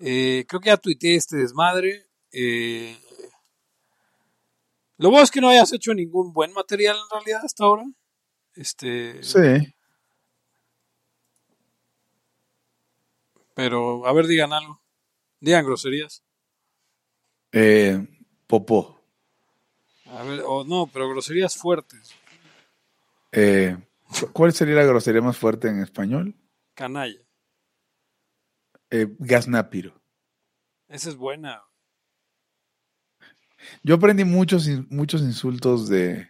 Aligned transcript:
Eh, 0.00 0.44
creo 0.48 0.60
que 0.60 0.68
ya 0.68 0.76
tuiteé 0.76 1.16
este 1.16 1.36
desmadre. 1.36 2.06
Eh, 2.32 2.96
lo 4.98 5.10
bueno 5.10 5.24
es 5.24 5.30
que 5.30 5.40
no 5.40 5.48
hayas 5.48 5.72
hecho 5.72 5.94
ningún 5.94 6.32
buen 6.32 6.52
material 6.52 6.96
en 6.96 7.10
realidad 7.18 7.44
hasta 7.44 7.64
ahora. 7.64 7.84
Este, 8.54 9.22
Sí. 9.22 9.74
pero 13.54 14.06
a 14.06 14.12
ver, 14.12 14.26
digan 14.26 14.52
algo. 14.52 14.80
Digan 15.40 15.64
groserías. 15.64 16.22
Eh, 17.52 18.06
popó. 18.46 19.00
A 20.06 20.22
ver, 20.22 20.42
o 20.46 20.64
no, 20.64 20.86
pero 20.92 21.08
groserías 21.08 21.56
fuertes. 21.56 22.12
Eh, 23.32 23.76
¿cu- 24.20 24.32
¿Cuál 24.32 24.52
sería 24.52 24.76
la 24.76 24.84
grosería 24.84 25.20
más 25.20 25.36
fuerte 25.36 25.68
en 25.68 25.80
español? 25.82 26.34
Canalla. 26.74 27.20
Eh. 28.90 29.06
Esa 30.88 31.08
es 31.10 31.16
buena. 31.16 31.62
Yo 33.82 33.96
aprendí 33.96 34.24
muchos, 34.24 34.68
muchos 34.88 35.20
insultos 35.22 35.88
de, 35.88 36.28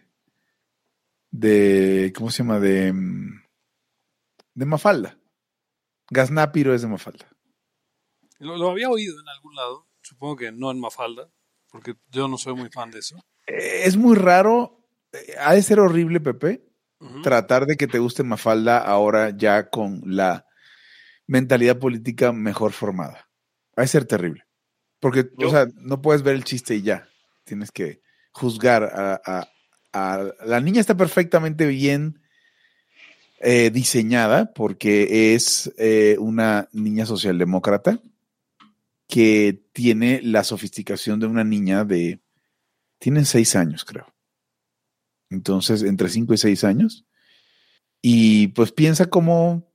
de, 1.31 2.11
¿cómo 2.15 2.31
se 2.31 2.43
llama? 2.43 2.59
De, 2.59 2.91
mm, 2.91 3.43
de 4.55 4.65
Mafalda. 4.65 5.17
Gasnápiro 6.09 6.73
es 6.73 6.81
de 6.81 6.87
Mafalda. 6.87 7.27
Lo, 8.39 8.57
lo 8.57 8.71
había 8.71 8.89
oído 8.89 9.19
en 9.19 9.27
algún 9.27 9.55
lado. 9.55 9.87
Supongo 10.01 10.37
que 10.37 10.51
no 10.51 10.71
en 10.71 10.79
Mafalda, 10.79 11.29
porque 11.69 11.95
yo 12.09 12.27
no 12.27 12.37
soy 12.37 12.55
muy 12.55 12.69
fan 12.69 12.89
de 12.89 12.99
eso. 12.99 13.17
Eh, 13.47 13.83
Es 13.85 13.95
muy 13.95 14.15
raro, 14.15 14.87
eh, 15.11 15.35
ha 15.39 15.53
de 15.53 15.61
ser 15.61 15.79
horrible, 15.79 16.19
Pepe, 16.19 16.65
tratar 17.23 17.65
de 17.65 17.77
que 17.77 17.87
te 17.87 17.99
guste 17.99 18.23
Mafalda 18.23 18.79
ahora 18.79 19.29
ya 19.29 19.69
con 19.69 20.01
la 20.05 20.45
mentalidad 21.29 21.77
política 21.77 22.31
mejor 22.33 22.71
formada. 22.73 23.29
Va 23.77 23.83
a 23.83 23.87
ser 23.87 24.05
terrible. 24.05 24.45
Porque, 24.99 25.29
o 25.37 25.49
sea, 25.49 25.67
no 25.75 26.01
puedes 26.01 26.23
ver 26.23 26.35
el 26.35 26.43
chiste 26.43 26.75
y 26.75 26.81
ya. 26.81 27.07
Tienes 27.45 27.71
que 27.71 28.01
juzgar 28.31 28.83
a, 28.83 29.21
a- 29.25 29.47
a- 29.93 30.33
La 30.45 30.59
niña 30.59 30.81
está 30.81 30.97
perfectamente 30.97 31.65
bien 31.67 32.21
eh, 33.39 33.69
diseñada 33.69 34.53
porque 34.53 35.35
es 35.35 35.71
eh, 35.77 36.17
una 36.19 36.67
niña 36.73 37.05
socialdemócrata 37.05 37.99
que 39.07 39.63
tiene 39.71 40.21
la 40.23 40.43
sofisticación 40.43 41.19
de 41.19 41.27
una 41.27 41.43
niña 41.43 41.85
de... 41.85 42.19
Tienen 42.99 43.25
seis 43.25 43.55
años, 43.55 43.85
creo. 43.85 44.13
Entonces, 45.29 45.83
entre 45.83 46.09
cinco 46.09 46.33
y 46.33 46.37
seis 46.37 46.63
años. 46.63 47.05
Y 48.01 48.47
pues 48.49 48.71
piensa 48.71 49.05
como... 49.05 49.68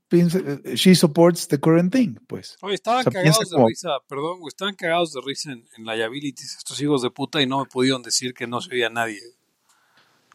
She 0.76 0.94
supports 0.94 1.46
the 1.48 1.58
current 1.58 1.92
thing, 1.92 2.16
pues. 2.26 2.56
Oye, 2.62 2.74
estaban 2.74 3.00
O 3.00 3.02
sea, 3.04 3.12
cagados 3.12 3.38
de 3.50 3.54
como- 3.56 3.68
risa, 3.68 3.88
perdón, 4.08 4.40
güey, 4.40 4.48
estaban 4.48 4.74
cagados 4.74 5.12
de 5.12 5.20
risa 5.24 5.52
en, 5.52 5.66
en 5.76 5.84
Liabilities, 5.84 6.56
estos 6.56 6.80
hijos 6.80 7.02
de 7.02 7.10
puta, 7.10 7.40
y 7.42 7.46
no 7.46 7.60
me 7.60 7.66
pudieron 7.66 8.02
decir 8.02 8.34
que 8.34 8.46
no 8.46 8.60
se 8.60 8.72
oía 8.74 8.90
nadie. 8.90 9.20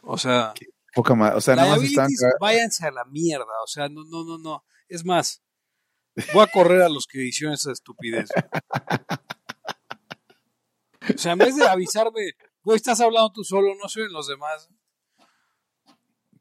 O 0.02 0.16
sea, 0.18 0.54
Poca 0.94 1.14
más. 1.14 1.34
O 1.36 1.40
sea, 1.40 1.54
nada 1.56 1.70
más 1.76 1.82
están... 1.82 2.08
Liabilities, 2.08 2.34
váyanse 2.40 2.86
a 2.86 2.90
la 2.90 3.04
mierda, 3.04 3.44
o 3.62 3.66
sea, 3.66 3.88
no, 3.88 4.04
no, 4.04 4.24
no, 4.24 4.38
no. 4.38 4.64
Es 4.88 5.04
más, 5.04 5.42
voy 6.32 6.42
a 6.42 6.46
correr 6.48 6.82
a 6.82 6.88
los 6.88 7.06
que 7.06 7.22
hicieron 7.24 7.54
esa 7.54 7.70
estupidez. 7.72 8.28
O 11.14 11.18
sea, 11.18 11.32
en 11.32 11.38
vez 11.38 11.56
de 11.56 11.66
avisarme, 11.66 12.32
güey, 12.62 12.76
estás 12.76 13.00
hablando 13.00 13.30
tú 13.32 13.44
solo, 13.44 13.74
no 13.80 13.88
se 13.88 14.00
oyen 14.00 14.12
los 14.12 14.26
demás. 14.28 14.68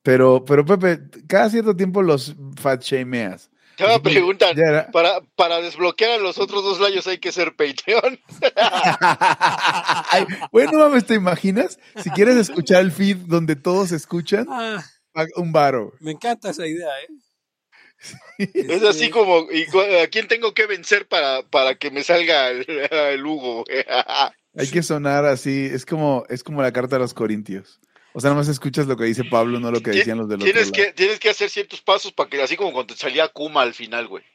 Pero, 0.09 0.43
pero 0.43 0.65
Pepe, 0.65 1.01
cada 1.27 1.51
cierto 1.51 1.75
tiempo 1.75 2.01
los 2.01 2.33
fat 2.59 2.81
shameas. 2.81 3.51
Te 3.75 3.85
me 3.85 3.99
preguntan, 3.99 4.57
para, 4.91 5.21
para 5.35 5.61
desbloquear 5.61 6.13
a 6.13 6.17
los 6.17 6.39
otros 6.39 6.63
dos 6.63 6.79
layos 6.79 7.05
hay 7.05 7.19
que 7.19 7.31
ser 7.31 7.55
Patreon. 7.55 8.19
Ay, 10.09 10.25
bueno, 10.51 10.79
mames, 10.79 11.05
¿te 11.05 11.13
imaginas? 11.13 11.77
Si 12.03 12.09
quieres 12.09 12.37
escuchar 12.37 12.81
el 12.81 12.91
feed 12.91 13.17
donde 13.27 13.55
todos 13.55 13.91
escuchan, 13.91 14.47
Ah, 14.49 14.83
un 15.35 15.51
varo. 15.51 15.93
me 15.99 16.13
encanta 16.13 16.49
esa 16.49 16.65
idea, 16.65 16.89
¿eh? 17.03 18.49
Es 18.55 18.81
así 18.81 19.11
como, 19.11 19.45
¿y 19.51 19.65
¿a 20.01 20.07
quién 20.07 20.27
tengo 20.27 20.55
que 20.55 20.65
vencer 20.65 21.07
para, 21.07 21.43
para 21.43 21.75
que 21.75 21.91
me 21.91 22.01
salga 22.01 22.49
el, 22.49 22.65
el 22.91 23.23
Hugo? 23.23 23.63
Hay 24.57 24.67
que 24.71 24.81
sonar 24.81 25.25
así, 25.25 25.69
es 25.71 25.85
como, 25.85 26.25
es 26.29 26.43
como 26.43 26.63
la 26.63 26.73
carta 26.73 26.95
de 26.95 27.01
los 27.01 27.13
corintios. 27.13 27.79
O 28.19 28.21
sea, 28.21 28.31
nomás 28.31 28.49
escuchas 28.49 28.85
lo 28.85 28.97
que 28.97 29.05
dice 29.05 29.23
Pablo, 29.23 29.61
no 29.61 29.71
lo 29.71 29.79
que 29.79 29.91
decían 29.91 30.17
los 30.17 30.27
del 30.27 30.41
otro 30.41 30.51
tienes 30.51 30.73
que, 30.73 30.91
tienes 30.91 31.19
que 31.21 31.29
hacer 31.29 31.49
ciertos 31.49 31.79
pasos 31.81 32.11
para 32.11 32.29
que, 32.29 32.41
así 32.41 32.57
como 32.57 32.73
cuando 32.73 32.93
te 32.93 32.99
salía 32.99 33.29
Kuma 33.29 33.61
al 33.61 33.73
final, 33.73 34.07
güey. 34.09 34.25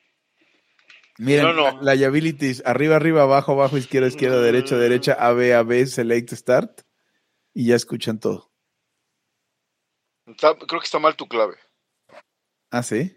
Miren, 1.18 1.44
No, 1.44 1.52
no. 1.52 1.82
la 1.82 1.94
liabilities, 1.94 2.62
arriba, 2.64 2.96
arriba, 2.96 3.24
abajo, 3.24 3.52
abajo, 3.52 3.76
izquierda, 3.76 4.08
izquierda, 4.08 4.40
derecha, 4.40 4.74
Mm. 4.76 4.78
derecha, 4.78 5.12
A, 5.20 5.32
B, 5.34 5.52
A, 5.54 5.62
B, 5.64 5.84
select, 5.86 6.32
start. 6.32 6.80
Y 7.52 7.66
ya 7.66 7.76
escuchan 7.76 8.18
todo. 8.18 8.50
Está- 10.26 10.56
creo 10.56 10.80
que 10.80 10.86
está 10.86 10.98
mal 10.98 11.14
tu 11.14 11.28
clave. 11.28 11.56
Ah, 12.70 12.82
¿sí? 12.82 13.14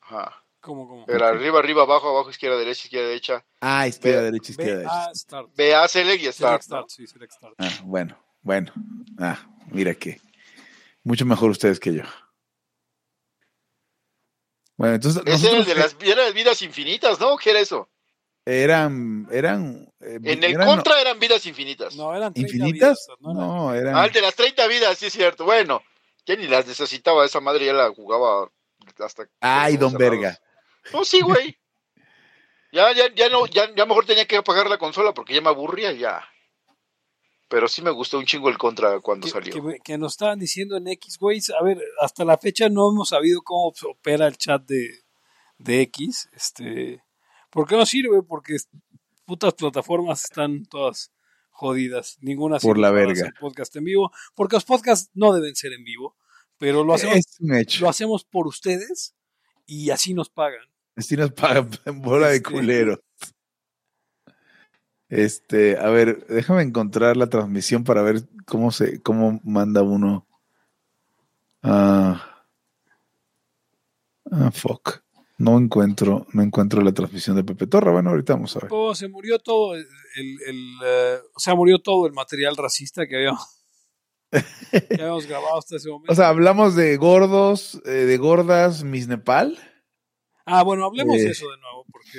Ajá. 0.00 0.42
¿Cómo, 0.60 0.88
cómo? 0.88 1.04
Era 1.08 1.28
arriba, 1.28 1.58
arriba, 1.58 1.82
abajo, 1.82 2.08
abajo, 2.08 2.30
izquierda, 2.30 2.56
derecha, 2.56 2.84
izquierda, 2.86 3.08
derecha. 3.08 3.44
Ah, 3.60 3.86
izquierda, 3.86 4.22
derecha, 4.22 4.52
izquierda, 4.52 4.72
Ve 4.72 4.78
derecha. 4.78 5.04
a 5.10 5.14
start. 5.14 5.50
Ve 5.56 5.74
a 5.74 5.88
Select 5.88 6.16
y 6.16 6.20
Select 6.20 6.34
Start. 6.36 6.62
start, 6.62 6.88
sí, 6.88 7.06
select 7.06 7.32
start. 7.34 7.54
Ah, 7.58 7.70
bueno, 7.84 8.18
bueno. 8.42 8.72
Ah, 9.18 9.38
mira 9.68 9.94
que. 9.94 10.20
Mucho 11.02 11.24
mejor 11.26 11.50
ustedes 11.50 11.80
que 11.80 11.94
yo. 11.94 12.02
Bueno, 14.76 14.94
entonces. 14.94 15.22
Ese 15.26 15.48
era 15.48 15.58
el 15.58 15.64
de 15.64 15.74
las 15.74 15.96
era 16.00 16.24
de 16.24 16.32
vidas 16.32 16.62
infinitas, 16.62 17.20
¿no? 17.20 17.36
¿Qué 17.36 17.50
era 17.50 17.60
eso? 17.60 17.88
Eran. 18.46 19.28
Eran. 19.30 19.92
eh, 20.00 20.18
En 20.22 20.42
el 20.44 20.54
eran 20.54 20.66
contra 20.66 21.00
eran 21.00 21.18
vidas 21.18 21.44
infinitas. 21.46 21.94
No, 21.96 22.14
eran 22.16 22.32
30 22.32 22.40
¿Infinitas? 22.56 23.06
vidas, 23.06 23.18
no 23.20 23.30
eran- 23.32 23.46
No, 23.46 23.74
eran. 23.74 23.96
Ah, 23.96 24.06
el 24.06 24.12
de 24.12 24.22
las 24.22 24.34
30 24.34 24.66
vidas, 24.66 24.98
sí 24.98 25.06
es 25.06 25.12
cierto. 25.12 25.44
Bueno, 25.44 25.82
ya 26.26 26.36
ni 26.36 26.46
las 26.46 26.66
necesitaba, 26.66 27.24
esa 27.24 27.40
madre 27.40 27.66
ya 27.66 27.72
la 27.74 27.90
jugaba 27.90 28.50
hasta... 28.98 29.26
Ay, 29.40 29.76
don 29.76 29.92
cerrados. 29.92 30.10
Verga. 30.18 30.38
No, 30.92 31.04
sí, 31.04 31.20
güey. 31.20 31.56
Ya, 32.72 32.92
ya, 32.92 33.12
ya 33.14 33.28
no, 33.28 33.46
ya, 33.46 33.68
ya 33.74 33.84
mejor 33.84 34.06
tenía 34.06 34.26
que 34.26 34.36
apagar 34.36 34.68
la 34.70 34.78
consola 34.78 35.12
porque 35.12 35.34
ya 35.34 35.40
me 35.42 35.48
aburría 35.48 35.92
ya. 35.92 36.24
Pero 37.50 37.66
sí 37.68 37.82
me 37.82 37.90
gustó 37.90 38.18
un 38.18 38.24
chingo 38.26 38.48
el 38.48 38.56
contra 38.56 39.00
cuando 39.00 39.26
que, 39.26 39.30
salió. 39.32 39.52
que- 39.52 39.80
que 39.84 39.98
nos 39.98 40.12
estaban 40.12 40.38
diciendo 40.38 40.76
en 40.76 40.86
X, 40.86 41.18
güey. 41.18 41.40
A 41.58 41.62
ver, 41.64 41.82
hasta 42.00 42.24
la 42.24 42.38
fecha 42.38 42.68
no 42.68 42.88
hemos 42.90 43.08
sabido 43.10 43.42
cómo 43.42 43.72
opera 43.90 44.26
el 44.28 44.36
chat 44.38 44.64
de, 44.66 45.00
de 45.58 45.80
X. 45.82 46.28
Este, 46.32 47.02
¿Por 47.50 47.66
qué 47.66 47.76
no 47.76 47.84
sirve? 47.84 48.22
Porque 48.22 48.56
putas 49.24 49.52
plataformas 49.54 50.22
están 50.24 50.64
todas 50.66 51.12
jodidas. 51.50 52.18
Ninguna 52.20 52.58
Por 52.60 52.78
la 52.78 52.90
verga. 52.92 53.12
hacer 53.12 53.34
podcast 53.40 53.74
en 53.76 53.84
vivo. 53.84 54.12
Porque 54.36 54.56
los 54.56 54.64
podcasts 54.64 55.10
no 55.14 55.32
deben 55.34 55.56
ser 55.56 55.72
en 55.72 55.82
vivo. 55.84 56.16
Pero 56.56 56.84
lo 56.84 56.94
hacemos, 56.94 57.18
lo 57.80 57.88
hacemos 57.88 58.24
por 58.24 58.46
ustedes 58.46 59.14
y 59.66 59.90
así 59.90 60.14
nos 60.14 60.28
pagan. 60.30 60.60
Así 60.94 61.16
nos 61.16 61.32
pagan 61.32 61.68
bola 62.02 62.28
de 62.28 62.36
Este. 62.36 62.50
culero. 62.50 63.00
Este, 65.10 65.76
a 65.76 65.90
ver, 65.90 66.26
déjame 66.28 66.62
encontrar 66.62 67.16
la 67.16 67.28
transmisión 67.28 67.84
para 67.84 68.00
ver 68.02 68.22
cómo 68.46 68.70
se, 68.70 69.02
cómo 69.02 69.40
manda 69.44 69.82
uno. 69.82 70.26
Ah, 71.62 72.44
ah, 74.30 74.50
fuck. 74.52 75.02
No 75.38 75.58
encuentro, 75.58 76.26
no 76.32 76.42
encuentro 76.42 76.82
la 76.82 76.92
transmisión 76.92 77.34
de 77.36 77.44
Pepe 77.44 77.66
Torra. 77.66 77.92
Bueno, 77.92 78.10
ahorita 78.10 78.34
vamos 78.34 78.54
a 78.56 78.60
ver. 78.60 78.68
Oh, 78.72 78.94
se 78.94 79.08
murió 79.08 79.38
todo 79.38 79.74
el, 79.74 79.86
el- 80.46 80.74
eh, 80.84 81.18
o 81.34 81.40
sea, 81.40 81.54
murió 81.54 81.78
todo 81.80 82.06
el 82.06 82.12
material 82.12 82.56
racista 82.56 83.06
que 83.06 83.16
habíamos, 83.16 83.42
que 84.70 84.94
habíamos 85.02 85.26
grabado 85.26 85.58
hasta 85.58 85.76
ese 85.76 85.88
momento. 85.88 86.12
O 86.12 86.14
sea, 86.14 86.28
hablamos 86.28 86.76
de 86.76 86.94
gordos, 86.98 87.80
eh, 87.86 87.90
de 87.90 88.16
gordas, 88.18 88.84
Miss 88.84 89.08
Nepal. 89.08 89.58
ah, 90.44 90.62
bueno, 90.62 90.84
hablemos 90.84 91.16
eh, 91.16 91.22
de 91.24 91.30
eso 91.30 91.50
de 91.50 91.56
nuevo, 91.58 91.86
porque 91.90 92.18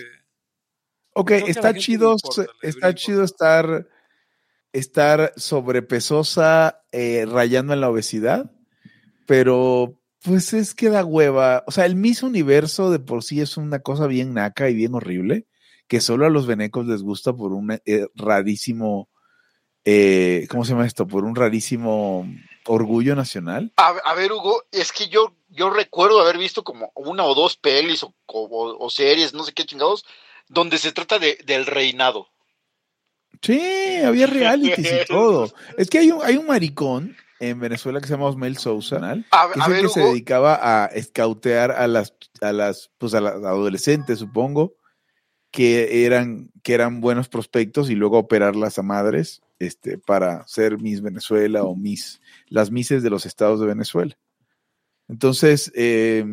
Ok, 1.14 1.28
Creo 1.28 1.48
está 1.48 1.74
chido, 1.74 2.12
importa, 2.14 2.52
está 2.62 2.96
chido 2.96 3.24
estar, 3.24 3.88
estar 4.74 5.34
sobrepesosa, 5.36 6.82
eh, 6.92 7.26
rayando 7.28 7.74
en 7.74 7.82
la 7.82 7.90
obesidad, 7.90 8.52
pero 9.26 9.98
pues 10.24 10.54
es 10.54 10.74
que 10.76 10.90
da 10.90 11.04
hueva. 11.04 11.64
O 11.68 11.72
sea, 11.72 11.86
el 11.86 11.96
Miss 11.96 12.24
Universo 12.24 12.92
de 12.92 13.00
por 13.00 13.24
sí 13.24 13.42
es 13.42 13.58
una 13.58 13.80
cosa 13.80 14.08
bien 14.08 14.34
naca 14.34 14.70
y 14.70 14.74
bien 14.76 14.94
horrible, 14.96 15.48
que 15.88 16.00
solo 16.00 16.26
a 16.26 16.30
los 16.30 16.48
venecos 16.48 16.86
les 16.88 17.02
gusta 17.02 17.34
por 17.34 17.52
un 17.54 17.72
eh, 17.72 18.08
rarísimo, 18.16 19.10
eh, 19.84 20.48
¿cómo 20.50 20.64
se 20.64 20.72
llama 20.72 20.86
esto? 20.86 21.08
Por 21.08 21.26
un 21.26 21.36
rarísimo 21.36 22.28
orgullo 22.68 23.16
nacional. 23.16 23.74
A, 23.78 23.90
a 24.06 24.14
ver, 24.14 24.32
Hugo, 24.32 24.64
es 24.72 24.92
que 24.92 25.08
yo, 25.10 25.36
yo 25.50 25.70
recuerdo 25.72 26.22
haber 26.22 26.38
visto 26.38 26.64
como 26.64 26.92
una 26.96 27.26
o 27.26 27.34
dos 27.34 27.58
pelis 27.58 28.04
o, 28.04 28.14
o- 28.28 28.78
o 28.86 28.90
series, 28.90 29.34
no 29.34 29.44
sé 29.44 29.52
qué 29.54 29.66
chingados, 29.66 30.06
donde 30.52 30.78
se 30.78 30.92
trata 30.92 31.18
de, 31.18 31.38
del 31.46 31.66
reinado. 31.66 32.28
Sí, 33.42 33.98
había 34.06 34.28
realities 34.28 35.04
y 35.04 35.06
todo. 35.08 35.52
Es 35.78 35.90
que 35.90 36.00
hay 36.00 36.12
un, 36.12 36.24
hay 36.24 36.38
un 36.38 36.46
maricón 36.46 37.16
en 37.40 37.60
Venezuela 37.60 38.00
que 38.00 38.08
se 38.08 38.14
llama 38.14 38.28
Osmel 38.28 38.58
Sousa, 38.58 39.00
¿no? 39.00 39.24
A, 39.32 39.52
que 39.52 39.60
a 39.60 39.68
ver, 39.68 39.82
que 39.84 39.90
se 39.90 40.02
dedicaba 40.02 40.60
a 40.62 40.86
escautear 40.88 41.72
a 41.72 41.88
las, 41.88 42.14
a 42.42 42.52
las, 42.52 42.92
pues 42.98 43.14
a 43.14 43.22
las 43.22 43.36
adolescentes, 43.36 44.20
supongo, 44.20 44.76
que 45.50 46.06
eran 46.06 46.52
que 46.64 46.74
eran 46.74 47.02
buenos 47.02 47.30
prospectos 47.30 47.90
y 47.90 47.96
luego 47.96 48.20
operarlas 48.20 48.78
a 48.78 48.84
madres 48.84 49.42
este, 49.58 49.98
para 49.98 50.46
ser 50.48 50.80
Miss 50.80 51.02
Venezuela 51.02 51.64
o 51.64 51.76
Miss, 51.76 52.22
las 52.48 52.72
Misses 52.72 53.04
de 53.04 53.10
los 53.10 53.26
estados 53.26 53.60
de 53.60 53.68
Venezuela. 53.68 54.18
Entonces, 55.08 55.72
eh, 55.76 56.26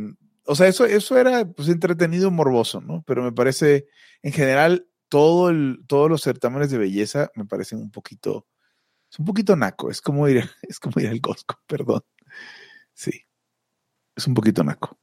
o 0.50 0.54
sea, 0.54 0.66
eso, 0.66 0.86
eso 0.86 1.18
era 1.18 1.44
pues 1.44 1.68
entretenido, 1.68 2.30
morboso, 2.30 2.80
¿no? 2.80 3.02
Pero 3.06 3.22
me 3.22 3.32
parece, 3.32 3.86
en 4.22 4.32
general, 4.32 4.88
todo 5.10 5.50
el, 5.50 5.80
todos 5.86 6.08
los 6.08 6.22
certámenes 6.22 6.70
de 6.70 6.78
belleza 6.78 7.30
me 7.34 7.44
parecen 7.44 7.80
un 7.80 7.90
poquito, 7.90 8.46
es 9.12 9.18
un 9.18 9.26
poquito 9.26 9.56
naco, 9.56 9.90
es 9.90 10.00
como 10.00 10.26
ir, 10.26 10.48
es 10.62 10.80
como 10.80 11.00
ir 11.02 11.08
al 11.08 11.20
Costco, 11.20 11.60
perdón. 11.66 12.02
Sí, 12.94 13.26
es 14.16 14.26
un 14.26 14.32
poquito 14.32 14.64
naco. 14.64 14.98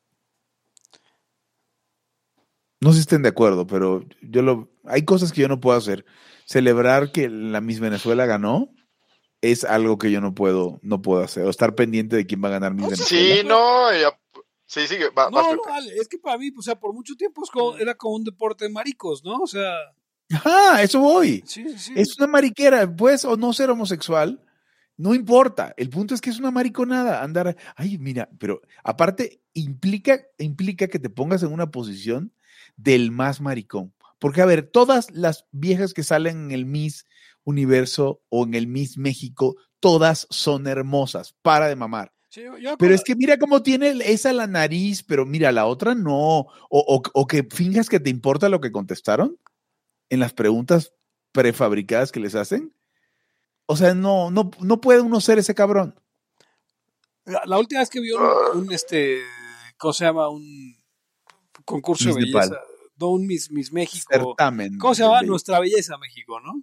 No 2.81 2.89
sé 2.89 2.95
si 2.95 3.01
estén 3.01 3.21
de 3.21 3.30
acuerdo, 3.30 3.68
pero 3.68 4.03
yo 4.24 4.41
lo, 4.41 4.71
hay 4.83 5.06
cosas 5.06 5.31
que 5.31 5.41
yo 5.41 5.48
no 5.48 5.59
puedo 5.59 5.77
hacer. 5.77 6.06
Celebrar 6.45 7.12
que 7.12 7.30
la 7.30 7.62
Miss 7.62 7.80
Venezuela 7.80 8.25
ganó 8.25 8.69
es 9.41 9.63
algo 9.63 10.00
que 10.00 10.09
yo 10.12 10.21
no 10.21 10.33
puedo, 10.33 10.80
no 10.81 11.03
puedo 11.03 11.24
hacer. 11.24 11.44
O 11.45 11.51
estar 11.51 11.75
pendiente 11.75 12.15
de 12.15 12.25
quién 12.25 12.44
va 12.44 12.48
a 12.48 12.51
ganar 12.53 12.74
Miss 12.74 12.89
Venezuela. 12.89 13.36
Sí, 13.36 13.48
no, 13.48 13.91
ya- 13.94 14.19
sí, 14.65 14.88
sí, 14.88 14.95
va, 15.17 15.29
No, 15.29 15.38
vas, 15.38 15.56
no, 15.85 15.91
es 16.01 16.07
que 16.07 16.17
para 16.17 16.38
mí, 16.38 16.51
o 16.57 16.62
sea, 16.62 16.79
por 16.79 16.94
mucho 16.94 17.15
tiempo 17.15 17.44
es 17.44 17.50
como- 17.50 17.77
era 17.77 17.95
como 17.95 18.15
un 18.15 18.23
deporte 18.23 18.65
de 18.65 18.71
maricos, 18.71 19.23
¿no? 19.23 19.38
O 19.38 19.47
sea, 19.47 19.73
Ajá, 20.31 20.81
eso 20.81 21.00
voy. 21.00 21.44
sí, 21.45 21.69
sí, 21.69 21.77
sí. 21.77 21.94
Es 21.95 22.17
una 22.17 22.27
mariquera, 22.27 22.94
puedes 22.95 23.25
o 23.25 23.38
no 23.38 23.53
ser 23.53 23.69
homosexual, 23.69 24.41
no 24.97 25.13
importa. 25.13 25.73
El 25.77 25.89
punto 25.89 26.15
es 26.15 26.21
que 26.21 26.29
es 26.29 26.39
una 26.39 26.51
mariconada. 26.51 27.21
Andar, 27.21 27.56
ay, 27.75 27.97
mira, 28.00 28.29
pero 28.39 28.62
aparte 28.83 29.41
implica, 29.53 30.21
implica 30.39 30.88
que 30.88 31.00
te 31.00 31.09
pongas 31.09 31.44
en 31.44 31.51
una 31.51 31.69
posición 31.69 32.33
del 32.75 33.12
más 33.12 33.41
maricón. 33.41 33.94
Porque, 34.19 34.41
a 34.41 34.45
ver, 34.45 34.63
todas 34.63 35.12
las 35.12 35.45
viejas 35.51 35.94
que 35.94 36.01
salen 36.01 36.45
en 36.45 36.51
el 36.51 36.65
Miss 36.65 37.06
Universo 37.44 38.21
o 38.29 38.45
en 38.45 38.56
el 38.56 38.65
Miss 38.67 38.97
México, 38.97 39.57
todas 39.79 40.25
son 40.31 40.65
hermosas. 40.65 41.35
Para 41.44 41.67
de 41.67 41.75
mamar. 41.75 42.14
Sí, 42.36 42.42
yo- 42.60 42.78
Pero 42.78 42.94
es 42.94 43.02
que 43.02 43.16
mira 43.16 43.38
cómo 43.40 43.64
tiene 43.64 43.92
esa 44.12 44.34
la 44.34 44.46
nariz, 44.46 45.04
pero 45.04 45.26
mira, 45.26 45.54
la 45.54 45.66
otra 45.68 45.96
no. 45.96 46.18
O, 46.42 46.48
o- 46.70 47.02
o 47.14 47.28
que 47.28 47.44
finjas 47.44 47.88
que 47.88 48.02
te 48.02 48.10
importa 48.10 48.50
lo 48.50 48.60
que 48.60 48.74
contestaron 48.74 49.40
en 50.10 50.20
las 50.20 50.34
preguntas 50.34 50.92
prefabricadas 51.32 52.12
que 52.12 52.20
les 52.20 52.36
hacen. 52.36 52.76
O 53.68 53.78
sea, 53.78 53.94
no, 53.96 54.32
no, 54.32 54.52
no 54.60 54.82
puede 54.82 55.00
uno 55.00 55.22
ser 55.22 55.40
ese 55.40 55.56
cabrón. 55.56 55.98
La, 57.24 57.42
la 57.46 57.58
última 57.58 57.80
vez 57.80 57.90
que 57.90 58.02
vi 58.02 58.12
un, 58.12 58.22
un, 58.54 58.72
este, 58.74 59.22
¿cómo 59.78 59.94
se 59.94 60.04
llama? 60.04 60.28
Un 60.30 60.76
concurso 61.64 62.06
Miss 62.10 62.16
de 62.16 62.22
belleza. 62.22 62.40
Nepal. 62.50 62.60
No, 63.00 63.10
un 63.12 63.28
Miss, 63.28 63.50
Miss 63.50 63.72
México. 63.72 64.08
Certamen. 64.12 64.78
¿Cómo 64.78 64.94
se 64.94 65.04
llama? 65.04 65.22
Nuestra 65.22 65.60
Belleza 65.62 65.98
México, 65.98 66.40
¿no? 66.42 66.62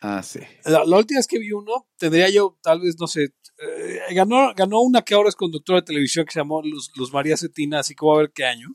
Ah, 0.00 0.22
sí. 0.22 0.40
La, 0.64 0.84
la 0.84 0.96
última 0.96 1.18
vez 1.18 1.26
que 1.26 1.38
vi 1.38 1.52
uno, 1.52 1.86
tendría 1.98 2.28
yo, 2.30 2.56
tal 2.62 2.80
vez, 2.80 2.96
no 2.98 3.06
sé, 3.06 3.34
eh, 3.58 4.00
ganó, 4.14 4.54
ganó 4.54 4.80
una 4.80 5.02
que 5.02 5.14
ahora 5.14 5.28
es 5.28 5.36
conductora 5.36 5.80
de 5.80 5.86
televisión 5.86 6.24
que 6.24 6.32
se 6.32 6.40
llamó 6.40 6.62
Luz, 6.62 6.90
Luz 6.96 7.12
María 7.12 7.36
Cetina, 7.36 7.80
así 7.80 7.94
que 7.94 8.04
voy 8.04 8.16
a 8.16 8.20
ver 8.22 8.32
qué 8.32 8.44
año. 8.46 8.68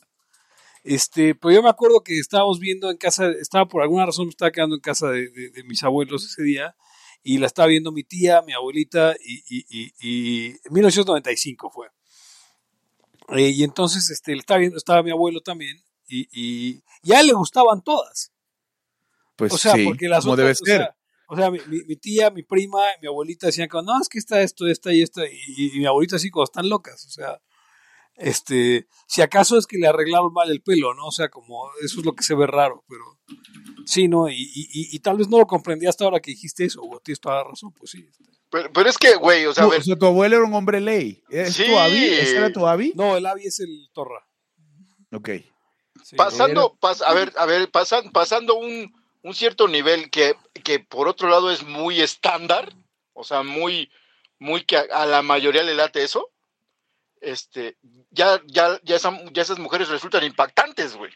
Este, 0.84 1.34
pero 1.34 1.52
yo 1.56 1.64
me 1.64 1.70
acuerdo 1.70 2.04
que 2.04 2.20
estábamos 2.20 2.60
viendo 2.60 2.92
en 2.92 2.98
casa, 2.98 3.32
estaba 3.42 3.68
por 3.68 3.82
alguna 3.82 4.06
razón, 4.06 4.26
me 4.26 4.30
estaba 4.30 4.52
quedando 4.52 4.76
en 4.76 4.82
casa 4.82 5.10
de, 5.10 5.30
de- 5.30 5.50
de 5.50 5.64
mis 5.64 5.82
abuelos 5.82 6.24
ese 6.26 6.44
día, 6.44 6.76
y 7.24 7.40
la 7.40 7.48
estaba 7.48 7.70
viendo 7.70 7.92
mi 7.92 8.04
tía, 8.04 8.44
mi 8.44 8.54
abuelita, 8.54 9.16
y, 9.26 9.42
y, 9.50 9.66
y, 9.68 9.92
y 10.00 10.46
en 10.52 10.74
1995 10.74 11.72
fue. 11.72 11.88
Eh, 13.30 13.50
y 13.50 13.64
entonces, 13.64 14.12
este, 14.12 14.34
estaba 14.34 14.60
viendo, 14.60 14.78
estaba 14.78 15.02
mi 15.02 15.10
abuelo 15.10 15.42
también, 15.42 15.82
y, 16.08 16.28
y, 16.32 16.84
y 17.02 17.14
a 17.14 17.22
él 17.22 17.28
le 17.28 17.34
gustaban 17.34 17.82
todas. 17.84 18.32
Pues 19.36 19.52
O 19.54 19.58
sea, 19.58 19.74
sí, 19.74 19.86
porque 19.86 20.08
las 20.08 20.24
como 20.24 20.34
otras, 20.34 20.60
debe 20.60 20.72
ser. 20.72 20.82
O 20.82 20.84
sea, 20.86 20.96
o 21.28 21.36
sea, 21.36 21.50
mi, 21.52 21.60
mi- 21.68 21.84
mi 21.86 21.96
tía, 21.96 22.30
mi 22.30 22.44
prima, 22.44 22.80
mi 23.02 23.08
abuelita 23.08 23.48
decían 23.48 23.68
que 23.70 23.78
no, 23.84 24.00
es 24.02 24.10
que 24.10 24.18
está 24.20 24.42
esto, 24.42 24.68
esta 24.68 24.94
y 24.94 25.02
esta, 25.02 25.26
y, 25.26 25.76
y 25.76 25.80
mi 25.80 25.86
abuelita 25.86 26.16
así 26.18 26.30
como 26.30 26.44
están 26.44 26.70
locas, 26.70 27.06
o 27.06 27.10
sea, 27.10 27.40
este, 28.16 28.88
si 29.08 29.22
acaso 29.22 29.58
es 29.58 29.68
que 29.68 29.78
le 29.78 29.88
arreglaron 29.88 30.32
mal 30.32 30.50
el 30.50 30.62
pelo, 30.62 30.94
¿no? 30.94 31.08
O 31.08 31.12
sea, 31.12 31.30
como 31.30 31.70
eso 31.84 32.00
es 32.00 32.06
lo 32.06 32.14
que 32.14 32.24
se 32.24 32.34
ve 32.36 32.48
raro, 32.48 32.84
pero 32.88 33.04
sí, 33.86 34.08
¿no? 34.08 34.30
Y, 34.30 34.36
y, 34.36 34.62
y- 34.72 34.96
y 34.96 35.00
tal 35.00 35.18
vez 35.18 35.28
no 35.28 35.38
lo 35.38 35.48
comprendí 35.48 35.86
hasta 35.86 36.06
ahora 36.06 36.20
que 36.22 36.32
dijiste 36.32 36.64
eso, 36.66 36.82
o 36.82 37.00
tienes 37.02 37.20
toda 37.20 37.36
la 37.38 37.44
razón, 37.44 37.74
pues 37.74 37.92
sí. 37.92 38.06
este. 38.10 38.24
Pero, 38.50 38.72
pero 38.72 38.90
es 38.90 38.98
que, 38.98 39.16
güey, 39.16 39.46
o 39.48 39.54
sea, 39.54 39.64
a 39.64 39.68
Tú- 39.68 39.72
ver, 39.72 39.82
o 39.82 39.84
sea, 39.84 39.96
tu 39.98 40.06
abuelo 40.06 40.38
era 40.38 40.46
un 40.46 40.54
hombre 40.54 40.80
ley. 40.80 41.22
¿Es 41.30 41.56
Sí. 41.56 41.66
tu 41.66 41.78
abi? 41.78 42.06
¿Ese 42.06 42.38
era 42.38 42.54
tu 42.54 42.66
abi? 42.66 42.94
No, 42.96 43.18
el 43.18 43.26
Avi 43.26 43.48
es 43.48 43.60
el 43.60 43.90
Torra. 43.92 44.26
Ok. 45.12 45.30
Sí, 46.04 46.16
pasando, 46.16 46.78
pas- 46.80 47.02
a 47.06 47.14
ver, 47.14 47.34
a 47.38 47.46
ver, 47.46 47.70
pasan, 47.72 48.12
pasando 48.12 48.56
un, 48.56 48.94
un 49.26 49.34
cierto 49.34 49.68
nivel 49.68 50.12
que, 50.12 50.36
que 50.64 50.80
por 50.80 51.08
otro 51.08 51.28
lado 51.30 51.50
es 51.50 51.64
muy 51.66 52.00
estándar, 52.00 52.72
o 53.14 53.24
sea, 53.24 53.42
muy, 53.42 53.90
muy 54.38 54.64
que 54.64 54.78
a, 54.78 54.82
a 54.92 55.06
la 55.08 55.24
mayoría 55.24 55.64
le 55.64 55.74
late 55.74 56.04
eso, 56.04 56.30
este, 57.22 57.76
ya, 58.12 58.40
ya, 58.46 58.80
ya, 58.84 58.98
esa- 58.98 59.20
ya 59.34 59.42
esas 59.42 59.58
mujeres 59.58 59.90
resultan 59.90 60.24
impactantes, 60.24 60.96
güey. 60.96 61.12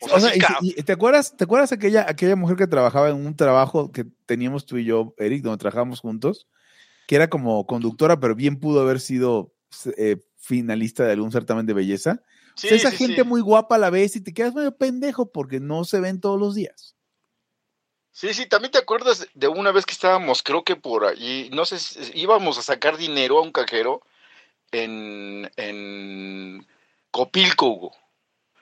O 0.00 0.06
sea, 0.06 0.16
O 0.18 0.20
sea, 0.20 0.30
sí, 0.30 0.38
y- 0.38 0.40
ca- 0.40 0.58
y- 0.60 0.82
¿te 0.84 0.92
acuerdas, 0.92 1.36
te 1.36 1.42
acuerdas 1.42 1.72
aquella, 1.72 2.06
aquella 2.08 2.36
mujer 2.36 2.56
que 2.56 2.68
trabajaba 2.68 3.08
en 3.08 3.16
un 3.26 3.36
trabajo 3.36 3.90
que 3.90 4.04
teníamos 4.26 4.64
tú 4.64 4.76
y 4.78 4.84
yo, 4.84 5.14
Eric, 5.18 5.42
donde 5.42 5.58
trabajábamos 5.58 5.98
juntos, 5.98 6.46
que 7.08 7.16
era 7.16 7.28
como 7.28 7.66
conductora, 7.66 8.20
pero 8.20 8.36
bien 8.36 8.60
pudo 8.60 8.82
haber 8.82 9.00
sido 9.00 9.52
eh, 9.96 10.18
finalista 10.36 11.04
de 11.04 11.12
algún 11.14 11.32
certamen 11.32 11.66
de 11.66 11.74
belleza? 11.74 12.22
O 12.58 12.60
sí, 12.60 12.68
sea, 12.68 12.76
esa 12.76 12.90
sí, 12.90 12.96
gente 12.96 13.22
sí. 13.22 13.28
muy 13.28 13.40
guapa 13.40 13.76
a 13.76 13.78
la 13.78 13.88
vez 13.90 14.16
y 14.16 14.20
te 14.20 14.34
quedas 14.34 14.52
medio 14.52 14.76
pendejo 14.76 15.30
porque 15.30 15.60
no 15.60 15.84
se 15.84 16.00
ven 16.00 16.20
todos 16.20 16.40
los 16.40 16.56
días. 16.56 16.96
Sí, 18.10 18.34
sí, 18.34 18.46
también 18.46 18.72
te 18.72 18.78
acuerdas 18.78 19.28
de 19.34 19.46
una 19.46 19.70
vez 19.70 19.86
que 19.86 19.92
estábamos, 19.92 20.42
creo 20.42 20.64
que 20.64 20.74
por 20.74 21.04
allí, 21.04 21.50
no 21.52 21.64
sé, 21.64 21.78
íbamos 22.14 22.58
a 22.58 22.62
sacar 22.62 22.96
dinero 22.96 23.38
a 23.38 23.42
un 23.42 23.52
cajero 23.52 24.02
en, 24.72 25.48
en 25.54 26.66
Copilco, 27.12 27.68
Hugo. 27.68 27.96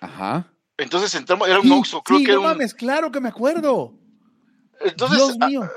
Ajá. 0.00 0.52
Entonces 0.76 1.14
entramos, 1.14 1.49
era 1.49 1.58
un 1.60 1.72
Oxxo, 1.72 2.02
creo 2.02 2.19
que 2.19 2.25
no 2.26 2.31
era 2.32 2.40
un... 2.40 2.46
mames, 2.49 2.75
claro 2.75 3.10
que 3.10 3.20
me 3.20 3.31
acuerdo. 3.31 3.94
Entonces, 4.81 5.16
Dios 5.16 5.38
a- 5.40 5.46
mío. 5.46 5.70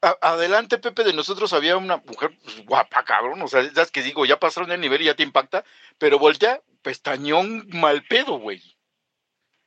a- 0.00 0.16
adelante, 0.22 0.78
Pepe, 0.78 1.04
de 1.04 1.12
nosotros 1.12 1.52
había 1.52 1.76
una 1.76 1.98
mujer 1.98 2.38
pues, 2.42 2.64
guapa, 2.64 3.04
cabrón, 3.04 3.42
o 3.42 3.48
sea, 3.48 3.60
esas 3.60 3.90
que 3.90 4.02
digo, 4.02 4.24
ya 4.24 4.40
pasaron 4.40 4.72
el 4.72 4.80
nivel 4.80 5.02
y 5.02 5.04
ya 5.04 5.14
te 5.14 5.22
impacta, 5.24 5.62
pero 5.98 6.18
voltea, 6.18 6.62
pestañón 6.82 7.66
mal 7.72 8.02
pedo, 8.08 8.38
güey. 8.38 8.62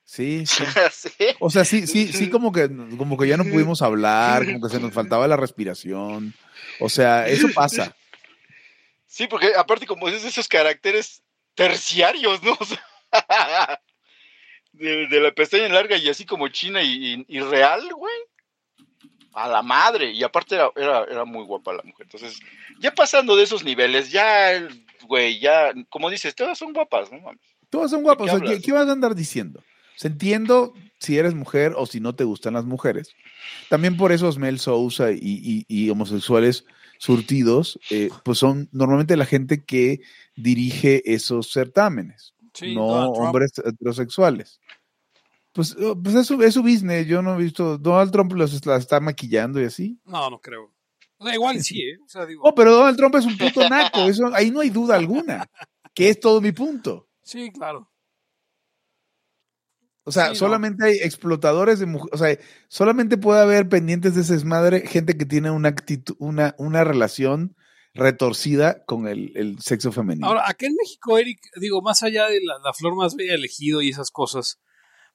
Sí, 0.06 0.44
sí. 0.92 1.10
O 1.40 1.50
sea, 1.50 1.64
sí, 1.66 1.88
sí, 1.88 2.12
sí, 2.12 2.30
como 2.30 2.52
que, 2.52 2.70
como 2.98 3.18
que 3.18 3.28
ya 3.28 3.38
no 3.38 3.46
pudimos 3.46 3.82
hablar, 3.82 4.46
como 4.46 4.62
que 4.62 4.70
se 4.70 4.80
nos 4.80 4.94
faltaba 4.94 5.28
la 5.28 5.38
respiración. 5.38 6.34
O 6.80 6.90
sea, 6.90 7.28
eso 7.28 7.48
pasa. 7.56 7.96
Sí, 9.06 9.28
porque 9.28 9.54
aparte 9.56 9.86
como 9.86 10.08
es 10.10 10.22
de 10.24 10.30
esos 10.30 10.48
caracteres 10.48 11.24
terciarios, 11.56 12.42
¿no? 12.44 12.58
O 12.60 12.66
sea, 12.66 13.80
de, 14.72 15.08
de 15.08 15.20
la 15.20 15.32
pestaña 15.32 15.70
larga 15.70 15.96
y 15.98 16.10
así 16.10 16.26
como 16.26 16.48
china 16.48 16.82
y, 16.82 17.14
y- 17.14 17.26
y 17.28 17.40
real, 17.42 17.88
güey. 17.94 18.14
A 19.34 19.48
la 19.48 19.62
madre. 19.62 20.12
Y 20.12 20.24
aparte 20.24 20.56
era, 20.56 20.72
era, 20.76 21.04
era 21.06 21.26
muy 21.26 21.44
guapa 21.46 21.74
la 21.74 21.84
mujer. 21.84 22.06
Entonces, 22.06 22.40
ya 22.80 22.94
pasando 22.94 23.36
de 23.36 23.44
esos 23.44 23.64
niveles, 23.64 24.12
ya, 24.12 24.52
el- 24.54 24.86
güey, 25.08 25.40
ya, 25.40 25.74
como 25.90 26.10
dices, 26.10 26.36
todas 26.36 26.58
son 26.58 26.74
guapas, 26.74 27.12
¿no? 27.12 27.20
mames? 27.20 27.42
Todos 27.70 27.92
son 27.92 28.04
guapos. 28.04 28.30
qué 28.30 28.36
O 28.36 28.38
sea, 28.38 28.46
¿qué, 28.46 28.52
hablas? 28.54 28.66
qué 28.66 28.72
vas 28.72 28.88
a 28.88 28.92
andar 28.92 29.16
diciendo? 29.16 29.60
O 29.62 29.98
sea, 29.98 30.12
entiendo 30.12 30.74
si 31.00 31.18
eres 31.18 31.34
mujer 31.34 31.74
o 31.76 31.86
si 31.86 32.00
no 32.00 32.16
te 32.16 32.24
gustan 32.24 32.54
las 32.54 32.66
mujeres. 32.66 33.16
También 33.70 33.98
por 33.98 34.12
eso 34.12 34.32
Mel 34.38 34.60
Sousa 34.60 35.12
y, 35.12 35.18
y- 35.22 35.66
y 35.68 35.90
homosexuales 35.90 36.66
surtidos, 37.00 37.80
eh, 37.90 38.10
pues 38.24 38.38
son 38.38 38.70
normalmente 38.72 39.18
la 39.18 39.26
gente 39.26 39.64
que 39.66 40.00
dirige 40.36 41.02
esos 41.14 41.52
certámenes, 41.52 42.34
Sí, 42.54 42.76
no 42.76 42.84
hombres 43.12 43.52
heterosexuales. 43.64 44.62
Pues, 45.54 45.76
eh, 45.80 45.94
pues 46.02 46.16
es, 46.16 46.28
su, 46.28 46.42
es 46.42 46.54
su 46.54 46.62
business. 46.64 47.06
Yo 47.08 47.22
no 47.22 47.36
he 47.36 47.44
visto. 47.44 47.78
Donald 47.78 48.12
Trump 48.12 48.34
los, 48.34 48.66
la 48.66 48.78
está 48.78 49.00
maquillando 49.00 49.62
y 49.62 49.66
así. 49.66 50.00
No, 50.06 50.30
no 50.30 50.40
creo. 50.40 50.74
O 51.18 51.26
sea, 51.26 51.36
igual 51.36 51.64
sí, 51.64 51.80
¿eh? 51.82 51.98
O 52.04 52.10
sea, 52.10 52.26
digo, 52.26 52.42
Oh, 52.44 52.54
pero 52.56 52.74
Donald 52.74 52.98
Trump 52.98 53.16
es 53.16 53.26
un 53.26 53.38
puto 53.38 53.68
naco. 53.70 54.00
Eso, 54.10 54.26
ahí 54.34 54.52
no 54.52 54.60
hay 54.62 54.70
duda 54.70 54.96
alguna. 54.96 55.46
Que 55.96 56.10
es 56.10 56.20
todo 56.20 56.42
mi 56.42 56.52
punto. 56.52 57.08
sí, 57.22 57.52
claro. 57.52 57.88
O 60.06 60.12
sea, 60.12 60.26
Sí, 60.26 60.30
no. 60.32 60.36
solamente 60.36 60.86
hay 60.86 60.96
explotadores 60.98 61.80
de 61.80 61.86
mujeres. 61.86 62.12
O 62.14 62.18
sea, 62.18 62.38
solamente 62.68 63.16
puede 63.18 63.42
haber 63.42 63.70
pendientes 63.70 64.16
de 64.16 64.22
ese 64.22 64.34
desmadre 64.34 64.88
gente 64.88 65.16
que 65.18 65.26
tiene 65.26 65.52
una 65.52 65.70
actitud, 65.70 66.16
una, 66.20 66.56
una 66.58 66.84
relación 66.84 67.56
retorcida 67.94 68.84
con 68.86 69.08
el, 69.08 69.32
el 69.36 69.60
sexo 69.62 69.92
femenino. 69.92 70.28
Ahora, 70.28 70.50
acá 70.50 70.66
en 70.66 70.74
México, 70.76 71.18
Eric, 71.18 71.40
digo, 71.62 71.82
más 71.84 72.02
allá 72.04 72.28
de 72.28 72.40
la, 72.44 72.58
la 72.64 72.74
flor 72.74 72.96
más 72.96 73.16
bella 73.16 73.36
elegido 73.36 73.82
y 73.84 73.90
esas 73.90 74.10
cosas, 74.12 74.60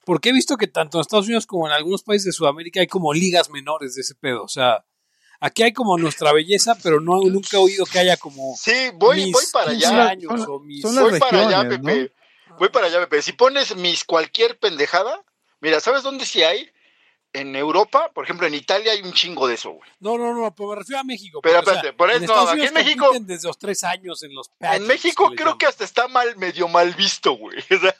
porque 0.05 0.31
he 0.31 0.33
visto 0.33 0.57
que 0.57 0.67
tanto 0.67 0.99
en 0.99 1.03
Estados 1.03 1.27
Unidos 1.27 1.47
como 1.47 1.67
en 1.67 1.73
algunos 1.73 2.03
países 2.03 2.27
de 2.27 2.33
Sudamérica 2.33 2.81
hay 2.81 2.87
como 2.87 3.13
ligas 3.13 3.51
menores 3.51 3.95
de 3.95 4.01
ese 4.03 4.15
pedo. 4.15 4.43
O 4.45 4.49
sea, 4.49 4.85
aquí 5.41 5.63
hay 5.63 5.73
como 5.73 5.99
nuestra 5.99 6.33
belleza, 6.33 6.77
pero 6.83 7.01
no 7.01 7.21
nunca 7.23 7.57
he 7.57 7.61
oído 7.61 7.85
que 7.87 7.99
haya 7.99 8.17
como 8.17 8.57
Sí, 8.57 8.91
voy, 8.95 9.25
mis 9.27 9.33
voy 9.33 9.45
para 9.53 9.71
15 9.73 9.87
allá. 9.87 10.09
años 10.09 10.41
Son 10.41 10.51
o 10.51 10.61
mis... 10.61 10.83
son 10.83 10.95
las 10.95 11.05
Voy 11.11 11.19
para 11.21 11.47
allá, 11.47 11.69
Pepe. 11.69 12.13
Voy 12.59 12.69
para 12.71 12.87
allá, 12.87 13.01
Pepe. 13.01 13.23
Si 13.23 13.33
pones 13.33 13.77
mis 13.77 14.05
cualquier 14.05 14.59
pendejada, 14.59 15.23
mira, 15.61 15.81
¿sabes 15.81 16.03
dónde 16.03 16.25
sí 16.27 16.43
hay? 16.43 16.71
en 17.35 17.55
Europa, 17.55 18.11
por 18.15 18.25
ejemplo, 18.25 18.47
en 18.47 18.55
Italia 18.55 18.91
hay 18.93 19.03
un 19.03 19.13
chingo 19.13 19.47
de 19.47 19.55
eso, 19.55 19.73
güey. 19.73 19.89
No, 20.01 20.17
no, 20.17 20.33
no, 20.35 20.53
pero 20.55 20.71
me 20.71 20.77
refiero 20.77 20.99
a 20.99 21.05
México. 21.05 21.41
Pero 21.43 21.57
porque, 21.57 21.71
o 21.71 21.73
sea, 21.75 21.81
espérate, 21.91 21.97
por 21.99 22.09
eso, 22.11 22.17
en 22.17 22.25
no, 22.25 22.33
Estados 22.33 22.49
aquí 22.51 22.59
Unidos 22.61 22.69
en 22.71 22.85
México- 22.87 23.13
desde 23.21 23.49
los 23.49 23.59
tres 23.59 23.85
años 23.85 24.23
en 24.23 24.35
los 24.35 24.51
En 24.61 24.87
México 24.87 25.31
creo 25.37 25.59
que 25.59 25.67
hasta 25.67 25.85
está 25.85 26.09
mal, 26.09 26.35
medio 26.37 26.69
mal 26.69 26.95
visto, 26.95 27.33
güey. 27.33 27.59
O 27.71 27.79
sea, 27.81 27.95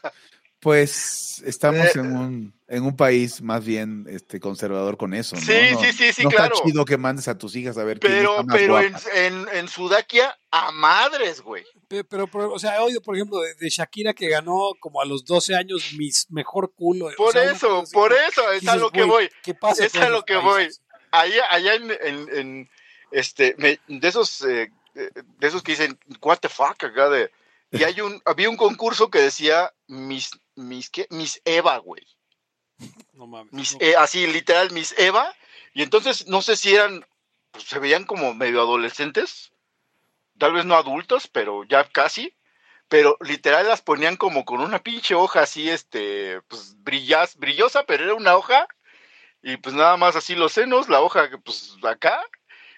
Pues 0.61 1.41
estamos 1.47 1.87
Eh, 1.87 1.93
en 2.01 2.17
un, 2.17 2.55
en 2.67 2.83
un 2.83 2.97
país 2.97 3.41
más 3.43 3.65
bien 3.65 4.07
este 4.09 4.41
conservador 4.41 4.97
con 4.97 5.15
eso, 5.15 5.37
¿no? 5.37 5.43
Sí, 5.43 5.53
No- 5.73 5.81
sí, 5.81 5.93
sí, 5.93 6.13
sí, 6.13 6.25
no 6.25 6.31
claro. 6.31 6.55
está 6.55 6.67
chido 6.67 6.85
que 6.85 6.97
mandes 6.99 7.29
a 7.29 7.39
tus 7.39 7.55
hijas 7.55 7.79
a 7.79 7.85
ver 7.85 8.01
quién 8.01 8.13
pero 8.13 8.31
está 8.33 8.43
más 8.43 8.57
pero 8.57 8.81
en, 8.81 8.91
guapa. 8.93 9.09
en, 9.15 9.47
en 9.53 9.69
Sudakia, 9.69 10.37
a 10.51 10.73
madres, 10.73 11.41
güey. 11.43 11.65
Pe- 11.87 12.03
Pero, 12.05 12.27
pero, 12.27 12.53
o 12.53 12.59
sea, 12.59 12.77
he 12.77 12.81
oído, 12.81 13.01
por 13.01 13.15
ejemplo, 13.15 13.41
de, 13.41 13.55
de 13.55 13.69
Shakira 13.71 14.13
que 14.15 14.29
ganó 14.29 14.73
como 14.81 15.01
a 15.01 15.05
los 15.05 15.25
12 15.25 15.55
años 15.55 15.93
mis 15.97 16.27
mejor 16.31 16.73
culo. 16.75 17.07
o 17.07 17.13
Por 17.17 17.33
sea, 17.33 17.53
eso, 17.53 17.85
por 17.93 18.13
eso, 18.13 18.51
es 18.53 18.67
a 18.67 18.75
lo 18.77 18.91
que 18.91 19.05
voy. 19.05 19.31
¿Qué 19.45 19.55
pasa? 19.55 19.87
es 19.87 19.95
a 19.95 20.09
lo 20.09 20.25
que 20.25 20.37
voy. 20.37 20.69
Allá, 21.13 21.45
allá 21.51 21.75
en, 21.75 21.91
en, 22.03 22.37
en, 22.37 22.71
este, 23.13 23.55
me- 23.59 23.79
de 23.87 24.09
esos, 24.09 24.43
eh, 24.43 24.71
de 24.95 25.47
esos 25.47 25.63
que 25.63 25.73
dicen, 25.73 25.97
what 26.21 26.39
the 26.41 26.49
fuck, 26.49 26.83
acá 26.83 27.09
de, 27.09 27.31
y 27.71 27.85
hay 27.85 28.01
un, 28.01 28.21
había 28.25 28.51
un 28.51 28.57
concurso 28.57 29.09
que 29.09 29.21
decía 29.21 29.73
Miss, 29.89 30.31
Miss, 30.55 30.91
¿qué? 30.91 31.07
Miss 31.11 31.41
Eva, 31.45 31.79
güey. 31.79 32.07
No 33.13 33.27
mames. 33.27 33.53
No. 33.75 33.79
eh, 33.81 33.97
así 33.97 34.27
literal, 34.27 34.71
Miss 34.71 34.95
Eva. 34.99 35.35
Y 35.75 35.83
entonces 35.83 36.27
no 36.29 36.43
sé 36.43 36.57
si 36.57 36.75
eran, 36.75 37.05
pues, 37.51 37.65
se 37.65 37.79
veían 37.79 38.05
como 38.05 38.35
medio 38.35 38.61
adolescentes, 38.61 39.53
tal 40.39 40.53
vez 40.53 40.65
no 40.65 40.77
adultos, 40.77 41.29
pero 41.29 41.65
ya 41.65 41.85
casi. 41.89 42.35
Pero 42.89 43.19
literal 43.21 43.67
las 43.67 43.83
ponían 43.83 44.17
como 44.17 44.45
con 44.47 44.61
una 44.61 44.83
pinche 44.83 45.15
hoja 45.15 45.43
así, 45.43 45.69
este, 45.69 46.41
pues 46.49 46.75
brillas, 46.83 47.37
brillosa, 47.37 47.85
pero 47.85 48.05
era 48.05 48.15
una 48.15 48.35
hoja. 48.37 48.67
Y 49.43 49.57
pues 49.59 49.75
nada 49.75 49.97
más 49.97 50.17
así 50.17 50.35
los 50.35 50.53
senos, 50.53 50.89
la 50.89 51.01
hoja 51.01 51.29
pues 51.45 51.77
acá. 51.83 52.19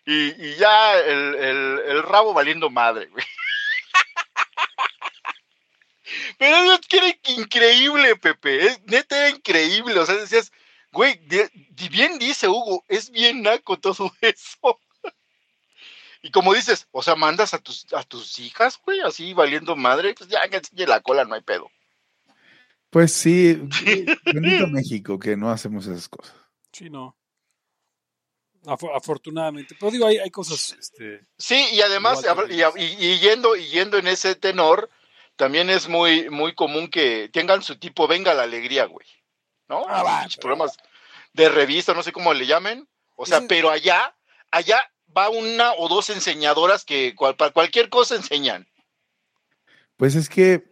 Y, 0.07 0.31
y 0.45 0.57
ya 0.57 0.99
el, 0.99 1.35
el, 1.37 1.81
el 1.87 2.03
rabo 2.03 2.33
valiendo 2.33 2.71
madre, 2.71 3.07
güey. 3.07 3.25
Pero 6.39 6.57
eso 6.57 6.75
es 6.75 6.81
que 6.81 6.97
era 6.99 7.09
increíble, 7.37 8.17
Pepe. 8.17 8.67
Es, 8.67 8.83
neta 8.87 9.17
era 9.27 9.37
increíble. 9.37 9.99
O 9.99 10.07
sea, 10.07 10.17
decías, 10.17 10.51
güey, 10.93 11.17
de- 11.27 11.51
bien 11.91 12.19
dice 12.19 12.49
Hugo, 12.49 12.85
es 12.89 13.11
bien 13.11 13.43
naco 13.43 13.79
todo 13.79 14.13
eso. 14.21 14.81
Y 16.23 16.31
como 16.31 16.53
dices, 16.53 16.87
o 16.91 17.03
sea, 17.03 17.15
mandas 17.17 17.55
a 17.55 17.59
tus, 17.59 17.87
a 17.95 18.03
tus 18.03 18.39
hijas, 18.39 18.79
güey, 18.85 19.01
así 19.01 19.33
valiendo 19.33 19.75
madre, 19.75 20.15
pues 20.15 20.29
ya 20.29 20.47
que 20.49 20.57
enseñe 20.59 20.87
la 20.87 21.01
cola, 21.01 21.25
no 21.25 21.35
hay 21.35 21.41
pedo. 21.41 21.71
Pues 22.91 23.13
sí, 23.13 23.55
bendito 24.27 24.67
México 24.67 25.19
que 25.19 25.37
no 25.37 25.51
hacemos 25.51 25.87
esas 25.87 26.09
cosas. 26.09 26.35
Sí, 26.73 26.91
no. 26.91 27.17
Afo- 28.67 28.95
afortunadamente. 28.95 29.75
Pero 29.81 29.93
digo, 29.93 30.07
hay, 30.07 30.19
hay 30.19 30.31
cosas. 30.31 30.77
Este, 30.79 31.25
Sí, 31.39 31.65
y 31.73 31.81
además, 31.81 32.23
y 32.77 33.19
yendo, 33.19 33.57
y 33.57 33.65
yendo 33.69 33.97
en 33.97 34.07
ese 34.09 34.35
tenor, 34.35 34.91
también 35.41 35.71
es 35.71 35.89
muy, 35.89 36.29
muy 36.29 36.55
común 36.55 36.89
que 36.89 37.31
tengan 37.33 37.63
su 37.63 37.79
tipo 37.79 38.07
Venga 38.07 38.35
la 38.35 38.43
Alegría, 38.43 38.85
güey. 38.85 39.07
¿No? 39.71 39.87
Ah, 39.89 40.03
va, 40.03 40.21
pero- 40.29 40.41
Programas 40.43 40.77
de 41.33 41.49
revista, 41.49 41.95
no 41.95 42.03
sé 42.03 42.13
cómo 42.13 42.35
le 42.35 42.47
llamen. 42.47 42.87
O 43.17 43.25
sea, 43.25 43.41
pero 43.49 43.71
allá, 43.71 44.15
allá 44.51 44.79
va 45.17 45.31
una 45.31 45.73
o 45.73 45.89
dos 45.89 46.11
enseñadoras 46.11 46.85
que 46.85 47.15
cual- 47.15 47.37
para 47.37 47.53
cualquier 47.53 47.89
cosa 47.89 48.17
enseñan. 48.17 48.69
Pues 49.97 50.15
es 50.15 50.29
que, 50.29 50.65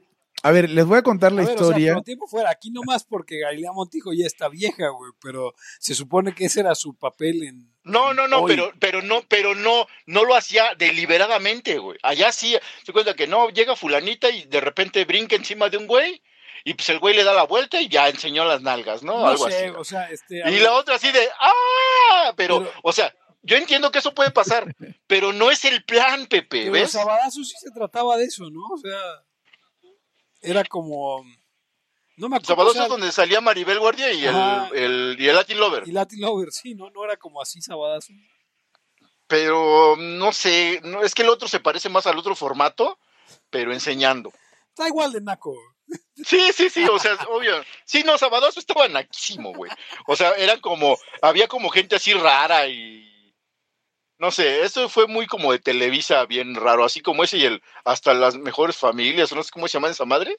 a 0.42 0.50
ver, 0.50 0.68
les 0.68 0.84
voy 0.84 0.98
a 0.98 1.02
contar 1.02 1.32
la 1.32 1.42
a 1.42 1.46
ver, 1.46 1.54
o 1.54 1.58
sea, 1.58 1.66
historia. 1.68 2.00
tiempo 2.02 2.26
fuera. 2.26 2.50
Aquí 2.50 2.70
nomás 2.70 3.04
porque 3.04 3.38
Galilea 3.40 3.72
Montijo 3.72 4.12
ya 4.12 4.26
está 4.26 4.48
vieja, 4.50 4.88
güey. 4.90 5.12
Pero 5.22 5.54
se 5.80 5.94
supone 5.94 6.34
que 6.34 6.44
ese 6.44 6.60
era 6.60 6.74
su 6.74 6.94
papel 6.94 7.42
en. 7.44 7.74
No, 7.88 8.14
no, 8.14 8.28
no, 8.28 8.40
hoy. 8.40 8.52
pero, 8.54 8.72
pero 8.78 9.02
no, 9.02 9.22
pero 9.28 9.54
no, 9.54 9.86
no 10.06 10.24
lo 10.24 10.34
hacía 10.34 10.74
deliberadamente, 10.76 11.78
güey. 11.78 11.98
Allá 12.02 12.32
sí, 12.32 12.56
se 12.84 12.92
cuenta 12.92 13.14
que 13.14 13.26
no, 13.26 13.48
llega 13.50 13.76
fulanita 13.76 14.30
y 14.30 14.44
de 14.44 14.60
repente 14.60 15.04
brinca 15.04 15.36
encima 15.36 15.68
de 15.68 15.76
un 15.78 15.86
güey, 15.86 16.22
y 16.64 16.74
pues 16.74 16.88
el 16.90 16.98
güey 16.98 17.14
le 17.16 17.24
da 17.24 17.32
la 17.32 17.44
vuelta 17.44 17.80
y 17.80 17.88
ya 17.88 18.08
enseñó 18.08 18.44
las 18.44 18.60
nalgas, 18.62 19.02
¿no? 19.02 19.20
No 19.20 19.28
Algo 19.28 19.48
sé, 19.48 19.66
así. 19.66 19.74
o 19.76 19.84
sea, 19.84 20.10
este. 20.10 20.42
Y 20.50 20.58
la 20.60 20.72
otra 20.74 20.96
así 20.96 21.10
de, 21.10 21.28
¡ah! 21.40 22.32
Pero, 22.36 22.60
Pero- 22.60 22.72
o 22.82 22.92
sea, 22.92 23.14
yo 23.42 23.56
entiendo 23.56 23.90
que 23.90 24.00
eso 24.00 24.12
puede 24.14 24.30
pasar, 24.30 24.66
pero 25.06 25.32
no 25.32 25.50
es 25.50 25.64
el 25.64 25.84
plan, 25.84 26.26
Pepe, 26.26 26.62
pero 26.62 26.72
¿ves? 26.72 26.90
Sabadazo 26.92 27.42
sí 27.44 27.54
se 27.58 27.70
trataba 27.70 28.16
de 28.16 28.24
eso, 28.24 28.50
¿no? 28.50 28.60
O 28.74 28.78
sea. 28.78 28.98
Era 30.42 30.62
como. 30.64 31.24
No 32.18 32.28
me 32.28 32.36
acuerdo. 32.36 32.46
Sabados 32.46 32.72
o 32.72 32.74
sea, 32.74 32.82
es 32.84 32.88
donde 32.88 33.12
salía 33.12 33.40
Maribel 33.40 33.78
Guardia 33.78 34.12
y 34.12 34.24
el, 34.24 34.34
Ajá. 34.34 34.68
el, 34.74 35.16
y 35.18 35.28
el 35.28 35.36
Latin 35.36 35.58
Lover. 35.58 35.84
Y 35.86 35.92
Latin 35.92 36.20
Lover, 36.20 36.50
sí, 36.50 36.74
¿no? 36.74 36.90
No 36.90 37.04
era 37.04 37.16
como 37.16 37.40
así 37.40 37.62
Sabadazo. 37.62 38.12
Pero 39.28 39.94
no 39.96 40.32
sé, 40.32 40.80
no, 40.82 41.02
es 41.02 41.14
que 41.14 41.22
el 41.22 41.28
otro 41.28 41.46
se 41.46 41.60
parece 41.60 41.88
más 41.88 42.06
al 42.06 42.18
otro 42.18 42.34
formato, 42.34 42.98
pero 43.50 43.72
enseñando. 43.72 44.32
Está 44.70 44.88
igual 44.88 45.12
de 45.12 45.20
naco. 45.20 45.54
Sí, 46.24 46.52
sí, 46.52 46.68
sí, 46.70 46.84
o 46.88 46.98
sea, 46.98 47.14
obvio. 47.30 47.62
Sí, 47.84 48.02
no, 48.04 48.18
Sabadoso 48.18 48.58
estaba 48.58 48.88
naquísimo, 48.88 49.52
güey. 49.54 49.70
O 50.06 50.16
sea, 50.16 50.32
eran 50.32 50.60
como, 50.60 50.98
había 51.22 51.46
como 51.46 51.70
gente 51.70 51.96
así 51.96 52.12
rara 52.14 52.66
y. 52.66 53.06
No 54.18 54.32
sé, 54.32 54.62
eso 54.62 54.88
fue 54.88 55.06
muy 55.06 55.28
como 55.28 55.52
de 55.52 55.60
Televisa, 55.60 56.26
bien 56.26 56.56
raro, 56.56 56.84
así 56.84 57.00
como 57.00 57.22
ese 57.22 57.38
y 57.38 57.44
el 57.44 57.62
hasta 57.84 58.14
las 58.14 58.36
mejores 58.36 58.76
familias, 58.76 59.32
no 59.32 59.44
sé 59.44 59.50
cómo 59.52 59.68
se 59.68 59.74
llama 59.74 59.90
esa 59.90 60.04
madre. 60.04 60.36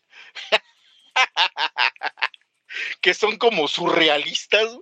que 3.01 3.13
son 3.13 3.37
como 3.37 3.67
surrealistas. 3.67 4.77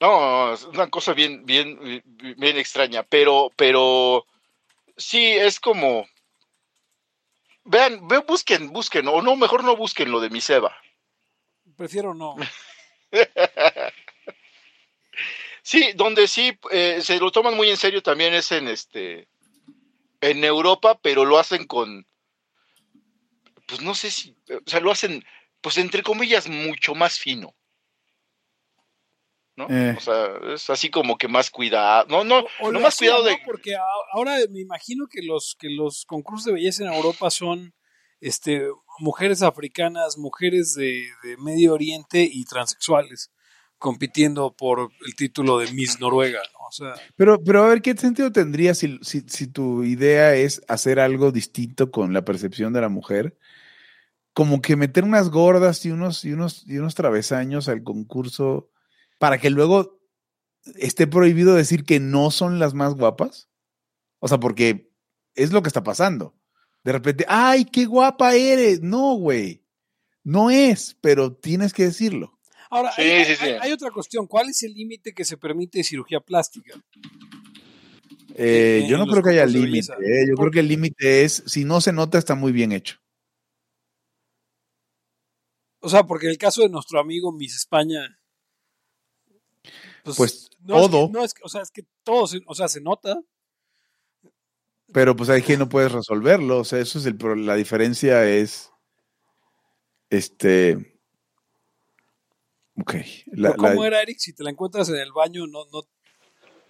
No, 0.00 0.54
es 0.54 0.64
una 0.64 0.88
cosa 0.88 1.12
bien, 1.12 1.44
bien, 1.44 2.02
bien 2.38 2.56
extraña, 2.56 3.02
pero, 3.02 3.50
pero 3.56 4.26
sí, 4.96 5.26
es 5.26 5.60
como, 5.60 6.06
Vean, 7.64 8.08
ve, 8.08 8.18
busquen, 8.26 8.72
busquen, 8.72 9.06
o 9.08 9.22
no, 9.22 9.36
mejor 9.36 9.62
no 9.62 9.76
busquen 9.76 10.10
lo 10.10 10.20
de 10.20 10.30
mi 10.30 10.40
Seba. 10.40 10.76
Prefiero 11.76 12.14
no. 12.14 12.36
Sí, 15.62 15.92
donde 15.94 16.26
sí 16.26 16.58
eh, 16.70 17.00
se 17.02 17.18
lo 17.18 17.30
toman 17.30 17.54
muy 17.54 17.68
en 17.68 17.76
serio 17.76 18.02
también 18.02 18.32
es 18.32 18.50
en 18.50 18.66
este, 18.66 19.28
en 20.22 20.42
Europa, 20.42 20.98
pero 21.00 21.26
lo 21.26 21.38
hacen 21.38 21.66
con, 21.66 22.06
pues 23.70 23.80
no 23.80 23.94
sé 23.94 24.10
si, 24.10 24.36
o 24.50 24.68
sea, 24.68 24.80
lo 24.80 24.90
hacen, 24.90 25.24
pues 25.60 25.78
entre 25.78 26.02
comillas, 26.02 26.48
mucho 26.48 26.94
más 26.94 27.18
fino. 27.18 27.54
¿No? 29.56 29.66
Eh. 29.70 29.94
O 29.96 30.00
sea, 30.00 30.54
es 30.54 30.68
así 30.70 30.90
como 30.90 31.16
que 31.16 31.28
más 31.28 31.50
cuidado. 31.50 32.06
No, 32.08 32.24
no, 32.24 32.44
O 32.60 32.72
no 32.72 32.80
más 32.80 32.96
cuidado 32.96 33.22
de. 33.22 33.32
¿no? 33.32 33.38
Porque 33.44 33.76
ahora 34.12 34.38
me 34.50 34.60
imagino 34.60 35.06
que 35.06 35.22
los, 35.22 35.56
que 35.58 35.68
los 35.70 36.04
concursos 36.04 36.46
de 36.46 36.52
belleza 36.54 36.84
en 36.84 36.92
Europa 36.92 37.30
son 37.30 37.74
este, 38.20 38.66
mujeres 38.98 39.42
africanas, 39.42 40.18
mujeres 40.18 40.74
de, 40.74 41.08
de 41.22 41.36
Medio 41.36 41.74
Oriente 41.74 42.28
y 42.30 42.44
transexuales 42.44 43.30
compitiendo 43.80 44.54
por 44.54 44.90
el 45.06 45.14
título 45.16 45.58
de 45.58 45.72
Miss 45.72 46.00
Noruega, 46.00 46.40
¿no? 46.52 46.66
O 46.68 46.72
sea, 46.72 46.94
Pero, 47.16 47.42
pero 47.42 47.64
a 47.64 47.68
ver, 47.68 47.82
¿qué 47.82 47.96
sentido 47.96 48.30
tendría 48.30 48.74
si, 48.74 48.98
si, 49.02 49.22
si 49.26 49.46
tu 49.46 49.82
idea 49.82 50.34
es 50.34 50.62
hacer 50.68 51.00
algo 51.00 51.32
distinto 51.32 51.90
con 51.90 52.12
la 52.12 52.24
percepción 52.24 52.72
de 52.74 52.82
la 52.82 52.90
mujer? 52.90 53.36
Como 54.32 54.62
que 54.62 54.76
meter 54.76 55.04
unas 55.04 55.28
gordas 55.30 55.84
y 55.84 55.90
unos, 55.90 56.24
y 56.24 56.32
unos, 56.32 56.64
y 56.66 56.78
unos 56.78 56.94
travesaños 56.94 57.68
al 57.68 57.82
concurso 57.82 58.70
para 59.18 59.38
que 59.38 59.50
luego 59.50 60.00
esté 60.76 61.06
prohibido 61.06 61.54
decir 61.54 61.84
que 61.84 62.00
no 62.00 62.30
son 62.30 62.58
las 62.58 62.74
más 62.74 62.94
guapas. 62.94 63.48
O 64.20 64.28
sea, 64.28 64.38
porque 64.38 64.92
es 65.34 65.52
lo 65.52 65.62
que 65.62 65.68
está 65.68 65.82
pasando. 65.82 66.36
De 66.84 66.92
repente, 66.92 67.24
¡ay, 67.28 67.64
qué 67.64 67.84
guapa 67.86 68.34
eres! 68.34 68.80
No, 68.82 69.14
güey. 69.14 69.64
No 70.22 70.50
es, 70.50 70.96
pero 71.00 71.34
tienes 71.34 71.72
que 71.72 71.84
decirlo. 71.84 72.38
ahora 72.70 72.92
Sí, 72.92 73.02
hay, 73.02 73.24
sí, 73.24 73.34
sí. 73.36 73.44
hay- 73.46 73.58
hay 73.62 73.72
otra 73.72 73.90
cuestión. 73.90 74.26
¿Cuál 74.26 74.48
es 74.50 74.62
el 74.62 74.72
límite 74.74 75.12
que 75.12 75.24
se 75.24 75.36
permite 75.36 75.78
de 75.78 75.84
cirugía 75.84 76.20
plástica? 76.20 76.74
Eh, 78.36 78.80
en 78.84 78.88
yo 78.88 78.96
no 78.98 79.06
creo 79.06 79.22
que 79.22 79.30
haya 79.30 79.46
límite. 79.46 79.92
eh. 80.04 80.26
Yo 80.28 80.34
¿Por 80.36 80.44
creo 80.44 80.50
que 80.52 80.60
el 80.60 80.68
límite 80.68 81.24
es, 81.24 81.42
si 81.46 81.64
no 81.64 81.80
se 81.80 81.92
nota, 81.92 82.16
está 82.18 82.34
muy 82.34 82.52
bien 82.52 82.72
hecho. 82.72 82.99
O 85.80 85.88
sea, 85.88 86.04
porque 86.04 86.26
en 86.26 86.32
el 86.32 86.38
caso 86.38 86.62
de 86.62 86.68
nuestro 86.68 87.00
amigo 87.00 87.32
Miss 87.32 87.56
España, 87.56 88.18
Pues, 90.04 90.50
no 90.60 90.76
es 90.78 90.86
que- 90.86 90.90
todo. 90.90 91.08
no 91.10 91.24
es 91.24 91.34
que- 91.34 91.42
o 91.44 91.48
sea, 91.48 91.62
es 91.62 91.70
que 91.70 91.82
todo, 92.04 92.26
se, 92.26 92.40
o 92.46 92.54
sea, 92.54 92.68
se 92.68 92.80
nota. 92.80 93.20
Pero 94.92 95.14
pues 95.14 95.28
hay 95.30 95.42
que 95.42 95.56
no 95.56 95.68
puedes 95.68 95.92
resolverlo. 95.92 96.58
O 96.58 96.64
sea, 96.64 96.80
eso 96.80 96.98
es 96.98 97.06
el 97.06 97.16
pro- 97.16 97.36
la 97.36 97.54
diferencia 97.54 98.24
es 98.28 98.70
este. 100.10 100.98
Ok. 102.76 102.94
La, 103.26 103.54
¿Cómo 103.54 103.82
la- 103.82 103.86
era, 103.86 104.02
Eric? 104.02 104.18
Si 104.18 104.32
te 104.34 104.42
la 104.42 104.50
encuentras 104.50 104.88
en 104.88 104.96
el 104.96 105.12
baño, 105.12 105.46
no, 105.46 105.64
no, 105.72 105.82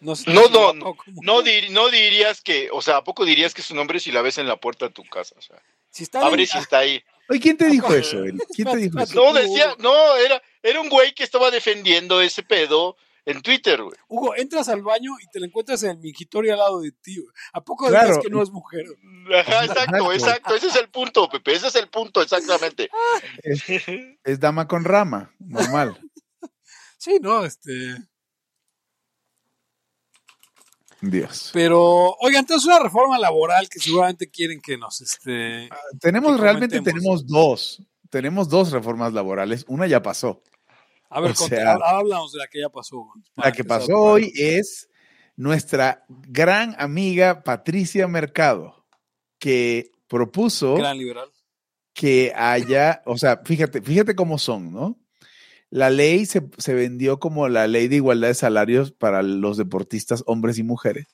no, 0.01 0.15
No, 0.27 0.73
no. 0.75 0.95
No, 1.23 1.43
dir- 1.43 1.71
no 1.71 1.89
dirías 1.91 2.41
que, 2.43 2.69
o 2.73 2.81
sea, 2.83 2.99
¿a 2.99 3.05
poco 3.05 3.25
dirías 3.25 3.55
que 3.55 3.61
es 3.63 3.71
un 3.71 3.79
hombre 3.79 4.01
si 4.01 4.11
la 4.13 4.23
ves 4.23 4.39
en 4.39 4.49
la 4.49 4.59
puerta 4.61 4.87
de 4.87 4.93
tu 4.93 5.03
casa? 5.05 5.35
O 5.39 5.43
sea, 5.43 5.63
Si 5.91 6.03
está 6.05 6.21
abre 6.25 6.37
bien- 6.39 6.49
si 6.49 6.59
está 6.59 6.79
ahí. 6.79 7.03
Oye, 7.31 7.41
¿quién 7.41 7.57
te 7.57 7.67
dijo 7.67 7.95
eso, 7.95 8.23
Eric? 8.25 8.43
¿Quién 8.55 8.69
te 8.69 8.77
dijo 8.77 8.99
eso? 8.99 9.15
No, 9.15 9.33
decía, 9.33 9.75
no, 9.79 10.17
era, 10.17 10.43
era 10.63 10.81
un 10.81 10.89
güey 10.89 11.15
que 11.15 11.23
estaba 11.25 11.51
defendiendo 11.51 12.21
ese 12.21 12.43
pedo 12.43 12.97
en 13.25 13.41
Twitter, 13.41 13.81
güey. 13.83 13.97
Hugo, 14.09 14.35
entras 14.35 14.69
al 14.69 14.83
baño 14.83 15.13
y 15.23 15.29
te 15.31 15.39
la 15.41 15.47
encuentras 15.47 15.83
en 15.85 15.91
el 15.91 15.99
mingitorio 15.99 16.53
al 16.55 16.59
lado 16.59 16.81
de 16.81 16.91
ti. 16.91 17.17
güey. 17.19 17.33
¿A 17.53 17.63
poco 17.63 17.87
Claro. 17.89 18.09
dices 18.09 18.23
que 18.25 18.31
no 18.31 18.43
es 18.43 18.51
mujer? 18.51 18.85
Ajá, 19.39 19.65
exacto, 19.65 19.97
Exacto. 19.97 20.13
exacto. 20.13 20.55
Ese 20.57 20.67
es 20.67 20.77
el 20.77 20.89
punto, 20.91 21.29
Pepe. 21.29 21.53
Ese 21.53 21.69
es 21.69 21.75
el 21.77 21.89
punto, 21.89 22.21
exactamente. 22.21 22.91
Es, 23.43 23.63
es 24.25 24.41
dama 24.41 24.67
con 24.67 24.85
rama, 24.85 25.33
normal. 25.39 25.97
Sí, 27.03 27.19
no, 27.23 27.47
este. 27.47 27.97
Dios. 31.01 31.51
Pero, 31.53 32.15
oigan, 32.21 32.41
entonces 32.41 32.67
una 32.67 32.79
reforma 32.79 33.19
laboral 33.19 33.69
que 33.69 33.79
seguramente 33.81 34.29
quieren 34.31 34.61
que 34.61 34.77
nos, 34.77 35.01
este. 35.01 35.69
Tenemos, 36.01 36.37
que 36.37 36.43
realmente 36.43 36.81
tenemos 36.81 37.27
dos. 37.27 37.83
Tenemos 38.11 38.49
dos 38.49 38.71
reformas 38.73 39.13
laborales. 39.13 39.65
Una 39.69 39.87
ya 39.87 40.03
pasó. 40.03 40.43
A 41.09 41.21
ver, 41.21 41.35
sea- 41.35 41.77
hablamos 41.83 42.33
de 42.33 42.39
la 42.39 42.47
que 42.49 42.61
ya 42.61 42.69
pasó. 42.69 43.07
La 43.37 43.51
que 43.53 43.65
pasó 43.65 43.97
hoy 43.99 44.33
es 44.37 44.89
nuestra 45.37 46.05
gran 46.09 46.77
amiga 46.79 47.43
Patricia 47.43 48.07
Mercado, 48.07 48.85
que 49.39 49.91
propuso 50.07 50.75
Gran 50.77 50.99
liberal. 50.99 51.29
que 51.95 52.33
haya, 52.37 53.03
o 53.07 53.17
sea, 53.17 53.41
fíjate, 53.45 53.81
fíjate 53.81 54.15
cómo 54.15 54.39
son, 54.39 54.73
¿no? 54.73 54.99
La 55.71 55.89
ley 55.89 56.27
se, 56.27 56.49
se 56.59 56.75
vendió 56.75 57.21
como 57.21 57.49
la 57.49 57.67
ley 57.69 57.89
de 57.89 57.97
igualdad 57.97 58.29
de 58.29 58.35
salarios 58.35 58.93
para 58.93 59.23
los 59.23 59.57
deportistas, 59.57 60.25
hombres 60.27 60.59
y 60.59 60.63
mujeres. 60.63 61.07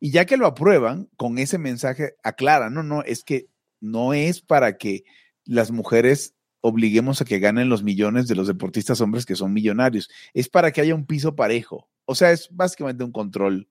Y 0.00 0.10
ya 0.10 0.24
que 0.24 0.36
lo 0.36 0.46
aprueban, 0.46 1.08
con 1.16 1.38
ese 1.38 1.58
mensaje 1.58 2.14
aclaran, 2.22 2.74
no, 2.74 2.82
no, 2.82 3.02
es 3.02 3.24
que 3.24 3.48
no 3.80 4.14
es 4.14 4.40
para 4.40 4.78
que 4.78 5.04
las 5.44 5.70
mujeres 5.70 6.34
obliguemos 6.60 7.20
a 7.20 7.24
que 7.24 7.40
ganen 7.40 7.68
los 7.68 7.82
millones 7.82 8.28
de 8.28 8.36
los 8.36 8.46
deportistas 8.46 9.00
hombres 9.00 9.26
que 9.26 9.36
son 9.36 9.52
millonarios, 9.52 10.08
es 10.32 10.48
para 10.48 10.70
que 10.70 10.80
haya 10.80 10.94
un 10.94 11.06
piso 11.06 11.34
parejo. 11.34 11.88
O 12.04 12.14
sea, 12.14 12.30
es 12.30 12.48
básicamente 12.50 13.04
un 13.04 13.12
control, 13.12 13.68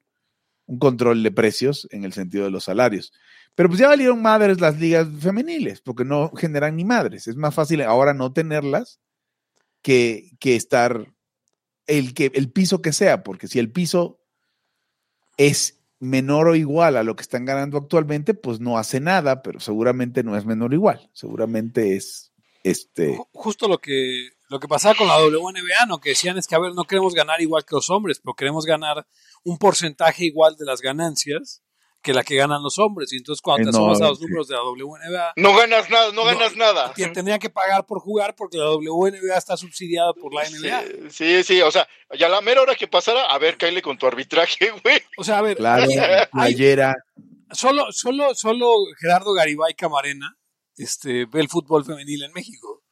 un 0.67 0.77
control 0.77 1.23
de 1.23 1.31
precios 1.31 1.87
en 1.91 2.03
el 2.03 2.13
sentido 2.13 2.43
de 2.43 2.51
los 2.51 2.65
salarios. 2.65 3.13
Pero 3.55 3.69
pues 3.69 3.79
ya 3.79 3.87
valieron 3.87 4.21
madres 4.21 4.61
las 4.61 4.79
ligas 4.79 5.07
femeniles, 5.19 5.81
porque 5.81 6.05
no 6.05 6.31
generan 6.35 6.75
ni 6.75 6.85
madres. 6.85 7.27
Es 7.27 7.35
más 7.35 7.55
fácil 7.55 7.81
ahora 7.81 8.13
no 8.13 8.33
tenerlas 8.33 8.99
que, 9.81 10.31
que 10.39 10.55
estar 10.55 11.13
el, 11.87 12.13
que, 12.13 12.31
el 12.35 12.51
piso 12.51 12.81
que 12.81 12.93
sea, 12.93 13.23
porque 13.23 13.47
si 13.47 13.59
el 13.59 13.71
piso 13.71 14.19
es 15.37 15.79
menor 15.99 16.47
o 16.49 16.55
igual 16.55 16.97
a 16.97 17.03
lo 17.03 17.15
que 17.15 17.21
están 17.21 17.45
ganando 17.45 17.77
actualmente, 17.77 18.33
pues 18.33 18.59
no 18.59 18.77
hace 18.77 18.99
nada, 18.99 19.41
pero 19.41 19.59
seguramente 19.59 20.23
no 20.23 20.35
es 20.37 20.45
menor 20.45 20.71
o 20.71 20.75
igual. 20.75 21.09
Seguramente 21.13 21.95
es 21.95 22.31
este. 22.63 23.15
Ju- 23.17 23.27
Justo 23.33 23.67
lo 23.67 23.77
que, 23.79 24.29
lo 24.49 24.59
que 24.59 24.67
pasaba 24.67 24.95
con 24.95 25.07
la 25.07 25.17
WNBA, 25.17 25.85
¿no? 25.87 25.99
Que 25.99 26.09
decían 26.09 26.37
es 26.37 26.47
que, 26.47 26.55
a 26.55 26.59
ver, 26.59 26.73
no 26.73 26.83
queremos 26.85 27.13
ganar 27.13 27.41
igual 27.41 27.65
que 27.65 27.75
los 27.75 27.89
hombres, 27.89 28.19
pero 28.23 28.33
queremos 28.35 28.65
ganar 28.65 29.05
un 29.43 29.57
porcentaje 29.57 30.25
igual 30.25 30.55
de 30.57 30.65
las 30.65 30.81
ganancias 30.81 31.61
que 32.01 32.13
la 32.13 32.23
que 32.23 32.35
ganan 32.35 32.63
los 32.63 32.79
hombres. 32.79 33.13
Y 33.13 33.17
entonces 33.17 33.41
cuando 33.41 33.69
te 33.69 33.77
no, 33.77 33.83
asomas 33.91 34.01
a 34.01 34.07
los 34.09 34.17
sí. 34.19 34.23
números 34.25 34.47
de 34.47 34.55
la 34.55 34.63
WNBA, 34.63 35.33
No 35.35 35.55
ganas 35.55 35.89
nada, 35.89 36.07
no 36.11 36.23
No, 36.23 36.25
ganas 36.25 36.55
nada. 36.55 36.93
te 36.93 37.07
tendrían 37.09 37.39
que 37.39 37.49
pagar 37.49 37.85
por 37.85 37.99
jugar 37.99 38.35
porque 38.35 38.57
la 38.57 38.69
WNBA 38.71 39.37
está 39.37 39.55
subsidiada 39.57 40.13
por 40.13 40.33
la 40.33 40.43
NBA. 40.49 41.09
Sí, 41.11 41.43
sí, 41.43 41.61
o 41.61 41.69
sea, 41.71 41.87
ya 42.17 42.27
la 42.29 42.41
mera 42.41 42.61
hora 42.61 42.75
que 42.75 42.87
pasara, 42.87 43.25
a 43.25 43.37
ver, 43.37 43.57
cáele 43.57 43.81
con 43.81 43.97
tu 43.97 44.07
arbitraje, 44.07 44.71
güey. 44.83 44.99
O 45.17 45.23
sea, 45.23 45.37
a 45.37 45.41
ver, 45.41 45.57
Claro, 45.57 45.87
playera. 46.31 46.95
solo, 47.51 47.85
solo, 47.91 48.33
solo 48.35 48.73
Gerardo 48.99 49.33
Garibay 49.33 49.73
Camarena 49.75 50.37
este, 50.77 51.25
ve 51.25 51.41
el 51.41 51.49
fútbol 51.49 51.85
femenil 51.85 52.23
en 52.23 52.31
México. 52.33 52.83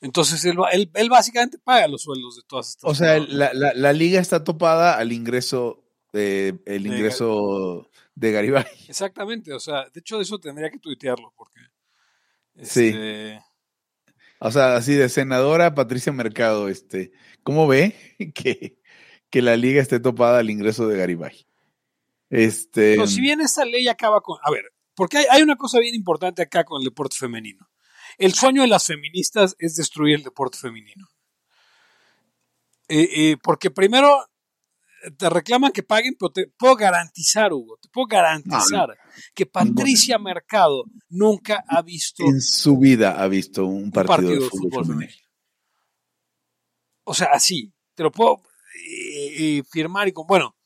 Entonces 0.00 0.44
él, 0.46 0.60
va- 0.60 0.70
él, 0.70 0.90
él 0.94 1.08
básicamente 1.08 1.58
paga 1.62 1.86
los 1.86 2.02
sueldos 2.02 2.34
de 2.36 2.42
todas 2.48 2.70
estas 2.70 2.90
O 2.90 2.94
sea, 2.94 3.18
la, 3.20 3.52
la- 3.54 3.72
la 3.74 3.92
liga 3.92 4.20
está 4.20 4.42
topada 4.42 4.98
al 4.98 5.12
ingreso, 5.12 5.84
eh, 6.12 6.54
el 6.66 6.86
ingreso 6.88 7.88
de 8.14 8.32
Garibay. 8.32 8.66
Exactamente, 8.88 9.52
o 9.52 9.60
sea, 9.60 9.88
de 9.88 10.00
hecho 10.00 10.20
eso 10.20 10.38
tendría 10.38 10.70
que 10.70 10.78
tuitearlo 10.78 11.32
porque... 11.36 11.60
Sí. 12.62 12.88
este, 12.88 13.40
O 14.38 14.50
sea, 14.50 14.76
así 14.76 14.94
de 14.94 15.08
senadora 15.08 15.74
Patricia 15.74 16.12
Mercado, 16.12 16.68
este, 16.68 17.12
¿cómo 17.42 17.66
ve 17.66 17.96
que, 18.34 18.78
que 19.30 19.42
la 19.42 19.56
liga 19.56 19.80
esté 19.80 20.00
topada 20.00 20.38
al 20.38 20.50
ingreso 20.50 20.86
de 20.86 20.98
Garibay? 20.98 21.46
Este, 22.28 22.94
Pero 22.94 23.06
si 23.06 23.20
bien 23.20 23.40
esta 23.40 23.64
ley 23.64 23.88
acaba 23.88 24.20
con... 24.20 24.38
A 24.42 24.50
ver, 24.50 24.64
porque 24.94 25.18
hay, 25.18 25.26
hay 25.30 25.42
una 25.42 25.56
cosa 25.56 25.78
bien 25.78 25.94
importante 25.94 26.42
acá 26.42 26.64
con 26.64 26.80
el 26.80 26.84
deporte 26.84 27.16
femenino. 27.18 27.68
El 28.18 28.34
sueño 28.34 28.62
de 28.62 28.68
las 28.68 28.86
feministas 28.86 29.56
es 29.58 29.76
destruir 29.76 30.16
el 30.16 30.22
deporte 30.22 30.58
femenino. 30.58 31.08
Eh, 32.88 33.08
eh, 33.14 33.36
porque 33.42 33.70
primero 33.70 34.26
te 35.16 35.30
reclaman 35.30 35.72
que 35.72 35.82
paguen, 35.82 36.16
pero 36.18 36.30
te 36.30 36.46
puedo 36.46 36.76
garantizar, 36.76 37.52
Hugo, 37.52 37.78
te 37.80 37.88
puedo 37.88 38.06
garantizar 38.06 38.96
que 39.34 39.46
Patricia 39.46 40.18
Mercado 40.18 40.84
nunca 41.08 41.64
ha 41.66 41.82
visto 41.82 42.24
en 42.24 42.40
su 42.40 42.78
vida 42.78 43.22
ha 43.22 43.28
visto 43.28 43.66
un 43.66 43.84
un 43.84 43.90
partido, 43.90 44.30
de 44.30 44.40
fútbol, 44.40 44.86
femenil. 44.86 45.08
femenil. 45.08 45.28
O 47.04 47.14
sea, 47.14 47.28
así, 47.32 47.72
te 47.94 48.02
lo 48.02 48.12
puedo 48.12 48.42
eh, 48.88 49.58
eh, 49.58 49.62
firmar 49.70 50.08
y 50.08 50.12
con... 50.12 50.26
Bueno, 50.26 50.56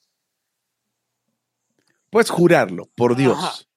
Puedes 2.11 2.31
jurarlo, 2.31 2.88
por 2.94 3.14
Dios. 3.14 3.68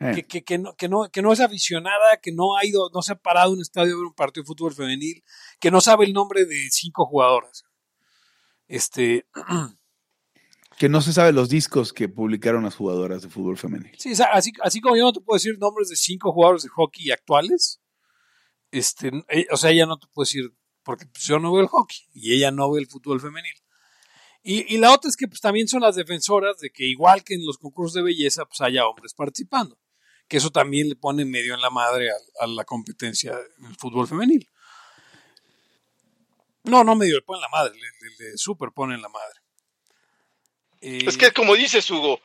Eh, 0.00 0.12
que, 0.14 0.26
que, 0.26 0.42
que 0.42 0.58
no, 0.58 0.74
que, 0.74 0.88
no, 0.88 1.10
que 1.10 1.22
no 1.22 1.32
es 1.32 1.40
aficionada, 1.40 2.16
que 2.22 2.32
no 2.32 2.56
ha 2.56 2.64
ido, 2.64 2.88
no 2.94 3.02
se 3.02 3.12
ha 3.12 3.16
parado 3.16 3.48
en 3.48 3.56
un 3.56 3.60
estadio 3.60 3.94
a 3.94 3.96
ver 3.98 4.06
un 4.06 4.14
partido 4.14 4.42
de 4.42 4.46
fútbol 4.46 4.72
femenil, 4.72 5.22
que 5.60 5.70
no 5.70 5.80
sabe 5.80 6.06
el 6.06 6.12
nombre 6.12 6.44
de 6.44 6.68
cinco 6.70 7.04
jugadoras. 7.04 7.64
Este, 8.68 9.26
que 10.78 10.88
no 10.88 11.00
se 11.00 11.12
sabe 11.12 11.32
los 11.32 11.48
discos 11.48 11.92
que 11.92 12.08
publicaron 12.08 12.62
las 12.62 12.76
jugadoras 12.76 13.22
de 13.22 13.28
fútbol 13.28 13.58
femenil. 13.58 13.90
sí, 13.98 14.12
así, 14.32 14.52
así 14.62 14.80
como 14.80 14.96
yo 14.96 15.02
no 15.02 15.12
te 15.12 15.20
puedo 15.20 15.36
decir 15.36 15.58
nombres 15.58 15.88
de 15.88 15.96
cinco 15.96 16.32
jugadores 16.32 16.62
de 16.62 16.68
hockey 16.68 17.10
actuales, 17.10 17.80
este, 18.70 19.10
eh, 19.28 19.46
o 19.50 19.56
sea, 19.56 19.70
ella 19.70 19.86
no 19.86 19.98
te 19.98 20.06
puede 20.06 20.26
decir, 20.26 20.54
porque 20.84 21.06
pues, 21.06 21.24
yo 21.24 21.40
no 21.40 21.52
veo 21.52 21.62
el 21.62 21.68
hockey 21.68 22.06
y 22.14 22.32
ella 22.34 22.52
no 22.52 22.70
ve 22.70 22.80
el 22.80 22.86
fútbol 22.86 23.20
femenil. 23.20 23.54
Y, 24.44 24.72
y 24.72 24.78
la 24.78 24.92
otra 24.92 25.08
es 25.08 25.16
que 25.16 25.26
pues, 25.26 25.40
también 25.40 25.66
son 25.66 25.80
las 25.82 25.96
defensoras 25.96 26.58
de 26.58 26.70
que 26.70 26.84
igual 26.84 27.24
que 27.24 27.34
en 27.34 27.44
los 27.44 27.58
concursos 27.58 27.94
de 27.94 28.02
belleza, 28.02 28.44
pues 28.44 28.60
haya 28.60 28.86
hombres 28.86 29.14
participando. 29.14 29.76
Que 30.28 30.36
eso 30.36 30.50
también 30.50 30.88
le 30.88 30.94
pone 30.94 31.24
medio 31.24 31.54
en 31.54 31.60
la 31.60 31.70
madre 31.70 32.08
a, 32.40 32.46
la 32.46 32.64
competencia 32.64 33.32
en 33.58 33.66
el 33.66 33.76
fútbol 33.76 34.06
femenil. 34.06 34.48
No, 36.64 36.84
no 36.84 36.94
medio 36.94 37.16
le 37.16 37.22
pone 37.22 37.38
en 37.38 37.42
la 37.42 37.48
madre, 37.48 37.74
le, 37.74 37.80
le, 37.80 38.30
le 38.30 38.38
superpone 38.38 38.94
en 38.94 39.02
la 39.02 39.08
madre. 39.08 39.40
Eh, 40.80 41.04
Es 41.06 41.16
que 41.16 41.32
como 41.32 41.54
dices, 41.54 41.90
Hugo, 41.90 42.20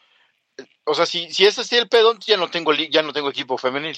o 0.85 0.93
sea, 0.95 1.05
si, 1.05 1.31
si 1.33 1.45
es 1.45 1.57
así 1.59 1.75
el 1.75 1.89
pedón, 1.89 2.19
ya 2.19 2.37
no 2.37 2.49
tengo 2.49 2.73
ya 2.73 3.01
no 3.01 3.13
tengo 3.13 3.29
equipo 3.29 3.57
femenil. 3.57 3.97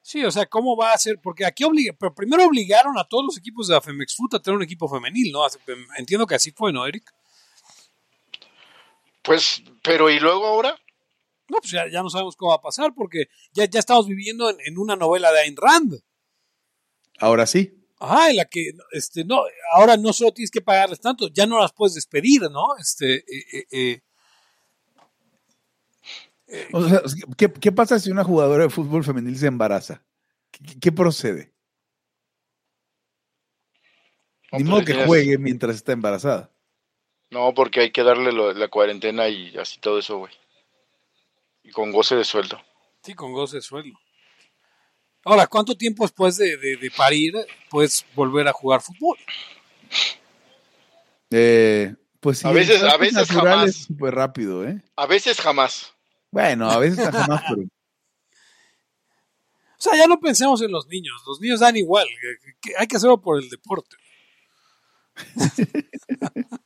Sí, 0.00 0.22
o 0.24 0.30
sea, 0.30 0.44
¿cómo 0.46 0.76
va 0.76 0.92
a 0.92 0.98
ser? 0.98 1.18
Porque 1.22 1.46
aquí 1.46 1.64
obliga, 1.64 1.94
pero 1.98 2.14
primero 2.14 2.44
obligaron 2.44 2.98
a 2.98 3.04
todos 3.04 3.24
los 3.24 3.38
equipos 3.38 3.68
de 3.68 3.74
la 3.74 3.80
Femex 3.80 4.14
Foot 4.16 4.34
a 4.34 4.42
tener 4.42 4.56
un 4.58 4.62
equipo 4.62 4.86
femenil, 4.88 5.32
¿no? 5.32 5.44
Hace- 5.44 5.58
Entiendo 5.96 6.26
que 6.26 6.34
así 6.34 6.50
fue, 6.50 6.72
¿no, 6.72 6.86
Eric? 6.86 7.10
Pues, 9.22 9.62
pero 9.82 10.10
¿y 10.10 10.20
luego 10.20 10.46
ahora? 10.46 10.78
No, 11.48 11.58
pues 11.58 11.70
ya, 11.72 11.88
ya 11.90 12.02
no 12.02 12.10
sabemos 12.10 12.36
cómo 12.36 12.50
va 12.50 12.56
a 12.56 12.60
pasar 12.62 12.92
porque 12.94 13.26
ya, 13.52 13.64
ya 13.66 13.78
estamos 13.80 14.06
viviendo 14.06 14.50
en, 14.50 14.56
en 14.66 14.78
una 14.78 14.96
novela 14.96 15.32
de 15.32 15.40
Ayn 15.40 15.56
Rand. 15.56 16.00
Ahora 17.18 17.46
sí. 17.46 17.83
Ajá, 18.04 18.30
en 18.30 18.36
la 18.36 18.44
que, 18.44 18.70
este, 18.92 19.24
no, 19.24 19.42
ahora 19.72 19.96
no 19.96 20.12
solo 20.12 20.32
tienes 20.32 20.50
que 20.50 20.60
pagarles 20.60 21.00
tanto, 21.00 21.28
ya 21.28 21.46
no 21.46 21.58
las 21.58 21.72
puedes 21.72 21.94
despedir, 21.94 22.42
¿no? 22.50 22.76
Este, 22.78 23.16
eh, 23.16 23.66
eh, 23.72 24.00
eh, 26.48 26.68
O 26.72 26.88
sea, 26.88 27.00
¿qué, 27.36 27.52
qué 27.52 27.72
pasa 27.72 27.98
si 27.98 28.10
una 28.10 28.24
jugadora 28.24 28.64
de 28.64 28.70
fútbol 28.70 29.04
femenil 29.04 29.38
se 29.38 29.46
embaraza? 29.46 30.04
¿Qué, 30.50 30.78
qué 30.80 30.92
procede? 30.92 31.52
No, 34.52 34.58
Ni 34.58 34.64
pues 34.64 34.70
modo 34.70 34.78
le 34.80 34.84
que 34.86 35.06
juegue 35.06 35.38
mientras 35.38 35.76
está 35.76 35.92
embarazada. 35.92 36.50
No, 37.30 37.52
porque 37.54 37.80
hay 37.80 37.90
que 37.90 38.02
darle 38.04 38.30
lo- 38.32 38.52
la 38.52 38.68
cuarentena 38.68 39.28
y 39.28 39.56
así 39.56 39.80
todo 39.80 39.98
eso, 39.98 40.18
güey. 40.18 40.32
Y 41.64 41.70
con 41.72 41.90
goce 41.90 42.14
de 42.14 42.24
sueldo. 42.24 42.60
sí, 43.02 43.14
con 43.14 43.32
goce 43.32 43.56
de 43.56 43.62
sueldo. 43.62 43.98
Ahora, 45.24 45.46
¿cuánto 45.46 45.76
tiempo 45.76 46.04
después 46.04 46.36
de, 46.36 46.56
de, 46.56 46.76
de 46.76 46.90
parir 46.90 47.34
puedes 47.70 48.04
volver 48.14 48.46
a 48.48 48.52
jugar 48.52 48.80
fútbol? 48.82 49.16
Eh, 51.30 51.94
pues 52.20 52.38
sí, 52.38 52.46
A 52.48 52.52
veces- 52.52 52.82
a 52.82 52.96
veces 52.96 53.28
jamás. 53.30 53.68
es 53.70 53.76
súper 53.84 54.14
rápido, 54.14 54.66
¿eh? 54.66 54.82
A 54.96 55.06
veces 55.06 55.40
jamás. 55.40 55.92
Bueno, 56.30 56.70
a 56.70 56.78
veces 56.78 57.08
jamás, 57.10 57.42
pero 57.48 57.62
O 57.62 57.68
sea, 59.78 59.96
ya 59.98 60.06
no 60.06 60.18
pensemos 60.20 60.60
en 60.62 60.70
los 60.72 60.86
niños, 60.88 61.22
los 61.26 61.40
niños 61.40 61.60
dan 61.60 61.76
igual, 61.76 62.06
que- 62.20 62.52
que 62.60 62.72
hay 62.78 62.86
que 62.86 62.96
hacerlo 62.96 63.20
por 63.20 63.38
el 63.42 63.48
deporte. 63.50 63.96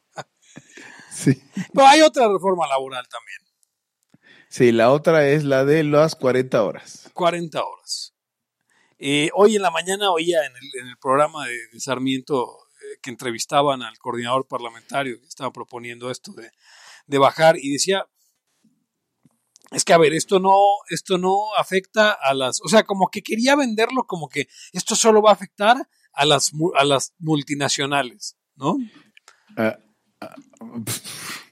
sí. 1.11 1.43
Pero 1.75 1.87
hay 1.87 2.01
otra 2.03 2.29
reforma 2.29 2.67
laboral 2.69 3.07
también, 3.09 3.39
Sí, 4.51 4.73
la 4.73 4.91
otra 4.91 5.29
es 5.29 5.45
la 5.45 5.67
de 5.67 5.85
las 5.85 6.17
40 6.17 6.63
horas. 6.63 7.11
40 7.13 7.63
horas. 7.63 8.15
Eh, 8.99 9.31
hoy 9.35 9.57
en 9.57 9.63
la 9.63 9.71
mañana 9.71 10.11
oía 10.11 10.45
en 10.45 10.53
el, 10.57 10.81
en 10.83 10.87
el 10.89 10.97
programa 10.99 11.47
de, 11.47 11.57
de 11.73 11.81
Sarmiento 11.81 12.59
eh, 12.83 12.99
que 13.03 13.11
entrevistaban 13.11 13.83
al 13.83 13.97
coordinador 13.99 14.47
parlamentario 14.49 15.21
que 15.21 15.27
estaba 15.27 15.53
proponiendo 15.53 16.11
esto 16.11 16.33
de, 16.33 16.51
de 17.07 17.19
bajar 17.19 17.57
y 17.59 17.71
decía, 17.73 18.07
es 19.71 19.85
que 19.85 19.93
a 19.93 19.99
ver, 19.99 20.15
esto 20.15 20.41
no, 20.41 20.57
esto 20.91 21.19
no 21.19 21.55
afecta 21.59 22.11
a 22.13 22.35
las, 22.35 22.61
o 22.63 22.69
sea, 22.69 22.85
como 22.85 23.09
que 23.09 23.23
quería 23.23 23.55
venderlo 23.55 24.05
como 24.07 24.29
que 24.29 24.49
esto 24.73 24.97
solo 24.97 25.23
va 25.23 25.31
a 25.31 25.35
afectar 25.35 25.77
a 26.13 26.25
las, 26.25 26.51
a 26.77 26.85
las 26.85 27.15
multinacionales, 27.19 28.37
¿no? 28.57 28.77
Ah, 29.57 29.79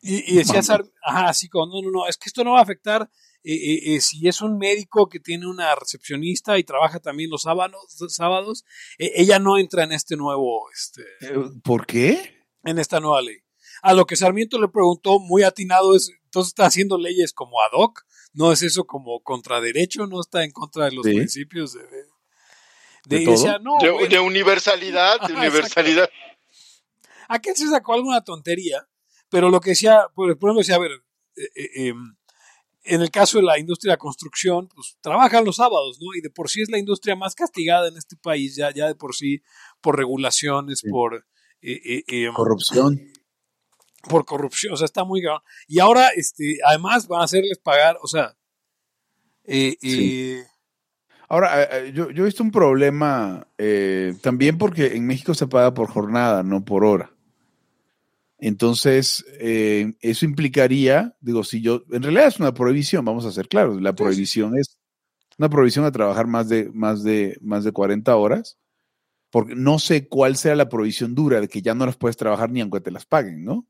Y, 0.03 0.33
y 0.33 0.37
decía. 0.37 0.63
Sar- 0.63 0.91
ajá, 1.05 1.29
así 1.29 1.49
como, 1.49 1.67
no, 1.67 1.83
no, 1.83 1.91
no, 1.91 2.07
es 2.09 2.17
que 2.17 2.29
esto 2.29 2.43
no 2.43 2.53
va 2.53 2.61
a 2.61 2.63
afectar 2.63 3.09
eh, 3.55 3.95
eh, 3.97 4.01
si 4.01 4.27
es 4.29 4.41
un 4.41 4.59
médico 4.59 5.09
que 5.09 5.21
tiene 5.21 5.47
una 5.47 5.75
recepcionista 5.75 6.59
y 6.59 6.65
trabaja 6.65 6.99
también 7.01 7.31
los 7.31 7.43
sábados, 7.43 7.81
sábados 8.09 8.65
eh, 8.99 9.13
ella 9.17 9.39
no 9.39 9.57
entra 9.59 9.85
en 9.85 9.93
este 9.93 10.17
nuevo, 10.17 10.69
este, 10.73 11.03
eh, 11.21 11.35
¿Por 11.63 11.87
qué? 11.87 12.45
en 12.65 12.79
esta 12.79 12.99
nueva 13.01 13.23
ley. 13.23 13.37
A 13.83 13.95
lo 13.95 14.05
que 14.07 14.17
Sarmiento 14.17 14.61
le 14.61 14.69
preguntó, 14.69 15.21
muy 15.21 15.43
atinado, 15.45 15.95
es, 15.95 16.11
entonces 16.25 16.49
está 16.49 16.67
haciendo 16.67 16.99
leyes 16.99 17.33
como 17.33 17.61
ad 17.61 17.71
hoc, 17.79 18.03
no 18.33 18.51
es 18.53 18.63
eso 18.63 18.85
como 18.85 19.21
contra 19.23 19.61
derecho, 19.61 20.07
no 20.07 20.21
está 20.21 20.43
en 20.45 20.51
contra 20.51 20.87
de 20.87 20.93
los 20.93 21.07
Sí. 21.07 21.15
principios 21.15 21.73
de... 21.75 21.83
de- 21.87 22.07
¿De 23.09 23.21
de- 23.21 23.27
decía, 23.27 23.61
no, 23.61 23.77
De, 23.81 24.19
universalidad, 24.19 25.21
de 25.21 25.27
Ajá, 25.27 25.39
universalidad. 25.39 26.11
aquel 27.29 27.55
se 27.55 27.69
sacó 27.69 27.95
alguna 27.95 28.23
tontería, 28.25 28.89
pero 29.29 29.49
lo 29.51 29.61
que 29.61 29.71
decía, 29.71 30.09
por 30.15 30.37
por 30.39 30.49
ejemplo, 30.51 30.59
decía, 30.59 30.75
a 30.75 30.79
ver, 30.81 30.91
eh, 31.37 31.43
eh, 31.55 31.89
em, 31.89 32.17
en 32.87 33.03
el 33.03 33.11
caso 33.11 33.39
de 33.39 33.45
la 33.45 33.59
industria 33.59 33.91
de 33.91 33.95
la 33.95 33.99
construcción, 33.99 34.69
pues 34.75 34.97
trabajan 35.01 35.45
los 35.45 35.57
sábados, 35.57 35.99
¿no? 36.01 36.15
Y 36.17 36.21
de 36.21 36.31
por 36.31 36.49
sí 36.49 36.63
es 36.63 36.71
la 36.71 36.79
industria 36.79 37.17
más 37.17 37.35
castigada 37.35 37.89
en 37.89 37.97
este 37.97 38.17
país, 38.17 38.57
ya, 38.57 38.73
ya 38.73 38.87
de 38.87 38.95
por 38.95 39.15
sí, 39.15 39.43
por 39.81 39.97
regulaciones, 39.97 40.81
Sí. 40.81 40.89
por... 40.91 41.27
eh, 41.63 41.81
eh, 41.85 42.05
em, 42.09 42.33
Corrupción. 42.35 43.01
por 44.09 44.25
corrupción, 44.25 44.73
o 44.75 44.77
sea, 44.77 44.85
está 44.85 45.05
muy 45.05 45.21
cabrón. 45.23 45.43
Y 45.67 45.81
ahora, 45.81 46.11
este, 46.15 46.59
además 46.65 47.09
van 47.09 47.23
a 47.23 47.25
hacerles 47.25 47.59
pagar, 47.59 47.97
o 48.03 48.07
sea, 48.07 48.37
eh, 49.45 49.77
Sí. 49.81 50.33
eh, 50.41 50.45
Ahora, 51.29 51.61
eh, 51.65 51.69
eh, 51.89 51.93
yo, 51.93 52.11
yo 52.13 52.23
he 52.23 52.27
visto 52.27 52.45
un 52.45 52.53
problema 52.53 53.49
eh, 53.59 54.15
también 54.23 54.59
porque 54.59 54.95
en 54.95 55.05
México 55.09 55.35
se 55.35 55.49
paga 55.49 55.75
por 55.75 55.89
jornada, 55.89 56.45
no 56.45 56.65
por 56.65 56.85
hora. 56.85 57.11
Entonces, 58.39 59.25
eh, 59.41 59.95
eso 60.01 60.27
implicaría, 60.27 61.17
digo, 61.21 61.43
si 61.43 61.63
yo, 61.63 61.85
en 61.91 62.03
realidad 62.03 62.29
es 62.29 62.39
una 62.39 62.53
prohibición, 62.53 63.05
vamos 63.05 63.25
a 63.25 63.33
ser 63.33 63.49
claros, 63.49 63.81
la 63.81 63.95
prohibición 63.95 64.59
es 64.59 64.79
una 65.39 65.49
prohibición 65.49 65.85
a 65.85 65.93
trabajar 65.93 66.27
más 66.27 66.49
de, 66.49 66.71
más 66.73 67.03
de, 67.03 67.39
más 67.41 67.65
de 67.65 67.73
40 67.73 68.15
horas, 68.17 68.59
porque 69.31 69.55
no 69.55 69.79
sé 69.79 70.09
cuál 70.09 70.37
sea 70.37 70.55
la 70.55 70.69
prohibición 70.69 71.15
dura 71.15 71.41
de 71.41 71.49
que 71.49 71.63
ya 71.63 71.75
no 71.75 71.87
las 71.87 71.97
puedes 71.97 72.17
trabajar 72.17 72.51
ni 72.51 72.61
aunque 72.61 72.81
te 72.81 72.91
las 72.91 73.07
paguen, 73.07 73.45
¿no? 73.45 73.67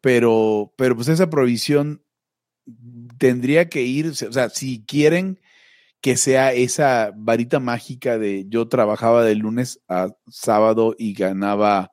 Pero, 0.00 0.72
pero 0.76 0.94
pues 0.96 1.08
esa 1.08 1.28
prohibición 1.28 2.02
tendría 3.18 3.68
que 3.68 3.82
ir, 3.82 4.08
o 4.08 4.14
sea, 4.14 4.48
si 4.50 4.84
quieren 4.84 5.40
que 6.00 6.16
sea 6.16 6.52
esa 6.52 7.12
varita 7.14 7.60
mágica 7.60 8.18
de 8.18 8.46
yo 8.48 8.68
trabajaba 8.68 9.24
de 9.24 9.34
lunes 9.34 9.80
a 9.88 10.08
sábado 10.28 10.94
y 10.98 11.12
ganaba 11.12 11.92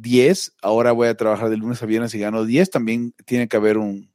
10, 0.00 0.56
ahora 0.62 0.92
voy 0.92 1.08
a 1.08 1.16
trabajar 1.16 1.50
de 1.50 1.56
lunes 1.56 1.82
a 1.82 1.86
viernes 1.86 2.14
y 2.14 2.18
gano 2.18 2.44
10, 2.44 2.70
también 2.70 3.14
tiene 3.26 3.48
que 3.48 3.56
haber 3.56 3.78
un 3.78 4.12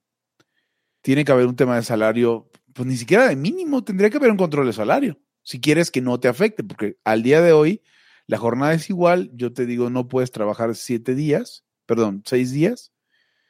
tiene 1.02 1.24
que 1.24 1.32
haber 1.32 1.46
un 1.46 1.56
tema 1.56 1.76
de 1.76 1.84
salario, 1.84 2.50
pues 2.74 2.88
ni 2.88 2.98
siquiera 2.98 3.28
de 3.28 3.36
mínimo, 3.36 3.84
tendría 3.84 4.10
que 4.10 4.18
haber 4.18 4.32
un 4.32 4.38
control 4.38 4.66
de 4.66 4.74
salario, 4.74 5.20
si 5.42 5.62
quieres 5.62 5.92
que 5.92 6.02
no 6.02 6.20
te 6.20 6.28
afecte, 6.28 6.64
porque 6.64 6.98
al 7.06 7.24
día 7.24 7.42
de 7.42 7.54
hoy 7.54 7.82
la 8.26 8.38
jornada 8.38 8.74
es 8.74 8.90
igual, 8.90 9.32
yo 9.34 9.54
te 9.54 9.66
digo, 9.66 9.90
no 9.90 10.08
puedes 10.10 10.32
trabajar 10.32 10.76
siete 10.76 11.16
días, 11.16 11.64
perdón, 11.86 12.24
seis 12.26 12.52
días, 12.52 12.92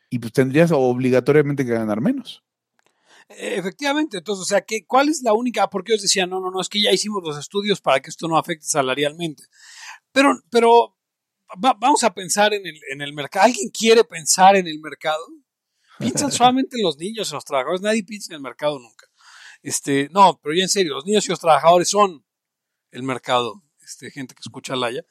y 0.10 0.20
pues 0.20 0.34
tendrías 0.34 0.72
obligatoriamente 0.72 1.66
que 1.66 1.72
ganar 1.72 2.02
menos. 2.02 2.44
efectivamente, 3.30 4.20
entonces, 4.20 4.44
o 4.44 4.46
sea, 4.46 4.62
¿qué, 4.62 4.86
¿cuál 4.86 5.10
es 5.10 5.24
la 5.24 5.34
única? 5.34 5.68
Porque 5.70 5.94
ellos 5.94 6.04
decían, 6.04 6.30
no, 6.30 6.40
no, 6.40 6.52
no, 6.52 6.62
es 6.62 6.70
que 6.70 6.82
ya 6.82 6.92
hicimos 6.92 7.24
los 7.24 7.38
estudios 7.40 7.82
para 7.82 8.00
que 8.02 8.10
esto 8.10 8.28
no 8.28 8.38
afecte 8.38 8.68
salarialmente. 8.68 9.44
Pero, 10.12 10.40
pero 10.52 10.97
va- 11.64 11.76
vamos 11.80 12.04
a 12.04 12.14
pensar 12.14 12.54
en 12.54 12.66
el, 12.66 12.80
en 12.92 13.02
el 13.02 13.14
mercado. 13.14 13.46
¿Alguien 13.46 13.70
quiere 13.70 14.04
pensar 14.04 14.56
en 14.56 14.68
el 14.68 14.80
mercado? 14.80 15.26
Piensan 16.00 16.32
solamente 16.32 16.78
en 16.78 16.84
los 16.84 16.98
niños, 16.98 17.30
en 17.32 17.36
los 17.36 17.46
trabajadores, 17.46 17.82
nadie 17.82 18.04
piensa 18.04 18.32
en 18.34 18.36
el 18.38 18.42
mercado 18.42 18.80
nunca. 18.80 19.06
Este, 19.62 20.10
no, 20.12 20.40
pero 20.42 20.56
ya 20.56 20.64
en 20.64 20.70
serio, 20.70 20.94
los 20.94 21.06
niños 21.06 21.26
y 21.26 21.30
los 21.30 21.40
trabajadores 21.40 21.90
son 21.90 22.24
el 22.92 23.04
mercado, 23.04 23.64
este, 23.84 24.12
gente 24.12 24.34
que 24.36 24.42
escucha 24.42 24.76
Laya. 24.76 25.04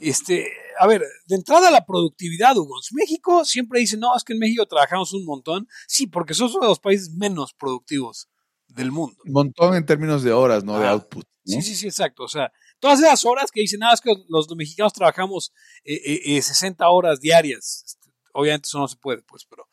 Este, 0.00 0.46
a 0.78 0.86
ver, 0.86 1.02
de 1.26 1.34
entrada 1.34 1.70
la 1.70 1.84
productividad, 1.84 2.56
Hugo. 2.56 2.76
México 2.92 3.44
siempre 3.44 3.80
dice, 3.80 3.96
no, 3.96 4.16
es 4.16 4.22
que 4.22 4.34
en 4.34 4.38
México 4.38 4.64
trabajamos 4.66 5.12
un 5.12 5.24
montón. 5.24 5.66
Sí, 5.88 6.06
porque 6.06 6.34
somos 6.34 6.54
uno 6.54 6.62
de 6.66 6.68
los 6.70 6.78
países 6.80 7.10
menos 7.14 7.54
productivos 7.54 8.28
del 8.68 8.92
mundo. 8.92 9.20
Un 9.24 9.32
montón 9.32 9.74
en 9.74 9.84
términos 9.84 10.22
de 10.22 10.32
horas, 10.32 10.62
no 10.62 10.78
de 10.78 10.86
output. 10.86 11.24
¿no? 11.44 11.54
Sí, 11.54 11.62
sí, 11.62 11.74
sí, 11.74 11.86
exacto. 11.88 12.22
O 12.24 12.28
sea, 12.28 12.52
todas 12.80 12.98
esas 13.00 13.24
horas 13.24 13.50
que 13.52 13.60
dicen, 13.60 13.78
nada, 13.80 13.94
es 13.94 14.00
que 14.00 14.12
los 14.28 14.48
mexicanos 14.56 14.92
trabajamos 14.92 15.52
eh, 15.84 15.94
eh, 16.04 16.36
eh, 16.36 16.42
60 16.42 16.88
horas 16.88 17.20
diarias. 17.20 17.84
Este, 17.86 18.10
obviamente 18.32 18.66
eso 18.66 18.78
no 18.80 18.88
se 18.88 18.96
puede, 18.96 19.22
pues, 19.22 19.44
pero 19.44 19.68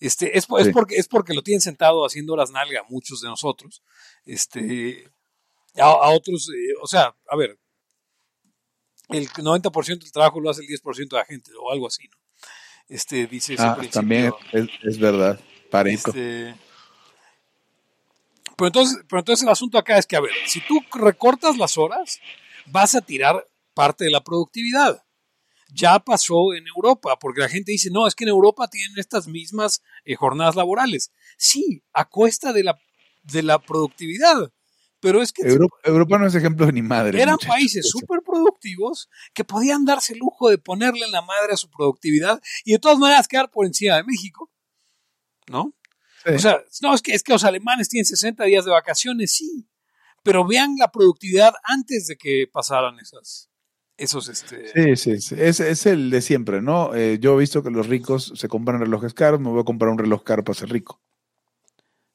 este, 0.00 0.36
es, 0.38 0.46
po- 0.46 0.58
es 0.58 0.66
Sí. 0.66 0.72
porque, 0.72 0.96
es 0.96 1.06
porque 1.08 1.34
lo 1.34 1.42
tienen 1.42 1.60
sentado 1.60 2.04
haciendo 2.06 2.32
horas 2.32 2.50
nalga 2.50 2.82
muchos 2.88 3.20
de 3.20 3.28
nosotros. 3.28 3.82
Este, 4.24 5.08
a, 5.76 5.84
a 5.84 6.10
otros, 6.10 6.48
eh, 6.48 6.74
o 6.82 6.86
sea, 6.86 7.14
a 7.28 7.36
ver, 7.36 7.58
el 9.10 9.28
90% 9.28 10.04
del 10.04 10.12
trabajo 10.12 10.40
lo 10.40 10.48
hace 10.50 10.62
el 10.62 10.68
10% 10.68 11.16
de 11.16 11.16
la 11.20 11.24
gente 11.26 11.50
o 11.60 11.70
algo 11.70 11.86
así, 11.86 12.08
¿no? 12.08 12.16
Este, 12.88 13.26
dice 13.26 13.54
ese 13.54 13.62
Ah, 13.62 13.78
también 13.90 14.32
es, 14.52 14.68
es 14.82 14.98
verdad, 14.98 15.38
Pareto. 15.70 16.08
Este, 16.10 16.54
pero 18.56 18.66
entonces, 18.68 18.98
pero 19.08 19.20
entonces 19.20 19.42
el 19.44 19.48
asunto 19.50 19.78
acá 19.78 19.98
es 19.98 20.06
que, 20.06 20.16
a 20.16 20.20
ver, 20.20 20.32
si 20.46 20.60
tú 20.60 20.80
recortas 20.94 21.56
las 21.56 21.78
horas, 21.78 22.20
vas 22.72 22.94
a 22.94 23.02
tirar 23.02 23.46
parte 23.74 24.04
de 24.04 24.10
la 24.10 24.24
productividad. 24.24 25.04
Ya 25.74 25.98
pasó 25.98 26.54
en 26.54 26.66
Europa, 26.66 27.18
porque 27.18 27.40
la 27.40 27.48
gente 27.48 27.72
dice, 27.72 27.90
no, 27.90 28.06
es 28.06 28.14
que 28.14 28.24
en 28.24 28.30
Europa 28.30 28.68
tienen 28.68 28.98
estas 28.98 29.26
mismas 29.26 29.82
eh, 30.04 30.14
jornadas 30.16 30.56
laborales. 30.56 31.12
Sí, 31.38 31.82
a 31.92 32.08
cuesta 32.08 32.52
de 32.52 32.64
la, 32.64 32.78
de 33.22 33.42
la 33.42 33.58
productividad. 33.58 34.52
Pero 35.00 35.20
es 35.20 35.32
que 35.32 35.42
Europa, 35.42 35.76
Europa 35.82 36.18
no 36.18 36.26
es 36.26 36.34
ejemplo 36.34 36.66
de 36.66 36.72
ni 36.72 36.82
madre. 36.82 37.20
eran 37.20 37.34
muchachos. 37.34 37.54
países 37.54 37.90
súper 37.90 38.20
productivos 38.24 39.08
que 39.34 39.44
podían 39.44 39.84
darse 39.84 40.12
el 40.12 40.20
lujo 40.20 40.48
de 40.48 40.58
ponerle 40.58 41.04
en 41.04 41.10
la 41.10 41.22
madre 41.22 41.54
a 41.54 41.56
su 41.56 41.68
productividad 41.70 42.40
y 42.64 42.72
de 42.72 42.78
todas 42.78 42.98
maneras 42.98 43.26
quedar 43.26 43.50
por 43.50 43.66
encima 43.66 43.96
de 43.96 44.04
México. 44.04 44.50
¿No? 45.48 45.74
Sí. 46.24 46.34
O 46.34 46.38
sea, 46.38 46.62
no, 46.82 46.94
es 46.94 47.02
que, 47.02 47.14
es 47.14 47.22
que 47.24 47.32
los 47.32 47.42
alemanes 47.42 47.88
tienen 47.88 48.04
60 48.04 48.44
días 48.44 48.64
de 48.64 48.70
vacaciones, 48.70 49.32
sí. 49.34 49.66
Pero 50.22 50.46
vean 50.46 50.76
la 50.78 50.90
productividad 50.90 51.52
antes 51.64 52.06
de 52.06 52.16
que 52.16 52.46
pasaran 52.52 52.98
esas, 53.00 53.50
esos, 53.96 54.28
este... 54.28 54.68
Sí, 54.68 54.96
sí, 54.96 55.20
sí. 55.20 55.34
Es, 55.38 55.60
es 55.60 55.86
el 55.86 56.10
de 56.10 56.20
siempre, 56.22 56.62
¿no? 56.62 56.94
Eh, 56.94 57.18
yo 57.20 57.34
he 57.34 57.38
visto 57.40 57.62
que 57.62 57.70
los 57.70 57.88
ricos 57.88 58.32
se 58.36 58.48
compran 58.48 58.80
relojes 58.80 59.14
caros, 59.14 59.40
me 59.40 59.48
voy 59.50 59.60
a 59.60 59.64
comprar 59.64 59.90
un 59.90 59.98
reloj 59.98 60.22
caro 60.22 60.44
para 60.44 60.58
ser 60.58 60.70
rico. 60.70 61.00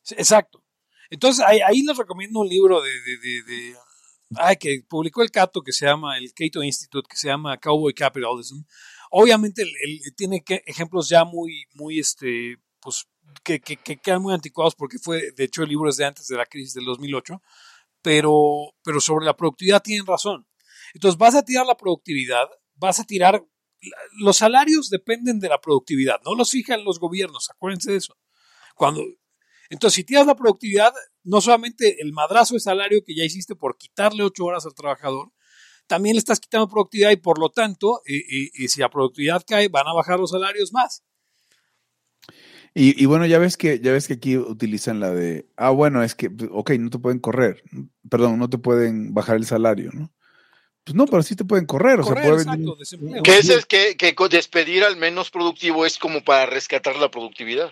Sí, 0.02 0.16
Exacto. 0.18 0.64
Entonces, 1.10 1.44
ahí, 1.48 1.60
ahí 1.66 1.84
les 1.84 1.96
recomiendo 1.98 2.40
un 2.42 2.48
libro 2.50 2.82
de, 2.82 2.90
de, 2.90 3.18
de, 3.18 3.44
de- 3.44 3.76
ay, 4.36 4.58
que 4.58 4.82
publicó 4.90 5.22
el 5.24 5.32
Cato, 5.32 5.62
que 5.62 5.72
se 5.72 5.86
llama, 5.86 6.18
el 6.18 6.34
Cato 6.34 6.62
Institute, 6.64 7.08
que 7.10 7.16
se 7.16 7.28
llama 7.30 7.58
Cowboy 7.58 7.94
Capitalism. 7.94 8.58
Obviamente, 9.12 9.62
el, 9.62 9.70
el- 9.84 10.16
tiene 10.16 10.44
que, 10.44 10.62
ejemplos 10.66 11.08
ya 11.08 11.24
muy, 11.24 11.64
muy, 11.76 12.00
este, 12.00 12.58
pues, 12.82 13.06
que, 13.44 13.60
que, 13.62 13.78
que 13.78 13.98
quedan 13.98 14.22
muy 14.22 14.34
anticuados 14.34 14.76
porque 14.76 14.98
fue, 15.00 15.32
de 15.32 15.44
hecho, 15.46 15.64
el 15.64 15.70
libro 15.70 15.90
es 15.90 15.96
de 15.98 16.06
antes 16.06 16.28
de 16.28 16.36
la 16.36 16.46
crisis 16.46 16.74
del 16.74 16.86
2008, 16.86 17.42
pero, 18.08 18.74
pero 18.86 19.02
sobre 19.02 19.26
la 19.26 19.36
productividad 19.36 19.84
tienen 19.84 20.06
razón. 20.06 20.48
Entonces, 20.94 21.18
vas 21.18 21.36
a 21.36 21.44
tirar 21.44 21.66
la 21.66 21.76
productividad, 21.76 22.48
vas 22.76 23.02
a 23.02 23.04
tirar, 23.04 23.46
los 24.22 24.38
salarios 24.38 24.90
dependen 24.90 25.42
de 25.42 25.50
la 25.50 25.60
productividad, 25.60 26.22
no 26.24 26.34
los 26.34 26.50
fijan 26.52 26.86
los 26.86 27.02
gobiernos, 27.02 27.50
acuérdense 27.50 27.92
de 27.92 27.98
eso. 27.98 28.18
Cuando, 28.76 29.04
entonces, 29.70 29.96
si 29.96 30.06
tiras 30.06 30.26
la 30.26 30.38
productividad, 30.38 30.94
no 31.24 31.42
solamente 31.42 32.02
el 32.02 32.14
madrazo 32.14 32.54
de 32.54 32.62
salario 32.62 33.04
que 33.06 33.14
ya 33.14 33.26
hiciste 33.26 33.58
por 33.58 33.76
quitarle 33.76 34.24
ocho 34.24 34.46
horas 34.46 34.66
al 34.66 34.74
trabajador, 34.74 35.34
también 35.86 36.16
le 36.16 36.20
estás 36.20 36.40
quitando 36.40 36.70
productividad 36.70 37.12
y 37.12 37.18
por 37.18 37.40
lo 37.40 37.50
tanto, 37.50 38.00
eh, 38.06 38.16
eh, 38.20 38.52
eh, 38.54 38.68
si 38.70 38.80
la 38.80 38.90
productividad 38.90 39.44
cae, 39.46 39.68
van 39.68 39.88
a 39.90 39.94
bajar 39.94 40.18
los 40.18 40.32
salarios 40.32 40.72
más. 40.72 41.04
Y, 42.80 43.02
y 43.02 43.08
bueno, 43.08 43.26
ya 43.26 43.40
ves 43.40 43.58
que 43.58 43.80
ya 43.80 43.92
ves 43.92 44.08
que 44.08 44.14
aquí 44.14 44.38
utilizan 44.38 45.00
la 45.00 45.12
de, 45.12 45.50
ah, 45.58 45.72
bueno, 45.72 46.04
es 46.04 46.14
que, 46.14 46.30
pues, 46.30 46.48
ok, 46.54 46.72
no 46.74 46.92
te 46.92 47.00
pueden 47.00 47.18
correr, 47.20 47.64
perdón, 48.08 48.38
no 48.38 48.50
te 48.52 48.60
pueden 48.60 49.16
bajar 49.16 49.38
el 49.38 49.46
salario, 49.46 49.90
¿no? 49.94 50.14
Pues 50.84 50.96
no, 50.96 51.06
pero 51.06 51.24
sí 51.24 51.36
te 51.36 51.44
pueden 51.44 51.66
correr, 51.66 52.00
o 52.00 52.04
sea, 52.04 52.14
puede 52.14 52.44
exacto. 52.44 52.78
Que 53.24 53.40
es 53.40 53.50
el 53.50 53.66
que, 53.66 53.98
que 53.98 54.16
despedir 54.30 54.84
al 54.84 54.96
menos 54.96 55.32
productivo 55.32 55.88
es 55.88 55.98
como 55.98 56.24
para 56.24 56.46
rescatar 56.46 56.98
la 56.98 57.10
productividad. 57.10 57.72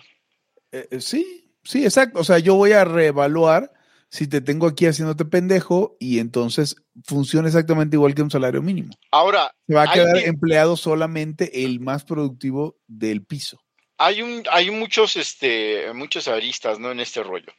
Eh, 0.72 0.88
eh, 0.90 1.00
sí, 1.00 1.52
sí, 1.62 1.84
exacto. 1.84 2.18
O 2.18 2.24
sea, 2.24 2.40
yo 2.40 2.56
voy 2.56 2.72
a 2.72 2.84
reevaluar 2.84 3.72
si 4.10 4.26
te 4.26 4.40
tengo 4.40 4.66
aquí 4.66 4.86
haciéndote 4.86 5.24
pendejo 5.24 5.96
y 6.00 6.18
entonces 6.18 6.76
funciona 7.04 7.48
exactamente 7.48 7.96
igual 7.96 8.14
que 8.14 8.22
un 8.22 8.30
salario 8.30 8.60
mínimo? 8.60 8.92
Ahora, 9.12 9.54
Se 9.66 9.74
va 9.74 9.84
a 9.84 9.92
quedar 9.92 10.16
que- 10.16 10.26
empleado 10.26 10.76
solamente 10.76 11.64
el 11.64 11.80
más 11.80 12.04
productivo 12.04 12.76
del 12.86 13.24
piso. 13.24 13.60
Hay 13.98 14.22
un, 14.22 14.44
hay 14.50 14.70
muchos, 14.70 15.16
este, 15.16 15.92
muchos 15.92 16.28
aristas, 16.28 16.78
¿no? 16.78 16.90
En 16.90 17.00
este 17.00 17.22
rollo. 17.22 17.52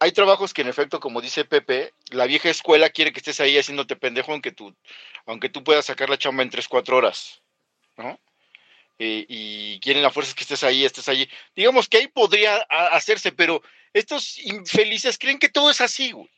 Hay 0.00 0.12
trabajos 0.12 0.52
que 0.52 0.62
en 0.62 0.68
efecto, 0.68 1.00
como 1.00 1.20
dice 1.20 1.44
Pepe, 1.44 1.92
la 2.10 2.26
vieja 2.26 2.50
escuela 2.50 2.90
quiere 2.90 3.12
que 3.12 3.20
estés 3.20 3.40
ahí 3.40 3.56
haciéndote 3.56 3.96
pendejo 3.96 4.32
aunque 4.32 4.52
tú, 4.52 4.74
aunque 5.26 5.48
tú 5.48 5.62
puedas 5.62 5.86
sacar 5.86 6.10
la 6.10 6.18
chamba 6.18 6.42
en 6.42 6.50
3, 6.50 6.66
4 6.68 6.96
horas, 6.96 7.40
¿no? 7.96 8.18
Eh, 8.98 9.24
y 9.28 9.80
quieren 9.80 10.04
a 10.04 10.10
fuerzas 10.10 10.34
que 10.34 10.42
estés 10.42 10.62
ahí, 10.62 10.84
estés 10.84 11.08
allí. 11.08 11.28
Digamos 11.54 11.88
que 11.88 11.98
ahí 11.98 12.08
podría 12.08 12.56
hacerse, 12.68 13.32
pero 13.32 13.62
estos 13.92 14.38
infelices 14.38 15.18
creen 15.18 15.38
que 15.38 15.48
todo 15.48 15.70
es 15.70 15.80
así, 15.80 16.12
güey. 16.12 16.28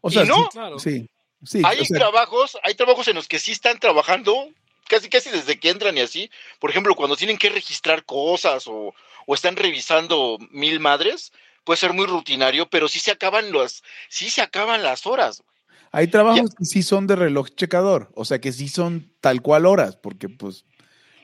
O 0.00 0.10
¿Y 0.10 0.14
sea, 0.14 0.24
no? 0.24 0.36
sí, 0.36 0.48
Claro. 0.52 0.78
sí, 0.78 1.08
sí, 1.44 1.62
hay 1.64 1.80
o 1.80 1.84
sea, 1.84 1.98
trabajos, 1.98 2.56
hay 2.62 2.74
trabajos 2.74 3.08
en 3.08 3.16
los 3.16 3.26
que 3.28 3.38
sí 3.38 3.52
están 3.52 3.78
trabajando 3.80 4.48
casi 4.88 5.08
casi 5.08 5.30
desde 5.30 5.58
que 5.58 5.70
entran 5.70 5.96
y 5.96 6.00
así. 6.00 6.30
Por 6.58 6.70
ejemplo, 6.70 6.94
cuando 6.94 7.16
tienen 7.16 7.38
que 7.38 7.50
registrar 7.50 8.04
cosas 8.04 8.66
o, 8.66 8.94
o 9.26 9.34
están 9.34 9.56
revisando 9.56 10.38
mil 10.50 10.80
madres, 10.80 11.32
puede 11.64 11.76
ser 11.78 11.92
muy 11.92 12.06
rutinario, 12.06 12.70
pero 12.70 12.88
sí 12.88 13.00
se 13.00 13.10
acaban 13.10 13.52
las, 13.52 13.82
sí 14.08 14.30
se 14.30 14.40
acaban 14.40 14.82
las 14.82 15.06
horas. 15.06 15.42
hay 15.90 16.06
trabajos 16.06 16.50
que 16.56 16.64
sí 16.64 16.82
son 16.82 17.06
de 17.06 17.16
reloj 17.16 17.48
checador, 17.54 18.10
o 18.14 18.24
sea, 18.24 18.40
que 18.40 18.52
sí 18.52 18.68
son 18.68 19.12
tal 19.20 19.42
cual 19.42 19.66
horas, 19.66 19.96
porque 19.96 20.28
pues 20.28 20.64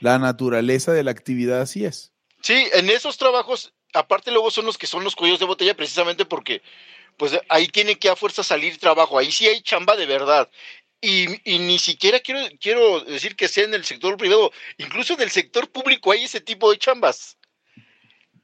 la 0.01 0.19
naturaleza 0.19 0.93
de 0.93 1.05
la 1.05 1.13
actividad 1.13 1.61
así 1.61 1.85
es. 1.85 2.13
Sí, 2.41 2.67
en 2.73 2.91
esos 2.91 3.19
trabajos, 3.19 3.73
aparte 3.95 4.33
luego 4.33 4.51
son 4.51 4.67
los 4.67 4.77
que 4.77 4.89
son 4.89 5.05
los 5.05 5.15
cuellos 5.15 5.39
de 5.39 5.47
botella, 5.47 5.77
precisamente 5.77 6.25
porque 6.25 6.61
pues 7.17 7.39
ahí 7.49 7.69
tiene 7.69 7.99
que 7.99 8.09
a 8.09 8.17
fuerza 8.17 8.43
salir 8.43 8.79
trabajo, 8.79 9.17
ahí 9.19 9.31
sí 9.31 9.47
hay 9.47 9.61
chamba 9.61 9.95
de 9.95 10.07
verdad. 10.07 10.51
Y, 11.05 11.27
y 11.45 11.59
ni 11.59 11.81
siquiera 11.81 12.21
quiero, 12.21 12.41
quiero 12.61 13.01
decir 13.01 13.35
que 13.35 13.49
sea 13.49 13.65
en 13.65 13.75
el 13.75 13.85
sector 13.85 14.17
privado, 14.17 14.53
incluso 14.79 15.15
en 15.15 15.23
el 15.23 15.31
sector 15.31 15.69
público 15.69 16.13
hay 16.13 16.23
ese 16.23 16.41
tipo 16.41 16.71
de 16.71 16.79
chambas. 16.79 17.37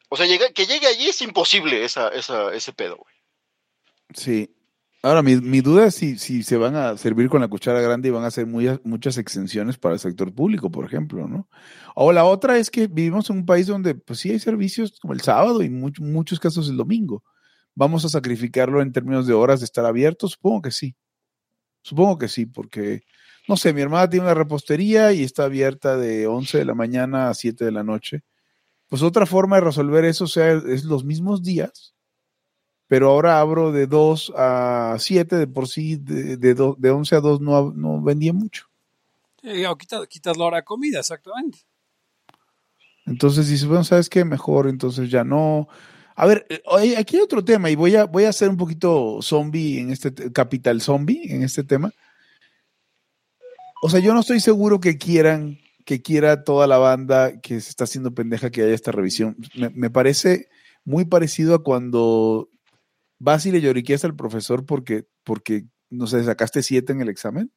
O 0.08 0.16
sea, 0.16 0.26
que 0.26 0.66
llegue 0.66 0.88
allí 0.88 1.08
es 1.08 1.22
imposible 1.22 1.84
esa, 1.84 2.08
esa, 2.08 2.52
ese 2.52 2.72
pedo, 2.72 2.96
güey. 2.96 3.14
Sí. 4.12 4.50
Ahora, 5.02 5.22
mi, 5.22 5.36
mi 5.36 5.60
duda 5.60 5.86
es 5.86 5.94
si, 5.94 6.18
si 6.18 6.42
se 6.42 6.56
van 6.56 6.74
a 6.74 6.96
servir 6.96 7.28
con 7.28 7.40
la 7.40 7.46
cuchara 7.46 7.80
grande 7.80 8.08
y 8.08 8.10
van 8.10 8.24
a 8.24 8.28
hacer 8.28 8.46
muy- 8.46 8.80
muchas 8.82 9.16
exenciones 9.18 9.78
para 9.78 9.94
el 9.94 10.00
sector 10.00 10.34
público, 10.34 10.68
por 10.68 10.84
ejemplo, 10.84 11.28
¿no? 11.28 11.48
O 11.94 12.12
la 12.12 12.24
otra 12.24 12.58
es 12.58 12.70
que 12.70 12.88
vivimos 12.88 13.30
en 13.30 13.36
un 13.36 13.46
país 13.46 13.68
donde, 13.68 13.94
pues 13.94 14.18
sí 14.18 14.32
hay 14.32 14.40
servicios 14.40 14.98
como 14.98 15.12
el 15.12 15.20
sábado 15.20 15.62
y 15.62 15.68
much- 15.68 16.00
muchos 16.00 16.40
casos 16.40 16.68
el 16.68 16.76
domingo. 16.76 17.22
¿Vamos 17.76 18.04
a 18.04 18.08
sacrificarlo 18.08 18.82
en 18.82 18.92
términos 18.92 19.28
de 19.28 19.34
horas 19.34 19.60
de 19.60 19.66
estar 19.66 19.84
abiertos? 19.84 20.32
Supongo 20.32 20.62
que 20.62 20.72
sí. 20.72 20.96
Supongo 21.88 22.18
que 22.18 22.28
sí, 22.28 22.44
porque, 22.44 23.02
no 23.48 23.56
sé, 23.56 23.72
mi 23.72 23.80
hermana 23.80 24.10
tiene 24.10 24.26
una 24.26 24.34
repostería 24.34 25.12
y 25.14 25.22
está 25.22 25.44
abierta 25.44 25.96
de 25.96 26.26
11 26.26 26.58
de 26.58 26.66
la 26.66 26.74
mañana 26.74 27.30
a 27.30 27.34
7 27.34 27.64
de 27.64 27.72
la 27.72 27.82
noche. 27.82 28.22
Pues 28.88 29.02
otra 29.02 29.24
forma 29.24 29.56
de 29.56 29.62
resolver 29.62 30.04
eso 30.04 30.26
sea, 30.26 30.52
es 30.52 30.84
los 30.84 31.02
mismos 31.04 31.42
días, 31.42 31.94
pero 32.88 33.08
ahora 33.08 33.40
abro 33.40 33.72
de 33.72 33.86
2 33.86 34.30
a 34.36 34.96
7, 34.98 35.36
de 35.36 35.46
por 35.46 35.66
sí, 35.66 35.96
de, 35.96 36.36
de, 36.36 36.54
do- 36.54 36.76
de 36.78 36.90
11 36.90 37.16
a 37.16 37.20
2 37.20 37.40
no, 37.40 37.72
no 37.72 38.02
vendía 38.02 38.34
mucho. 38.34 38.66
Sí, 39.42 39.64
o 39.64 39.76
quitas, 39.78 40.06
quitas 40.08 40.36
la 40.36 40.44
hora 40.44 40.56
de 40.58 40.64
comida, 40.64 40.98
exactamente. 41.00 41.60
Entonces 43.06 43.48
dices, 43.48 43.66
bueno, 43.66 43.84
¿sabes 43.84 44.10
qué? 44.10 44.24
Mejor, 44.26 44.68
entonces 44.68 45.10
ya 45.10 45.24
no. 45.24 45.68
A 46.20 46.26
ver, 46.26 46.46
eh, 46.48 46.96
aquí 46.96 47.14
hay 47.14 47.22
otro 47.22 47.44
tema 47.44 47.70
y 47.70 47.76
voy 47.76 47.94
a, 47.94 48.04
voy 48.04 48.24
a 48.24 48.30
hacer 48.30 48.48
un 48.48 48.56
poquito 48.56 49.20
zombie 49.22 49.78
en 49.78 49.90
este, 49.90 50.10
te- 50.10 50.32
capital 50.32 50.80
zombie 50.80 51.32
en 51.32 51.44
este 51.44 51.62
tema. 51.62 51.92
O 53.80 53.88
sea, 53.88 54.00
yo 54.00 54.12
no 54.12 54.18
estoy 54.18 54.40
seguro 54.40 54.80
que 54.80 54.98
quieran, 54.98 55.60
que 55.84 56.02
quiera 56.02 56.42
toda 56.42 56.66
la 56.66 56.78
banda 56.78 57.40
que 57.40 57.60
se 57.60 57.70
está 57.70 57.84
haciendo 57.84 58.16
pendeja 58.16 58.50
que 58.50 58.62
haya 58.62 58.74
esta 58.74 58.90
revisión. 58.90 59.36
Me, 59.76 59.90
parece 59.90 60.48
muy 60.84 61.04
parecido 61.04 61.54
a 61.54 61.62
cuando 61.62 62.50
vas 63.20 63.46
y 63.46 63.52
le 63.52 63.60
lloriqueas 63.60 64.04
al 64.04 64.16
profesor 64.16 64.66
porque, 64.66 65.06
porque, 65.22 65.66
no 65.88 66.08
sé, 66.08 66.24
sacaste 66.24 66.64
siete 66.64 66.92
en 66.92 67.00
el 67.00 67.10
examen 67.10 67.52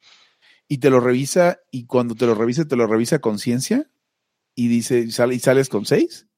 y 0.68 0.78
te 0.78 0.88
lo 0.88 1.00
revisa 1.00 1.58
y 1.72 1.86
cuando 1.86 2.14
te 2.14 2.26
lo 2.26 2.36
revisa, 2.36 2.68
te 2.68 2.76
lo 2.76 2.86
revisa 2.86 3.16
a 3.16 3.20
conciencia 3.20 3.90
y 4.54 4.68
dice, 4.68 5.00
y 5.00 5.10
sales 5.10 5.68
con 5.68 5.84
seis. 5.84 6.28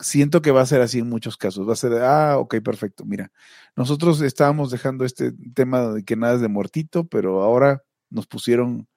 Siento 0.00 0.42
que 0.42 0.50
va 0.52 0.60
a 0.60 0.66
ser 0.66 0.80
así 0.80 1.00
en 1.00 1.08
muchos 1.08 1.36
casos. 1.36 1.68
Va 1.68 1.72
a 1.72 1.76
ser, 1.76 1.92
ah, 1.94 2.38
ok, 2.38 2.56
perfecto. 2.62 3.04
Mira, 3.04 3.32
nosotros 3.76 4.20
estábamos 4.20 4.70
dejando 4.70 5.04
este 5.04 5.32
tema 5.54 5.88
de 5.88 6.04
que 6.04 6.14
nada 6.16 6.34
es 6.36 6.40
de 6.40 6.48
muertito, 6.48 7.04
pero 7.04 7.42
ahora 7.42 7.82
nos 8.10 8.26
pusieron 8.26 8.88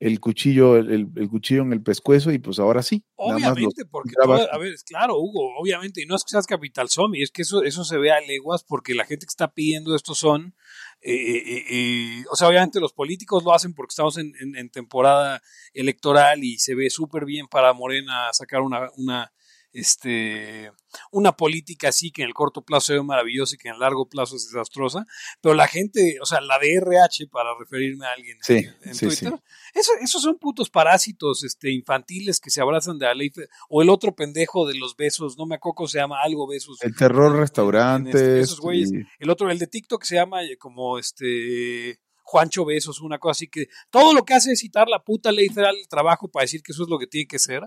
el 0.00 0.20
cuchillo, 0.20 0.76
el, 0.76 0.90
el- 0.92 1.08
el 1.16 1.28
cuchillo 1.28 1.62
en 1.62 1.72
el 1.72 1.82
pescuezo 1.82 2.30
y 2.32 2.38
pues 2.38 2.58
ahora 2.58 2.82
sí. 2.82 3.04
Obviamente, 3.16 3.84
porque 3.86 4.12
a 4.52 4.58
ver, 4.58 4.74
claro, 4.84 5.18
Hugo, 5.18 5.56
obviamente, 5.58 6.02
y 6.02 6.06
no 6.06 6.14
es 6.16 6.24
que 6.24 6.30
seas 6.30 6.46
Capital 6.46 6.88
Zombie, 6.88 7.22
es 7.22 7.30
que 7.30 7.42
eso, 7.42 7.62
eso 7.62 7.84
se 7.84 7.96
ve 7.96 8.10
a 8.12 8.20
leguas 8.20 8.64
porque 8.64 8.94
la 8.94 9.04
gente 9.06 9.24
que 9.24 9.30
está 9.30 9.52
pidiendo 9.54 9.94
esto 9.94 10.14
son, 10.14 10.54
eh, 11.00 11.14
eh, 11.14 11.64
eh, 11.70 12.24
o 12.30 12.36
sea, 12.36 12.48
obviamente 12.48 12.80
los 12.80 12.92
políticos 12.92 13.44
lo 13.44 13.54
hacen 13.54 13.72
porque 13.72 13.92
estamos 13.92 14.18
en, 14.18 14.32
en- 14.40 14.56
en 14.56 14.68
temporada 14.68 15.40
electoral 15.72 16.42
y 16.44 16.58
se 16.58 16.74
ve 16.74 16.90
súper 16.90 17.24
bien 17.24 17.46
para 17.46 17.72
Morena 17.72 18.32
sacar 18.32 18.62
una, 18.62 18.90
una, 18.96 19.32
este, 19.74 20.72
una 21.10 21.36
política 21.36 21.88
así 21.88 22.10
que 22.10 22.22
en 22.22 22.28
el 22.28 22.34
corto 22.34 22.62
plazo 22.62 22.92
ve 22.94 23.02
maravillosa 23.02 23.54
y 23.54 23.58
que 23.58 23.68
en 23.68 23.74
el 23.74 23.80
largo 23.80 24.08
plazo 24.08 24.36
es 24.36 24.46
desastrosa, 24.50 25.04
pero 25.42 25.54
la 25.54 25.66
gente, 25.68 26.16
o 26.22 26.26
sea, 26.26 26.40
la 26.40 26.58
de 26.58 26.74
RH, 26.76 27.26
para 27.30 27.50
referirme 27.58 28.06
a 28.06 28.12
alguien 28.12 28.38
Sí, 28.40 28.54
en, 28.54 28.76
en 28.84 28.94
sí, 28.94 29.06
Twitter, 29.06 29.32
sí. 29.34 29.78
eso, 29.80 29.92
esos 30.00 30.22
son 30.22 30.38
putos 30.38 30.70
parásitos 30.70 31.44
este, 31.44 31.70
infantiles 31.72 32.40
que 32.40 32.50
se 32.50 32.60
abrazan 32.62 32.98
de 32.98 33.06
la 33.06 33.14
ley. 33.14 33.30
O 33.68 33.82
el 33.82 33.90
otro 33.90 34.14
pendejo 34.14 34.66
de 34.66 34.74
los 34.78 34.96
besos, 34.96 35.36
no 35.36 35.44
me 35.46 35.56
acuerdo 35.56 35.86
se 35.88 35.98
llama, 35.98 36.22
algo 36.22 36.46
besos. 36.46 36.78
El 36.82 36.94
terror 36.96 37.36
restaurantes. 37.36 38.14
este- 38.14 38.40
esos 38.40 38.60
güeyes. 38.60 38.92
y- 38.92 39.02
El 39.18 39.30
otro, 39.30 39.50
el 39.50 39.58
de 39.58 39.66
TikTok 39.66 40.04
se 40.04 40.14
llama 40.14 40.44
eh, 40.44 40.56
como 40.56 40.98
este 40.98 41.98
Juancho 42.22 42.64
Besos, 42.64 43.00
una 43.00 43.18
cosa 43.18 43.32
así 43.32 43.48
que 43.48 43.66
todo 43.90 44.14
lo 44.14 44.24
que 44.24 44.34
hace 44.34 44.52
es 44.52 44.60
citar 44.60 44.88
la 44.88 45.02
puta 45.02 45.30
ley 45.32 45.48
federal 45.48 45.74
del 45.76 45.88
trabajo 45.88 46.28
para 46.30 46.44
decir 46.44 46.62
que 46.62 46.72
eso 46.72 46.84
es 46.84 46.88
lo 46.88 46.98
que 46.98 47.06
tiene 47.06 47.26
que 47.26 47.38
ser. 47.38 47.62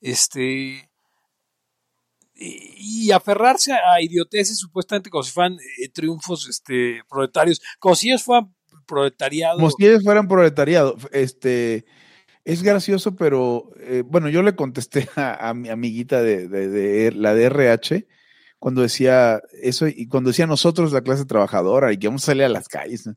Este. 0.00 0.89
Y, 2.42 3.10
aferrarse 3.12 3.72
a 3.72 4.00
idioteces 4.00 4.58
supuestamente 4.58 5.10
como 5.10 5.22
si 5.22 5.32
fueran 5.32 5.54
eh, 5.54 5.88
triunfos 5.92 6.48
este, 6.48 7.02
proletarios, 7.08 7.60
como 7.78 7.94
si 7.94 8.08
ellos 8.08 8.22
fueran 8.22 8.54
proletariado. 8.86 9.56
Como 9.56 9.70
si 9.70 9.86
ellos 9.86 10.02
fueran 10.02 10.26
proletariado. 10.26 10.96
Este, 11.12 11.84
es 12.44 12.62
gracioso, 12.62 13.14
pero 13.14 13.70
eh, 13.80 14.02
bueno, 14.06 14.28
yo 14.28 14.42
le 14.42 14.54
contesté 14.56 15.08
a, 15.16 15.52
mi 15.54 15.68
amiguita 15.68 16.22
de, 16.22 16.48
de- 16.48 16.68
de 16.68 17.12
la 17.12 17.34
de 17.34 17.44
RH 17.44 18.06
cuando 18.58 18.82
decía 18.82 19.40
eso 19.62 19.88
y 19.88 20.06
cuando 20.06 20.28
decía 20.30 20.46
nosotros 20.46 20.92
la 20.92 21.00
clase 21.00 21.24
trabajadora 21.24 21.92
y 21.92 21.98
que 21.98 22.08
vamos 22.08 22.22
a 22.24 22.26
salir 22.26 22.44
a 22.44 22.48
las 22.48 22.68
calles. 22.68 23.08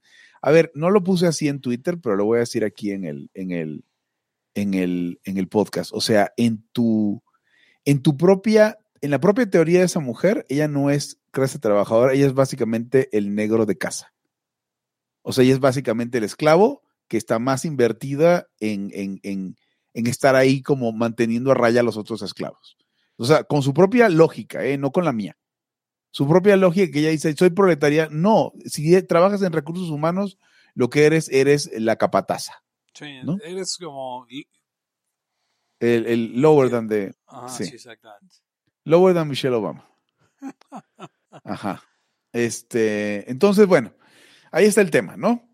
A 0.41 0.51
ver, 0.51 0.71
no 0.73 0.89
lo 0.89 1.03
puse 1.03 1.27
así 1.27 1.47
en 1.47 1.61
Twitter, 1.61 1.99
pero 2.01 2.15
lo 2.15 2.25
voy 2.25 2.37
a 2.37 2.41
decir 2.41 2.63
aquí 2.63 2.91
en 2.91 3.05
el, 3.05 3.29
en 3.33 3.51
el, 3.51 3.85
en 4.55 4.73
el, 4.73 5.19
en 5.23 5.37
el 5.37 5.47
podcast. 5.47 5.91
O 5.93 6.01
sea, 6.01 6.33
en 6.37 6.65
tu, 6.71 7.21
en 7.85 8.01
tu 8.01 8.15
propia, 8.17 8.77
en 9.03 9.11
la 9.11 9.19
propia 9.19 9.49
teoría 9.49 9.79
de 9.79 9.85
esa 9.85 9.99
mujer, 9.99 10.45
ella 10.47 10.69
no 10.69 10.89
es 10.89 11.19
clase 11.31 11.59
trabajadora, 11.59 12.13
ella 12.13 12.25
es 12.25 12.33
básicamente 12.33 13.09
el 13.11 13.35
negro 13.35 13.65
de 13.65 13.77
casa. 13.77 14.13
O 15.23 15.33
sea, 15.33 15.43
ella 15.43 15.55
es 15.55 15.59
básicamente 15.59 16.19
el 16.19 16.23
esclavo 16.23 16.83
que 17.09 17.17
está 17.17 17.37
más 17.37 17.65
invertida 17.65 18.47
en, 18.61 18.91
en, 18.93 19.19
en, 19.23 19.57
en 19.93 20.07
estar 20.07 20.37
ahí 20.37 20.61
como 20.61 20.93
manteniendo 20.93 21.51
a 21.51 21.53
raya 21.53 21.81
a 21.81 21.83
los 21.83 21.97
otros 21.97 22.21
esclavos. 22.21 22.77
O 23.17 23.25
sea, 23.25 23.43
con 23.43 23.61
su 23.61 23.73
propia 23.73 24.07
lógica, 24.07 24.63
¿eh? 24.63 24.77
no 24.77 24.91
con 24.91 25.03
la 25.03 25.11
mía. 25.11 25.37
Su 26.11 26.25
propia 26.25 26.55
lógica 26.55 26.89
que 26.89 26.99
ella 26.99 27.09
dice, 27.09 27.35
soy 27.35 27.49
proletaria. 27.49 28.07
No, 28.09 28.53
si 28.63 29.01
trabajas 29.03 29.41
en 29.41 29.51
recursos 29.51 29.89
humanos, 29.89 30.37
lo 30.75 30.89
que 30.89 31.05
eres, 31.05 31.27
eres 31.27 31.69
la 31.73 31.97
capataza. 31.97 32.63
Sí, 32.93 33.21
¿no? 33.25 33.37
eres 33.43 33.75
como. 33.77 34.25
El, 35.81 36.05
el 36.05 36.39
lower 36.41 36.69
than 36.69 36.87
the, 36.87 37.13
Ajá, 37.27 37.49
Sí. 37.49 37.65
sí, 37.65 37.75
exactamente. 37.75 38.42
Lower 38.85 39.13
than 39.13 39.27
Michelle 39.29 39.55
Obama. 39.55 39.87
Ajá. 41.43 41.83
Este, 42.31 43.29
entonces, 43.29 43.67
bueno, 43.67 43.93
ahí 44.51 44.65
está 44.65 44.81
el 44.81 44.91
tema, 44.91 45.17
¿no? 45.17 45.49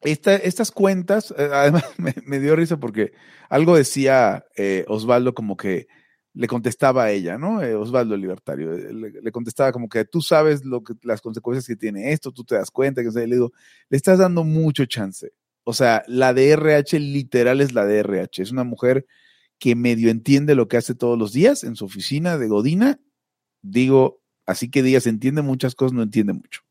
Esta- 0.00 0.36
estas 0.36 0.70
cuentas, 0.70 1.34
eh, 1.36 1.48
además 1.52 1.84
me, 2.24 2.38
dio 2.38 2.54
risa 2.54 2.78
porque 2.78 3.12
algo 3.48 3.76
decía 3.76 4.44
eh, 4.56 4.84
Osvaldo 4.88 5.34
como 5.34 5.56
que 5.56 5.88
le 6.34 6.46
contestaba 6.46 7.04
a 7.04 7.10
ella, 7.10 7.36
¿no? 7.36 7.62
Eh, 7.62 7.74
Osvaldo 7.74 8.14
el 8.14 8.20
libertario, 8.20 8.70
le, 8.72 9.10
le 9.10 9.32
contestaba 9.32 9.72
como 9.72 9.88
que 9.88 10.04
tú 10.04 10.20
sabes 10.20 10.64
lo 10.64 10.84
que, 10.84 10.94
las 11.02 11.20
consecuencias 11.20 11.66
que 11.66 11.74
tiene 11.74 12.12
esto, 12.12 12.30
tú 12.32 12.44
te 12.44 12.54
das 12.54 12.70
cuenta, 12.70 13.02
que 13.02 13.08
o 13.08 13.12
sea, 13.12 13.26
le 13.26 13.34
digo, 13.34 13.52
le 13.88 13.96
estás 13.96 14.18
dando 14.18 14.44
mucho 14.44 14.84
chance. 14.86 15.32
O 15.64 15.72
sea, 15.72 16.04
la 16.06 16.32
DRH 16.32 16.98
literal 17.00 17.60
es 17.60 17.72
la 17.72 17.84
DRH, 17.84 18.42
es 18.42 18.52
una 18.52 18.64
mujer 18.64 19.04
que 19.58 19.74
medio 19.74 20.10
entiende 20.10 20.54
lo 20.54 20.68
que 20.68 20.76
hace 20.76 20.94
todos 20.94 21.18
los 21.18 21.32
días 21.32 21.64
en 21.64 21.76
su 21.76 21.84
oficina 21.84 22.38
de 22.38 22.48
Godina. 22.48 23.00
Digo, 23.62 24.22
Así 24.46 24.70
que 24.70 24.82
digas, 24.82 25.06
entiende 25.06 25.42
muchas 25.42 25.74
cosas, 25.74 25.92
no 25.92 26.02
entiende 26.02 26.32
mucho. 26.32 26.62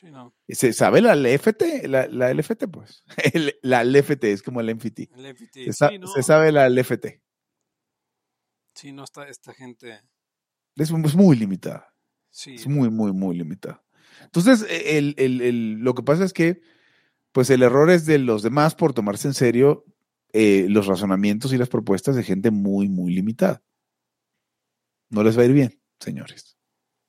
Sí, 0.00 0.10
no. 0.10 0.34
¿Se 0.48 0.72
sabe 0.72 1.02
la 1.02 1.14
LFT? 1.14 1.86
La, 1.86 2.06
la 2.06 2.32
LFT, 2.32 2.68
pues. 2.72 3.04
El- 3.34 3.54
la 3.60 3.84
LFT 3.84 4.24
es 4.24 4.42
como 4.42 4.62
el 4.62 4.74
MFT. 4.74 5.10
El 5.14 5.26
FT, 5.34 5.64
Se, 5.66 5.72
sa- 5.74 5.90
no. 5.90 6.06
se 6.06 6.22
sabe 6.22 6.52
la 6.52 6.66
LFT. 6.70 7.20
Sí, 8.74 8.92
no 8.92 9.04
está 9.04 9.28
esta 9.28 9.52
gente. 9.52 10.00
Es, 10.76 10.90
es 10.90 11.14
muy 11.16 11.36
limitada. 11.36 11.94
Sí, 12.30 12.54
Es 12.54 12.66
muy, 12.66 12.88
muy, 12.88 13.12
muy 13.12 13.36
limitada. 13.36 13.84
Entonces, 14.22 14.64
e, 14.68 14.96
el, 14.96 15.14
el- 15.18 15.40
el- 15.42 15.72
lo 15.80 15.94
que 15.94 16.02
pasa 16.02 16.24
es 16.24 16.32
que, 16.32 16.62
pues 17.32 17.50
el 17.50 17.62
error 17.62 17.90
es 17.90 18.06
de 18.06 18.18
los 18.18 18.42
demás 18.42 18.74
por 18.74 18.94
tomarse 18.94 19.28
en 19.28 19.34
serio 19.34 19.84
eh, 20.32 20.66
los 20.68 20.86
razonamientos 20.86 21.52
y 21.52 21.58
las 21.58 21.68
propuestas 21.68 22.16
de 22.16 22.22
gente 22.22 22.50
muy, 22.50 22.88
muy 22.88 23.14
limitada. 23.14 23.62
No 25.10 25.22
les 25.22 25.38
va 25.38 25.42
a 25.42 25.46
ir 25.46 25.52
bien, 25.52 25.82
señores. 26.00 26.56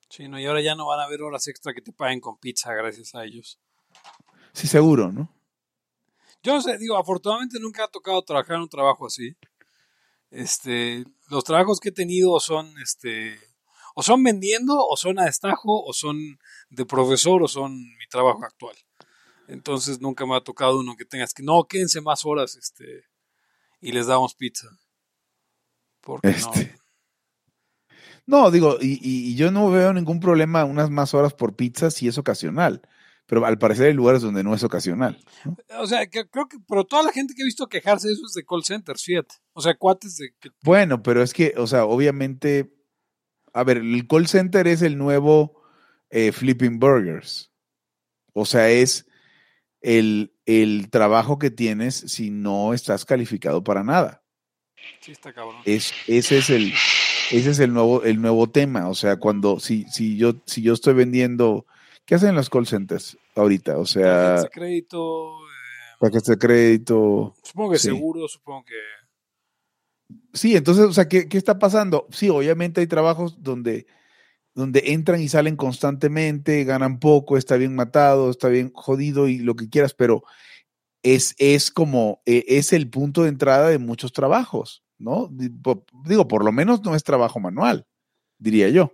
sí, 0.08 0.28
no, 0.28 0.40
y 0.40 0.46
ahora 0.46 0.62
ya 0.62 0.74
no 0.74 0.86
van 0.86 1.00
a 1.00 1.04
haber 1.04 1.22
horas 1.22 1.46
extra 1.48 1.74
que 1.74 1.82
te 1.82 1.92
paguen 1.92 2.20
con 2.20 2.38
pizza 2.38 2.72
gracias 2.74 3.14
a 3.14 3.24
ellos. 3.24 3.60
Sí, 4.52 4.66
seguro, 4.66 5.12
¿no? 5.12 5.32
Yo 6.42 6.54
no 6.54 6.62
sé, 6.62 6.78
digo, 6.78 6.96
afortunadamente 6.96 7.58
nunca 7.60 7.84
ha 7.84 7.88
tocado 7.88 8.22
trabajar 8.22 8.56
en 8.56 8.62
un 8.62 8.68
trabajo 8.68 9.06
así. 9.06 9.36
Este, 10.30 11.04
los 11.28 11.44
trabajos 11.44 11.80
que 11.80 11.90
he 11.90 11.92
tenido 11.92 12.40
son, 12.40 12.72
este, 12.82 13.38
o 13.94 14.02
son 14.02 14.22
vendiendo, 14.22 14.74
o 14.78 14.96
son 14.96 15.18
a 15.18 15.24
destajo, 15.24 15.84
o 15.84 15.92
son 15.92 16.16
de 16.70 16.86
profesor, 16.86 17.42
o 17.42 17.48
son 17.48 17.74
mi 17.74 18.06
trabajo 18.08 18.44
actual. 18.44 18.76
Entonces 19.48 20.00
nunca 20.00 20.24
me 20.24 20.36
ha 20.36 20.40
tocado 20.40 20.78
uno 20.78 20.96
que 20.96 21.04
tengas 21.04 21.34
que, 21.34 21.42
no, 21.42 21.64
quédense 21.64 22.00
más 22.00 22.24
horas, 22.24 22.56
este, 22.56 23.04
y 23.80 23.92
les 23.92 24.06
damos 24.06 24.34
pizza. 24.34 24.68
Porque 26.00 26.28
no. 26.28 26.34
Este. 26.36 26.74
No, 28.26 28.50
digo, 28.50 28.76
y, 28.80 28.92
y- 29.02 29.30
y 29.30 29.34
yo 29.36 29.50
no 29.50 29.70
veo 29.70 29.92
ningún 29.92 30.20
problema 30.20 30.64
unas 30.64 30.90
más 30.90 31.14
horas 31.14 31.34
por 31.34 31.56
pizza 31.56 31.90
si 31.90 32.08
es 32.08 32.18
ocasional. 32.18 32.82
Pero 33.26 33.44
al 33.46 33.58
parecer 33.58 33.86
hay 33.86 33.94
lugares 33.94 34.22
donde 34.22 34.42
no 34.42 34.54
es 34.54 34.62
ocasional. 34.64 35.18
¿no? 35.44 35.56
O 35.80 35.86
sea, 35.86 36.06
que 36.08 36.28
creo 36.28 36.48
que, 36.48 36.58
pero 36.68 36.84
toda 36.84 37.04
la 37.04 37.12
gente 37.12 37.34
que 37.34 37.42
he 37.42 37.44
visto 37.44 37.68
quejarse 37.68 38.08
de 38.08 38.14
eso 38.14 38.26
es 38.26 38.32
de 38.34 38.44
call 38.44 38.64
centers, 38.64 39.04
fíjate. 39.04 39.36
O 39.52 39.60
sea, 39.60 39.76
cuates 39.76 40.16
de 40.16 40.34
que 40.40 40.50
Bueno, 40.62 41.02
pero 41.02 41.22
es 41.22 41.32
que, 41.32 41.54
o 41.56 41.66
sea, 41.66 41.84
obviamente, 41.84 42.72
a 43.52 43.62
ver, 43.62 43.78
el 43.78 44.06
call 44.08 44.26
center 44.26 44.66
es 44.66 44.82
el 44.82 44.98
nuevo 44.98 45.62
eh, 46.10 46.32
Flipping 46.32 46.78
Burgers. 46.80 47.52
O 48.32 48.44
sea, 48.46 48.68
es 48.68 49.06
el, 49.80 50.32
el 50.46 50.90
trabajo 50.90 51.38
que 51.38 51.50
tienes 51.50 51.94
si 51.94 52.30
no 52.30 52.74
estás 52.74 53.04
calificado 53.04 53.62
para 53.64 53.82
nada. 53.84 54.22
sí 55.00 55.12
está 55.12 55.32
cabrón. 55.32 55.56
Es, 55.64 55.92
ese 56.06 56.38
es 56.38 56.50
el, 56.50 56.72
ese 57.30 57.50
es 57.50 57.58
el 57.58 57.72
nuevo, 57.72 58.02
el 58.04 58.20
nuevo 58.20 58.48
tema. 58.50 58.88
O 58.88 58.94
sea, 58.94 59.16
cuando, 59.16 59.58
si, 59.60 59.84
si 59.84 60.16
yo, 60.16 60.34
si 60.46 60.62
yo 60.62 60.72
estoy 60.74 60.94
vendiendo, 60.94 61.66
¿qué 62.04 62.14
hacen 62.16 62.34
los 62.34 62.50
call 62.50 62.66
centers 62.66 63.16
ahorita? 63.36 63.78
O 63.78 63.86
sea, 63.86 64.02
Tarjetas 64.36 64.42
de 64.44 64.50
crédito, 64.50 65.38
eh, 65.46 65.96
paquetes 65.98 66.24
de 66.28 66.38
crédito. 66.38 67.34
supongo 67.42 67.72
que 67.72 67.78
Sí. 67.78 67.88
seguro, 67.88 68.28
supongo 68.28 68.64
que 68.64 68.74
Sí, 70.32 70.56
entonces, 70.56 70.84
o 70.86 70.92
sea, 70.92 71.08
¿qué, 71.08 71.28
qué 71.28 71.38
está 71.38 71.58
pasando? 71.58 72.06
Sí, 72.10 72.28
obviamente 72.28 72.80
hay 72.80 72.86
trabajos 72.86 73.42
donde, 73.42 73.86
donde 74.54 74.82
entran 74.86 75.20
y 75.20 75.28
salen 75.28 75.56
constantemente, 75.56 76.64
ganan 76.64 76.98
poco, 76.98 77.36
está 77.36 77.56
bien 77.56 77.74
matado, 77.74 78.30
está 78.30 78.48
bien 78.48 78.70
jodido 78.74 79.28
y 79.28 79.38
lo 79.38 79.54
que 79.54 79.68
quieras, 79.68 79.94
pero 79.94 80.22
es, 81.02 81.34
es 81.38 81.70
como, 81.70 82.22
eh, 82.26 82.44
es 82.48 82.72
el 82.72 82.90
punto 82.90 83.22
de 83.22 83.28
entrada 83.28 83.68
de 83.68 83.78
muchos 83.78 84.12
trabajos, 84.12 84.82
¿no? 84.98 85.28
Digo, 85.30 86.28
por 86.28 86.44
lo 86.44 86.52
menos 86.52 86.82
no 86.82 86.94
es 86.94 87.04
trabajo 87.04 87.40
manual, 87.40 87.86
diría 88.38 88.68
yo. 88.68 88.92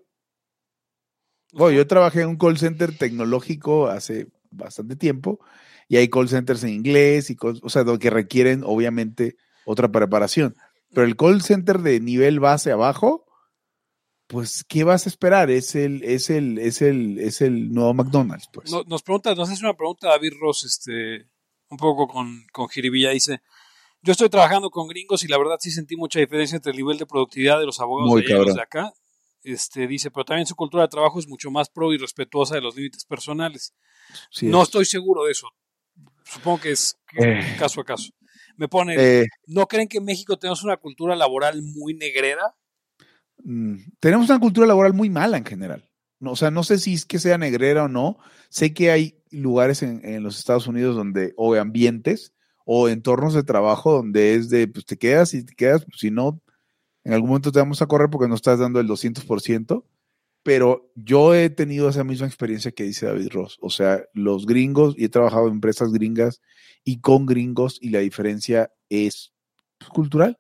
Bueno, 1.53 1.77
yo 1.77 1.87
trabajé 1.87 2.23
en 2.23 2.29
un 2.29 2.37
call 2.37 2.59
center 2.59 2.97
tecnológico 2.97 3.89
hace 3.89 4.29
bastante 4.51 4.97
tiempo 4.97 5.41
y 5.89 5.97
hay 5.97 6.09
call 6.09 6.29
centers 6.29 6.65
en 6.65 6.71
inglés 6.71 7.31
y 7.31 7.37
o 7.41 7.69
sea, 7.69 7.85
que 7.99 8.11
requieren 8.11 8.63
obviamente 8.65 9.37
otra 9.65 9.91
preparación. 9.91 10.57
Pero 10.93 11.07
el 11.07 11.17
call 11.17 11.43
center 11.43 11.81
de 11.81 12.01
nivel 12.01 12.41
base 12.41 12.73
abajo, 12.73 13.26
pues, 14.27 14.65
¿qué 14.65 14.85
vas 14.85 15.07
a 15.07 15.09
esperar? 15.09 15.51
Es 15.51 15.75
el, 15.75 16.03
es 16.03 16.31
el, 16.31 16.59
es 16.59 16.83
el, 16.83 17.19
es 17.19 17.41
el 17.41 17.73
nuevo 17.73 17.95
McDonald's, 17.95 18.49
pues. 18.53 18.71
No- 18.71 18.83
nos 18.87 19.03
pregunta, 19.03 19.35
nos 19.35 19.49
hace 19.51 19.65
una 19.65 19.75
pregunta 19.77 20.09
David 20.09 20.33
Ross, 20.41 20.65
este, 20.65 21.29
un 21.69 21.77
poco 21.79 22.09
con, 22.09 22.45
con 22.53 22.69
jiribilla, 22.69 23.11
dice, 23.11 23.41
yo 24.03 24.13
estoy 24.13 24.29
trabajando 24.29 24.71
con 24.71 24.89
gringos 24.89 25.25
y 25.25 25.29
la 25.29 25.39
verdad 25.39 25.57
sí 25.61 25.71
sentí 25.71 25.97
mucha 25.97 26.19
diferencia 26.21 26.57
entre 26.57 26.71
el 26.73 26.77
nivel 26.79 26.99
de 26.99 27.07
productividad 27.07 27.59
de 27.61 27.67
los 27.67 27.81
abogados 27.81 28.11
Muy 28.11 28.23
de, 28.23 28.27
allá 28.29 28.35
y 28.35 28.47
los 28.47 28.55
cabrón. 28.55 28.57
de 28.57 28.63
acá. 28.63 28.93
Este, 29.43 29.87
dice, 29.87 30.11
pero 30.11 30.25
también 30.25 30.47
su 30.47 30.57
cultura 30.57 30.83
de 30.83 30.89
trabajo 30.89 31.21
es 31.21 31.29
mucho 31.29 31.51
más 31.53 31.69
pro 31.69 31.93
y 31.93 31.99
respetuosa 31.99 32.57
de 32.57 32.61
los 32.63 32.75
límites 32.75 33.05
personales. 33.05 33.75
Sí 34.31 34.47
no 34.47 34.63
es. 34.63 34.69
estoy 34.69 34.85
seguro 34.87 35.25
de 35.25 35.33
eso. 35.33 35.49
Supongo 36.25 36.61
que 36.63 36.73
es 36.73 36.97
que 37.09 37.39
es 37.39 37.45
Eh. 37.45 37.57
caso 37.59 37.81
a 37.81 37.85
caso. 37.85 38.11
Me 38.57 38.67
pone, 38.69 38.97
Eh, 38.99 39.27
¿no 39.47 39.67
creen 39.67 39.87
que 39.87 39.99
en 39.99 40.05
México 40.05 40.37
tenemos 40.37 40.65
una 40.65 40.77
cultura 40.79 41.15
laboral 41.15 41.63
muy 41.63 41.95
negrera? 41.95 42.57
Mm, 43.45 43.77
tenemos 44.01 44.29
una 44.29 44.39
cultura 44.39 44.67
laboral 44.67 44.95
muy 44.95 45.11
mala 45.11 45.37
en 45.37 45.45
general. 45.45 45.89
No, 46.19 46.33
o 46.33 46.37
sea, 46.37 46.51
no 46.51 46.65
sé 46.65 46.79
si 46.79 46.95
es 46.95 47.05
que 47.05 47.19
sea 47.19 47.39
negrera 47.39 47.85
o 47.85 47.89
no. 47.89 48.19
Sé 48.49 48.73
que 48.73 48.91
hay 48.91 49.23
lugares 49.31 49.83
en, 49.83 50.23
los 50.23 50.39
Estados 50.39 50.67
Unidos 50.67 50.97
donde, 50.97 51.35
o 51.37 51.55
ambientes, 51.55 52.33
o 52.65 52.89
entornos 52.89 53.35
de 53.35 53.43
trabajo 53.43 53.93
donde 53.93 54.35
es 54.35 54.49
de, 54.49 54.67
pues 54.67 54.87
te 54.87 54.97
quedas 54.97 55.35
y 55.35 55.45
te 55.45 55.55
quedas, 55.55 55.85
pues, 55.85 56.01
si 56.01 56.11
no, 56.11 56.41
en 57.05 57.13
algún 57.13 57.29
momento 57.31 57.53
te 57.53 57.59
vamos 57.59 57.83
a 57.83 57.87
correr 57.87 58.11
porque 58.11 58.29
no 58.29 58.35
estás 58.35 58.59
dando 58.59 58.81
el 58.81 58.89
200%. 58.89 59.85
Pero 60.43 60.93
yo 60.95 61.35
he 61.35 61.51
tenido 61.51 61.89
esa 61.89 62.05
misma 62.05 62.29
experiencia 62.29 62.71
que 62.71 62.85
dice 62.85 63.07
David 63.07 63.31
Ross. 63.33 63.59
O 63.61 63.69
sea, 63.69 64.05
los 64.13 64.47
gringos, 64.47 64.95
y 64.97 65.05
he 65.05 65.09
trabajado 65.09 65.49
en 65.49 65.55
empresas 65.55 65.93
gringas 65.93 66.41
y 66.85 67.01
con 67.01 67.27
gringos, 67.27 67.79
y 67.81 67.91
la 67.91 67.99
diferencia 67.99 68.73
es 68.89 69.33
pues, 69.79 69.91
cultural. 69.91 70.39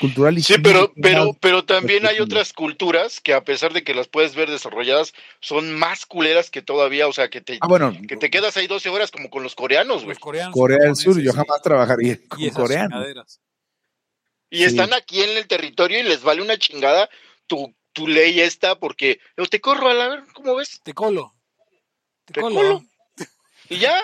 Cultural 0.00 0.36
y 0.36 0.42
Sí, 0.42 0.54
pero, 0.58 0.92
pero, 1.00 1.36
pero 1.40 1.64
también 1.64 2.04
hay 2.06 2.18
otras 2.18 2.52
culturas 2.52 3.20
que 3.20 3.32
a 3.32 3.44
pesar 3.44 3.72
de 3.72 3.84
que 3.84 3.94
las 3.94 4.08
puedes 4.08 4.34
ver 4.34 4.50
desarrolladas, 4.50 5.14
son 5.40 5.72
más 5.74 6.04
culeras 6.04 6.50
que 6.50 6.62
todavía, 6.62 7.06
o 7.06 7.12
sea, 7.12 7.30
que 7.30 7.40
te, 7.40 7.58
Ah, 7.60 7.68
bueno, 7.68 7.96
que 8.08 8.16
te 8.16 8.28
quedas 8.28 8.56
ahí 8.56 8.66
12 8.66 8.88
horas 8.88 9.10
como 9.12 9.30
con 9.30 9.42
los 9.44 9.54
coreanos, 9.54 10.04
güey. 10.04 10.16
Corea 10.16 10.50
del 10.80 10.96
Sur, 10.96 11.20
yo 11.20 11.30
y- 11.30 11.34
jamás 11.34 11.62
trabajaría 11.62 12.14
y 12.14 12.16
con 12.26 12.48
coreanos. 12.50 13.40
Y 14.50 14.58
Sí. 14.58 14.64
están 14.64 14.92
aquí 14.94 15.22
en 15.22 15.36
el 15.36 15.46
territorio 15.46 15.98
y 16.00 16.02
les 16.02 16.22
vale 16.22 16.42
una 16.42 16.58
chingada 16.58 17.08
tu, 17.46 17.74
tu 17.92 18.06
ley 18.08 18.40
esta 18.40 18.78
porque 18.78 19.20
yo 19.36 19.46
te 19.46 19.60
corro 19.60 19.88
a 19.88 19.94
la 19.94 20.08
ver, 20.08 20.24
¿cómo 20.32 20.56
ves? 20.56 20.80
Te 20.82 20.92
colo. 20.92 21.34
Te, 22.24 22.34
Te 22.34 22.40
colo. 22.40 22.54
colo. 22.56 22.84
Y 23.68 23.78
ya. 23.78 23.96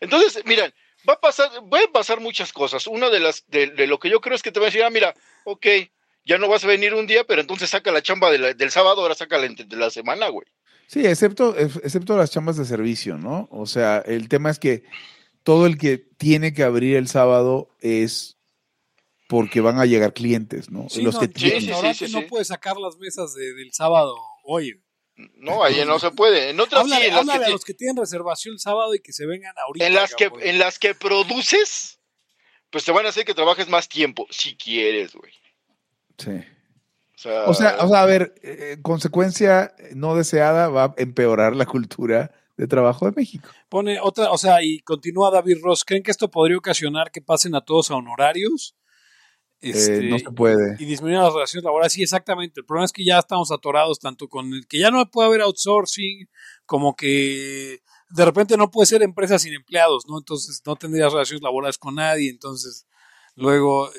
Entonces, 0.00 0.42
miren, 0.44 0.72
va 1.08 1.14
a 1.14 1.20
pasar, 1.20 1.50
pueden 1.68 1.90
pasar 1.92 2.20
muchas 2.20 2.52
cosas. 2.52 2.86
Una 2.86 3.10
de 3.10 3.20
las, 3.20 3.44
de, 3.48 3.68
de 3.68 3.86
lo 3.86 3.98
que 3.98 4.10
yo 4.10 4.20
creo 4.20 4.34
es 4.36 4.42
que 4.42 4.52
te 4.52 4.60
va 4.60 4.66
a 4.66 4.68
decir, 4.70 4.82
ah, 4.82 4.90
mira, 4.90 5.14
ok, 5.44 5.66
ya 6.24 6.38
no 6.38 6.48
vas 6.48 6.64
a 6.64 6.68
venir 6.68 6.94
un 6.94 7.06
día, 7.06 7.24
pero 7.24 7.40
entonces 7.40 7.70
saca 7.70 7.90
la 7.90 8.02
chamba 8.02 8.30
de 8.30 8.38
la- 8.38 8.54
del 8.54 8.70
sábado, 8.70 9.00
ahora 9.02 9.14
saca 9.14 9.38
la 9.38 9.48
de 9.48 9.76
la 9.76 9.90
semana, 9.90 10.28
güey. 10.28 10.46
Sí, 10.86 11.06
excepto, 11.06 11.56
ex- 11.58 11.80
excepto 11.82 12.16
las 12.16 12.30
chambas 12.30 12.56
de 12.56 12.64
servicio, 12.64 13.16
¿no? 13.18 13.48
O 13.50 13.66
sea, 13.66 13.98
el 14.06 14.28
tema 14.28 14.50
es 14.50 14.58
que 14.58 14.84
todo 15.42 15.66
el 15.66 15.78
que 15.78 15.98
tiene 15.98 16.52
que 16.52 16.62
abrir 16.62 16.96
el 16.96 17.08
sábado 17.08 17.70
es 17.80 18.36
porque 19.28 19.60
van 19.62 19.78
a 19.80 19.86
llegar 19.86 20.12
clientes, 20.12 20.70
¿no? 20.70 20.88
Sí, 20.90 21.00
Los 21.02 21.14
no, 21.14 21.20
que 21.20 21.26
el 21.26 21.32
sí, 21.32 21.40
tienen. 21.60 21.94
sí, 21.94 22.04
no 22.12 22.20
sí. 22.20 22.26
puede 22.28 22.44
sacar 22.44 22.76
las 22.76 22.98
mesas 22.98 23.32
de- 23.34 23.54
del 23.54 23.72
sábado 23.72 24.14
hoy. 24.44 24.81
No, 25.16 25.62
ahí 25.62 25.84
no 25.84 25.98
se 25.98 26.10
puede. 26.10 26.50
En 26.50 26.60
otras 26.60 26.84
sí, 26.84 26.92
Háblale, 26.92 27.08
en 27.08 27.14
las, 27.14 27.38
que, 27.38 27.44
a 27.44 27.48
los 27.50 27.64
que 27.64 27.74
tienen 27.74 27.96
reservación 27.96 28.54
el 28.54 28.60
sábado 28.60 28.94
y 28.94 29.00
que 29.00 29.12
se 29.12 29.26
vengan 29.26 29.54
ahorita. 29.66 29.86
en 29.86 29.94
las 29.94 30.14
que 30.14 30.30
en 30.40 30.58
las 30.58 30.78
que 30.78 30.94
produces, 30.94 32.00
pues 32.70 32.84
te 32.84 32.92
van 32.92 33.06
a 33.06 33.10
hacer 33.10 33.24
que 33.24 33.34
trabajes 33.34 33.68
más 33.68 33.88
tiempo, 33.88 34.26
si 34.30 34.56
quieres, 34.56 35.14
güey. 35.14 35.32
Sí. 36.18 36.30
O 36.30 37.18
sea, 37.18 37.44
O 37.44 37.54
sea, 37.54 37.76
o 37.80 37.88
sea, 37.88 38.02
a 38.02 38.06
ver, 38.06 38.34
eh, 38.42 38.78
consecuencia 38.82 39.74
no 39.94 40.16
deseada 40.16 40.68
va 40.68 40.84
a 40.84 40.94
empeorar 40.96 41.54
la 41.54 41.66
cultura 41.66 42.32
de 42.56 42.66
trabajo 42.66 43.06
de 43.06 43.12
México. 43.12 43.48
Pone 43.68 44.00
otra, 44.00 44.30
o 44.30 44.38
sea, 44.38 44.62
y 44.62 44.80
continúa 44.80 45.30
David 45.30 45.58
Ross. 45.62 45.84
¿Creen 45.84 46.02
que 46.02 46.10
esto 46.10 46.30
podría 46.30 46.56
ocasionar 46.56 47.10
que 47.10 47.20
pasen 47.20 47.54
a 47.54 47.60
todos 47.60 47.90
a 47.90 47.96
honorarios? 47.96 48.74
Eh, 49.62 49.70
Este, 49.70 50.02
no 50.02 50.18
se 50.18 50.30
puede. 50.32 50.76
y 50.78 50.84
disminuir 50.84 51.20
las 51.20 51.32
relaciones 51.32 51.64
laborales. 51.64 51.92
Sí, 51.92 52.02
exactamente. 52.02 52.60
El 52.60 52.66
problema 52.66 52.84
es 52.84 52.92
que 52.92 53.04
ya 53.04 53.18
estamos 53.18 53.50
atorados 53.52 54.00
tanto 54.00 54.28
con 54.28 54.52
el 54.52 54.66
que 54.66 54.78
ya 54.80 54.90
no 54.90 55.08
puede 55.10 55.28
haber 55.28 55.40
outsourcing, 55.42 56.28
como 56.66 56.94
que 56.96 57.80
de 58.10 58.24
repente 58.24 58.56
no 58.56 58.70
puede 58.70 58.86
ser 58.86 59.02
empresa 59.02 59.38
sin 59.38 59.54
empleados, 59.54 60.04
¿no? 60.08 60.18
Entonces 60.18 60.60
no 60.66 60.76
tendrías 60.76 61.12
relaciones 61.12 61.42
laborales 61.42 61.78
con 61.78 61.94
nadie. 61.94 62.28
Entonces, 62.28 62.86
luego 63.36 63.88
eh, 63.88 63.92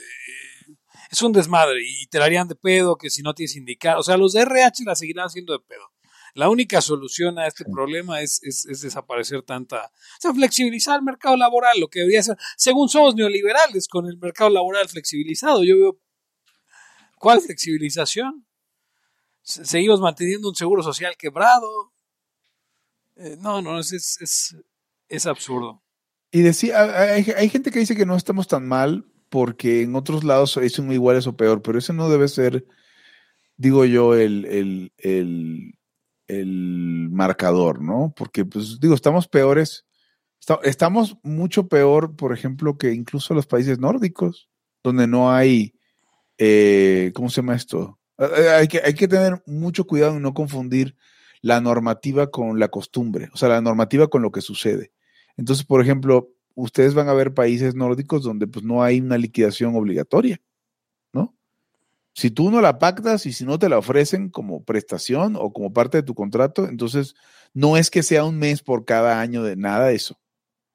es 1.11 1.22
un 1.22 1.32
desmadre 1.32 1.80
y 1.82 2.07
te 2.07 2.20
la 2.20 2.26
harían 2.26 2.47
de 2.47 2.55
pedo 2.55 2.97
que 2.97 3.09
si 3.09 3.22
no 3.22 3.34
tienes 3.34 3.53
sindicato. 3.53 3.99
O 3.99 4.03
sea, 4.03 4.18
los 4.18 4.34
de 4.34 4.41
RH 4.41 4.84
la 4.86 4.95
seguirán 4.95 5.26
haciendo 5.28 5.53
de 5.53 5.59
pedo. 5.59 5.91
La 6.36 6.50
única 6.50 6.82
solución 6.82 7.38
a 7.38 7.46
este 7.48 7.64
problema 7.66 8.22
es, 8.22 8.42
es, 8.44 8.66
es 8.66 8.82
desaparecer 8.82 9.44
tanta. 9.44 9.86
O 9.86 10.22
sea, 10.22 10.34
flexibilizar 10.34 10.98
el 10.98 11.04
mercado 11.06 11.38
laboral, 11.38 11.80
lo 11.80 11.88
que 11.90 12.00
debería 12.00 12.24
ser. 12.24 12.38
Según 12.58 12.90
somos 12.90 13.14
neoliberales 13.16 13.88
con 13.88 14.08
el 14.08 14.18
mercado 14.18 14.50
laboral 14.50 14.88
flexibilizado, 14.90 15.64
yo 15.64 15.78
veo. 15.78 16.00
¿Cuál 17.20 17.40
flexibilización? 17.40 18.46
Se- 19.44 19.64
Seguimos 19.66 20.02
manteniendo 20.02 20.50
un 20.50 20.56
seguro 20.56 20.82
social 20.82 21.16
quebrado. 21.18 21.94
Eh, 23.16 23.38
no, 23.40 23.62
no, 23.62 23.80
es, 23.80 23.94
es, 23.94 24.56
es, 25.08 25.26
absurdo. 25.28 25.84
Y 26.32 26.42
decía, 26.42 26.82
hay, 27.14 27.26
hay 27.38 27.50
gente 27.50 27.70
que 27.70 27.78
dice 27.80 27.96
que 27.96 28.08
no 28.08 28.16
estamos 28.16 28.48
tan 28.48 28.68
mal 28.68 29.06
porque 29.30 29.84
en 29.84 29.96
otros 29.96 30.24
lados 30.24 30.58
es 30.58 30.80
un 30.80 30.92
iguales 30.92 31.28
o 31.28 31.38
peor, 31.38 31.62
pero 31.62 31.78
ese 31.78 31.94
no 31.94 32.10
debe 32.10 32.28
ser, 32.28 32.66
digo 33.56 33.86
yo, 33.86 34.16
el, 34.16 34.46
el, 34.46 34.94
el, 34.98 35.74
el 36.28 37.09
marcador, 37.11 37.82
¿no? 37.82 38.13
Porque, 38.15 38.45
pues, 38.45 38.80
digo, 38.80 38.95
estamos 38.95 39.28
peores, 39.28 39.86
esta- 40.39 40.59
estamos 40.63 41.17
mucho 41.24 41.67
peor, 41.67 42.15
por 42.15 42.34
ejemplo, 42.34 42.78
que 42.78 42.93
incluso 42.93 43.34
los 43.34 43.47
países 43.47 43.80
nórdicos, 43.80 44.49
donde 44.84 45.07
no 45.07 45.32
hay, 45.32 45.74
eh, 46.38 47.11
¿cómo 47.15 47.30
se 47.30 47.38
llama 47.41 47.55
esto? 47.55 47.99
Eh, 48.17 48.28
eh, 48.38 48.49
Hay 48.49 48.67
que, 48.67 48.82
hay 48.84 48.93
que 48.93 49.07
tener 49.07 49.41
mucho 49.45 49.86
cuidado 49.86 50.15
en 50.17 50.21
no 50.24 50.34
confundir 50.34 50.95
la 51.41 51.61
normativa 51.61 52.32
con 52.32 52.59
la 52.59 52.69
costumbre, 52.69 53.30
o 53.34 53.38
sea, 53.38 53.49
la 53.49 53.61
normativa 53.61 54.07
con 54.07 54.21
lo 54.21 54.32
que 54.32 54.41
sucede. 54.41 54.91
Entonces, 55.38 55.65
por 55.65 55.82
ejemplo, 55.82 56.30
ustedes 56.55 56.93
van 56.93 57.09
a 57.09 57.13
ver 57.13 57.34
países 57.34 57.76
nórdicos 57.76 58.24
donde 58.24 58.47
pues 58.47 58.63
no 58.65 58.84
hay 58.84 59.01
una 59.01 59.17
liquidación 59.17 59.76
obligatoria. 59.76 60.39
Si 62.14 62.30
tú 62.30 62.51
no 62.51 62.61
la 62.61 62.78
pactas 62.78 63.26
y 63.26 63.34
si 63.34 63.43
no 63.43 63.57
te 63.57 63.70
la 63.70 63.78
ofrecen 63.80 64.30
como 64.30 64.64
prestación 64.64 65.36
o 65.36 65.51
como 65.51 65.74
parte 65.74 65.97
de 65.97 66.03
tu 66.03 66.14
contrato, 66.14 66.68
entonces 66.68 67.16
no 67.53 67.76
es 67.76 67.89
que 67.89 68.03
sea 68.03 68.24
un 68.24 68.38
mes 68.38 68.61
por 68.61 68.86
cada 68.86 69.20
año 69.20 69.43
de 69.43 69.55
nada 69.55 69.88
de 69.88 69.95
eso, 69.95 70.20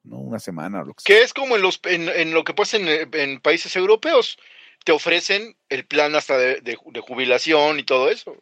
¿no? 0.03 0.19
Una 0.19 0.39
semana 0.39 0.81
o 0.81 0.85
lo 0.85 0.93
que 0.93 1.03
sea. 1.03 1.15
Que 1.15 1.23
es 1.23 1.33
como 1.33 1.55
en, 1.55 1.61
los, 1.61 1.79
en, 1.85 2.09
en 2.09 2.33
lo 2.33 2.43
que 2.43 2.53
pasa 2.53 2.75
en, 2.77 2.87
en 3.13 3.39
países 3.39 3.75
europeos. 3.77 4.37
Te 4.83 4.91
ofrecen 4.91 5.55
el 5.69 5.85
plan 5.85 6.13
hasta 6.15 6.37
de, 6.37 6.61
de- 6.61 6.77
de 6.85 6.99
jubilación 7.01 7.79
y 7.79 7.83
todo 7.83 8.09
eso. 8.09 8.35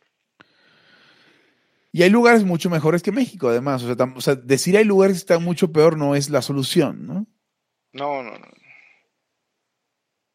Y 1.91 2.03
hay 2.03 2.09
lugares 2.09 2.43
mucho 2.43 2.69
mejores 2.69 3.01
que 3.01 3.11
México, 3.11 3.49
además. 3.49 3.81
O 3.83 3.87
sea, 3.87 3.95
tam- 3.95 4.15
o 4.15 4.21
sea, 4.21 4.35
decir 4.35 4.77
hay 4.77 4.83
lugares 4.85 5.15
que 5.15 5.19
están 5.19 5.43
mucho 5.43 5.71
peor 5.71 5.97
no 5.97 6.15
es 6.15 6.29
la 6.29 6.41
solución, 6.41 7.07
¿no? 7.07 7.25
No, 7.93 8.21
no, 8.23 8.31
no. 8.37 8.47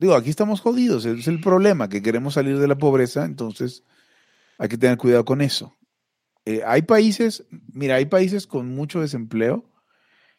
Digo, 0.02 0.16
aquí 0.16 0.30
estamos 0.30 0.60
jodidos, 0.60 1.04
es 1.04 1.28
el 1.28 1.40
problema, 1.40 1.88
que 1.88 2.02
queremos 2.02 2.34
salir 2.34 2.58
de 2.58 2.66
la 2.66 2.76
pobreza, 2.76 3.24
entonces 3.24 3.84
hay 4.58 4.68
que 4.68 4.76
tener 4.76 4.98
cuidado 4.98 5.24
con 5.24 5.40
eso. 5.40 5.78
Eh, 6.44 6.60
hay 6.66 6.82
países, 6.82 7.44
mira, 7.72 7.94
hay 7.94 8.06
países 8.06 8.48
con 8.48 8.74
mucho 8.74 9.00
desempleo 9.00 9.70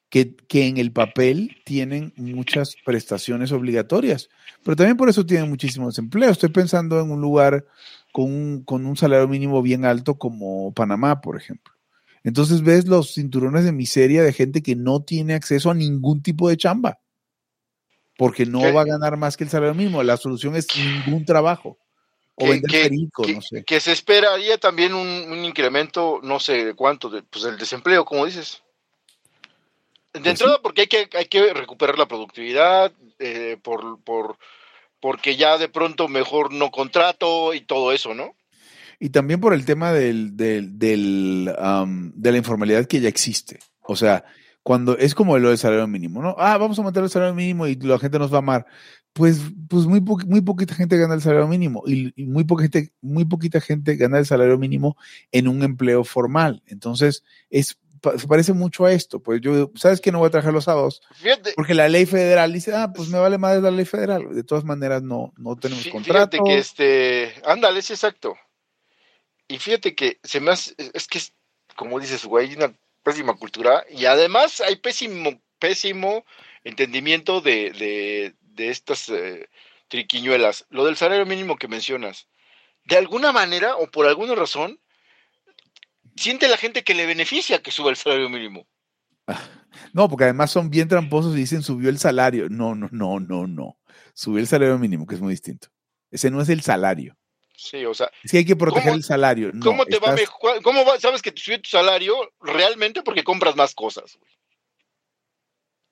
que, 0.09 0.35
que 0.35 0.67
en 0.67 0.75
el 0.75 0.91
papel 0.91 1.61
tienen 1.63 2.11
muchas 2.17 2.75
prestaciones 2.85 3.53
obligatorias, 3.53 4.27
pero 4.65 4.75
también 4.75 4.97
por 4.97 5.07
eso 5.07 5.25
tienen 5.25 5.47
muchísimo 5.49 5.87
desempleo. 5.87 6.29
Estoy 6.29 6.49
pensando 6.49 6.99
en 6.99 7.09
un 7.09 7.21
lugar 7.21 7.65
con 8.11 8.63
con 8.63 8.85
un 8.85 8.97
salario 8.97 9.29
mínimo 9.29 9.61
bien 9.61 9.85
alto 9.85 10.15
como 10.15 10.73
Panamá, 10.73 11.21
por 11.21 11.37
ejemplo. 11.37 11.73
Entonces 12.25 12.63
ves 12.63 12.85
los 12.85 13.13
cinturones 13.13 13.63
de 13.63 13.71
miseria 13.71 14.23
de 14.23 14.33
gente 14.33 14.61
que 14.61 14.75
no 14.75 15.03
tiene 15.03 15.35
acceso 15.35 15.71
a 15.71 15.73
ningún 15.73 16.21
tipo 16.21 16.49
de 16.49 16.57
chamba 16.57 16.99
porque 18.17 18.45
no 18.45 18.59
¿Qué? 18.59 18.71
va 18.71 18.81
a 18.81 18.85
ganar 18.85 19.17
más 19.17 19.37
que 19.37 19.43
el 19.43 19.49
salario 19.49 19.73
mínimo. 19.73 20.03
La 20.03 20.17
solución 20.17 20.55
es 20.55 20.67
ningún 20.75 21.25
trabajo. 21.25 21.77
O 22.35 22.47
vender 22.47 22.89
perico, 22.89 23.27
no 23.27 23.41
sé. 23.41 23.63
que 23.63 23.79
se 23.79 23.91
esperaría 23.91 24.57
también 24.57 24.95
un, 24.95 25.07
un 25.07 25.45
incremento, 25.45 26.19
no 26.23 26.39
sé 26.39 26.65
de 26.65 26.73
cuánto, 26.73 27.09
de, 27.09 27.21
pues 27.21 27.45
el 27.45 27.57
desempleo, 27.59 28.05
como 28.05 28.25
dices. 28.25 28.63
De 30.13 30.19
Pues 30.19 30.31
entrada, 30.31 30.59
porque 30.61 30.81
hay 30.81 30.87
que, 30.87 31.09
hay 31.15 31.25
que 31.25 31.53
recuperar 31.53 31.97
la 31.97 32.07
productividad, 32.07 32.91
eh, 33.19 33.57
por, 33.61 33.99
por, 34.03 34.37
porque 34.99 35.35
ya 35.35 35.57
de 35.57 35.69
pronto 35.69 36.07
mejor 36.07 36.51
no 36.53 36.71
contrato 36.71 37.53
y 37.53 37.61
todo 37.61 37.91
eso, 37.91 38.13
¿no? 38.15 38.35
Y 38.99 39.09
también 39.09 39.39
por 39.39 39.53
el 39.53 39.65
tema 39.65 39.91
del, 39.91 40.35
del, 40.37 40.79
del, 40.79 41.53
am, 41.59 42.13
de 42.15 42.31
la 42.31 42.37
informalidad 42.37 42.85
que 42.85 43.01
ya 43.01 43.09
existe. 43.09 43.59
O 43.81 43.95
sea, 43.95 44.23
cuando 44.63 44.97
es 44.97 45.13
como 45.13 45.37
lo 45.37 45.49
del 45.49 45.57
salario 45.57 45.85
mínimo, 45.87 46.21
¿no? 46.21 46.35
Ah, 46.39 46.57
vamos 46.57 46.77
a 46.77 46.81
aumentar 46.81 47.03
el 47.03 47.09
salario 47.09 47.35
mínimo 47.35 47.67
y 47.67 47.75
la 47.75 47.99
gente 47.99 48.17
nos 48.17 48.31
va 48.31 48.37
a 48.37 48.39
amar. 48.39 48.65
Pues, 49.11 49.41
pues 49.69 49.85
muy, 49.85 50.01
po- 50.01 50.17
muy 50.25 50.41
poquita 50.41 50.73
gente 50.73 50.97
gana 50.97 51.13
el 51.13 51.21
salario 51.21 51.47
mínimo 51.47 51.83
y, 51.85 52.13
y 52.15 52.25
muy, 52.25 52.45
gente, 52.59 52.91
muy 53.01 53.25
poquita 53.25 53.59
gente 53.61 53.95
gana 53.97 54.17
el 54.19 54.25
salario 54.25 54.57
mínimo 54.57 54.97
en 55.31 55.47
un 55.49 55.61
empleo 55.63 56.03
formal. 56.03 56.63
Entonces, 56.65 57.23
es, 57.49 57.77
pa- 58.01 58.17
se 58.17 58.25
parece 58.25 58.53
mucho 58.53 58.85
a 58.85 58.91
esto. 58.93 59.21
Pues 59.21 59.41
yo, 59.41 59.69
¿sabes 59.75 59.99
que 60.01 60.11
no 60.11 60.19
voy 60.19 60.27
a 60.27 60.31
trabajar 60.31 60.53
los 60.53 60.63
sábados? 60.63 61.01
Fíjate, 61.13 61.51
Porque 61.55 61.73
la 61.75 61.89
ley 61.89 62.05
federal 62.05 62.51
dice, 62.53 62.73
ah, 62.73 62.91
pues 62.95 63.09
me 63.09 63.19
vale 63.19 63.37
más 63.37 63.61
la 63.61 63.69
ley 63.69 63.85
federal. 63.85 64.33
De 64.33 64.43
todas 64.43 64.63
maneras, 64.63 65.03
no, 65.03 65.33
no 65.37 65.57
tenemos 65.57 65.85
fí- 65.85 65.91
contrato. 65.91 66.37
fíjate 66.37 66.39
que 66.49 66.57
este, 66.57 67.33
ándale, 67.45 67.79
es 67.79 67.91
exacto. 67.91 68.33
Y 69.47 69.59
fíjate 69.59 69.93
que 69.93 70.19
se 70.23 70.39
me 70.39 70.51
hace, 70.51 70.73
es 70.93 71.07
que 71.07 71.17
es, 71.19 71.33
como 71.75 71.99
dices, 71.99 72.25
güey, 72.25 72.49
hay 72.49 72.55
una 72.55 72.73
pésima 73.03 73.35
cultura 73.35 73.85
y 73.89 74.05
además 74.05 74.61
hay 74.61 74.77
pésimo, 74.77 75.41
pésimo 75.59 76.25
entendimiento 76.63 77.41
de, 77.41 77.71
de, 77.71 78.35
de 78.41 78.69
estas 78.69 79.09
eh, 79.09 79.49
triquiñuelas. 79.89 80.65
Lo 80.69 80.85
del 80.85 80.97
salario 80.97 81.25
mínimo 81.25 81.57
que 81.57 81.67
mencionas, 81.67 82.27
de 82.85 82.97
alguna 82.97 83.31
manera 83.31 83.75
o 83.75 83.87
por 83.91 84.07
alguna 84.07 84.35
razón, 84.35 84.79
siente 86.15 86.47
la 86.47 86.57
gente 86.57 86.83
que 86.83 86.93
le 86.93 87.05
beneficia 87.05 87.61
que 87.61 87.71
suba 87.71 87.89
el 87.89 87.97
salario 87.97 88.29
mínimo. 88.29 88.67
No, 89.91 90.07
porque 90.07 90.25
además 90.25 90.51
son 90.51 90.69
bien 90.69 90.87
tramposos 90.87 91.35
y 91.35 91.39
dicen 91.39 91.63
subió 91.63 91.89
el 91.89 91.97
salario. 91.97 92.47
No, 92.47 92.75
no, 92.75 92.89
no, 92.91 93.19
no, 93.19 93.47
no. 93.47 93.77
Subió 94.13 94.39
el 94.39 94.47
salario 94.47 94.77
mínimo, 94.77 95.07
que 95.07 95.15
es 95.15 95.21
muy 95.21 95.33
distinto. 95.33 95.67
Ese 96.11 96.29
no 96.29 96.41
es 96.41 96.49
el 96.49 96.61
salario. 96.61 97.17
Sí, 97.63 97.85
o 97.85 97.93
sea, 97.93 98.11
Es 98.23 98.31
que 98.31 98.39
hay 98.39 98.45
que 98.45 98.55
proteger 98.55 98.89
¿Cómo- 98.89 98.95
el 98.97 99.03
salario. 99.03 99.51
No, 99.53 99.63
¿cómo 99.65 99.85
te 99.85 99.97
va 99.99 100.11
mejor? 100.13 100.61
¿Cómo 100.61 100.83
va- 100.85 100.99
sabes 100.99 101.21
que 101.21 101.31
te 101.31 101.41
subió 101.41 101.61
tu 101.61 101.69
salario 101.69 102.33
realmente 102.41 103.01
porque 103.03 103.23
compras 103.23 103.55
más 103.55 103.73
cosas? 103.73 104.17
güey? 104.19 104.31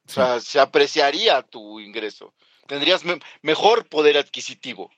O 0.06 0.10
sí. 0.10 0.14
sea, 0.16 0.40
se 0.40 0.60
apreciaría 0.60 1.42
tu 1.44 1.80
ingreso. 1.80 2.34
Tendrías 2.68 3.04
me- 3.06 3.20
mejor 3.42 3.88
poder 3.88 4.18
adquisitivo, 4.18 4.92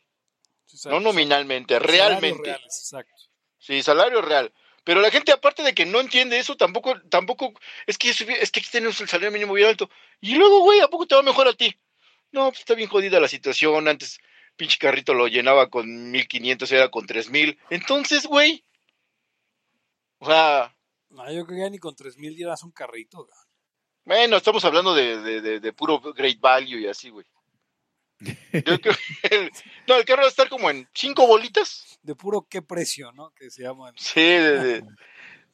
Exacto, 0.71 0.99
no 0.99 0.99
nominalmente, 1.11 1.77
realmente. 1.79 2.43
reales, 2.43 2.79
exacto. 2.79 3.13
Sí, 3.59 3.81
salario 3.83 4.21
real. 4.21 4.51
Pero 4.83 4.99
la 4.99 5.11
gente, 5.11 5.31
aparte 5.31 5.63
de 5.63 5.73
que 5.73 5.85
no 5.85 5.99
entiende 6.01 6.37
eso, 6.39 6.57
tampoco, 6.57 6.99
tampoco, 7.09 7.53
es 7.87 7.97
que, 7.97 8.09
es 8.09 8.51
que 8.51 8.59
aquí 8.59 8.69
tenemos 8.71 8.99
el 8.99 9.07
salario 9.07 9.31
mínimo 9.31 9.53
bien 9.53 9.69
alto. 9.69 9.89
Y 10.19 10.35
luego, 10.35 10.59
güey, 10.61 10.81
¿a 10.81 10.87
poco 10.89 11.05
te 11.07 11.15
va 11.15 11.21
mejor 11.21 11.47
a 11.47 11.53
ti? 11.53 11.73
No, 12.31 12.49
pues 12.49 12.59
está 12.59 12.73
bien 12.73 12.89
jodida 12.89 13.19
la 13.19 13.27
situación. 13.29 13.87
Antes, 13.87 14.19
pinche 14.55 14.77
carrito 14.77 15.13
lo 15.13 15.27
llenaba 15.27 15.69
con 15.69 16.11
1500, 16.11 16.71
era 16.71 16.89
con 16.89 17.05
3000. 17.05 17.57
Entonces, 17.69 18.25
güey. 18.25 18.63
O 20.19 20.25
sea, 20.25 20.75
No, 21.09 21.25
yo 21.31 21.45
creo 21.45 21.57
que 21.57 21.63
ya 21.63 21.69
ni 21.69 21.79
con 21.79 21.95
3000 21.95 22.35
llevas 22.35 22.63
un 22.63 22.71
carrito. 22.71 23.19
güey. 23.25 23.29
bueno, 24.05 24.37
estamos 24.37 24.63
hablando 24.65 24.93
de, 24.95 25.19
de, 25.21 25.41
de, 25.41 25.59
de 25.59 25.73
puro 25.73 25.99
great 25.99 26.39
value 26.39 26.79
y 26.79 26.87
así, 26.87 27.09
güey. 27.09 27.25
Yo 28.53 28.79
creo 28.79 28.95
que 29.21 29.35
el- 29.35 29.51
no, 29.87 29.95
el 29.95 30.05
carro 30.05 30.21
va 30.21 30.27
a 30.27 30.29
estar 30.29 30.47
como 30.47 30.69
en 30.69 30.87
cinco 30.93 31.27
bolitas. 31.27 31.99
De 32.03 32.15
puro 32.15 32.47
qué 32.49 32.61
precio, 32.61 33.11
¿no? 33.11 33.31
Que 33.31 33.49
se 33.49 33.63
llaman. 33.63 33.93
Sí, 33.97 34.21
de- 34.21 34.59
de- 34.59 34.83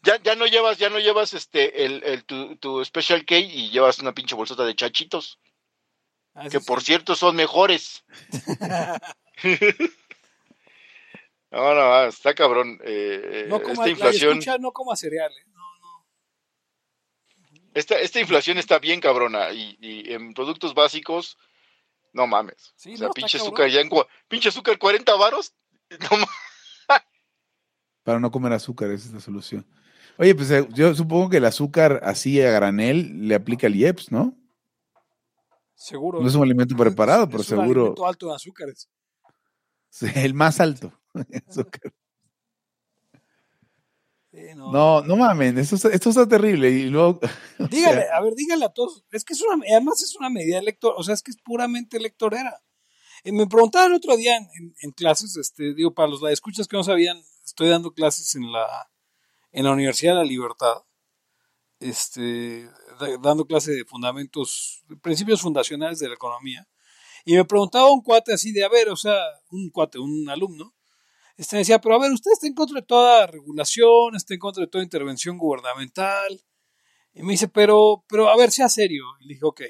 ya, 0.03 0.21
ya 0.21 0.35
no 0.35 0.45
llevas, 0.45 0.77
ya 0.77 0.89
no 0.89 0.99
llevas 0.99 1.33
este 1.33 1.83
el, 1.85 2.03
el 2.03 2.23
tu, 2.25 2.55
tu 2.57 2.85
special 2.85 3.25
K 3.25 3.37
y 3.39 3.69
llevas 3.71 3.99
una 3.99 4.13
pinche 4.13 4.35
bolsota 4.35 4.63
de 4.65 4.75
chachitos, 4.75 5.39
Ah, 6.39 6.49
que 6.49 6.59
sí, 6.59 6.65
por 6.65 6.79
sí. 6.79 6.87
cierto 6.87 7.15
son 7.15 7.35
mejores. 7.35 8.03
No, 11.51 11.73
no, 11.73 12.03
está 12.05 12.33
cabrón. 12.35 12.79
eh, 12.83 13.45
No 13.49 13.57
eh, 13.57 13.61
coma, 13.61 13.73
esta 13.73 13.83
la 13.85 13.89
inflación, 13.89 14.31
escucha, 14.33 14.57
no 14.59 14.71
coma 14.71 14.95
cereal. 14.95 15.31
¿eh? 15.31 15.45
No, 15.47 15.79
no. 15.79 16.05
esta, 17.73 17.99
esta 17.99 18.19
inflación 18.19 18.59
está 18.59 18.77
bien 18.77 19.01
cabrona 19.01 19.51
y, 19.51 19.75
y 19.81 20.13
en 20.13 20.33
productos 20.33 20.75
básicos, 20.75 21.37
no 22.13 22.27
mames. 22.27 22.73
Sí, 22.75 22.93
o 22.93 22.97
sea, 22.97 23.07
no, 23.07 23.13
pinche 23.13 23.37
azúcar 23.37 23.69
ya 23.69 23.81
en 23.81 23.89
pinche 24.27 24.49
azúcar 24.49 24.77
40 24.77 25.15
varos. 25.15 25.53
No 25.99 26.09
mames. 26.11 26.29
Para 28.03 28.19
no 28.19 28.31
comer 28.31 28.53
azúcar, 28.53 28.89
esa 28.91 29.07
es 29.07 29.13
la 29.13 29.19
solución. 29.19 29.65
Oye, 30.17 30.35
pues 30.35 30.49
yo 30.73 30.93
supongo 30.93 31.29
que 31.29 31.37
el 31.37 31.45
azúcar 31.45 32.01
así 32.03 32.41
a 32.41 32.51
granel 32.51 33.27
le 33.27 33.35
aplica 33.35 33.67
el 33.67 33.75
IEPS, 33.75 34.11
¿no? 34.11 34.35
Seguro. 35.81 36.19
No 36.21 36.27
es 36.27 36.35
un 36.35 36.43
alimento 36.43 36.75
preparado, 36.75 37.27
pero 37.27 37.41
es 37.41 37.49
un 37.51 37.57
seguro 37.59 37.81
alimento 37.81 38.05
alto 38.05 38.27
en 38.27 38.35
azúcares. 38.35 38.89
sí, 39.89 40.07
el 40.15 40.33
más 40.33 40.59
alto. 40.59 40.91
Azúcar. 41.47 41.93
Sí, 44.31 44.41
no. 44.55 44.71
No, 44.71 45.01
no 45.01 45.15
mamen, 45.15 45.57
esto, 45.57 45.75
está- 45.75 45.89
esto 45.89 46.09
está 46.09 46.27
terrible. 46.27 46.69
Y 46.69 46.89
luego, 46.89 47.19
Dígale, 47.71 48.01
sea, 48.03 48.15
a 48.17 48.21
ver, 48.21 48.35
dígale 48.35 48.65
a 48.65 48.69
todos. 48.69 49.03
Es 49.11 49.23
que 49.25 49.33
es 49.33 49.41
una, 49.41 49.63
además 49.71 50.01
es 50.03 50.15
una 50.15 50.29
medida 50.29 50.59
electoral, 50.59 50.97
o 50.99 51.03
sea, 51.03 51.13
es 51.15 51.23
que 51.23 51.31
es 51.31 51.37
puramente 51.37 51.97
electorera. 51.97 52.61
Eh, 53.23 53.31
me 53.31 53.47
preguntaban 53.47 53.93
otro 53.93 54.15
día 54.17 54.37
en, 54.37 54.43
en- 54.59 54.75
en 54.81 54.91
clases, 54.91 55.35
este, 55.37 55.73
digo, 55.73 55.93
para 55.93 56.09
los 56.09 56.21
escuchas 56.29 56.67
que 56.67 56.77
no 56.77 56.83
sabían, 56.83 57.17
estoy 57.43 57.69
dando 57.69 57.91
clases 57.93 58.35
en 58.35 58.51
la, 58.51 58.67
en 59.51 59.63
la 59.65 59.71
Universidad 59.71 60.11
de 60.13 60.17
la 60.19 60.25
Libertad, 60.25 60.83
este, 61.79 62.69
dando 63.21 63.45
clase 63.45 63.71
de 63.71 63.85
fundamentos, 63.85 64.83
principios 65.01 65.41
fundacionales 65.41 65.99
de 65.99 66.07
la 66.07 66.15
economía. 66.15 66.67
Y 67.25 67.35
me 67.35 67.45
preguntaba 67.45 67.91
un 67.91 68.01
cuate 68.01 68.33
así 68.33 68.51
de, 68.51 68.63
a 68.63 68.69
ver, 68.69 68.89
o 68.89 68.95
sea, 68.95 69.17
un 69.51 69.69
cuate, 69.69 69.99
un 69.99 70.29
alumno, 70.29 70.73
Este 71.37 71.55
me 71.55 71.59
decía, 71.59 71.79
pero 71.79 71.95
a 71.95 71.99
ver, 71.99 72.11
usted 72.11 72.31
está 72.31 72.47
en 72.47 72.53
contra 72.53 72.79
de 72.79 72.85
toda 72.85 73.27
regulación, 73.27 74.15
está 74.15 74.33
en 74.33 74.39
contra 74.39 74.61
de 74.61 74.67
toda 74.67 74.83
intervención 74.83 75.37
gubernamental. 75.37 76.41
Y 77.13 77.23
me 77.23 77.33
dice, 77.33 77.47
pero, 77.47 78.03
pero 78.07 78.29
a 78.29 78.37
ver, 78.37 78.51
sea 78.51 78.69
serio. 78.69 79.03
Y 79.19 79.25
le 79.27 79.33
dije, 79.35 79.45
ok, 79.45 79.61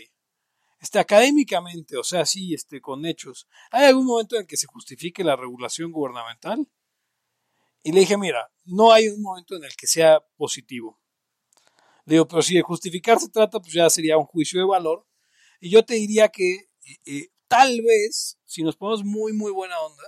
este, 0.79 0.99
académicamente, 0.99 1.97
o 1.97 2.03
sea, 2.03 2.25
sí, 2.25 2.53
este, 2.53 2.79
con 2.81 3.05
hechos, 3.05 3.47
¿hay 3.71 3.85
algún 3.85 4.05
momento 4.05 4.37
en 4.37 4.47
que 4.47 4.57
se 4.57 4.67
justifique 4.67 5.23
la 5.23 5.35
regulación 5.35 5.91
gubernamental? 5.91 6.67
Y 7.83 7.91
le 7.91 8.01
dije, 8.01 8.17
mira, 8.17 8.51
no 8.63 8.91
hay 8.91 9.07
un 9.09 9.21
momento 9.21 9.55
en 9.55 9.63
el 9.63 9.75
que 9.75 9.87
sea 9.87 10.21
positivo. 10.37 10.98
Digo, 12.09 12.27
pero 12.27 12.41
si 12.41 12.55
de 12.55 12.63
justificar 12.63 13.19
se 13.19 13.29
trata, 13.29 13.59
pues 13.59 13.71
ya 13.71 13.87
sería 13.87 14.17
un 14.17 14.25
juicio 14.25 14.59
de 14.59 14.65
valor. 14.65 15.05
Y 15.59 15.69
yo 15.69 15.85
te 15.85 15.93
diría 15.93 16.29
que 16.29 16.55
eh, 16.55 16.97
eh, 17.05 17.27
tal 17.47 17.81
vez, 17.83 18.39
si 18.45 18.63
nos 18.63 18.75
ponemos 18.75 19.03
muy, 19.05 19.31
muy 19.31 19.51
buena 19.51 19.79
onda, 19.79 20.03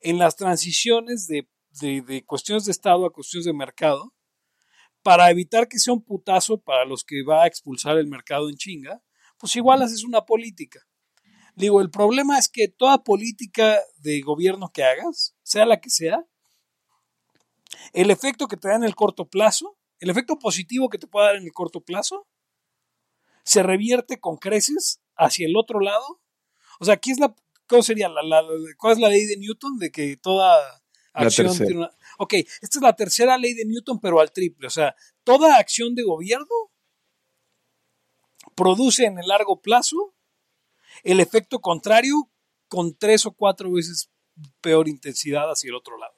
en 0.00 0.16
las 0.16 0.36
transiciones 0.36 1.26
de, 1.26 1.46
de, 1.82 2.00
de 2.00 2.24
cuestiones 2.24 2.64
de 2.64 2.72
Estado 2.72 3.04
a 3.04 3.12
cuestiones 3.12 3.44
de 3.44 3.52
mercado, 3.52 4.14
para 5.02 5.30
evitar 5.30 5.68
que 5.68 5.78
sea 5.78 5.92
un 5.92 6.02
putazo 6.02 6.62
para 6.62 6.86
los 6.86 7.04
que 7.04 7.22
va 7.22 7.42
a 7.42 7.46
expulsar 7.46 7.98
el 7.98 8.06
mercado 8.06 8.48
en 8.48 8.56
chinga, 8.56 9.02
pues 9.36 9.54
igual 9.54 9.82
haces 9.82 10.04
una 10.04 10.22
política. 10.22 10.80
Digo, 11.54 11.82
el 11.82 11.90
problema 11.90 12.38
es 12.38 12.48
que 12.48 12.68
toda 12.68 13.04
política 13.04 13.78
de 13.98 14.22
gobierno 14.22 14.70
que 14.72 14.82
hagas, 14.82 15.36
sea 15.42 15.66
la 15.66 15.78
que 15.78 15.90
sea, 15.90 16.24
el 17.92 18.10
efecto 18.10 18.48
que 18.48 18.56
te 18.56 18.68
da 18.68 18.76
en 18.76 18.84
el 18.84 18.94
corto 18.94 19.28
plazo, 19.28 19.77
el 20.00 20.10
efecto 20.10 20.38
positivo 20.38 20.88
que 20.88 20.98
te 20.98 21.06
puede 21.06 21.26
dar 21.26 21.36
en 21.36 21.44
el 21.44 21.52
corto 21.52 21.80
plazo, 21.80 22.26
se 23.44 23.62
revierte 23.62 24.20
con 24.20 24.36
creces 24.36 25.00
hacia 25.16 25.46
el 25.46 25.56
otro 25.56 25.80
lado. 25.80 26.20
O 26.80 26.84
sea, 26.84 26.94
aquí 26.94 27.10
es 27.10 27.18
la, 27.18 27.34
¿cómo 27.66 27.82
sería? 27.82 28.08
La, 28.08 28.22
la, 28.22 28.42
¿Cuál 28.76 28.92
es 28.92 28.98
la 28.98 29.08
ley 29.08 29.24
de 29.26 29.36
Newton? 29.36 29.78
De 29.78 29.90
que 29.90 30.16
toda 30.16 30.56
acción 31.12 31.56
tiene 31.56 31.78
una... 31.78 31.90
Ok, 32.18 32.34
esta 32.34 32.78
es 32.78 32.82
la 32.82 32.94
tercera 32.94 33.38
ley 33.38 33.54
de 33.54 33.64
Newton, 33.64 34.00
pero 34.00 34.20
al 34.20 34.32
triple. 34.32 34.66
O 34.66 34.70
sea, 34.70 34.94
toda 35.24 35.56
acción 35.56 35.94
de 35.94 36.02
gobierno 36.02 36.46
produce 38.54 39.04
en 39.04 39.18
el 39.18 39.26
largo 39.26 39.60
plazo 39.60 40.14
el 41.02 41.20
efecto 41.20 41.60
contrario 41.60 42.30
con 42.68 42.96
tres 42.96 43.24
o 43.26 43.32
cuatro 43.32 43.72
veces 43.72 44.10
peor 44.60 44.88
intensidad 44.88 45.50
hacia 45.50 45.68
el 45.68 45.76
otro 45.76 45.96
lado. 45.96 46.17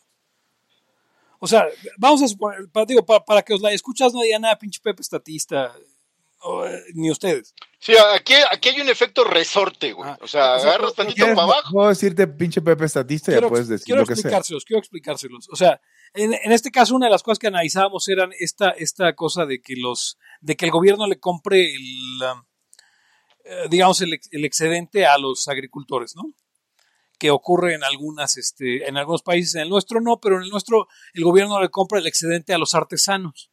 O 1.42 1.46
sea, 1.46 1.66
vamos 1.96 2.22
a 2.22 2.28
suponer, 2.28 2.68
para, 2.70 2.86
digo, 2.86 3.04
para, 3.04 3.24
para 3.24 3.42
que 3.42 3.54
os 3.54 3.60
la 3.60 3.72
escuchas 3.72 4.12
no 4.12 4.20
digan 4.20 4.42
nada, 4.42 4.58
pinche 4.58 4.78
Pepe 4.82 5.00
estatista, 5.02 5.74
o, 6.42 6.64
eh, 6.66 6.82
ni 6.94 7.10
ustedes. 7.10 7.54
Sí, 7.78 7.92
aquí, 8.14 8.34
aquí 8.50 8.68
hay 8.68 8.80
un 8.82 8.88
efecto 8.90 9.24
resorte, 9.24 9.92
güey. 9.94 10.08
Ah, 10.10 10.18
o 10.20 10.28
sea, 10.28 10.56
o 10.56 10.60
sea, 10.60 10.68
agarras 10.70 10.94
tantito 10.94 11.16
¿Quieres- 11.16 11.34
para 11.34 11.46
abajo. 11.52 11.72
Puedo 11.72 11.88
decirte 11.88 12.26
pinche 12.28 12.60
Pepe 12.60 12.84
estatista 12.84 13.30
y 13.30 13.34
ya 13.34 13.38
quiero, 13.38 13.48
puedes 13.48 13.68
decir 13.68 13.86
quiero 13.86 14.02
lo 14.02 14.06
que 14.06 14.14
sea. 14.14 14.20
explicárselos, 14.20 14.64
quiero 14.66 14.78
explicárselos. 14.80 15.48
O 15.50 15.56
sea, 15.56 15.80
en, 16.12 16.34
en 16.34 16.52
este 16.52 16.70
caso 16.70 16.94
una 16.94 17.06
de 17.06 17.12
las 17.12 17.22
cosas 17.22 17.38
que 17.38 17.46
analizábamos 17.46 18.06
eran 18.08 18.30
esta, 18.38 18.70
esta 18.70 19.14
cosa 19.14 19.46
de 19.46 19.62
que 19.62 19.76
los, 19.76 20.18
de 20.42 20.56
que 20.56 20.66
el 20.66 20.70
gobierno 20.70 21.06
le 21.06 21.18
compre 21.18 21.74
el, 21.74 22.22
um, 22.32 22.44
eh, 23.44 23.66
digamos, 23.70 24.00
el, 24.02 24.18
el 24.30 24.44
excedente 24.44 25.06
a 25.06 25.16
los 25.16 25.48
agricultores, 25.48 26.14
¿no? 26.16 26.24
Que 27.20 27.30
ocurre 27.30 27.74
en 27.74 27.84
algunas, 27.84 28.36
este, 28.36 28.88
en 28.88 28.96
algunos 28.96 29.22
países, 29.22 29.54
en 29.54 29.60
el 29.60 29.68
nuestro 29.68 30.00
no, 30.00 30.20
pero 30.20 30.38
en 30.38 30.42
el 30.42 30.48
nuestro 30.48 30.88
el 31.14 31.22
gobierno 31.22 31.60
le 31.60 31.68
compra 31.68 32.00
el 32.00 32.06
excedente 32.08 32.52
a 32.52 32.58
los 32.58 32.74
artesanos. 32.74 33.52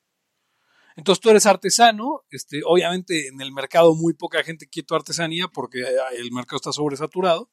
Entonces 0.96 1.22
tú 1.22 1.30
eres 1.30 1.46
artesano, 1.46 2.26
este, 2.32 2.62
obviamente 2.66 3.28
en 3.28 3.40
el 3.40 3.52
mercado 3.52 3.94
muy 3.94 4.14
poca 4.14 4.44
gente 4.44 4.68
quiere 4.68 4.88
tu 4.88 4.96
artesanía 4.96 5.48
porque 5.48 5.82
eh, 5.82 5.88
el 6.18 6.32
mercado 6.32 6.56
está 6.56 6.72
sobresaturado. 6.72 7.52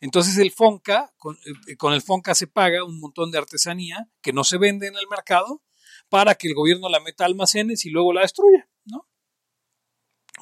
Entonces 0.00 0.38
el 0.38 0.50
FONCA, 0.50 1.12
con, 1.18 1.36
eh, 1.68 1.76
con 1.76 1.92
el 1.92 2.02
FONCA 2.02 2.34
se 2.34 2.48
paga 2.48 2.82
un 2.82 2.98
montón 2.98 3.30
de 3.30 3.38
artesanía 3.38 4.10
que 4.22 4.32
no 4.32 4.42
se 4.42 4.58
vende 4.58 4.88
en 4.88 4.96
el 4.96 5.06
mercado 5.08 5.62
para 6.08 6.34
que 6.34 6.48
el 6.48 6.54
gobierno 6.54 6.88
la 6.88 7.00
meta 7.00 7.24
a 7.24 7.26
almacenes 7.26 7.84
y 7.84 7.90
luego 7.90 8.12
la 8.12 8.22
destruya, 8.22 8.68
¿no? 8.86 9.06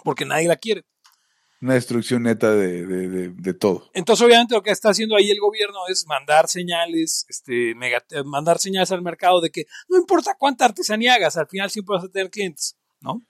Porque 0.04 0.24
nadie 0.24 0.48
la 0.48 0.56
quiere. 0.56 0.86
Una 1.60 1.74
destrucción 1.74 2.22
neta 2.22 2.52
de, 2.52 2.86
de, 2.86 3.28
de, 3.30 3.54
todo. 3.54 3.90
Entonces, 3.92 4.24
obviamente, 4.24 4.54
lo 4.54 4.62
que 4.62 4.70
está 4.70 4.90
haciendo 4.90 5.16
ahí 5.16 5.28
el 5.30 5.40
gobierno 5.40 5.78
es 5.88 6.06
mandar 6.06 6.46
señales, 6.46 7.26
este, 7.28 7.72
eh, 7.72 8.24
mandar 8.24 8.58
señales 8.58 8.92
al 8.92 9.02
mercado 9.02 9.40
de 9.40 9.50
que 9.50 9.66
no 9.88 9.98
importa 9.98 10.36
cuánta 10.38 10.66
artesanía 10.66 11.14
hagas, 11.14 11.36
al 11.36 11.48
final 11.48 11.68
siempre 11.68 11.96
vas 11.96 12.04
a 12.04 12.08
tener 12.08 12.30
clientes, 12.30 12.78
¿no? 13.00 13.22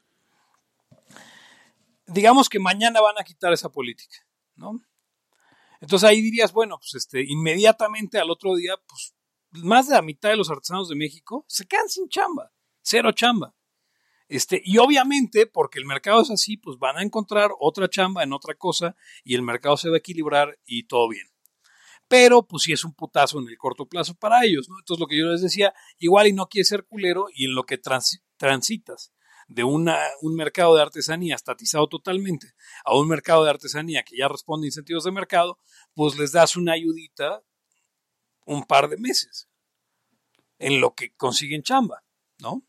Digamos 2.07 2.51
que 2.51 2.59
mañana 2.59 3.01
van 3.01 3.15
a 3.19 3.25
quitar 3.25 3.53
esa 3.55 3.71
política, 3.71 4.19
¿no? 4.57 4.83
Entonces 5.81 6.07
ahí 6.07 6.21
dirías, 6.21 6.53
bueno, 6.53 6.77
pues 6.79 6.95
este, 6.97 7.25
inmediatamente 7.27 8.19
al 8.19 8.31
otro 8.31 8.57
día, 8.57 8.75
pues 8.87 9.15
más 9.65 9.89
de 9.89 9.95
la 9.95 10.03
mitad 10.03 10.29
de 10.29 10.37
los 10.37 10.51
artesanos 10.51 10.91
de 10.91 10.97
México 10.97 11.47
se 11.49 11.67
quedan 11.67 11.89
sin 11.89 12.09
chamba, 12.09 12.53
cero 12.83 13.13
chamba. 13.13 13.55
Este, 14.29 14.61
y 14.65 14.79
obviamente, 14.79 15.47
porque 15.47 15.79
el 15.79 15.87
mercado 15.87 16.21
es 16.23 16.31
así, 16.31 16.57
pues 16.57 16.79
van 16.79 16.99
a 16.99 17.03
encontrar 17.03 17.51
otra 17.61 17.89
chamba 17.89 18.23
en 18.23 18.33
otra 18.33 18.55
cosa 18.55 18.95
y 19.25 19.35
el 19.35 19.43
mercado 19.43 19.77
se 19.77 19.89
va 19.89 19.97
a 19.97 19.99
equilibrar 19.99 20.59
y 20.67 20.85
todo 20.85 21.09
bien. 21.09 21.27
Pero, 22.09 22.43
pues 22.47 22.63
sí 22.65 22.73
es 22.73 22.85
un 22.85 22.95
putazo 22.95 23.39
en 23.39 23.49
el 23.49 23.59
corto 23.59 23.87
plazo 23.87 24.15
para 24.15 24.45
ellos, 24.45 24.69
¿no? 24.69 24.79
Entonces, 24.79 25.01
lo 25.01 25.07
que 25.07 25.19
yo 25.19 25.27
les 25.27 25.43
decía, 25.43 25.75
igual 25.99 26.27
y 26.29 26.33
no 26.33 26.49
quieres 26.49 26.69
ser 26.69 26.85
culero 26.87 27.27
y 27.35 27.47
en 27.47 27.55
lo 27.55 27.65
que 27.65 27.79
trans- 27.79 28.23
transitas 28.37 29.13
de 29.49 29.65
una, 29.65 29.99
un 30.23 30.35
mercado 30.35 30.75
de 30.77 30.83
artesanía 30.83 31.35
estatizado 31.35 31.87
totalmente 31.89 32.53
a 32.85 32.95
un 32.97 33.09
mercado 33.09 33.45
de 33.45 33.51
artesanía 33.51 34.03
que 34.03 34.17
ya 34.17 34.29
responde 34.29 34.67
a 34.67 34.69
incentivos 34.69 35.05
de 35.05 35.13
mercado, 35.13 35.59
pues 35.95 36.19
les 36.19 36.33
das 36.33 36.57
una 36.57 36.73
ayudita 36.73 37.43
un 38.47 38.65
par 38.65 38.89
de 38.89 38.97
meses 38.97 39.49
en 40.59 40.81
lo 40.81 40.95
que 40.95 41.15
consiguen 41.17 41.63
chamba, 41.63 42.03
¿no? 42.39 42.63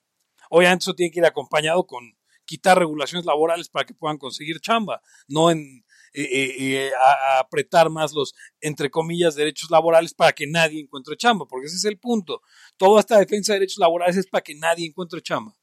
Obviamente 0.50 0.84
eso 0.84 0.94
tiene 0.94 1.12
que 1.12 1.20
ir 1.20 1.26
acompañado 1.26 1.86
con 1.86 2.16
quitar 2.46 2.80
regulaciones 2.80 3.26
laborales 3.26 3.70
para 3.70 3.86
que 3.86 3.94
puedan 3.94 4.18
conseguir 4.18 4.60
chamba, 4.60 5.02
no 5.28 5.52
en 5.52 5.86
eh, 6.14 6.24
eh, 6.24 6.56
eh, 6.58 6.92
apretar 7.38 7.92
más 7.92 8.14
los, 8.14 8.34
entre 8.60 8.90
comillas, 8.90 9.36
derechos 9.36 9.70
laborales 9.70 10.16
para 10.16 10.34
que 10.34 10.48
nadie 10.48 10.82
encuentre 10.82 11.16
chamba, 11.16 11.46
porque 11.46 11.68
ese 11.68 11.76
es 11.76 11.86
el 11.86 12.00
punto. 12.00 12.42
Toda 12.78 13.00
esta 13.00 13.20
defensa 13.20 13.54
de 13.54 13.60
derechos 13.60 13.78
laborales 13.78 14.18
es 14.18 14.28
para 14.28 14.44
que 14.44 14.56
nadie 14.56 14.88
encuentre 14.88 15.22
chamba 15.22 15.56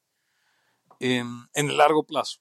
en, 1.01 1.27
en 1.55 1.71
el 1.71 1.77
largo 1.77 2.05
plazo. 2.05 2.39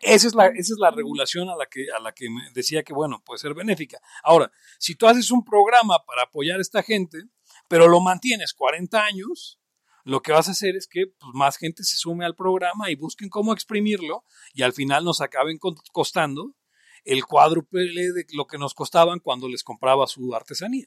Esa 0.00 0.26
es, 0.26 0.34
la, 0.34 0.46
esa 0.46 0.72
es 0.72 0.78
la 0.78 0.90
regulación 0.90 1.48
a 1.48 1.56
la, 1.56 1.66
que, 1.66 1.86
a 1.96 2.00
la 2.00 2.12
que 2.12 2.26
decía 2.54 2.82
que, 2.82 2.92
bueno, 2.92 3.22
puede 3.24 3.38
ser 3.38 3.54
benéfica. 3.54 4.00
Ahora, 4.24 4.50
si 4.78 4.96
tú 4.96 5.06
haces 5.06 5.30
un 5.30 5.44
programa 5.44 6.04
para 6.04 6.22
apoyar 6.22 6.58
a 6.58 6.62
esta 6.62 6.82
gente, 6.82 7.18
pero 7.68 7.86
lo 7.86 8.00
mantienes 8.00 8.52
40 8.52 9.04
años, 9.04 9.60
lo 10.04 10.20
que 10.20 10.32
vas 10.32 10.48
a 10.48 10.52
hacer 10.52 10.76
es 10.76 10.86
que 10.88 11.06
pues, 11.06 11.30
más 11.34 11.56
gente 11.56 11.84
se 11.84 11.96
sume 11.96 12.24
al 12.24 12.34
programa 12.34 12.90
y 12.90 12.96
busquen 12.96 13.28
cómo 13.28 13.52
exprimirlo 13.52 14.24
y 14.52 14.62
al 14.62 14.72
final 14.72 15.04
nos 15.04 15.20
acaben 15.20 15.58
co- 15.58 15.74
costando 15.92 16.54
el 17.04 17.24
cuádruple 17.24 18.12
de 18.12 18.26
lo 18.32 18.46
que 18.46 18.58
nos 18.58 18.74
costaban 18.74 19.18
cuando 19.20 19.48
les 19.48 19.62
compraba 19.64 20.06
su 20.06 20.34
artesanía. 20.34 20.86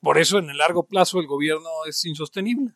Por 0.00 0.18
eso 0.18 0.38
en 0.38 0.50
el 0.50 0.58
largo 0.58 0.86
plazo 0.86 1.20
el 1.20 1.26
gobierno 1.26 1.68
es 1.86 2.04
insostenible 2.04 2.74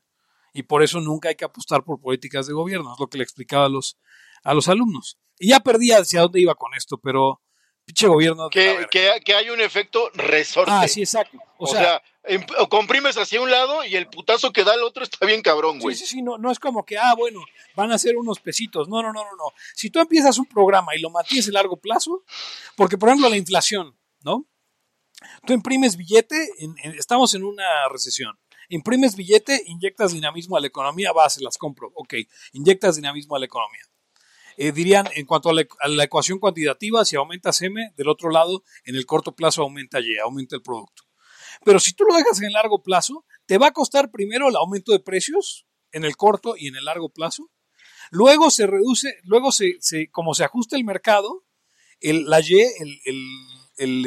y 0.52 0.62
por 0.62 0.82
eso 0.82 1.00
nunca 1.00 1.28
hay 1.28 1.34
que 1.34 1.44
apostar 1.44 1.82
por 1.84 2.00
políticas 2.00 2.46
de 2.46 2.54
gobierno, 2.54 2.92
es 2.94 3.00
lo 3.00 3.08
que 3.08 3.18
le 3.18 3.24
explicaba 3.24 3.66
a 3.66 3.68
los, 3.68 3.98
a 4.44 4.54
los 4.54 4.68
alumnos. 4.68 5.18
Y 5.38 5.48
ya 5.50 5.60
perdí 5.60 5.90
hacia 5.92 6.22
dónde 6.22 6.40
iba 6.40 6.54
con 6.54 6.72
esto, 6.74 6.98
pero 6.98 7.42
pinche 7.84 8.06
gobierno. 8.06 8.48
Que, 8.48 8.86
que, 8.90 9.20
que 9.24 9.34
hay 9.34 9.50
un 9.50 9.60
efecto 9.60 10.08
resorte. 10.14 10.70
ah, 10.72 10.88
sí, 10.88 11.00
exacto. 11.02 11.36
O, 11.58 11.64
O, 11.64 11.66
sea, 11.66 12.00
comprimes 12.68 13.16
hacia 13.16 13.40
un 13.40 13.50
lado 13.50 13.84
y 13.84 13.94
el 13.96 14.08
putazo 14.08 14.52
que 14.52 14.64
da 14.64 14.74
el 14.74 14.82
otro 14.82 15.02
está 15.04 15.24
bien 15.26 15.42
cabrón, 15.42 15.76
Sí, 15.76 15.82
güey. 15.82 15.94
sí, 15.96 16.06
sí, 16.06 16.22
no, 16.22 16.38
no 16.38 16.50
es 16.50 16.58
como 16.58 16.84
que, 16.84 16.98
ah, 16.98 17.14
bueno, 17.16 17.40
van 17.74 17.92
a 17.92 17.98
ser 17.98 18.16
unos 18.16 18.40
pesitos. 18.40 18.88
No, 18.88 19.02
no, 19.02 19.12
no, 19.12 19.24
no, 19.24 19.30
no. 19.36 19.44
Si 19.74 19.90
tú 19.90 20.00
empiezas 20.00 20.38
un 20.38 20.46
programa 20.46 20.94
y 20.94 21.00
lo 21.00 21.10
mantienes 21.10 21.48
a 21.48 21.52
largo 21.52 21.76
plazo, 21.78 22.24
porque 22.76 22.98
por 22.98 23.08
ejemplo 23.08 23.28
la 23.28 23.36
inflación, 23.36 23.96
¿no? 24.22 24.46
Tú 25.46 25.52
imprimes 25.52 25.96
billete, 25.96 26.36
en- 26.58 26.74
en- 26.82 26.98
estamos 26.98 27.32
en 27.34 27.44
una 27.44 27.64
recesión. 27.90 28.38
Imprimes 28.68 29.14
billete, 29.16 29.62
inyectas 29.66 30.12
dinamismo 30.12 30.56
a 30.56 30.60
la 30.60 30.66
economía, 30.66 31.12
va, 31.12 31.30
se 31.30 31.40
las 31.42 31.56
compro. 31.56 31.90
Ok, 31.94 32.14
inyectas 32.52 32.96
dinamismo 32.96 33.36
a 33.36 33.38
la 33.38 33.46
economía. 33.46 33.82
Eh, 34.58 34.72
dirían, 34.72 35.06
en 35.14 35.24
cuanto 35.26 35.50
a 35.50 35.54
la, 35.54 35.64
a 35.80 35.88
la 35.88 36.04
ecuación 36.04 36.38
cuantitativa, 36.38 37.04
si 37.04 37.14
aumentas 37.14 37.60
M, 37.62 37.92
del 37.96 38.08
otro 38.08 38.30
lado, 38.30 38.64
en 38.84 38.96
el 38.96 39.06
corto 39.06 39.32
plazo 39.36 39.62
aumenta 39.62 40.00
Y, 40.00 40.16
aumenta 40.18 40.56
el 40.56 40.62
producto. 40.62 41.04
Pero 41.66 41.80
si 41.80 41.94
tú 41.94 42.04
lo 42.04 42.14
dejas 42.14 42.38
en 42.38 42.46
el 42.46 42.52
largo 42.52 42.80
plazo, 42.80 43.24
te 43.44 43.58
va 43.58 43.66
a 43.66 43.72
costar 43.72 44.12
primero 44.12 44.48
el 44.48 44.54
aumento 44.54 44.92
de 44.92 45.00
precios 45.00 45.66
en 45.90 46.04
el 46.04 46.16
corto 46.16 46.54
y 46.56 46.68
en 46.68 46.76
el 46.76 46.84
largo 46.84 47.08
plazo. 47.08 47.50
Luego 48.12 48.52
se 48.52 48.68
reduce, 48.68 49.16
luego 49.24 49.50
se, 49.50 49.80
como 50.12 50.34
se 50.34 50.44
ajusta 50.44 50.76
el 50.76 50.84
mercado, 50.84 51.44
el, 51.98 52.26
la 52.26 52.40
Y, 52.40 52.54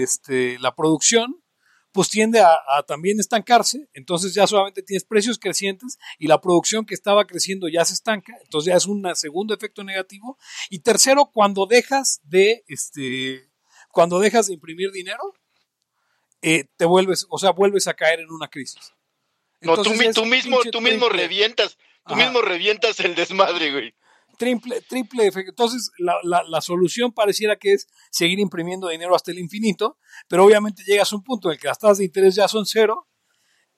este, 0.02 0.58
la 0.60 0.74
producción, 0.74 1.44
pues 1.92 2.08
tiende 2.08 2.40
a, 2.40 2.48
a 2.78 2.84
también 2.88 3.20
estancarse. 3.20 3.90
Entonces 3.92 4.34
ya 4.34 4.48
solamente 4.48 4.82
tienes 4.82 5.04
precios 5.04 5.38
crecientes 5.38 5.98
y 6.18 6.28
la 6.28 6.40
producción 6.40 6.86
que 6.86 6.94
estaba 6.94 7.28
creciendo 7.28 7.68
ya 7.68 7.84
se 7.84 7.94
estanca. 7.94 8.38
Entonces 8.42 8.72
ya 8.72 8.78
es 8.78 8.86
un 8.86 9.04
segundo 9.16 9.54
efecto 9.54 9.84
negativo. 9.84 10.38
Y 10.70 10.80
tercero, 10.80 11.30
cuando 11.34 11.66
dejas 11.66 12.22
de, 12.24 12.64
este, 12.70 13.52
cuando 13.92 14.20
dejas 14.20 14.48
de 14.48 14.54
imprimir 14.54 14.92
dinero, 14.94 15.34
eh, 16.42 16.66
te 16.78 16.86
vuelves, 16.86 17.26
o 17.30 17.38
sea, 17.38 17.52
vuelves 17.52 17.88
a 17.88 17.94
caer 17.94 18.20
en 18.22 18.30
una 18.32 18.48
crisis. 18.50 18.94
No, 19.62 19.76
tú, 19.82 19.90
mismo, 20.26 20.62
tú 20.72 20.80
mismo 20.82 21.10
revientas, 21.10 21.78
tú 22.08 22.14
Ajá. 22.14 22.24
mismo 22.24 22.42
revientas 22.42 23.00
el 23.02 23.14
desmadre, 23.16 23.72
güey. 23.72 23.94
triple, 24.38 24.80
triple 24.82 25.28
efecto. 25.28 25.50
Entonces, 25.52 25.92
la, 25.98 26.16
la, 26.24 26.44
la 26.44 26.62
solución 26.62 27.12
pareciera 27.12 27.58
que 27.58 27.74
es 27.74 27.88
seguir 28.10 28.40
imprimiendo 28.40 28.88
dinero 28.88 29.16
hasta 29.16 29.32
el 29.32 29.40
infinito, 29.40 29.98
pero 30.30 30.46
obviamente 30.46 30.84
llegas 30.88 31.12
a 31.12 31.16
un 31.18 31.24
punto 31.24 31.50
en 31.50 31.54
el 31.56 31.60
que 31.60 31.68
las 31.68 31.78
tasas 31.78 31.98
de 31.98 32.06
interés 32.06 32.36
ya 32.36 32.48
son 32.48 32.66
cero 32.66 33.08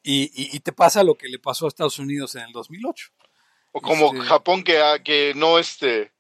y, 0.04 0.24
y- 0.36 0.56
y 0.56 0.60
te 0.60 0.72
pasa 0.72 1.04
lo 1.04 1.16
que 1.16 1.28
le 1.30 1.40
pasó 1.40 1.66
a 1.66 1.70
Estados 1.70 1.98
Unidos 1.98 2.36
en 2.36 2.44
el 2.44 2.52
2008. 2.52 3.08
O 3.72 3.82
como 3.82 4.08
Este- 4.14 4.26
Japón 4.28 4.64
que, 4.64 4.78
ah, 4.80 5.00
que 5.04 5.34
no 5.36 5.58
este 5.58 6.12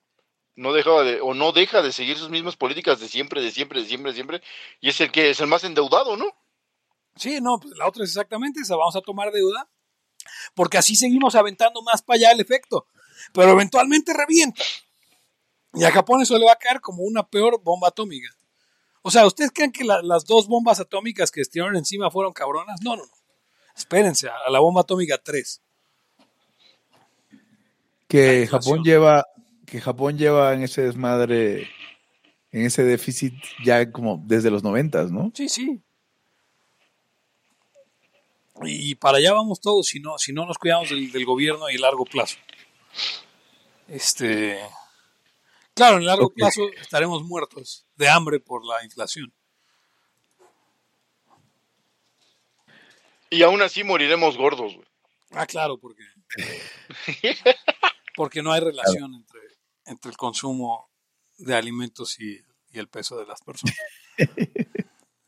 no 0.61 0.71
dejaba 0.73 1.03
de 1.03 1.19
o 1.21 1.33
no 1.33 1.51
deja 1.51 1.81
de 1.81 1.91
seguir 1.91 2.17
sus 2.17 2.29
mismas 2.29 2.55
políticas 2.55 2.99
de 2.99 3.07
siempre, 3.07 3.41
de 3.41 3.51
siempre, 3.51 3.81
de 3.81 3.87
siempre, 3.87 4.11
de 4.11 4.15
siempre 4.15 4.41
y 4.79 4.89
es 4.89 5.01
el 5.01 5.11
que 5.11 5.31
es 5.31 5.39
el 5.39 5.47
más 5.47 5.63
endeudado, 5.63 6.15
¿no? 6.17 6.25
Sí, 7.15 7.39
no, 7.41 7.59
pues 7.59 7.75
la 7.77 7.87
otra 7.87 8.03
es 8.03 8.11
exactamente 8.11 8.61
esa, 8.61 8.75
vamos 8.75 8.95
a 8.95 9.01
tomar 9.01 9.31
deuda, 9.31 9.67
porque 10.55 10.77
así 10.77 10.95
seguimos 10.95 11.35
aventando 11.35 11.81
más 11.81 12.01
para 12.01 12.17
allá 12.17 12.31
el 12.31 12.39
efecto, 12.39 12.87
pero 13.33 13.51
eventualmente 13.51 14.13
revienta. 14.13 14.63
Y 15.73 15.83
a 15.83 15.91
Japón 15.91 16.21
eso 16.21 16.37
le 16.37 16.45
va 16.45 16.53
a 16.53 16.57
caer 16.57 16.79
como 16.81 17.03
una 17.03 17.27
peor 17.27 17.61
bomba 17.63 17.87
atómica. 17.89 18.29
O 19.01 19.09
sea, 19.09 19.25
¿ustedes 19.25 19.51
creen 19.53 19.71
que 19.71 19.83
la- 19.83 20.01
las 20.03 20.25
dos 20.25 20.47
bombas 20.47 20.79
atómicas 20.79 21.31
que 21.31 21.41
estiraron 21.41 21.75
encima 21.75 22.11
fueron 22.11 22.33
cabronas? 22.33 22.79
No, 22.81 22.95
no, 22.95 23.03
no. 23.03 23.11
Espérense, 23.75 24.29
a, 24.29 24.35
a 24.45 24.51
la 24.51 24.59
bomba 24.59 24.81
atómica 24.81 25.17
3. 25.17 25.61
Que. 28.07 28.47
Japón 28.47 28.83
lleva, 28.83 29.25
que 29.71 29.79
Japón 29.79 30.17
lleva 30.17 30.53
en 30.53 30.63
ese 30.63 30.81
desmadre, 30.81 31.69
en 32.51 32.65
ese 32.65 32.83
déficit 32.83 33.33
ya 33.63 33.89
como 33.89 34.21
desde 34.25 34.51
los 34.51 34.63
noventas, 34.63 35.11
¿no? 35.11 35.31
Sí, 35.33 35.47
sí. 35.47 35.81
Y, 38.63 38.95
para 38.95 39.19
allá 39.19 39.31
vamos 39.31 39.61
todos 39.61 39.87
si 39.87 40.01
no, 40.01 40.17
si 40.17 40.33
no 40.33 40.45
nos 40.45 40.57
cuidamos 40.57 40.89
del, 40.89 41.09
del 41.13 41.25
gobierno 41.25 41.69
y 41.69 41.75
el 41.75 41.81
largo 41.81 42.03
plazo. 42.03 42.35
Este. 43.87 44.59
Claro, 45.73 45.95
en 45.95 46.01
el 46.01 46.07
largo 46.07 46.33
plazo 46.33 46.63
estaremos 46.81 47.23
muertos 47.23 47.85
de 47.95 48.09
hambre 48.09 48.41
por 48.41 48.65
la 48.65 48.83
inflación. 48.83 49.33
Y 53.29 53.41
aún 53.41 53.61
así 53.61 53.85
moriremos 53.85 54.37
gordos, 54.37 54.75
güey. 54.75 54.87
Ah, 55.31 55.45
claro, 55.45 55.77
porque. 55.77 56.03
Porque 58.13 58.43
no 58.43 58.51
hay 58.51 58.59
relación 58.59 59.13
entre, 59.13 59.39
entre 59.91 60.09
el 60.11 60.17
consumo 60.17 60.89
de 61.37 61.55
alimentos 61.55 62.19
y, 62.19 62.39
y 62.71 62.79
el 62.79 62.87
peso 62.87 63.17
de 63.17 63.25
las 63.25 63.41
personas. 63.41 63.75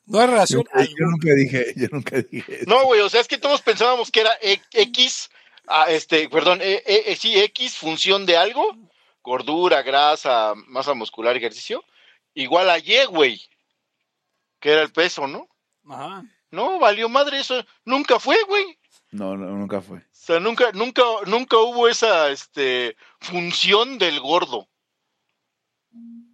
No 0.05 0.19
hay 0.19 0.27
relación 0.27 0.63
yo 0.75 1.05
nunca 1.05 1.33
dije, 1.33 1.73
yo 1.77 1.87
nunca 1.89 2.17
dije 2.21 2.55
eso. 2.57 2.65
No, 2.67 2.83
güey, 2.83 2.99
o 2.99 3.09
sea, 3.09 3.21
es 3.21 3.27
que 3.27 3.37
todos 3.37 3.61
pensábamos 3.61 4.11
que 4.11 4.19
era 4.19 4.37
E- 4.41 4.61
X, 4.73 5.29
ah, 5.65 5.85
este, 5.89 6.27
perdón, 6.27 6.61
eh, 6.61 6.83
eh, 6.85 7.03
eh, 7.07 7.15
sí, 7.15 7.39
X 7.39 7.77
función 7.77 8.25
de 8.25 8.35
algo, 8.35 8.75
gordura, 9.23 9.81
grasa, 9.81 10.53
masa 10.67 10.93
muscular, 10.93 11.35
ejercicio, 11.37 11.83
igual 12.33 12.69
a 12.69 12.79
Y, 12.79 13.05
güey, 13.05 13.41
que 14.59 14.71
era 14.71 14.81
el 14.81 14.91
peso, 14.91 15.25
¿no? 15.25 15.47
Ajá. 15.89 16.23
No, 16.51 16.79
valió 16.79 17.07
madre 17.07 17.39
eso, 17.39 17.65
nunca 17.85 18.19
fue, 18.19 18.37
güey. 18.47 18.77
No, 19.13 19.37
no, 19.37 19.45
nunca 19.57 19.81
fue. 19.81 19.99
O 19.99 20.03
sea, 20.11 20.39
nunca, 20.39 20.71
nunca, 20.73 21.03
nunca 21.27 21.57
hubo 21.57 21.87
esa 21.87 22.29
este, 22.31 22.95
función 23.19 23.97
del 23.97 24.19
gordo. 24.19 24.67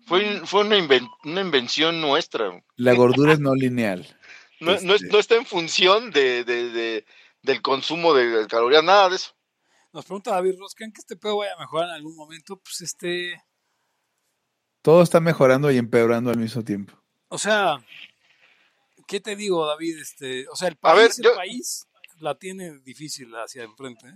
Fue, 0.05 0.41
fue 0.45 0.61
una, 0.61 0.77
inven- 0.77 1.09
una 1.23 1.41
invención 1.41 2.01
nuestra. 2.01 2.63
La 2.77 2.93
gordura 2.93 3.33
es 3.33 3.39
no 3.39 3.53
lineal. 3.55 4.07
No, 4.61 4.71
no, 4.81 4.93
es- 4.93 5.01
Este. 5.03 5.13
no 5.13 5.19
está 5.19 5.35
en 5.35 5.45
función 5.45 6.11
de, 6.11 6.43
de- 6.43 6.69
de- 6.71 7.05
del 7.43 7.61
consumo 7.61 8.13
de 8.13 8.45
calorías, 8.47 8.83
nada 8.83 9.07
de 9.07 9.15
eso. 9.15 9.31
Nos 9.93 10.03
pregunta 10.03 10.31
David 10.31 10.55
Ross, 10.59 10.75
¿creen 10.75 10.91
que 10.91 10.99
este 10.99 11.15
pedo 11.15 11.37
vaya 11.37 11.53
a 11.53 11.59
mejorar 11.59 11.87
en 11.87 11.95
algún 11.95 12.17
momento? 12.17 12.57
Pues 12.57 12.81
este. 12.81 13.41
Todo 14.81 15.01
está 15.01 15.21
mejorando 15.21 15.71
y 15.71 15.77
empeorando 15.77 16.29
al 16.29 16.37
mismo 16.37 16.61
tiempo. 16.65 16.93
O 17.29 17.37
sea, 17.37 17.77
¿qué 19.07 19.21
te 19.21 19.37
digo, 19.37 19.65
David? 19.65 19.99
Este, 20.01 20.45
o 20.49 20.57
sea, 20.57 20.67
el 20.67 20.73
A 20.81 20.91
país, 20.93 20.97
ver, 20.97 21.11
el 21.17 21.23
yo- 21.23 21.35
país 21.37 21.87
la 22.21 22.35
tiene 22.35 22.79
difícil 22.79 23.33
hacia 23.35 23.63
enfrente. 23.63 24.07
¿eh? 24.07 24.13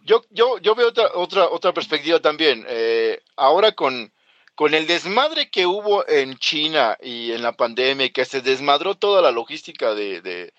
Yo, 0.00 0.22
yo, 0.30 0.58
yo 0.58 0.74
veo 0.74 0.88
otra, 0.88 1.10
otra, 1.14 1.48
otra 1.48 1.72
perspectiva 1.72 2.20
también. 2.20 2.64
Eh, 2.68 3.20
ahora 3.36 3.72
con, 3.72 4.12
con 4.54 4.74
el 4.74 4.86
desmadre 4.86 5.50
que 5.50 5.66
hubo 5.66 6.06
en 6.08 6.36
China 6.38 6.96
y 7.00 7.32
en 7.32 7.42
la 7.42 7.52
pandemia, 7.52 8.10
que 8.10 8.24
se 8.24 8.40
desmadró 8.40 8.94
toda 8.94 9.20
la 9.20 9.30
logística 9.30 9.94
de, 9.94 10.22
de- 10.22 10.52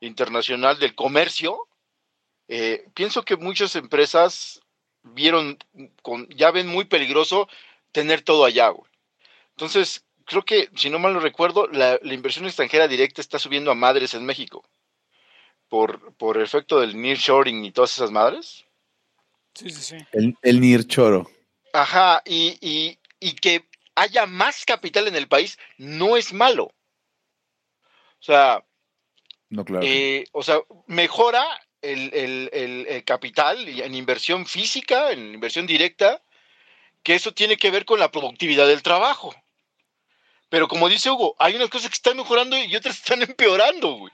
internacional 0.00 0.78
del 0.78 0.94
comercio, 0.94 1.68
eh, 2.48 2.86
pienso 2.94 3.24
que 3.24 3.36
muchas 3.36 3.74
empresas 3.74 4.60
vieron, 5.02 5.58
con, 6.02 6.28
ya 6.28 6.50
ven 6.50 6.68
muy 6.68 6.84
peligroso 6.84 7.48
tener 7.92 8.22
todo 8.22 8.44
allá. 8.44 8.72
Entonces, 9.50 10.04
creo 10.26 10.44
que, 10.44 10.68
si 10.76 10.90
no 10.90 10.98
mal 10.98 11.14
lo 11.14 11.20
recuerdo, 11.20 11.66
la 11.68 11.98
inversión 12.02 12.44
extranjera 12.44 12.88
directa 12.88 13.20
está 13.20 13.38
subiendo 13.38 13.70
a 13.70 13.74
madres 13.74 14.14
en 14.14 14.24
México. 14.26 14.62
Por, 15.68 16.14
por 16.14 16.40
efecto 16.40 16.80
del 16.80 17.00
nearshoring 17.00 17.64
y 17.64 17.72
todas 17.72 17.92
esas 17.94 18.10
madres. 18.10 18.64
Sí, 19.54 19.70
sí, 19.70 19.82
sí. 19.82 19.96
El, 20.12 20.36
el 20.42 20.60
Nirchoro. 20.60 21.28
Ajá, 21.72 22.22
y, 22.24 22.56
y, 22.60 22.98
y 23.20 23.32
que 23.34 23.66
haya 23.94 24.26
más 24.26 24.64
capital 24.64 25.08
en 25.08 25.16
el 25.16 25.26
país 25.28 25.58
no 25.78 26.16
es 26.16 26.32
malo. 26.32 26.64
O 26.66 28.22
sea, 28.22 28.64
No, 29.48 29.64
claro. 29.64 29.84
eh, 29.86 30.24
o 30.32 30.42
sea 30.42 30.60
mejora 30.86 31.44
el, 31.82 32.12
el- 32.14 32.50
el- 32.52 32.86
el 32.88 33.04
capital 33.04 33.68
y 33.68 33.82
en 33.82 33.94
inversión 33.94 34.46
física, 34.46 35.10
en 35.12 35.34
inversión 35.34 35.66
directa, 35.66 36.22
que 37.02 37.14
eso 37.14 37.32
tiene 37.32 37.56
que 37.56 37.70
ver 37.70 37.84
con 37.84 37.98
la 38.00 38.10
productividad 38.10 38.66
del 38.66 38.82
trabajo. 38.82 39.34
Pero 40.48 40.68
como 40.68 40.88
dice 40.88 41.10
Hugo, 41.10 41.34
hay 41.38 41.56
unas 41.56 41.70
cosas 41.70 41.88
que 41.90 41.94
están 41.94 42.16
mejorando 42.16 42.56
y 42.56 42.74
otras 42.76 42.96
están 42.96 43.22
empeorando, 43.22 43.92
güey. 43.94 44.12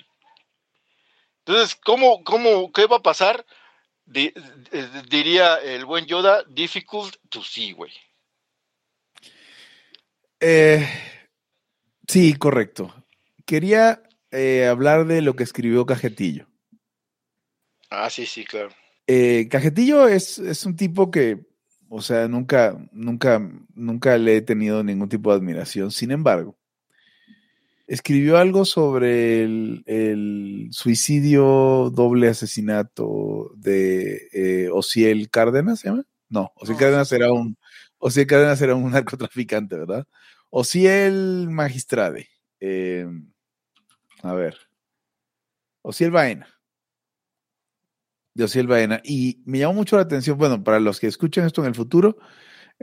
Entonces, 1.44 1.76
¿cómo, 1.84 2.22
cómo, 2.22 2.72
qué 2.72 2.86
va 2.86 2.96
a 2.96 3.02
pasar? 3.02 3.44
Eh, 4.14 4.32
diría 5.08 5.56
el 5.56 5.84
buen 5.84 6.06
Yoda, 6.06 6.44
difficult 6.48 7.16
to 7.30 7.42
see, 7.42 7.72
güey. 7.72 7.90
Eh, 10.38 10.86
sí, 12.06 12.34
correcto. 12.34 12.94
Quería 13.44 14.02
eh, 14.30 14.66
hablar 14.66 15.06
de 15.06 15.20
lo 15.20 15.34
que 15.34 15.42
escribió 15.42 15.84
Cajetillo. 15.84 16.46
Ah, 17.90 18.08
sí, 18.08 18.24
sí, 18.26 18.44
claro. 18.44 18.70
Eh, 19.06 19.48
Cajetillo 19.50 20.06
es, 20.06 20.38
es 20.38 20.64
un 20.64 20.76
tipo 20.76 21.10
que, 21.10 21.44
o 21.88 22.00
sea, 22.00 22.28
nunca, 22.28 22.76
nunca, 22.92 23.40
nunca 23.74 24.16
le 24.16 24.36
he 24.36 24.42
tenido 24.42 24.84
ningún 24.84 25.08
tipo 25.08 25.30
de 25.30 25.38
admiración. 25.38 25.90
Sin 25.90 26.12
embargo, 26.12 26.56
escribió 27.92 28.38
algo 28.38 28.64
sobre 28.64 29.42
el, 29.42 29.82
el 29.86 30.68
suicidio 30.72 31.90
doble 31.92 32.28
asesinato 32.28 33.52
de 33.56 34.28
eh, 34.32 34.70
Ociel 34.72 35.28
Cárdenas, 35.28 35.80
¿se 35.80 35.88
llama? 35.88 36.04
No, 36.30 36.52
Ociel 36.56 36.76
No, 36.76 36.80
Cárdenas 36.80 37.12
era 37.12 37.30
un, 37.30 37.58
Ociel 37.98 38.26
Cárdenas 38.26 38.62
era 38.62 38.74
un 38.74 38.90
narcotraficante, 38.92 39.76
¿verdad? 39.76 40.06
Ociel 40.48 41.48
Magistrade. 41.50 42.28
eh, 42.60 43.06
a 44.22 44.32
ver. 44.34 44.56
Ociel 45.82 46.12
Baena 46.12 46.48
de 48.34 48.44
Ociel 48.44 48.66
Baena. 48.66 49.00
Y 49.04 49.42
me 49.44 49.58
llamó 49.58 49.74
mucho 49.74 49.96
la 49.96 50.02
atención, 50.02 50.38
bueno, 50.38 50.62
para 50.64 50.80
los 50.80 51.00
que 51.00 51.06
escuchan 51.06 51.44
esto 51.44 51.60
en 51.62 51.68
el 51.68 51.74
futuro, 51.74 52.16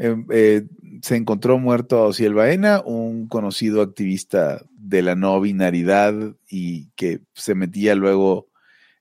eh, 0.02 0.16
eh, 0.32 0.64
se 1.02 1.18
encontró 1.18 1.60
muerto 1.60 1.98
a 1.98 2.08
Ociel 2.08 2.34
Baena, 2.34 2.82
un 2.86 3.28
conocido 3.28 3.82
activista 3.82 4.66
de 4.72 5.02
la 5.02 5.16
no 5.16 5.42
binaridad 5.42 6.14
y 6.48 6.90
que 6.92 7.20
se 7.34 7.54
metía 7.54 7.96
luego 7.96 8.50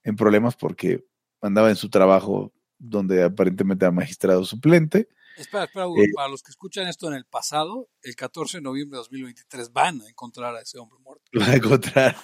en 0.03 0.16
problemas 0.16 0.57
porque 0.57 1.07
andaba 1.40 1.70
en 1.70 1.76
su 1.76 1.88
trabajo 1.88 2.53
donde 2.78 3.22
aparentemente 3.22 3.84
era 3.84 3.92
magistrado 3.92 4.44
suplente. 4.44 5.09
Espera, 5.36 5.64
espera, 5.64 5.86
Hugo, 5.86 6.03
Eh, 6.03 6.11
para 6.12 6.28
los 6.28 6.42
que 6.42 6.51
escuchan 6.51 6.88
esto 6.88 7.07
en 7.07 7.14
el 7.14 7.26
pasado, 7.26 7.88
el 8.03 8.16
14 8.16 8.59
de 8.59 8.62
noviembre 8.62 8.96
de 8.96 9.03
2023 9.03 9.72
van 9.72 10.01
a 10.01 10.09
encontrar 10.09 10.57
a 10.57 10.62
ese 10.62 10.78
hombre 10.78 10.99
muerto. 10.99 11.22
Lo 11.30 11.42
va 11.42 11.46
a 11.46 11.55
encontrar. 11.55 12.16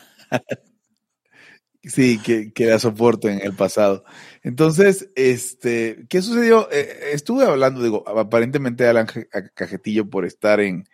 Sí, 1.86 2.18
que, 2.18 2.52
que 2.52 2.78
soporte 2.78 3.30
en 3.30 3.42
el 3.42 3.52
pasado. 3.54 4.04
Entonces, 4.42 5.10
este, 5.16 6.06
¿qué 6.08 6.22
sucedió? 6.22 6.68
Eh, 6.72 7.10
estuve 7.12 7.44
hablando, 7.44 7.82
digo, 7.82 8.08
aparentemente 8.08 8.86
Alan 8.86 9.06
Cajetillo 9.54 10.08
por 10.08 10.24
estar 10.24 10.60
en 10.60 10.84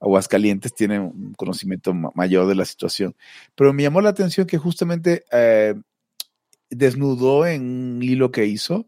Aguascalientes 0.00 0.74
tiene 0.74 1.00
un 1.00 1.34
conocimiento 1.34 1.92
ma- 1.92 2.10
mayor 2.14 2.46
de 2.46 2.54
la 2.54 2.64
situación, 2.64 3.14
pero 3.54 3.72
me 3.72 3.82
llamó 3.82 4.00
la 4.00 4.10
atención 4.10 4.46
que 4.46 4.56
justamente 4.56 5.24
eh, 5.32 5.74
desnudó 6.70 7.46
en 7.46 7.62
un 7.96 8.02
hilo 8.02 8.30
que 8.30 8.46
hizo 8.46 8.86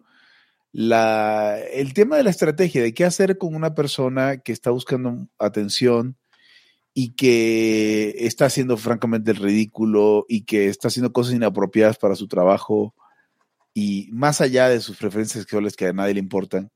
la, 0.73 1.59
el 1.73 1.93
tema 1.95 2.17
de 2.17 2.23
la 2.23 2.31
estrategia, 2.31 2.83
de 2.83 2.95
qué 2.95 3.05
hacer 3.05 3.39
con 3.39 3.55
una 3.55 3.75
persona 3.75 4.39
que 4.39 4.53
está 4.53 4.71
buscando 4.71 5.29
atención 5.39 6.17
y 6.93 7.13
que 7.15 8.15
está 8.27 8.47
haciendo 8.47 8.77
francamente 8.77 9.31
el 9.31 9.37
ridículo 9.37 10.27
y 10.29 10.43
que 10.45 10.69
está 10.69 10.89
haciendo 10.89 11.13
cosas 11.13 11.35
inapropiadas 11.35 11.99
para 11.99 12.17
su 12.17 12.27
trabajo 12.27 12.95
y 13.73 14.09
más 14.13 14.41
allá 14.41 14.69
de 14.69 14.81
sus 14.81 14.97
preferencias 14.97 15.43
sexuales 15.43 15.77
que 15.77 15.87
a 15.87 15.93
nadie 15.93 16.15
le 16.15 16.21
importan. 16.21 16.71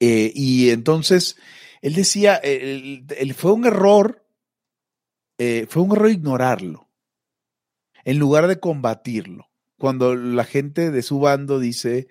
Eh, 0.00 0.32
y 0.34 0.70
entonces 0.70 1.36
él 1.82 1.94
decía, 1.94 2.36
el, 2.36 3.06
fue 3.36 3.52
un 3.52 3.66
error, 3.66 4.26
eh, 5.38 5.66
fue 5.68 5.82
un 5.82 5.92
error 5.92 6.10
ignorarlo, 6.10 6.88
en 8.04 8.18
lugar 8.18 8.48
de 8.48 8.58
combatirlo. 8.58 9.48
Cuando 9.76 10.16
la 10.16 10.44
gente 10.44 10.90
de 10.90 11.02
su 11.02 11.20
bando 11.20 11.60
dice, 11.60 12.08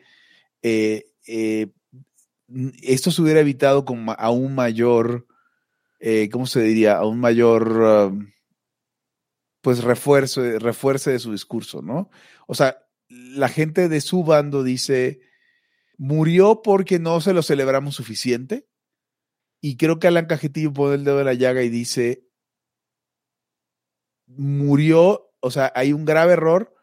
eh, 0.62 1.12
esto 2.82 3.12
se 3.12 3.22
hubiera 3.22 3.42
evitado 3.42 3.84
con 3.84 4.06
aún 4.18 4.56
mayor, 4.56 5.28
¿cómo 6.32 6.46
se 6.46 6.62
diría? 6.62 6.98
A 6.98 7.06
un 7.06 7.20
mayor, 7.20 7.72
um, 8.12 8.32
pues 9.62 9.84
refuerzo, 9.84 10.42
refuerce 10.60 11.12
de 11.12 11.20
su 11.20 11.32
discurso, 11.32 11.82
¿no? 11.82 12.10
O 12.48 12.56
sea, 12.56 12.78
la 13.10 13.50
gente 13.50 13.90
de 13.90 14.02
su 14.02 14.24
bando 14.24 14.64
dice, 14.64 15.22
murió 15.98 16.62
porque 16.62 17.00
no 17.00 17.22
se 17.22 17.34
lo 17.34 17.42
celebramos 17.44 17.96
suficiente. 17.96 18.68
Y 19.62 19.78
creo 19.78 20.00
que 20.00 20.08
Alan 20.08 20.28
Cajetillo 20.28 20.72
pone 20.72 20.96
el 20.96 21.04
dedo 21.04 21.20
en 21.20 21.26
la 21.26 21.34
llaga 21.34 21.64
y 21.64 21.70
dice, 21.70 22.28
murió, 24.28 25.34
o 25.40 25.52
sea, 25.52 25.72
hay 25.76 25.94
un 25.94 26.06
grave 26.06 26.34
error 26.34 26.76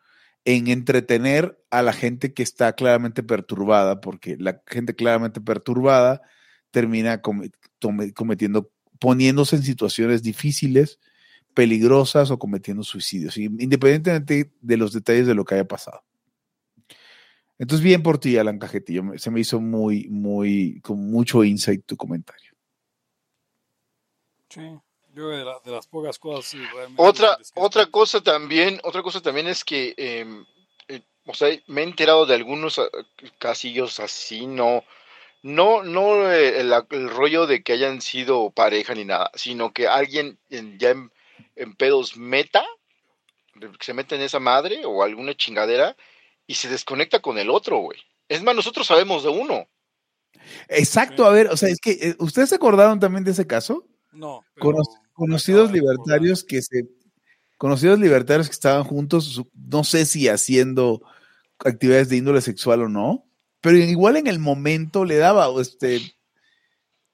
en 0.44 0.68
entretener 0.68 1.62
a 1.70 1.82
la 1.82 1.92
gente 1.92 2.34
que 2.34 2.42
está 2.42 2.74
claramente 2.74 3.22
perturbada, 3.22 4.00
porque 4.00 4.36
la 4.38 4.62
gente 4.66 4.94
claramente 4.94 5.40
perturbada 5.40 6.22
termina 6.70 7.22
cometiendo, 7.22 8.72
poniéndose 8.98 9.56
en 9.56 9.62
situaciones 9.62 10.22
difíciles, 10.22 10.98
peligrosas 11.54 12.30
o 12.30 12.38
cometiendo 12.38 12.82
suicidios, 12.82 13.36
independientemente 13.36 14.52
de 14.60 14.76
los 14.76 14.92
detalles 14.92 15.26
de 15.26 15.34
lo 15.34 15.44
que 15.44 15.54
haya 15.54 15.68
pasado. 15.68 16.02
Entonces, 17.58 17.84
bien 17.84 18.02
por 18.02 18.18
ti, 18.18 18.36
Alan 18.36 18.58
Cajetillo. 18.58 19.04
Se 19.16 19.30
me 19.30 19.40
hizo 19.40 19.60
muy, 19.60 20.08
muy, 20.08 20.80
con 20.80 21.10
mucho 21.10 21.44
insight 21.44 21.84
tu 21.86 21.96
comentario. 21.96 22.52
Sí, 24.48 24.60
yo 25.14 25.28
de, 25.28 25.44
las 25.44 25.86
pocas 25.86 26.18
cosas. 26.18 26.60
otra, 26.96 27.38
otra 27.54 27.86
cosa 27.86 28.20
también, 28.20 28.80
otra 28.82 29.02
cosa 29.02 29.20
también 29.20 29.46
es 29.46 29.64
que, 29.64 29.94
em, 29.96 30.44
eh, 30.88 31.02
o 31.26 31.34
sea, 31.34 31.48
me 31.68 31.82
he 31.82 31.84
enterado 31.84 32.26
de 32.26 32.34
algunos 32.34 32.78
ah, 32.78 32.88
casillos 33.38 34.00
así, 34.00 34.46
no, 34.46 34.84
no, 35.44 35.82
no 35.82 36.32
eh, 36.32 36.58
el, 36.58 37.10
rollo 37.10 37.46
de 37.46 37.62
que 37.62 37.74
hayan 37.74 38.00
sido 38.00 38.48
pareja 38.48 38.94
ni 38.94 39.04
nada, 39.04 39.30
sino 39.34 39.74
que 39.74 39.86
alguien 39.86 40.38
ya 40.48 40.88
en, 40.90 41.12
en 41.54 41.74
pedos 41.76 42.16
meta, 42.16 42.64
se 43.78 43.92
mete 43.92 44.14
en 44.14 44.22
esa 44.22 44.40
madre 44.40 44.86
o 44.86 45.02
alguna 45.02 45.36
chingadera 45.36 45.96
y 46.46 46.54
se 46.54 46.70
desconecta 46.70 47.20
con 47.20 47.36
el 47.36 47.50
otro, 47.50 47.76
güey. 47.76 47.98
Es 48.26 48.42
más, 48.42 48.56
nosotros 48.56 48.86
sabemos 48.86 49.22
de 49.22 49.28
uno. 49.28 49.68
Exacto, 50.68 51.26
a 51.26 51.30
ver, 51.30 51.48
o 51.48 51.58
sea, 51.58 51.68
es 51.68 51.78
que, 51.78 51.90
eh, 51.90 52.16
¿ustedes 52.20 52.48
se 52.48 52.54
acordaron 52.54 52.98
también 52.98 53.22
de 53.22 53.32
ese 53.32 53.46
caso? 53.46 53.86
No. 54.12 54.42
conocidos 55.12 55.70
libertarios 55.72 56.42
que 56.42 56.62
se, 56.62 56.88
conocidos 57.58 57.98
libertarios 57.98 58.48
que 58.48 58.54
estaban 58.54 58.84
juntos, 58.84 59.42
no 59.52 59.84
sé 59.84 60.06
si 60.06 60.26
haciendo 60.26 61.02
actividades 61.58 62.08
de 62.08 62.16
índole 62.16 62.40
sexual 62.40 62.80
o 62.80 62.88
no, 62.88 63.26
pero 63.64 63.78
igual 63.78 64.18
en 64.18 64.26
el 64.26 64.38
momento 64.38 65.06
le 65.06 65.16
daba, 65.16 65.48
este, 65.58 66.02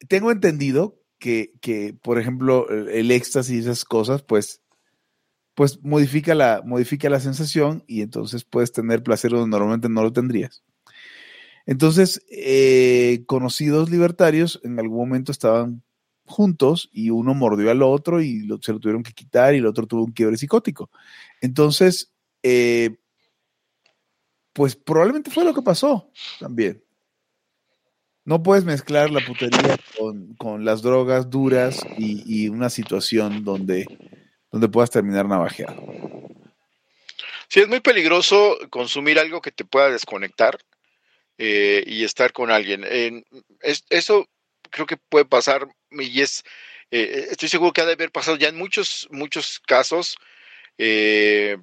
tengo 0.09 0.33
entendido 0.33 1.01
que, 1.21 1.53
que 1.61 1.95
por 2.03 2.19
ejemplo, 2.19 2.69
el 2.69 3.13
éxtasis 3.13 3.55
y 3.55 3.59
esas 3.61 3.85
cosas, 3.85 4.25
pues, 4.25 4.61
pues 5.55 5.79
modifica 5.85 6.35
la, 6.35 6.61
modifica 6.67 7.09
la 7.09 7.21
sensación 7.21 7.85
y 7.87 8.03
entonces 8.03 8.43
puedes 8.43 8.73
tener 8.73 9.05
placer 9.05 9.31
donde 9.31 9.49
normalmente 9.49 9.89
no 9.89 10.03
lo 10.03 10.13
tendrías. 10.13 10.65
Entonces, 11.67 12.21
eh, 12.29 13.23
conocidos 13.27 13.89
libertarios 13.89 14.61
en 14.65 14.81
algún 14.81 14.99
momento 14.99 15.31
estaban 15.31 15.85
juntos 16.25 16.91
y 16.93 17.11
uno 17.11 17.33
mordió 17.33 17.71
al 17.71 17.85
otro 17.85 18.21
y 18.21 18.49
se 18.61 18.73
lo 18.73 18.81
tuvieron 18.81 19.05
que 19.05 19.13
quitar 19.13 19.55
y 19.55 19.59
el 19.59 19.67
otro 19.67 19.87
tuvo 19.87 20.03
un 20.03 20.13
quiebre 20.13 20.37
psicótico. 20.37 20.91
Entonces, 21.41 22.13
eh, 22.43 22.97
pues 24.61 24.77
probablemente 24.77 25.31
fue 25.31 25.43
lo 25.43 25.55
que 25.55 25.63
pasó 25.63 26.13
también. 26.39 26.85
No 28.27 28.43
puedes 28.43 28.65
mezclar 28.65 29.11
la 29.11 29.25
putería 29.25 29.79
con, 30.37 30.65
las 30.67 30.83
drogas 30.83 31.31
duras 31.31 31.83
y 31.97 32.51
una 32.51 32.69
situación 32.69 33.43
donde 33.43 33.87
donde 34.51 34.69
puedas 34.69 34.91
terminar 34.91 35.27
navajeado. 35.27 35.83
Sí, 37.49 37.61
es 37.61 37.69
muy 37.69 37.81
peligroso 37.81 38.59
consumir 38.69 39.19
algo 39.19 39.41
que 39.41 39.51
te 39.51 39.65
pueda 39.65 39.91
desconectar 39.91 40.59
eh, 41.39 41.83
y 41.87 42.05
estar 42.05 42.33
con 42.33 42.51
alguien. 42.51 42.85
eso 43.63 44.29
creo 44.69 44.87
que 44.87 44.99
puede 44.99 45.25
pasar 45.25 45.69
y 45.91 46.21
es, 46.21 46.45
eh, 46.91 47.29
estoy 47.31 47.49
seguro 47.49 47.73
que 47.73 47.81
ha 47.81 47.87
de 47.87 47.95
haber 47.95 48.13
pasado 48.13 48.37
ya 48.37 48.49
en 48.49 48.57
muchos, 48.57 49.09
muchos 49.11 49.59
casos. 49.61 50.17
Eh, 50.79 51.57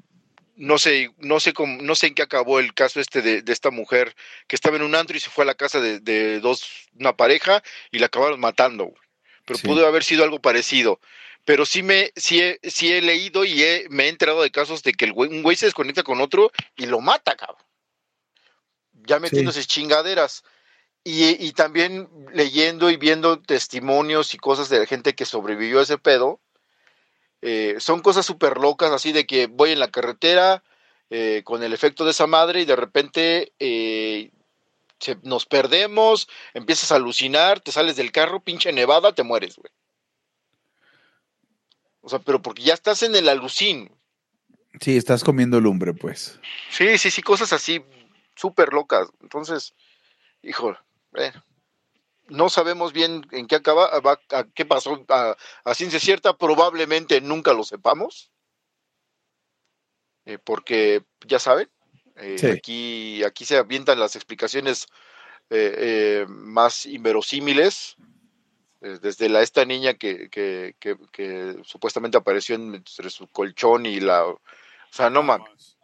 no 0.57 0.77
sé, 0.77 1.11
no 1.17 1.39
sé 1.39 1.53
cómo, 1.53 1.81
no 1.81 1.95
sé 1.95 2.07
en 2.07 2.15
qué 2.15 2.23
acabó 2.23 2.59
el 2.59 2.73
caso 2.73 2.99
este 2.99 3.21
de, 3.21 3.51
esta 3.51 3.71
mujer 3.71 4.15
que 4.47 4.55
estaba 4.55 4.75
en 4.75 4.83
un 4.83 4.95
antro 4.95 5.15
y 5.15 5.19
se 5.19 5.29
fue 5.29 5.43
a 5.43 5.47
la 5.47 5.55
casa 5.55 5.79
de, 5.79 6.39
dos, 6.39 6.89
una 6.99 7.15
pareja 7.15 7.63
y 7.91 7.99
la 7.99 8.07
acabaron 8.07 8.39
matando. 8.39 8.93
Pero 9.45 9.59
pudo 9.59 9.87
haber 9.87 10.03
sido 10.03 10.25
algo 10.25 10.41
parecido 10.41 10.99
pero 11.47 11.65
sí 11.65 11.81
me 11.81 12.11
sí 12.17 12.41
he, 12.41 12.59
sí 12.69 12.91
he 12.91 13.01
leído 13.01 13.45
y 13.45 13.63
me 13.89 14.03
he 14.03 14.09
enterado 14.09 14.41
de 14.41 14.51
casos 14.51 14.83
de 14.83 14.91
que 14.91 15.05
el 15.05 15.13
un 15.13 15.43
güey 15.43 15.55
se 15.55 15.65
desconecta 15.65 16.03
con 16.03 16.19
otro 16.19 16.51
y 16.75 16.87
lo 16.87 16.99
mata, 16.99 17.37
cabrón. 17.37 17.63
Ya 18.91 19.17
metiéndose 19.21 19.63
chingaderas. 19.63 20.43
Y, 21.05 21.53
también 21.53 22.09
leyendo 22.33 22.89
y 22.89 22.97
viendo 22.97 23.39
testimonios 23.39 24.33
y 24.33 24.37
cosas 24.37 24.67
de 24.67 24.79
la 24.79 24.85
gente 24.85 25.15
que 25.15 25.23
sobrevivió 25.23 25.79
a 25.79 25.83
ese 25.83 25.97
pedo, 25.97 26.41
eh, 27.49 27.79
son 27.79 28.01
cosas 28.01 28.25
súper 28.25 28.57
locas, 28.57 28.91
así 28.91 29.13
de 29.13 29.25
que 29.25 29.47
voy 29.47 29.71
en 29.71 29.79
la 29.79 29.89
carretera 29.89 30.65
eh, 31.09 31.43
con 31.45 31.63
el 31.63 31.71
efecto 31.71 32.03
de 32.03 32.11
esa 32.11 32.27
madre 32.27 32.59
y 32.59 32.65
de 32.65 32.75
repente 32.75 33.53
eh, 33.57 34.31
nos 35.23 35.45
perdemos, 35.45 36.27
empiezas 36.53 36.91
a 36.91 36.95
alucinar, 36.95 37.61
te 37.61 37.71
sales 37.71 37.95
del 37.95 38.11
carro, 38.11 38.41
pinche 38.41 38.73
nevada, 38.73 39.15
te 39.15 39.23
mueres, 39.23 39.55
güey. 39.55 39.71
O 42.01 42.09
sea, 42.09 42.19
pero 42.19 42.41
porque 42.41 42.63
ya 42.63 42.73
estás 42.73 43.01
en 43.01 43.15
el 43.15 43.29
alucín. 43.29 43.95
Sí, 44.81 44.97
estás 44.97 45.23
comiendo 45.23 45.61
lumbre, 45.61 45.93
pues. 45.93 46.41
Sí, 46.69 46.97
sí, 46.97 47.09
sí, 47.09 47.21
cosas 47.21 47.53
así 47.53 47.81
súper 48.35 48.73
locas. 48.73 49.07
Entonces, 49.21 49.73
hijo, 50.41 50.75
eh, 51.15 51.31
no 52.29 52.49
sabemos 52.49 52.93
bien 52.93 53.25
en 53.31 53.47
qué 53.47 53.55
acaba, 53.55 53.89
qué 54.53 54.65
pasó 54.65 55.05
a, 55.09 55.73
ciencia 55.73 55.99
cierta, 55.99 56.37
probablemente 56.37 57.21
nunca 57.21 57.53
lo 57.53 57.63
sepamos. 57.63 58.31
Eh, 60.25 60.37
porque, 60.43 61.03
ya 61.25 61.39
saben, 61.39 61.69
eh, 62.17 62.57
aquí, 62.57 63.23
aquí 63.23 63.45
se 63.45 63.57
avientan 63.57 63.99
las 63.99 64.15
explicaciones 64.15 64.87
más 66.27 66.85
inverosímiles 66.85 67.95
eh, 68.79 68.99
desde 69.01 69.27
la 69.27 69.41
esta 69.41 69.65
niña 69.65 69.95
que, 69.95 70.29
que, 70.29 70.75
que, 71.11 71.55
supuestamente 71.63 72.17
apareció 72.17 72.55
entre 72.55 73.09
su 73.09 73.27
colchón 73.27 73.87
y 73.87 73.99
la 73.99 74.25
o 74.25 74.39
sea 74.91 75.09
no 75.09 75.23
mames. 75.23 75.77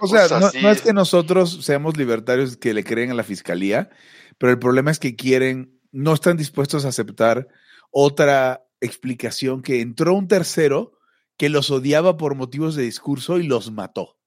O 0.00 0.06
sea, 0.06 0.28
no, 0.62 0.70
es 0.70 0.80
que 0.80 0.92
nosotros 0.92 1.64
seamos 1.64 1.96
libertarios 1.96 2.56
que 2.56 2.72
le 2.72 2.84
creen 2.84 3.10
a 3.10 3.14
la 3.14 3.24
fiscalía 3.24 3.90
pero 4.38 4.52
el 4.52 4.58
problema 4.58 4.90
es 4.90 4.98
que 4.98 5.16
quieren 5.16 5.80
no 5.90 6.14
están 6.14 6.36
dispuestos 6.36 6.84
a 6.84 6.88
aceptar 6.88 7.48
otra 7.90 8.64
explicación 8.80 9.62
que 9.62 9.80
entró 9.80 10.14
un 10.14 10.28
tercero 10.28 10.92
que 11.36 11.48
los 11.48 11.70
odiaba 11.70 12.16
por 12.16 12.34
motivos 12.34 12.74
de 12.74 12.82
discurso 12.82 13.38
y 13.38 13.44
los 13.44 13.70
mató 13.70 14.18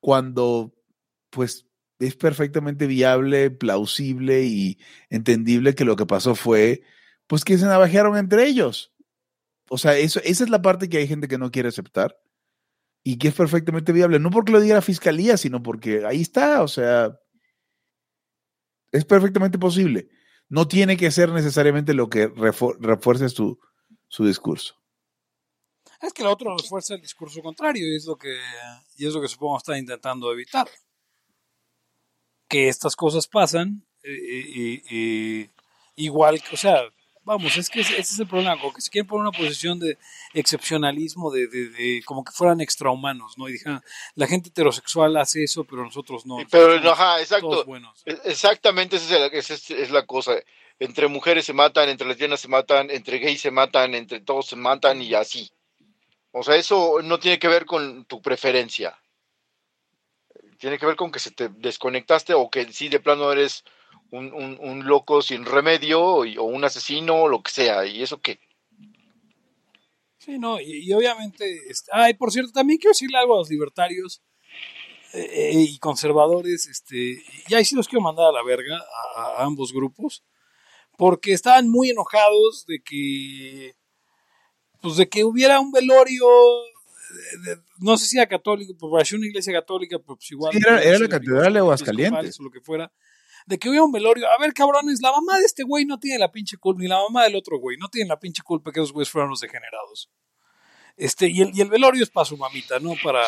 cuando 0.00 0.74
pues 1.30 1.66
es 1.98 2.16
perfectamente 2.16 2.86
viable, 2.86 3.50
plausible 3.50 4.44
y 4.44 4.78
entendible 5.08 5.74
que 5.74 5.84
lo 5.84 5.96
que 5.96 6.06
pasó 6.06 6.34
fue, 6.34 6.82
pues 7.26 7.44
que 7.44 7.56
se 7.56 7.64
navajearon 7.64 8.16
entre 8.16 8.46
ellos. 8.46 8.92
O 9.70 9.78
sea, 9.78 9.96
eso, 9.96 10.20
esa 10.24 10.44
es 10.44 10.50
la 10.50 10.60
parte 10.60 10.88
que 10.88 10.98
hay 10.98 11.08
gente 11.08 11.28
que 11.28 11.38
no 11.38 11.50
quiere 11.50 11.70
aceptar 11.70 12.18
y 13.02 13.16
que 13.16 13.28
es 13.28 13.34
perfectamente 13.34 13.92
viable, 13.92 14.18
no 14.18 14.30
porque 14.30 14.52
lo 14.52 14.60
diga 14.60 14.74
la 14.74 14.82
fiscalía, 14.82 15.36
sino 15.36 15.62
porque 15.62 16.04
ahí 16.06 16.20
está, 16.20 16.62
o 16.62 16.68
sea, 16.68 17.18
es 18.94 19.04
perfectamente 19.04 19.58
posible. 19.58 20.08
No 20.48 20.68
tiene 20.68 20.96
que 20.96 21.10
ser 21.10 21.30
necesariamente 21.30 21.94
lo 21.94 22.08
que 22.08 22.28
refuerce 22.28 23.28
su, 23.28 23.58
su 24.08 24.24
discurso. 24.24 24.76
Es 26.00 26.12
que 26.12 26.22
el 26.22 26.28
otro 26.28 26.56
refuerza 26.56 26.94
el 26.94 27.00
discurso 27.00 27.42
contrario 27.42 27.86
y 27.86 27.96
es 27.96 28.06
lo 28.06 28.16
que, 28.16 28.38
y 28.96 29.06
es 29.06 29.12
lo 29.12 29.20
que 29.20 29.26
supongo 29.26 29.56
está 29.56 29.76
intentando 29.76 30.32
evitar 30.32 30.68
que 32.46 32.68
estas 32.68 32.94
cosas 32.94 33.26
pasan, 33.26 33.84
eh, 34.04 35.50
igual, 35.96 36.40
o 36.52 36.56
sea, 36.56 36.82
Vamos, 37.24 37.56
es 37.56 37.70
que 37.70 37.80
ese, 37.80 37.94
ese 37.94 38.14
es 38.14 38.20
el 38.20 38.26
problema, 38.26 38.58
como 38.60 38.74
que 38.74 38.82
se 38.82 38.90
quieren 38.90 39.06
poner 39.08 39.22
una 39.28 39.32
posición 39.32 39.78
de 39.78 39.96
excepcionalismo, 40.34 41.30
de, 41.30 41.46
de, 41.48 41.68
de 41.70 42.02
como 42.04 42.22
que 42.22 42.32
fueran 42.32 42.60
extrahumanos, 42.60 43.38
¿no? 43.38 43.48
Y 43.48 43.52
dijeron, 43.52 43.82
la 44.14 44.26
gente 44.26 44.50
heterosexual 44.50 45.16
hace 45.16 45.42
eso, 45.44 45.64
pero 45.64 45.82
nosotros 45.84 46.26
no. 46.26 46.36
Pero, 46.50 46.68
nosotros 46.68 46.92
ajá, 46.92 47.20
exacto. 47.20 47.64
E- 48.04 48.20
Exactamente, 48.24 48.96
esa 48.96 49.14
es, 49.14 49.20
la, 49.20 49.26
esa 49.38 49.54
es- 49.54 49.70
es 49.70 49.90
la 49.90 50.04
cosa. 50.04 50.34
Entre 50.78 51.08
mujeres 51.08 51.46
se 51.46 51.52
matan, 51.54 51.88
entre 51.88 52.06
lesbianas 52.06 52.40
se 52.40 52.48
matan, 52.48 52.90
entre 52.90 53.18
gays 53.18 53.40
se 53.40 53.50
matan, 53.50 53.94
entre 53.94 54.20
todos 54.20 54.46
se 54.48 54.56
matan 54.56 55.00
y 55.00 55.14
así. 55.14 55.50
O 56.32 56.42
sea, 56.42 56.56
eso 56.56 57.00
no 57.02 57.18
tiene 57.18 57.38
que 57.38 57.48
ver 57.48 57.64
con 57.64 58.04
tu 58.06 58.20
preferencia. 58.20 58.98
Tiene 60.58 60.78
que 60.78 60.86
ver 60.86 60.96
con 60.96 61.12
que 61.12 61.20
se 61.20 61.30
te 61.30 61.48
desconectaste 61.48 62.34
o 62.34 62.50
que 62.50 62.72
sí 62.72 62.88
de 62.88 63.00
plano 63.00 63.30
eres 63.32 63.64
un, 64.16 64.32
un- 64.32 64.58
un 64.60 64.86
loco 64.86 65.22
sin 65.22 65.44
remedio 65.44 66.24
y- 66.24 66.36
o 66.38 66.44
un 66.44 66.64
asesino 66.64 67.22
o 67.22 67.28
lo 67.28 67.42
que 67.42 67.50
sea. 67.50 67.84
¿Y 67.86 68.02
eso 68.02 68.20
qué? 68.20 68.38
Sí, 70.18 70.38
no, 70.38 70.58
y, 70.60 70.88
y 70.88 70.92
obviamente, 70.92 71.44
este, 71.68 71.90
ay, 71.92 72.14
por 72.14 72.30
cierto, 72.32 72.50
también 72.52 72.78
quiero 72.78 72.92
decirle 72.92 73.18
algo 73.18 73.34
a 73.34 73.38
los 73.38 73.50
libertarios 73.50 74.22
eh, 75.12 75.50
eh, 75.52 75.52
y 75.54 75.78
conservadores, 75.78 76.66
este, 76.66 77.22
y 77.48 77.54
ahí 77.54 77.64
sí 77.64 77.74
los 77.76 77.86
quiero 77.86 78.02
mandar 78.02 78.26
a 78.28 78.32
la 78.32 78.42
verga, 78.42 78.76
a, 79.16 79.20
a 79.42 79.44
ambos 79.44 79.72
grupos, 79.72 80.24
porque 80.96 81.32
estaban 81.32 81.68
muy 81.68 81.90
enojados 81.90 82.64
de 82.66 82.80
que, 82.82 83.74
pues 84.80 84.96
de 84.96 85.08
que 85.08 85.24
hubiera 85.24 85.60
un 85.60 85.70
velorio, 85.72 86.26
de- 87.44 87.50
de- 87.56 87.62
no 87.78 87.96
sé 87.98 88.06
si 88.06 88.16
era 88.16 88.26
católico, 88.26 88.74
pues 88.78 88.90
parecía 88.90 89.18
una 89.18 89.26
iglesia 89.26 89.52
católica, 89.52 89.98
pero 89.98 90.16
pues 90.16 90.30
igual. 90.30 90.52
Sí, 90.54 90.58
era- 90.66 90.82
era 90.82 90.98
la 90.98 91.08
catedral 91.08 91.52
de 91.52 91.58
Aguascalientes. 91.58 92.40
O 92.40 92.44
lo 92.44 92.50
que 92.50 92.60
fuera. 92.60 92.90
De 93.46 93.58
que 93.58 93.68
hubiera 93.68 93.84
un 93.84 93.92
velorio. 93.92 94.26
A 94.28 94.38
ver, 94.38 94.54
cabrones, 94.54 95.00
la 95.02 95.12
mamá 95.12 95.38
de 95.38 95.44
este 95.44 95.64
güey 95.64 95.84
no 95.84 95.98
tiene 95.98 96.18
la 96.18 96.32
pinche 96.32 96.56
culpa, 96.56 96.80
ni 96.80 96.88
la 96.88 96.98
mamá 96.98 97.24
del 97.24 97.36
otro 97.36 97.58
güey, 97.58 97.76
no 97.76 97.88
tiene 97.88 98.08
la 98.08 98.18
pinche 98.18 98.42
culpa 98.42 98.72
que 98.72 98.80
esos 98.80 98.92
güeyes 98.92 99.10
fueran 99.10 99.30
los 99.30 99.40
degenerados. 99.40 100.10
Este, 100.96 101.28
y 101.28 101.42
el, 101.42 101.50
y 101.54 101.60
el 101.60 101.68
velorio 101.68 102.02
es 102.02 102.10
para 102.10 102.24
su 102.24 102.36
mamita, 102.36 102.78
no 102.80 102.94
para. 103.02 103.24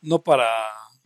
No 0.00 0.22
para. 0.22 0.48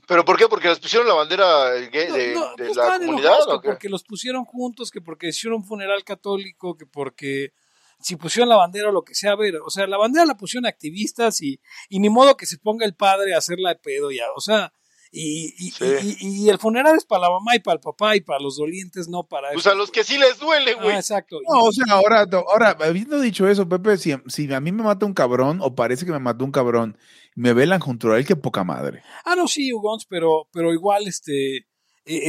¿Pero 0.07 0.24
por 0.24 0.39
qué? 0.39 0.49
¿Porque 0.49 0.68
les 0.68 0.78
pusieron 0.78 1.07
la 1.07 1.14
bandera 1.14 1.74
gay 1.74 2.11
de, 2.11 2.34
no, 2.34 2.55
de 2.57 2.66
pues 2.66 2.76
la 2.76 2.99
comunidad? 2.99 3.49
¿o 3.49 3.61
qué? 3.61 3.68
porque 3.68 3.89
los 3.89 4.05
pusieron 4.05 4.45
juntos, 4.45 4.91
que 4.91 5.01
porque 5.01 5.28
hicieron 5.28 5.61
un 5.61 5.66
funeral 5.66 6.03
católico, 6.05 6.76
que 6.76 6.86
porque 6.86 7.53
si 8.01 8.16
pusieron 8.16 8.49
la 8.49 8.57
bandera 8.57 8.89
o 8.89 8.93
lo 8.93 9.03
que 9.03 9.14
sea, 9.14 9.32
a 9.32 9.36
ver, 9.36 9.57
o 9.57 9.70
sea, 9.70 9.86
la 9.86 9.99
bandera 9.99 10.24
la 10.24 10.36
pusieron 10.36 10.66
activistas 10.66 11.43
y, 11.43 11.61
y 11.89 11.99
ni 11.99 12.09
modo 12.09 12.36
que 12.36 12.47
se 12.47 12.59
ponga 12.59 12.86
el 12.86 12.95
padre 12.95 13.34
a 13.34 13.39
hacerla 13.39 13.70
de 13.70 13.76
pedo 13.76 14.11
ya, 14.11 14.24
o 14.34 14.41
sea, 14.41 14.72
y, 15.11 15.55
y, 15.59 15.71
Sí. 15.71 16.17
y- 16.21 16.45
y 16.45 16.49
el 16.51 16.59
funeral 16.59 16.97
es 16.97 17.05
para 17.05 17.23
la 17.23 17.31
mamá 17.31 17.57
y 17.57 17.61
para 17.61 17.75
el 17.77 17.81
papá 17.81 18.17
y 18.17 18.21
para 18.21 18.41
los 18.41 18.57
dolientes, 18.57 19.09
no 19.09 19.25
para 19.25 19.49
Pues 19.53 19.61
esos 19.61 19.73
a 19.73 19.77
los 19.77 19.91
que 19.91 20.05
sí 20.05 20.19
les 20.19 20.39
duele, 20.39 20.75
güey. 20.75 20.91
Ah, 20.91 20.97
exacto. 20.99 21.39
No, 21.49 21.65
o 21.65 21.73
sea, 21.73 21.85
ahora, 21.95 22.27
ahora, 22.49 22.77
habiendo 22.81 23.19
dicho 23.21 23.49
eso, 23.49 23.69
Pepe, 23.69 23.97
si, 23.99 24.15
si 24.27 24.53
a 24.53 24.61
mí 24.61 24.73
me 24.73 24.83
mata 24.83 25.07
un 25.07 25.15
cabrón, 25.15 25.61
o 25.63 25.75
parece 25.75 26.05
que 26.05 26.13
me 26.13 26.19
mató 26.19 26.45
un 26.45 26.53
cabrón, 26.53 26.99
y 27.37 27.41
me 27.41 27.53
velan 27.53 27.81
junto 27.81 28.13
a 28.13 28.19
él, 28.19 28.27
qué 28.27 28.37
poca 28.37 28.65
madre. 28.65 29.03
Ah, 29.25 29.35
no, 29.37 29.49
sí, 29.49 29.73
Ugons, 29.73 30.07
pero, 30.07 30.49
pero 30.53 30.73
igual, 30.73 31.07
este, 31.09 31.57
eh, 31.57 31.65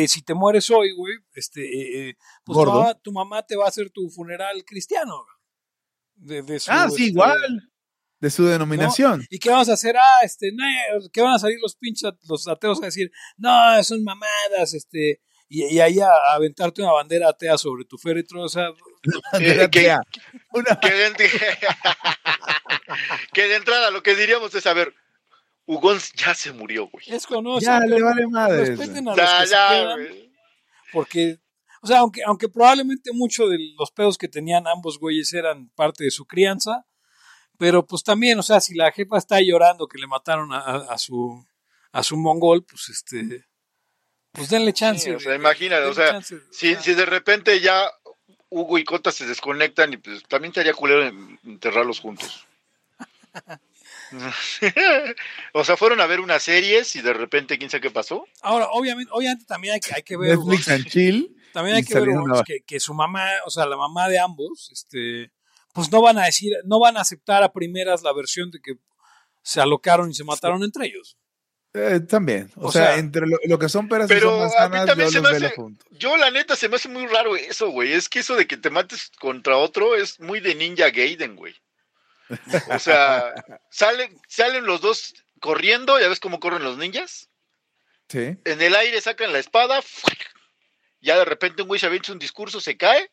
eh, 0.03 0.07
si 0.07 0.21
te 0.21 0.33
mueres 0.33 0.69
hoy, 0.71 0.91
güey, 0.95 1.15
este, 1.33 1.61
eh, 1.63 2.09
eh, 2.09 2.13
pues 2.43 2.55
tu 2.57 2.65
Gordo. 2.65 2.79
mamá, 2.81 2.93
tu 2.95 3.11
mamá 3.11 3.43
te 3.43 3.55
va 3.55 3.65
a 3.65 3.69
hacer 3.69 3.89
tu 3.91 4.09
funeral 4.09 4.63
cristiano. 4.65 5.25
De, 6.15 6.41
de 6.41 6.59
su, 6.59 6.69
Ah, 6.69 6.87
sí, 6.89 6.95
este, 6.95 7.03
igual. 7.11 7.68
De 8.19 8.29
su 8.29 8.45
denominación. 8.45 9.23
¿Y 9.29 9.39
qué 9.39 9.49
vamos 9.49 9.69
a 9.69 9.73
hacer? 9.73 9.95
Ah, 9.97 10.19
este, 10.23 10.51
no, 10.53 10.63
que 11.13 11.21
van 11.21 11.35
a 11.35 11.39
salir 11.39 11.57
los 11.61 11.75
pinches, 11.75 12.11
los 12.27 12.47
ateos 12.47 12.81
a 12.81 12.85
decir, 12.87 13.11
no, 13.37 13.81
son 13.83 14.03
mamadas, 14.03 14.73
este, 14.73 15.21
y, 15.47 15.65
y 15.73 15.79
ahí 15.79 15.99
a, 15.99 16.07
a 16.07 16.35
aventarte 16.35 16.81
una 16.81 16.91
bandera 16.91 17.29
atea 17.29 17.57
sobre 17.57 17.85
tu 17.85 17.97
féretro, 17.97 18.41
o 18.43 18.49
sea, 18.49 18.69
Bandera 19.31 19.69
que- 19.69 19.91
atea. 19.91 20.01
Una- 20.51 20.79
Que 20.81 20.91
de, 20.91 21.13
que 23.33 23.47
de 23.47 23.55
entrada 23.55 23.91
lo 23.91 24.03
que 24.03 24.15
diríamos 24.15 24.53
es, 24.55 24.65
a 24.65 24.73
ver, 24.73 24.93
Ugón 25.65 25.99
ya 26.15 26.33
se 26.33 26.51
murió, 26.51 26.89
güey. 26.91 27.05
es 27.09 27.27
ya 27.29 27.37
o 27.37 27.61
sea, 27.61 27.79
le 27.81 28.01
vale 28.01 28.27
madre. 28.27 28.65
respeten 28.65 29.07
a 29.07 29.15
los 29.15 29.17
Ya, 29.17 29.45
ya, 29.45 29.69
quedan, 29.69 29.99
güey. 29.99 30.31
porque, 30.91 31.37
o 31.81 31.87
sea, 31.87 31.99
aunque, 31.99 32.21
aunque 32.25 32.49
probablemente 32.49 33.11
muchos 33.13 33.49
de 33.51 33.57
los 33.77 33.91
pedos 33.91 34.17
que 34.17 34.27
tenían 34.27 34.65
ambos 34.67 34.97
güeyes 34.97 35.31
eran 35.33 35.69
parte 35.75 36.03
de 36.05 36.11
su 36.11 36.25
crianza, 36.25 36.85
pero 37.59 37.85
pues 37.85 38.01
también, 38.03 38.39
o 38.39 38.43
sea, 38.43 38.59
si 38.59 38.73
la 38.73 38.91
jefa 38.91 39.19
está 39.19 39.39
llorando 39.41 39.87
que 39.87 39.99
le 39.99 40.07
mataron 40.07 40.51
a, 40.51 40.59
a- 40.59 40.93
a 40.93 40.97
su 40.97 41.45
a 41.91 42.01
su 42.01 42.17
mongol, 42.17 42.63
pues 42.63 42.89
este, 42.89 43.45
pues 44.31 44.49
denle 44.49 44.73
chance. 44.73 45.03
Sí, 45.05 45.11
o 45.11 45.19
sea, 45.19 45.35
imagínate, 45.35 45.85
o 45.85 45.93
sea, 45.93 46.11
chance, 46.13 46.35
Si, 46.51 46.75
si 46.77 46.93
de 46.95 47.05
repente 47.05 47.59
ya 47.59 47.87
Hugo 48.49 48.77
y 48.79 48.83
Cota 48.83 49.11
se 49.11 49.25
desconectan 49.27 49.93
y 49.93 49.97
pues 49.97 50.23
también 50.23 50.51
te 50.53 50.61
haría 50.61 50.73
culero 50.73 51.05
en- 51.05 51.39
enterrarlos 51.43 51.99
juntos. 51.99 52.45
o 55.53 55.63
sea, 55.63 55.77
fueron 55.77 56.01
a 56.01 56.07
ver 56.07 56.19
unas 56.19 56.41
series 56.43 56.95
y 56.95 57.01
de 57.01 57.13
repente 57.13 57.57
quién 57.57 57.69
sabe 57.69 57.81
qué 57.81 57.91
pasó. 57.91 58.25
Ahora, 58.41 58.67
obviamente, 58.71 59.11
obviamente 59.13 59.45
también 59.45 59.75
hay 59.75 59.79
que, 59.79 59.93
hay 59.93 60.03
que 60.03 60.17
ver, 60.17 60.37
Netflix 60.37 60.67
and 60.69 60.85
chill. 60.87 61.35
también 61.53 61.75
hay 61.77 61.83
que 61.83 61.93
ver 61.99 62.09
que, 62.45 62.61
que 62.61 62.79
su 62.79 62.93
mamá, 62.93 63.27
o 63.45 63.49
sea, 63.49 63.65
la 63.65 63.77
mamá 63.77 64.07
de 64.09 64.19
ambos, 64.19 64.69
este, 64.71 65.31
pues 65.73 65.91
no 65.91 66.01
van 66.01 66.17
a 66.17 66.25
decir, 66.25 66.53
no 66.65 66.79
van 66.79 66.97
a 66.97 67.01
aceptar 67.01 67.43
a 67.43 67.51
primeras 67.51 68.01
la 68.01 68.13
versión 68.13 68.51
de 68.51 68.59
que 68.61 68.75
se 69.41 69.61
alocaron 69.61 70.09
y 70.09 70.13
se 70.13 70.23
mataron 70.23 70.63
entre 70.63 70.87
ellos. 70.87 71.17
Eh, 71.73 71.99
también. 71.99 72.51
O, 72.55 72.67
O 72.67 72.71
sea, 72.71 72.87
sea, 72.87 72.97
entre 72.97 73.27
lo, 73.27 73.37
lo 73.45 73.59
que 73.59 73.69
son 73.69 73.87
peras 73.87 74.07
pero 74.07 74.47
y 74.47 74.49
son 74.49 74.59
a 74.59 74.69
mí 74.69 74.77
manzanas, 74.77 74.85
también 74.87 75.09
yo 75.09 75.13
se 75.13 75.21
me 75.21 75.45
hace-. 75.47 75.55
Yo 75.91 76.17
la 76.17 76.31
neta 76.31 76.55
se 76.55 76.67
me 76.67 76.77
hace 76.77 76.89
muy 76.89 77.05
raro 77.05 77.35
eso, 77.35 77.69
güey. 77.69 77.93
Es 77.93 78.09
que 78.09 78.19
eso 78.19 78.35
de 78.35 78.47
que 78.47 78.57
te 78.57 78.71
mates 78.71 79.11
contra 79.19 79.57
otro 79.57 79.95
es 79.95 80.19
muy 80.19 80.39
de 80.39 80.55
Ninja 80.55 80.89
Gaiden, 80.89 81.35
güey. 81.35 81.55
O 82.71 82.79
sea, 82.79 83.33
salen, 83.69 84.19
salen 84.27 84.65
los 84.65 84.81
dos 84.81 85.13
corriendo, 85.39 85.99
ya 85.99 86.07
ves 86.07 86.19
cómo 86.19 86.39
corren 86.39 86.63
los 86.63 86.77
ninjas. 86.77 87.29
Sí. 88.07 88.37
En 88.43 88.61
el 88.61 88.75
aire 88.75 88.99
sacan 89.01 89.31
la 89.31 89.39
espada, 89.39 89.81
ya 91.01 91.17
de 91.17 91.25
repente 91.25 91.61
un 91.61 91.67
güey 91.67 91.79
se 91.79 91.85
avienta 91.85 92.11
un 92.11 92.19
discurso, 92.19 92.59
se 92.59 92.77
cae, 92.77 93.11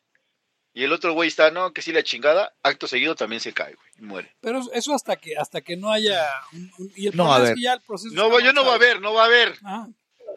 y 0.77 0.83
el 0.83 0.93
otro 0.93 1.13
güey 1.13 1.27
está, 1.27 1.51
no, 1.51 1.73
que 1.73 1.81
sí 1.81 1.91
la 1.91 2.03
chingada, 2.03 2.53
acto 2.63 2.87
seguido 2.87 3.15
también 3.15 3.39
se 3.41 3.53
cae, 3.53 3.73
güey, 3.75 3.87
y 3.97 4.01
muere. 4.03 4.35
Pero 4.41 4.61
eso 4.73 4.93
hasta 4.93 5.15
que, 5.15 5.35
hasta 5.37 5.61
que 5.61 5.75
no 5.77 5.91
haya 5.91 6.25
un, 6.53 6.71
un- 6.77 6.91
y 6.95 7.07
el 7.07 7.15
No, 7.15 7.23
problema 7.25 7.35
a 7.35 7.37
es 7.39 7.43
ver. 7.49 7.55
que 7.55 7.61
ya 7.61 7.73
el 7.73 7.81
proceso 7.81 8.13
No, 8.15 8.39
yo 8.39 8.53
no 8.53 8.65
va 8.65 8.75
a 8.75 8.77
ver, 8.77 9.01
no 9.01 9.13
va 9.13 9.23
a 9.23 9.25
haber. 9.25 9.55
Ah, 9.63 9.87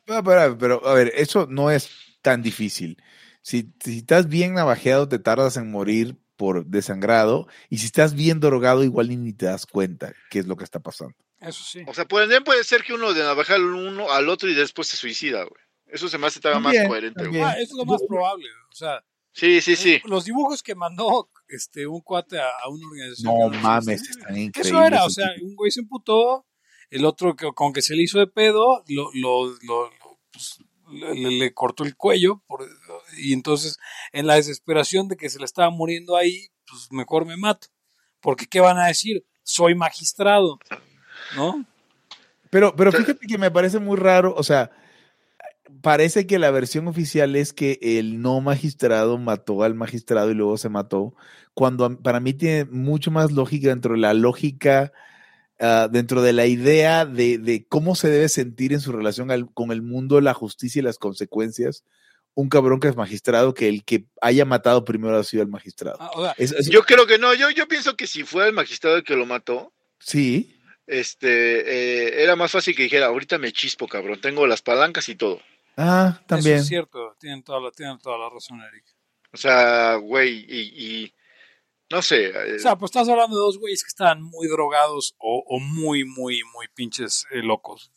Pero, 0.07 0.25
pero, 0.25 0.59
pero, 0.59 0.87
a 0.89 0.95
ver, 0.95 1.13
eso 1.15 1.47
no 1.49 1.71
es 1.71 1.91
tan 2.23 2.43
difícil. 2.43 2.97
Si, 3.43 3.73
si 3.83 3.99
estás 3.99 4.29
bien 4.29 4.55
navajeado, 4.55 5.09
te 5.09 5.19
tardas 5.19 5.57
en 5.57 5.71
morir 5.71 6.17
por 6.37 6.65
desangrado. 6.67 7.47
Y 7.69 7.79
si 7.79 7.87
estás 7.87 8.15
bien 8.15 8.41
drogado, 8.41 8.83
igual 8.85 9.09
ni- 9.09 9.33
te 9.33 9.47
das 9.47 9.67
cuenta 9.67 10.13
qué 10.31 10.39
es 10.41 10.47
lo 10.47 10.57
que 10.57 10.65
está 10.65 10.81
pasando. 10.81 11.15
eso 11.41 11.63
sí. 11.65 11.83
O 11.87 11.95
sea, 11.95 12.07
puede, 12.07 12.41
puede 12.41 12.65
ser 12.65 12.83
que 12.83 12.93
uno 12.95 13.13
de 13.13 13.23
navajar 13.23 13.57
al 13.57 13.65
uno 13.65 14.11
al 14.11 14.29
otro 14.29 14.49
y 14.49 14.55
después 14.55 14.89
se 14.89 14.97
suicida, 14.97 15.43
güey. 15.45 15.63
Eso 15.87 16.09
se 16.09 16.19
me 16.19 16.27
hace 16.29 16.39
todavía 16.41 16.61
más 16.61 16.89
coherente, 16.89 17.27
güey. 17.27 17.41
Ah, 17.43 17.53
eso 17.55 17.73
es 17.73 17.77
lo 17.79 17.85
más 17.85 18.01
probable. 18.09 18.47
O 18.71 18.75
sea, 18.75 19.03
Sí, 19.33 19.61
sí, 19.61 19.77
sí. 19.77 20.01
los 20.05 20.25
dibujos 20.25 20.63
que 20.63 20.75
mandó 20.75 21.31
este 21.49 21.87
un 21.87 22.01
cuate 22.01 22.39
a, 22.41 22.47
a 22.65 22.69
una 22.69 22.87
organización. 22.89 23.35
No 23.35 23.49
mames, 23.61 24.03
están 24.09 24.37
increíbles. 24.37 24.67
Eso 24.67 24.83
era, 24.85 25.05
o 25.05 25.11
sea, 25.11 25.27
un 25.43 25.55
güey 25.55 25.71
se 25.71 25.81
emputó, 25.81 26.47
el 26.91 27.05
otro 27.05 27.37
que, 27.37 27.47
con 27.55 27.73
que 27.73 27.83
se 27.83 27.95
le 27.95 28.03
hizo 28.03 28.19
de 28.19 28.27
pedo, 28.27 28.83
lo, 28.89 29.11
lo, 29.15 29.47
lo- 29.63 29.91
lo, 29.91 30.19
pues, 30.33 30.59
le, 30.91 31.15
le- 31.15 31.31
le 31.39 31.55
cortó 31.55 31.85
el 31.85 31.97
cuello, 31.97 32.43
por- 32.49 32.67
y 33.19 33.33
entonces, 33.33 33.79
en 34.13 34.27
la 34.27 34.35
desesperación 34.35 35.07
de 35.09 35.17
que 35.17 35.31
se 35.31 35.39
le 35.39 35.45
estaba 35.45 35.71
muriendo 35.71 36.17
ahí, 36.17 36.49
pues 36.69 36.91
mejor 36.91 37.25
me 37.25 37.37
mato. 37.37 37.69
Porque, 38.21 38.47
¿qué 38.47 38.59
van 38.61 38.79
a 38.79 38.87
decir? 38.89 39.25
Soy 39.45 39.75
magistrado, 39.75 40.59
¿no? 41.37 41.65
Pero, 42.51 42.75
pero 42.75 42.91
fíjate 42.91 43.27
que 43.27 43.39
me 43.39 43.51
parece 43.51 43.79
muy 43.79 43.97
raro, 43.97 44.35
o 44.37 44.43
sea, 44.43 44.71
parece 45.83 46.27
que 46.27 46.39
la 46.39 46.51
versión 46.51 46.89
oficial 46.89 47.37
es 47.37 47.53
que 47.53 47.79
el 47.83 48.21
no 48.21 48.41
magistrado 48.41 49.19
mató 49.19 49.63
al 49.63 49.75
magistrado 49.75 50.31
y 50.31 50.35
luego 50.35 50.59
se 50.59 50.69
mató, 50.69 51.15
cuando 51.55 51.99
para 52.01 52.21
mí 52.21 52.33
tiene 52.35 52.65
mucho 52.67 53.11
más 53.11 53.33
lógica 53.33 53.69
dentro 53.69 53.95
de 53.95 54.01
la 54.01 54.15
lógica, 54.15 54.93
ah, 55.59 55.89
dentro 55.91 56.23
de 56.23 56.33
la 56.33 56.47
idea 56.47 57.05
de, 57.07 57.39
de 57.39 57.67
cómo 57.67 57.95
se 57.95 58.09
debe 58.09 58.29
sentir 58.29 58.73
en 58.73 58.81
su 58.81 58.93
relación 58.93 59.31
al- 59.31 59.53
con 59.53 59.73
el 59.73 59.83
mundo, 59.83 60.21
la 60.21 60.35
justicia 60.35 60.81
y 60.81 60.83
las 60.83 60.99
consecuencias, 60.99 61.85
un 62.35 62.49
cabrón 62.49 62.79
que 62.81 62.89
es 62.89 62.97
magistrado 62.97 63.55
que 63.55 63.69
el 63.69 63.85
que 63.85 64.05
haya 64.23 64.45
matado 64.45 64.85
primero 64.85 65.17
ha 65.19 65.25
sido 65.25 65.43
el 65.43 65.49
magistrado. 65.49 65.99
Ah, 66.01 66.11
o 66.15 66.23
sea, 66.23 66.35
Es- 66.39 66.53
es- 66.53 66.71
Yo 66.71 66.83
creo 66.85 67.07
que 67.07 67.19
no, 67.19 67.35
yo, 67.35 67.51
yo 67.51 67.67
pienso 67.69 67.97
que 67.97 68.07
si 68.07 68.23
fue 68.23 68.47
el 68.47 68.53
magistrado 68.55 68.97
el 68.97 69.05
que 69.05 69.17
lo 69.17 69.27
mató, 69.27 69.73
sí, 69.99 70.57
este, 70.87 71.29
eh, 72.19 72.23
era 72.23 72.37
más 72.37 72.51
fácil 72.51 72.75
que 72.75 72.83
dijera, 72.85 73.07
ahorita 73.07 73.39
me 73.39 73.53
chispo, 73.53 73.87
cabrón, 73.87 74.21
tengo 74.21 74.47
las 74.47 74.63
palancas 74.63 75.09
y 75.09 75.15
todo. 75.17 75.41
Ah, 75.81 76.13
eso 76.15 76.25
también. 76.27 76.57
es 76.59 76.67
cierto, 76.67 77.17
tienen 77.19 77.43
toda 77.43 77.61
la, 77.61 77.71
tienen 77.71 77.99
toda 77.99 78.19
la 78.19 78.29
razón, 78.29 78.61
Eric. 78.61 78.85
O 79.33 79.37
sea, 79.37 79.97
güey, 79.97 80.45
y, 80.49 81.05
y 81.05 81.15
no 81.91 82.03
sé, 82.03 82.27
eh, 82.27 82.55
O 82.55 82.59
sea, 82.59 82.77
pues 82.77 82.91
estás 82.91 83.09
hablando 83.09 83.37
de 83.37 83.43
dos 83.43 83.59
güeyes 83.59 83.83
que 83.83 83.89
estaban 83.89 84.23
muy 84.23 84.47
drogados 84.47 85.15
o, 85.19 85.43
o 85.47 85.59
muy, 85.59 86.05
muy, 86.05 86.43
muy 86.55 86.69
pinches 86.75 87.27
eh, 87.33 87.43
locos. 87.43 87.91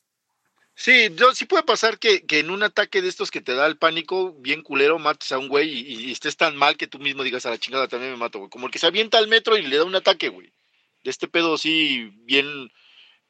Sí, 0.75 1.09
yo, 1.15 1.35
sí 1.35 1.45
puede 1.45 1.61
pasar 1.61 1.99
que, 1.99 2.25
que 2.25 2.39
en 2.39 2.49
un 2.49 2.63
ataque 2.63 3.03
de 3.03 3.07
estos 3.07 3.29
que 3.29 3.41
te 3.41 3.53
da 3.53 3.67
el 3.67 3.77
pánico, 3.77 4.33
bien 4.39 4.63
culero, 4.63 4.97
mates 4.97 5.31
a 5.31 5.37
un 5.37 5.47
güey 5.47 5.69
y, 5.69 6.07
y 6.07 6.11
estés 6.11 6.35
tan 6.35 6.55
mal 6.57 6.77
que 6.77 6.87
tú 6.87 6.97
mismo 6.97 7.21
digas 7.21 7.45
a 7.45 7.51
la 7.51 7.59
chingada 7.59 7.87
también 7.87 8.13
me 8.13 8.17
mato, 8.17 8.39
güey. 8.39 8.49
Como 8.49 8.65
el 8.65 8.71
que 8.71 8.79
se 8.79 8.87
avienta 8.87 9.19
al 9.19 9.27
metro 9.27 9.55
y 9.55 9.61
le 9.61 9.77
da 9.77 9.83
un 9.83 9.95
ataque, 9.95 10.29
güey. 10.29 10.51
De 11.03 11.11
este 11.11 11.27
pedo 11.27 11.59
sí, 11.59 12.11
bien, 12.23 12.71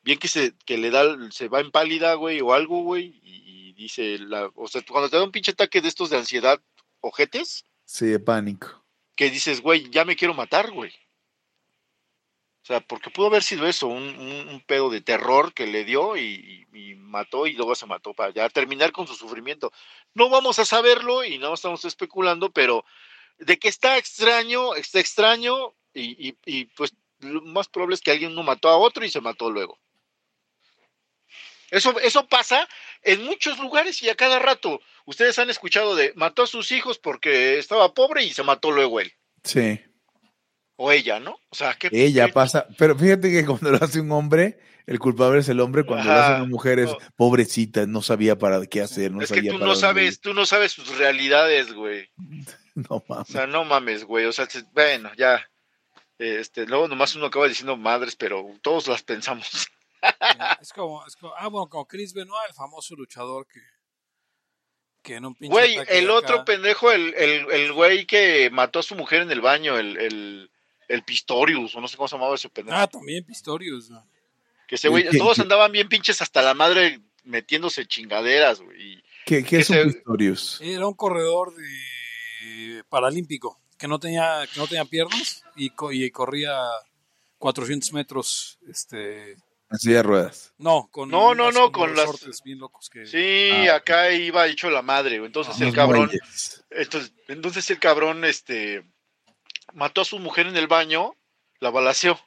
bien 0.03 0.19
que 0.19 0.29
se, 0.29 0.53
que 0.65 0.77
le 0.77 0.91
da, 0.91 1.03
se 1.31 1.49
va 1.49 1.59
en 1.59 1.71
pálida, 1.71 2.13
güey, 2.13 2.39
o 2.39 2.53
algo, 2.53 2.83
güey, 2.83 3.19
y, 3.21 3.52
y 3.75 3.83
dice, 3.83 4.17
la, 4.19 4.49
o 4.55 4.67
sea, 4.67 4.81
cuando 4.87 5.09
te 5.09 5.17
da 5.17 5.23
un 5.23 5.31
pinche 5.31 5.51
ataque 5.51 5.81
de 5.81 5.87
estos 5.87 6.09
de 6.09 6.17
ansiedad, 6.17 6.61
ojetes, 7.01 7.65
Sí, 7.85 8.05
de 8.05 8.19
pánico. 8.19 8.83
que 9.15 9.29
dices, 9.29 9.61
güey, 9.61 9.89
ya 9.89 10.05
me 10.05 10.15
quiero 10.15 10.33
matar, 10.33 10.71
güey. 10.71 10.91
O 12.63 12.65
sea, 12.65 12.79
porque 12.79 13.09
pudo 13.09 13.27
haber 13.27 13.43
sido 13.43 13.67
eso, 13.67 13.87
un, 13.87 14.03
un- 14.03 14.47
un 14.47 14.61
pedo 14.61 14.89
de 14.89 15.01
terror 15.01 15.53
que 15.53 15.67
le 15.67 15.83
dio 15.83 16.15
y, 16.15 16.65
y- 16.73 16.91
y 16.91 16.95
mató 16.95 17.45
y 17.45 17.53
luego 17.53 17.75
se 17.75 17.85
mató 17.85 18.13
para 18.13 18.31
ya 18.33 18.47
terminar 18.49 18.93
con 18.93 19.05
su 19.05 19.15
sufrimiento. 19.15 19.71
No 20.13 20.29
vamos 20.29 20.59
a 20.59 20.65
saberlo 20.65 21.25
y 21.25 21.37
no 21.37 21.53
estamos 21.53 21.83
especulando, 21.83 22.51
pero 22.51 22.85
de 23.37 23.59
que 23.59 23.67
está 23.67 23.97
extraño, 23.97 24.75
está 24.75 24.99
extraño 25.01 25.73
y, 25.93 26.29
y- 26.29 26.37
y, 26.45 26.65
pues 26.65 26.93
lo 27.19 27.41
más 27.41 27.67
probable 27.67 27.95
es 27.95 28.01
que 28.01 28.11
alguien 28.11 28.33
no 28.33 28.43
mató 28.43 28.69
a 28.69 28.77
otro 28.77 29.03
y 29.03 29.09
se 29.09 29.19
mató 29.21 29.49
luego. 29.51 29.77
Eso, 31.73 31.99
eso 31.99 32.27
pasa 32.27 32.67
en 33.01 33.23
muchos 33.23 33.57
lugares 33.59 34.01
y 34.03 34.09
a 34.09 34.15
cada 34.15 34.39
rato. 34.39 34.79
Ustedes 35.05 35.39
han 35.39 35.49
escuchado 35.49 35.95
de 35.95 36.13
mató 36.15 36.43
a 36.43 36.47
sus 36.47 36.71
hijos 36.71 36.99
porque 36.99 37.57
estaba 37.57 37.93
pobre 37.93 38.23
y 38.23 38.33
se 38.33 38.43
mató 38.43 38.71
luego 38.71 38.99
él 38.99 39.11
Sí. 39.43 39.81
o 40.75 40.91
ella, 40.91 41.19
¿no? 41.19 41.39
O 41.49 41.55
sea, 41.55 41.73
¿qué, 41.75 41.89
Ella 41.91 42.27
pasa, 42.29 42.67
pero 42.77 42.97
fíjate 42.97 43.31
que 43.31 43.45
cuando 43.45 43.71
lo 43.71 43.83
hace 43.83 43.99
un 43.99 44.11
hombre, 44.11 44.59
el 44.85 44.99
culpable 44.99 45.39
es 45.39 45.49
el 45.49 45.59
hombre, 45.59 45.83
cuando 45.85 46.05
lo 46.05 46.11
hace 46.13 46.31
Ajá, 46.33 46.35
una 46.43 46.45
mujer 46.49 46.79
es 46.79 46.89
no. 46.91 46.97
pobrecita, 47.15 47.85
no 47.87 48.01
sabía 48.01 48.37
para 48.37 48.65
qué 48.65 48.81
hacer, 48.81 49.11
no 49.11 49.21
es 49.21 49.29
que 49.29 49.35
sabía 49.37 49.51
tú 49.51 49.59
para 49.59 49.69
no 49.69 49.75
sabes, 49.75 50.19
tú 50.21 50.33
no 50.33 50.45
sabes 50.45 50.71
sus 50.73 50.97
realidades, 50.97 51.73
güey. 51.73 52.09
No 52.75 52.95
O 52.97 53.03
mames. 53.07 53.27
sea, 53.27 53.45
no 53.45 53.63
mames, 53.65 54.03
güey. 54.03 54.25
O 54.25 54.31
sea, 54.31 54.47
se- 54.49 54.63
bueno, 54.73 55.11
ya. 55.15 55.47
Este, 56.17 56.65
luego 56.65 56.87
nomás 56.87 57.15
uno 57.15 57.27
acaba 57.27 57.47
diciendo 57.47 57.77
madres, 57.77 58.15
pero 58.15 58.45
todos 58.63 58.87
las 58.87 59.03
pensamos. 59.03 59.67
Es 60.61 60.73
como, 60.73 61.05
es 61.05 61.15
como- 61.15 61.33
ah, 61.37 61.47
bueno, 61.47 61.67
como 61.69 61.85
Chris 61.85 62.13
Benoit, 62.13 62.49
el 62.49 62.53
famoso 62.53 62.95
luchador 62.95 63.45
que, 63.47 63.59
que 65.01 65.15
en 65.15 65.25
un 65.25 65.35
pinche 65.35 65.51
Güey, 65.51 65.77
el 65.89 66.09
otro 66.09 66.35
acá- 66.37 66.45
pendejo, 66.45 66.91
el, 66.91 67.13
el, 67.15 67.51
el 67.51 67.73
güey 67.73 68.05
que 68.05 68.49
mató 68.51 68.79
a 68.79 68.83
su 68.83 68.95
mujer 68.95 69.21
en 69.21 69.31
el 69.31 69.41
baño, 69.41 69.77
el, 69.77 69.97
el, 69.97 70.51
el 70.87 71.03
Pistorius, 71.03 71.75
o 71.75 71.81
no 71.81 71.87
sé 71.87 71.97
cómo 71.97 72.07
se 72.07 72.15
llamaba 72.15 72.35
ese 72.35 72.49
pendejo. 72.49 72.77
Ah, 72.77 72.87
también 72.87 73.23
Pistorius. 73.25 73.89
¿no? 73.89 74.05
que 74.67 74.75
ese 74.75 74.87
güey, 74.87 75.07
¿qué- 75.09 75.17
todos 75.17 75.35
qué? 75.35 75.41
andaban 75.41 75.71
bien 75.73 75.89
pinches 75.89 76.21
hasta 76.21 76.41
la 76.41 76.53
madre 76.53 77.01
metiéndose 77.25 77.85
chingaderas, 77.85 78.61
güey. 78.61 79.03
¿Qué, 79.25 79.43
qué 79.43 79.57
es 79.59 79.69
ese- 79.69 79.83
un 79.83 79.93
Pistorius? 79.93 80.59
Era 80.61 80.87
un 80.87 80.93
corredor 80.93 81.53
de 81.55 82.83
paralímpico 82.89 83.59
que 83.77 83.87
no 83.89 83.99
tenía, 83.99 84.47
que 84.53 84.59
no 84.59 84.67
tenía 84.67 84.85
piernas 84.85 85.43
y, 85.57 85.69
co- 85.71 85.91
y 85.91 86.09
corría 86.11 86.57
400 87.39 87.91
metros, 87.91 88.57
este, 88.69 89.35
En 89.73 89.79
silla 89.79 89.97
de 89.97 90.03
ruedas. 90.03 90.53
no, 90.59 90.87
con 90.91 91.09
No, 91.09 91.33
no, 91.35 91.51
no, 91.51 91.71
con 91.71 91.95
las- 91.95 92.41
bien 92.43 92.59
locos 92.59 92.89
que 92.89 93.05
Sí, 93.07 93.67
Ah. 93.67 93.75
acá 93.77 94.11
iba 94.11 94.47
hecho 94.47 94.69
la 94.69 94.81
madre, 94.81 95.17
güey. 95.17 95.27
Entonces 95.27 95.59
el 95.59 95.67
Los 95.67 95.75
cabrón, 95.75 96.11
entonces, 96.69 97.13
entonces 97.27 97.69
el 97.71 97.79
cabrón, 97.79 98.23
este, 98.23 98.83
mató 99.73 100.01
a 100.01 100.05
su 100.05 100.19
mujer 100.19 100.47
en 100.47 100.55
el 100.55 100.67
baño, 100.67 101.15
la 101.59 101.69
balaceó. 101.71 102.19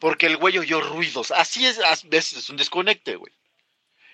Porque 0.00 0.26
el 0.26 0.36
güey 0.36 0.58
oyó 0.58 0.80
ruidos. 0.80 1.30
Así 1.30 1.66
es, 1.66 1.78
a 1.80 1.90
veces 2.08 2.38
es 2.38 2.50
un 2.50 2.56
desconecte, 2.56 3.16
güey. 3.16 3.32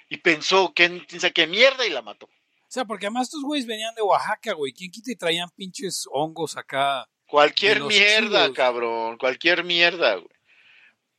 Y 0.08 0.18
pensó 0.18 0.72
que, 0.74 0.88
piensa 1.08 1.30
que 1.30 1.46
mierda 1.46 1.86
y 1.86 1.90
la 1.90 2.02
mató. 2.02 2.26
O 2.26 2.72
sea, 2.72 2.84
porque 2.84 3.06
además 3.06 3.28
estos 3.28 3.42
güeyes 3.42 3.66
venían 3.66 3.94
de 3.94 4.02
Oaxaca, 4.02 4.52
güey. 4.54 4.72
¿Quién 4.72 4.90
quita 4.90 5.10
y 5.10 5.16
traían 5.16 5.50
pinches 5.56 6.04
hongos 6.12 6.56
acá? 6.56 7.08
Cualquier 7.26 7.82
mierda, 7.82 8.44
chidos. 8.44 8.56
cabrón, 8.56 9.18
cualquier 9.18 9.64
mierda, 9.64 10.14
güey. 10.16 10.28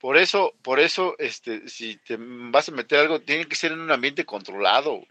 Por 0.01 0.17
eso, 0.17 0.53
por 0.63 0.79
eso, 0.79 1.15
este, 1.19 1.69
si 1.69 1.95
te 1.97 2.17
vas 2.19 2.67
a 2.67 2.71
meter 2.71 2.99
algo, 2.99 3.21
tiene 3.21 3.45
que 3.47 3.55
ser 3.55 3.71
en 3.71 3.79
un 3.81 3.91
ambiente 3.91 4.25
controlado, 4.25 4.93
güey. 4.95 5.07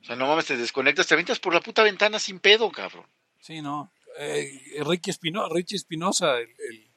O 0.00 0.04
sea, 0.04 0.16
no 0.16 0.26
mames, 0.28 0.46
te 0.46 0.56
desconectas, 0.56 1.06
te 1.06 1.14
avientas 1.14 1.40
por 1.40 1.52
la 1.54 1.60
puta 1.60 1.82
ventana 1.82 2.18
sin 2.18 2.38
pedo, 2.38 2.70
cabrón. 2.70 3.06
Sí, 3.40 3.60
no. 3.60 3.90
Eh, 4.18 4.80
Ricky 4.84 5.10
Espino, 5.10 5.48
Richie 5.48 5.76
Espinosa, 5.76 6.38
el, 6.38 6.48
el- 6.70 6.90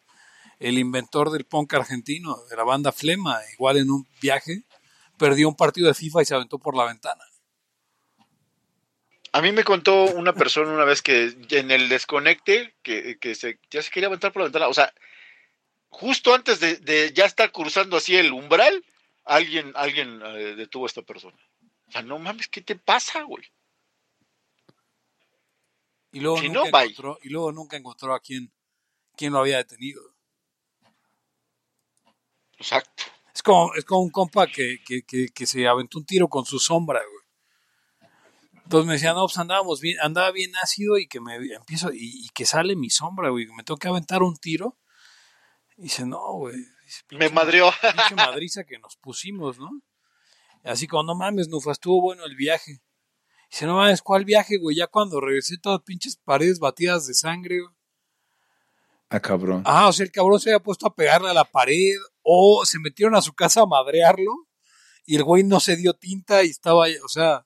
el 0.59 0.79
inventor 0.79 1.29
del 1.29 1.45
punk 1.45 1.75
argentino, 1.75 2.35
de 2.49 2.55
la 2.55 2.63
banda 2.63 2.91
Flema, 2.91 3.39
igual 3.53 3.77
en 3.77 3.91
un 3.91 4.07
viaje, 4.19 4.63
perdió 5.17 5.47
un 5.49 5.55
partido 5.55 5.87
de 5.87 5.93
FIFA 5.93 6.21
y 6.21 6.25
se 6.25 6.33
aventó 6.35 6.57
por 6.57 6.75
la 6.75 6.85
ventana. 6.85 7.23
A 9.33 9.41
mí 9.41 9.51
me 9.51 9.63
contó 9.63 10.05
una 10.05 10.33
persona 10.33 10.71
una 10.71 10.83
vez 10.85 11.03
que 11.03 11.35
en 11.51 11.69
el 11.69 11.89
desconecte, 11.89 12.73
que, 12.81 13.17
que 13.19 13.35
se, 13.35 13.59
ya 13.69 13.83
se 13.83 13.91
quería 13.91 14.07
aventar 14.07 14.31
por 14.31 14.41
la 14.41 14.45
ventana, 14.45 14.67
o 14.67 14.73
sea, 14.73 14.91
justo 15.99 16.33
antes 16.33 16.59
de, 16.59 16.77
de 16.77 17.11
ya 17.11 17.25
estar 17.25 17.51
cruzando 17.51 17.97
así 17.97 18.15
el 18.15 18.31
umbral, 18.31 18.85
alguien, 19.25 19.71
alguien 19.75 20.21
eh, 20.23 20.55
detuvo 20.55 20.85
a 20.85 20.87
esta 20.87 21.01
persona. 21.01 21.37
O 21.87 21.91
sea, 21.91 22.03
no 22.03 22.19
mames, 22.19 22.47
¿qué 22.47 22.61
te 22.61 22.75
pasa, 22.75 23.23
güey? 23.23 23.43
Y 26.11 26.19
luego, 26.19 26.37
Si 26.39 26.49
nunca, 26.49 26.69
no, 26.71 26.79
encontró, 26.79 27.19
y 27.23 27.29
luego 27.29 27.51
nunca 27.51 27.77
encontró 27.77 28.13
a 28.13 28.19
quién, 28.19 28.51
quién 29.15 29.33
lo 29.33 29.39
había 29.39 29.57
detenido. 29.57 30.01
Exacto. 32.59 33.03
Es 33.33 33.41
como, 33.41 33.73
es 33.75 33.85
como 33.85 34.01
un 34.01 34.09
compa 34.09 34.47
que, 34.47 34.79
que, 34.85 35.01
que, 35.03 35.29
que 35.29 35.45
se 35.45 35.67
aventó 35.67 35.99
un 35.99 36.05
tiro 36.05 36.27
con 36.27 36.45
su 36.45 36.59
sombra, 36.59 37.01
güey. 37.01 38.11
Entonces 38.63 38.85
me 38.85 38.93
decía, 38.93 39.13
no, 39.13 39.25
pues 39.25 39.37
andábamos 39.37 39.79
bien, 39.79 39.97
andaba 40.01 40.29
bien 40.31 40.51
ácido 40.61 40.97
y 40.97 41.07
que 41.07 41.21
me 41.21 41.35
empiezo, 41.35 41.91
y, 41.93 42.25
y 42.25 42.29
que 42.29 42.45
sale 42.45 42.75
mi 42.75 42.89
sombra, 42.89 43.29
güey, 43.29 43.47
que 43.47 43.53
me 43.53 43.63
tengo 43.63 43.77
que 43.77 43.87
aventar 43.87 44.21
un 44.21 44.35
tiro. 44.35 44.77
Y 45.77 45.83
dice, 45.83 46.05
no, 46.05 46.33
güey. 46.33 46.55
Me 46.57 47.17
"Pinche 47.19 47.29
madreó. 47.33 47.71
pinche 47.81 48.15
madriza 48.15 48.63
que 48.63 48.79
nos 48.79 48.95
pusimos, 48.97 49.59
¿no? 49.59 49.69
Así 50.63 50.87
como, 50.87 51.03
no 51.03 51.15
mames, 51.15 51.47
Nufa, 51.49 51.71
estuvo 51.71 52.01
bueno 52.01 52.25
el 52.25 52.35
viaje. 52.35 52.81
Dice, 53.49 53.65
no 53.65 53.75
mames, 53.75 54.01
¿cuál 54.01 54.25
viaje, 54.25 54.57
güey? 54.57 54.75
Ya 54.77 54.87
cuando 54.87 55.21
regresé 55.21 55.57
todas 55.57 55.81
pinches 55.83 56.17
paredes 56.17 56.59
batidas 56.59 57.07
de 57.07 57.13
sangre, 57.13 57.59
güey. 57.61 57.73
Ah, 59.09 59.21
cabrón. 59.21 59.63
Ah, 59.65 59.87
o 59.87 59.93
sea, 59.93 60.05
el 60.05 60.11
cabrón 60.11 60.39
se 60.39 60.49
había 60.49 60.59
puesto 60.59 60.85
a 60.87 60.93
pegarle 60.93 61.29
a 61.29 61.33
la 61.33 61.45
pared 61.45 61.95
o 62.23 62.65
se 62.65 62.77
metieron 62.79 63.15
a 63.15 63.21
su 63.21 63.33
casa 63.33 63.61
a 63.61 63.65
madrearlo 63.65 64.47
y 65.05 65.15
el 65.15 65.23
güey 65.23 65.43
no 65.43 65.61
se 65.61 65.77
dio 65.77 65.93
tinta 65.93 66.43
y 66.43 66.49
estaba, 66.49 66.85
ahí, 66.85 66.97
o 66.97 67.07
sea, 67.07 67.45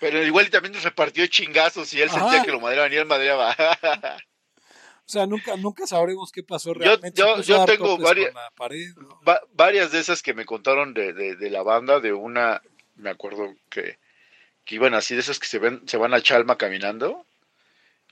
Pero 0.00 0.22
igual 0.22 0.50
también 0.50 0.74
nos 0.74 0.82
repartió 0.82 1.26
chingazos 1.28 1.94
y 1.94 2.02
él 2.02 2.10
Ajá. 2.10 2.18
sentía 2.20 2.42
que 2.42 2.50
lo 2.52 2.60
madreaban 2.60 2.92
y 2.92 2.96
él 2.96 3.06
madreaba. 3.06 3.56
o 5.06 5.08
sea, 5.08 5.26
nunca, 5.26 5.56
nunca 5.56 5.86
sabremos 5.86 6.32
qué 6.32 6.42
pasó 6.42 6.74
realmente. 6.74 7.20
yo- 7.20 7.36
tengo 7.66 7.96
varias- 8.04 8.32
con 8.32 8.42
la 8.42 8.50
pared, 8.50 8.88
¿no? 8.96 9.20
Va- 9.22 9.40
varias 9.52 9.92
de 9.92 10.00
esas 10.00 10.22
que 10.22 10.34
me 10.34 10.44
contaron 10.44 10.94
de, 10.94 11.12
de- 11.12 11.36
de 11.36 11.50
la 11.50 11.62
banda, 11.62 12.00
de 12.00 12.12
una, 12.12 12.60
me 12.96 13.10
acuerdo 13.10 13.54
que, 13.70 13.98
que 14.64 14.74
iban 14.74 14.94
así, 14.94 15.14
de 15.14 15.20
esas 15.20 15.38
que 15.38 15.46
se 15.46 15.58
ven, 15.60 15.82
se 15.88 15.96
van 15.96 16.12
a 16.12 16.20
Chalma 16.20 16.58
caminando, 16.58 17.24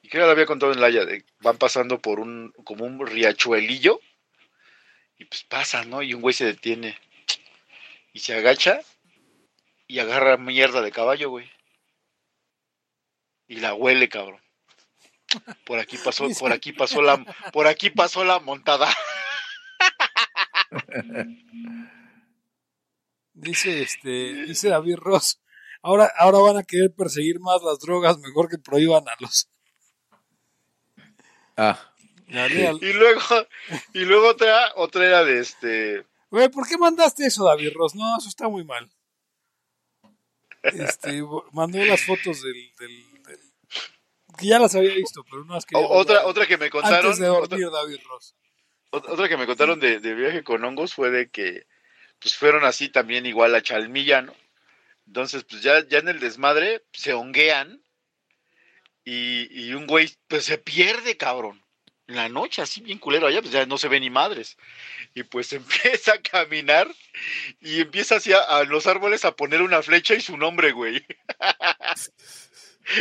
y 0.03 0.09
que 0.09 0.19
ya 0.19 0.25
lo 0.27 0.31
había 0.31 0.47
contado 0.47 0.73
en 0.73 0.81
Laia, 0.81 1.05
de, 1.05 1.25
van 1.41 1.59
pasando 1.59 1.99
por 2.01 2.21
un, 2.21 2.53
como 2.65 2.85
un 2.85 3.05
riachuelillo, 3.07 4.01
y 5.19 5.25
pues 5.25 5.43
pasan, 5.45 5.91
¿no? 5.91 6.03
Y 6.03 6.15
un 6.15 6.21
güey 6.21 6.35
se 6.35 6.45
detiene, 6.45 6.97
y 8.13 8.21
se 8.21 8.35
agacha, 8.35 8.81
y 9.89 9.99
agarra 9.99 10.37
mierda 10.37 10.81
de 10.81 10.93
caballo, 10.93 11.31
güey. 11.31 11.51
Y 13.49 13.57
la 13.57 13.75
huele, 13.75 14.09
cabrón. 14.09 14.41
Por 15.67 15.79
aquí 15.79 15.97
pasó, 15.99 16.27
por 16.39 16.53
aquí 16.53 16.73
pasó 16.73 17.03
la, 17.03 17.25
por 17.53 17.67
aquí 17.67 17.91
pasó 17.91 18.25
la 18.25 18.39
montada. 18.41 18.89
Dice 23.33 23.83
este, 23.83 24.45
dice 24.47 24.69
David 24.69 24.97
Ross. 24.97 25.41
Ahora, 25.83 26.11
ahora 26.17 26.39
van 26.39 26.57
a 26.57 26.63
querer 26.63 26.93
perseguir 26.97 27.41
más 27.41 27.61
las 27.63 27.79
drogas, 27.81 28.19
mejor 28.19 28.49
que 28.49 28.59
prohíban 28.59 29.07
a 29.09 29.13
los. 29.21 29.51
Ah. 31.57 31.79
Y 32.81 32.93
luego, 32.93 33.21
y 33.93 34.05
luego 34.05 34.29
otra, 34.29 34.73
otra 34.77 35.05
era 35.05 35.25
de 35.25 35.41
este. 35.41 36.07
Güey, 36.31 36.49
¿por 36.49 36.67
qué 36.67 36.79
mandaste 36.79 37.27
eso, 37.27 37.45
David 37.45 37.73
Ross? 37.75 37.95
No, 37.95 38.17
eso 38.19 38.29
está 38.29 38.49
muy 38.49 38.65
mal. 38.65 38.91
Este, 40.63 41.23
mandó 41.53 41.85
las 41.85 42.03
fotos 42.07 42.41
del- 42.43 42.73
del- 42.79 43.14
que 44.39 44.47
ya 44.47 44.59
las 44.59 44.75
había 44.75 44.95
visto, 44.95 45.25
pero 45.31 45.45
quería 45.67 45.87
o- 45.87 45.99
otra, 45.99 46.27
otra 46.27 46.47
que 46.47 46.57
me 46.59 46.71
contaron. 46.71 47.07
antes 47.07 47.19
de 47.19 47.29
otra, 47.29 47.57
dormir, 47.57 47.71
David 47.71 48.01
Ross. 48.09 48.35
otra 48.91 49.29
que 49.29 49.37
me 49.37 49.47
contaron 49.47 49.81
de, 49.81 50.01
de 50.01 50.15
viaje 50.15 50.43
con 50.45 50.65
hongos 50.65 50.95
fue 50.95 51.11
de 51.11 51.31
que 51.31 51.67
pues 52.21 52.37
fueron 52.37 52.65
así 52.65 52.89
también 52.89 53.27
igual 53.27 53.55
a 53.55 53.63
Chalmilla, 53.63 54.23
¿no? 54.23 54.35
Entonces, 55.07 55.45
pues 55.45 55.61
ya, 55.63 55.87
ya 55.87 55.99
en 55.99 56.09
el 56.09 56.21
desmadre 56.21 56.83
se 56.93 57.13
honguean 57.13 57.83
y, 59.05 59.49
y 59.67 59.75
un 59.75 59.87
güey 59.87 60.11
pues 60.29 60.45
se 60.47 60.57
pierde, 60.59 61.17
cabrón. 61.19 61.63
en 62.07 62.17
la 62.17 62.29
noche, 62.29 62.63
así 62.63 62.81
bien 62.81 62.99
culero 62.99 63.27
allá, 63.27 63.41
pues 63.41 63.53
ya 63.53 63.67
no 63.67 63.77
se 63.79 63.89
ve 63.89 64.01
ni 64.01 64.09
madres. 64.11 64.57
Y 65.15 65.23
pues 65.25 65.53
empieza 66.03 66.15
a 66.15 66.23
caminar 66.23 66.89
y 67.61 67.81
empieza 67.83 68.17
hacia 68.17 68.39
a 68.41 68.65
los 68.65 68.87
árboles 68.87 69.25
a 69.25 69.37
poner 69.37 69.61
una 69.63 69.83
flecha 69.83 70.15
y 70.15 70.21
su 70.23 70.37
nombre, 70.39 70.73
güey. 70.73 71.05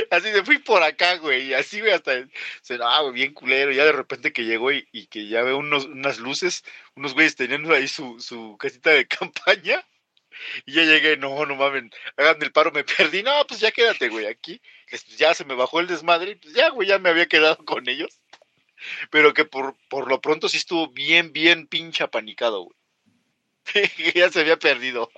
Así 0.09 0.29
de 0.31 0.43
fui 0.43 0.59
por 0.59 0.81
acá, 0.83 1.17
güey. 1.17 1.47
Y 1.47 1.53
así, 1.53 1.79
güey, 1.79 1.91
hasta 1.93 2.25
se 2.61 2.77
no, 2.77 3.01
güey, 3.03 3.13
bien 3.13 3.33
culero. 3.33 3.71
Ya 3.71 3.85
de 3.85 3.91
repente 3.91 4.33
que 4.33 4.45
llegó 4.45 4.71
y, 4.71 5.07
que 5.07 5.27
ya 5.27 5.43
ve 5.43 5.53
unos, 5.53 5.85
unas 5.85 6.19
luces, 6.19 6.63
unos 6.95 7.13
güeyes 7.13 7.35
teniendo 7.35 7.73
ahí 7.73 7.87
su, 7.87 8.19
su 8.19 8.57
casita 8.57 8.91
de 8.91 9.07
campaña. 9.07 9.85
Y 10.65 10.73
ya 10.73 10.83
llegué, 10.83 11.17
no, 11.17 11.45
no 11.45 11.55
mames, 11.55 11.91
hagan 12.17 12.41
el 12.41 12.51
paro, 12.51 12.71
me 12.71 12.83
perdí. 12.83 13.23
No, 13.23 13.45
pues 13.47 13.59
ya 13.59 13.71
quédate, 13.71 14.09
güey, 14.09 14.25
aquí. 14.25 14.61
Ya 15.17 15.33
se 15.33 15.45
me 15.45 15.55
bajó 15.55 15.79
el 15.79 15.87
desmadre. 15.87 16.35
Pues 16.37 16.53
ya, 16.53 16.69
güey, 16.69 16.87
ya 16.87 16.99
me 16.99 17.09
había 17.09 17.27
quedado 17.27 17.57
con 17.65 17.87
ellos. 17.89 18.19
Pero 19.11 19.33
que 19.33 19.45
por, 19.45 19.77
por 19.89 20.07
lo 20.09 20.21
pronto 20.21 20.49
sí 20.49 20.57
estuvo 20.57 20.89
bien, 20.89 21.31
bien 21.33 21.67
pinche 21.67 22.03
apanicado, 22.03 22.63
güey. 22.63 22.77
ya 24.15 24.29
se 24.29 24.41
había 24.41 24.57
perdido. 24.57 25.09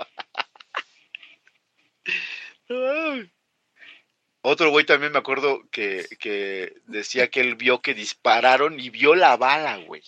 Otro 4.48 4.70
güey 4.70 4.86
también 4.86 5.12
me 5.12 5.18
acuerdo 5.18 5.68
que, 5.72 6.06
que 6.20 6.76
decía 6.86 7.32
que 7.32 7.42
él 7.42 7.56
vio 7.56 7.82
que 7.82 7.96
dispararon 7.96 8.80
y 8.80 8.92
vio 8.92 9.16
la 9.16 9.36
bala, 9.38 9.78
güey. 9.78 10.04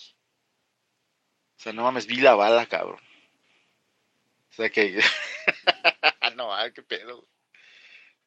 O 1.56 1.60
sea, 1.60 1.72
no 1.72 1.82
mames, 1.82 2.06
vi 2.06 2.18
la 2.18 2.36
bala, 2.36 2.66
cabrón. 2.66 3.00
O 4.50 4.54
sea 4.54 4.70
que. 4.70 5.00
no, 6.36 6.54
ah, 6.54 6.70
qué 6.70 6.82
pedo. 6.84 7.26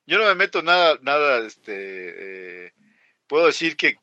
Yo 0.05 0.17
no 0.17 0.25
me 0.25 0.35
meto 0.35 0.61
nada, 0.61 0.99
nada, 1.01 1.45
este. 1.45 2.65
eh, 2.65 2.73
puedo 3.27 3.45
decir 3.45 3.77
que 3.77 3.97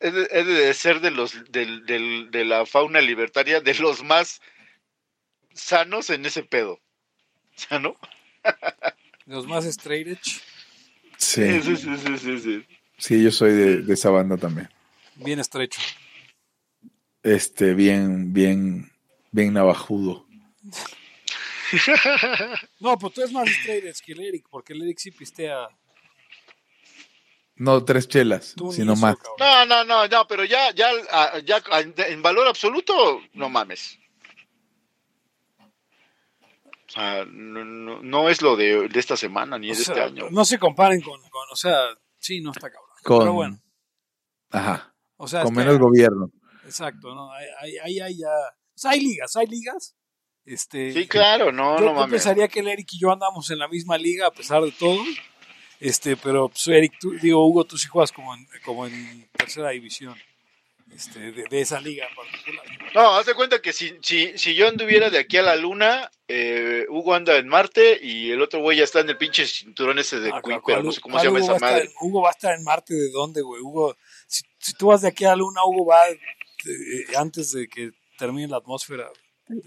he 0.00 0.10
de, 0.10 0.42
de 0.44 0.74
ser 0.74 0.98
de 1.00 1.12
los 1.12 1.50
del- 1.52 2.30
de 2.32 2.44
la 2.44 2.66
fauna 2.66 3.00
libertaria 3.00 3.60
de 3.60 3.74
los 3.74 4.02
más 4.02 4.40
sanos 5.52 6.10
en 6.10 6.26
ese 6.26 6.42
pedo. 6.42 6.80
¿Sano? 7.54 7.96
Los 9.26 9.46
más 9.46 9.64
straight 9.66 10.08
edge, 10.08 10.40
Sí, 11.18 11.60
sí, 11.62 11.76
sí, 11.76 11.96
sí, 11.96 12.18
sí, 12.18 12.38
sí. 12.38 12.66
sí, 12.96 13.22
yo 13.22 13.30
soy 13.30 13.52
de, 13.52 13.82
de 13.82 13.94
esa 13.94 14.08
banda 14.10 14.36
también. 14.36 14.68
bien 15.16 15.40
estrecho. 15.40 15.80
Este, 17.22 17.74
bien, 17.74 18.32
bien, 18.32 18.90
bien 19.32 19.52
navajudo. 19.52 20.26
No, 22.80 22.96
pues 22.98 23.12
tú 23.12 23.20
eres 23.20 23.32
más 23.32 23.46
straight 23.48 23.94
que 24.00 24.12
el 24.12 24.20
Eric, 24.20 24.46
porque 24.48 24.72
el 24.72 24.82
Eric 24.82 24.98
sí 24.98 25.10
pistea. 25.10 25.68
No 27.56 27.84
tres 27.84 28.06
chelas, 28.08 28.54
Tú 28.56 28.72
sino 28.72 28.92
eso, 28.92 29.02
más. 29.02 29.16
cabrón. 29.16 29.34
No, 29.38 29.66
no, 29.66 29.84
no, 29.84 30.06
no, 30.08 30.26
pero 30.28 30.44
ya, 30.44 30.72
ya, 30.72 30.90
ah, 31.10 31.38
ya 31.44 31.60
en 32.06 32.22
valor 32.22 32.46
absoluto, 32.46 33.20
no 33.34 33.48
mames. 33.48 33.98
O 36.88 36.90
sea, 36.90 37.24
no, 37.26 37.64
no, 37.64 38.02
no 38.02 38.28
es 38.30 38.40
lo 38.40 38.56
de, 38.56 38.88
de 38.88 38.98
esta 39.00 39.16
semana 39.16 39.58
ni 39.58 39.70
O 39.70 39.74
de 39.74 39.82
sea, 39.84 39.94
este 39.94 40.04
año. 40.04 40.30
No 40.30 40.44
se 40.44 40.58
comparen 40.58 41.00
con, 41.02 41.20
con, 41.28 41.46
o 41.52 41.56
sea, 41.56 41.76
sí, 42.18 42.40
no 42.40 42.50
está 42.52 42.70
cabrón. 42.70 42.88
Con- 43.04 43.18
Pero 43.20 43.32
bueno, 43.34 43.60
Ajá, 44.50 44.94
o 45.16 45.28
sea, 45.28 45.42
con 45.42 45.52
es 45.52 45.58
que- 45.58 45.64
menos 45.64 45.78
gobierno. 45.78 46.30
exacto, 46.64 47.14
¿no? 47.14 47.30
Ahí 47.32 47.46
hay, 47.60 47.76
hay, 47.78 48.00
hay 48.00 48.18
ya, 48.18 48.28
o 48.28 48.78
sea, 48.78 48.92
hay 48.92 49.00
ligas, 49.00 49.36
hay 49.36 49.46
ligas. 49.46 49.94
Este, 50.46 50.92
Sí, 50.92 51.06
claro, 51.06 51.52
no, 51.52 51.74
yo, 51.78 51.84
no 51.84 51.90
yo 51.90 51.94
mames. 51.94 52.10
pensaría 52.10 52.48
que 52.48 52.60
el 52.60 52.68
Eric 52.68 52.88
y 52.92 52.98
yo 52.98 53.12
andamos 53.12 53.50
en 53.50 53.58
la 53.58 53.68
misma 53.68 53.98
liga 53.98 54.26
a 54.28 54.30
pesar 54.30 54.62
de 54.62 54.72
todo. 54.72 54.98
Este, 55.80 56.16
pero 56.16 56.48
pues, 56.48 56.66
Eric, 56.68 56.94
tú, 56.98 57.12
digo, 57.20 57.46
Hugo, 57.46 57.64
tú 57.64 57.76
sí 57.76 57.86
juegas 57.86 58.10
como 58.12 58.34
en, 58.34 58.48
como 58.64 58.86
en 58.86 59.28
tercera 59.32 59.68
división. 59.70 60.16
Este, 60.94 61.32
de, 61.32 61.44
de 61.48 61.60
esa 61.60 61.80
liga 61.80 62.06
en 62.08 62.14
particular. 62.16 62.64
No, 62.94 63.14
haz 63.14 63.26
de 63.26 63.34
cuenta 63.34 63.60
que 63.62 63.72
si, 63.72 63.96
si, 64.02 64.36
si 64.36 64.54
yo 64.54 64.66
anduviera 64.68 65.10
de 65.10 65.18
aquí 65.18 65.36
a 65.36 65.42
la 65.42 65.54
luna, 65.54 66.10
eh, 66.26 66.86
Hugo 66.88 67.14
anda 67.14 67.36
en 67.36 67.46
Marte 67.46 67.98
y 68.02 68.30
el 68.32 68.42
otro 68.42 68.60
güey 68.60 68.78
ya 68.78 68.84
está 68.84 69.00
en 69.00 69.10
el 69.10 69.16
pinche 69.16 69.46
cinturón 69.46 69.98
ese 69.98 70.18
de 70.18 70.30
Ah, 70.30 70.40
Queen, 70.44 70.60
¿cuál- 70.60 70.74
pero 70.76 70.82
no 70.82 70.92
sé 70.92 71.00
cómo 71.00 71.18
se 71.18 71.26
llama 71.26 71.38
Hugo 71.38 71.44
esa 71.46 71.54
estar 71.56 71.70
madre. 71.72 71.84
en- 71.84 71.92
Hugo 72.00 72.22
va 72.22 72.28
a 72.30 72.32
estar 72.32 72.54
en 72.58 72.64
Marte 72.64 72.94
de 72.94 73.10
dónde, 73.12 73.42
güey. 73.42 73.62
Hugo, 73.62 73.96
si, 74.26 74.42
si 74.58 74.72
tú 74.74 74.88
vas 74.88 75.02
de 75.02 75.08
aquí 75.08 75.24
a 75.24 75.28
la 75.30 75.36
luna, 75.36 75.60
Hugo 75.64 75.86
va 75.86 75.98
eh, 76.08 76.16
antes 77.16 77.52
de 77.52 77.68
que 77.68 77.90
termine 78.18 78.48
la 78.48 78.56
atmósfera. 78.56 79.08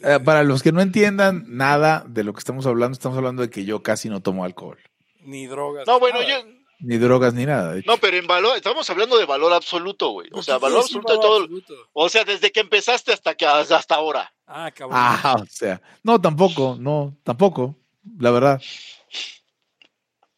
Eh, 0.04 0.20
para 0.24 0.44
los 0.44 0.62
que 0.62 0.72
no 0.72 0.82
entiendan 0.82 1.46
nada 1.48 2.04
de 2.08 2.24
lo 2.24 2.34
que 2.34 2.40
estamos 2.40 2.66
hablando, 2.68 2.94
estamos 2.94 3.18
hablando 3.18 3.42
de 3.42 3.50
que 3.50 3.64
yo 3.66 3.82
casi 3.82 4.10
no 4.10 4.22
tomo 4.22 4.44
alcohol, 4.44 4.78
Ni 5.22 5.48
drogas. 5.48 5.88
No, 5.88 6.00
bueno, 6.00 6.20
nada. 6.22 6.30
yo, 6.42 6.46
ni 6.82 6.98
drogas 6.98 7.34
ni 7.34 7.46
nada. 7.46 7.76
no, 7.86 7.98
pero 7.98 8.18
en 8.18 8.28
valor, 8.28 8.58
estamos 8.58 8.90
hablando 8.90 9.18
de 9.18 9.26
valor 9.26 9.54
absoluto, 9.54 10.10
güey. 10.10 10.28
O 10.30 10.36
¿Por 10.36 10.44
sea, 10.44 10.58
valor 10.58 10.82
absoluto 10.82 11.14
de 11.14 11.20
todo. 11.20 11.38
absoluto? 11.38 11.74
O 11.94 12.10
sea, 12.10 12.24
desde 12.24 12.52
que 12.52 12.60
empezaste 12.60 13.14
hasta 13.14 13.36
que 13.36 13.46
hasta 13.46 13.96
ahora. 13.96 14.34
Ah, 14.48 14.72
cabrón. 14.72 14.98
Ah, 15.00 15.38
o 15.42 15.46
sea, 15.46 15.82
no, 16.04 16.20
tampoco, 16.20 16.78
no, 16.80 17.16
tampoco, 17.24 17.76
la 18.20 18.32
verdad. 18.32 18.62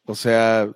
O 0.06 0.14
sea, 0.14 0.68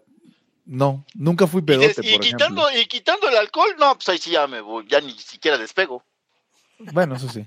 no, 0.64 1.04
nunca 1.14 1.46
fui 1.46 1.60
Y, 1.60 1.64
pedote, 1.64 2.00
y 2.02 2.12
por 2.12 2.20
quitando, 2.20 2.70
y 2.72 2.86
quitando 2.86 3.28
el 3.28 3.36
alcohol, 3.36 3.74
no, 3.78 3.94
pues 3.94 4.08
ahí 4.08 4.18
sí 4.18 4.30
ya 4.30 4.46
me 4.46 4.60
voy, 4.60 4.86
ya 4.88 5.00
ni 5.00 5.12
siquiera 5.12 5.58
despego. 5.58 6.02
Bueno, 6.78 7.16
eso 7.16 7.28
sí. 7.28 7.46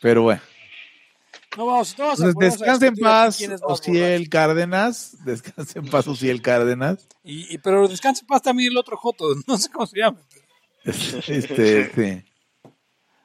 Pero 0.00 0.22
bueno. 0.22 0.40
No 1.58 1.66
vamos, 1.66 1.98
no 1.98 2.04
vamos 2.04 2.20
a 2.20 2.26
Entonces, 2.26 2.60
descansa 2.60 2.86
en 2.86 2.94
paz, 2.94 3.38
Ociel 3.62 4.28
Cárdenas. 4.28 5.16
Descansa 5.24 5.80
en 5.80 5.86
paz, 5.90 6.06
Ociel 6.06 6.40
Cárdenas. 6.40 7.08
Y, 7.24 7.52
y- 7.52 7.58
pero 7.58 7.88
descansa 7.88 8.20
en 8.20 8.28
paz 8.28 8.42
también 8.42 8.70
el 8.70 8.78
otro 8.78 8.96
Joto, 8.96 9.24
no 9.48 9.58
sé 9.58 9.68
cómo 9.68 9.84
se 9.88 9.98
llama. 9.98 10.20
Este, 10.84 11.90
sí. 11.92 12.24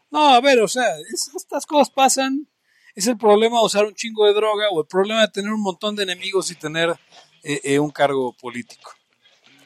No, 0.10 0.30
a 0.30 0.42
ver, 0.42 0.60
o 0.62 0.68
sea, 0.68 0.98
es- 1.14 1.30
estas 1.36 1.68
cosas 1.68 1.92
pasan. 1.92 2.48
Es 2.96 3.06
el 3.06 3.18
problema 3.18 3.60
de 3.60 3.66
usar 3.66 3.86
un 3.86 3.94
chingo 3.94 4.26
de 4.26 4.34
droga 4.34 4.66
o 4.72 4.82
el 4.82 4.88
problema 4.88 5.22
de 5.22 5.28
tener 5.28 5.52
un 5.52 5.62
montón 5.62 5.96
de 5.96 6.02
enemigos 6.02 6.50
y 6.50 6.56
tener 6.56 6.90
eh, 7.44 7.62
eh, 7.64 7.78
un 7.80 7.92
cargo 7.92 8.34
político. 8.42 8.90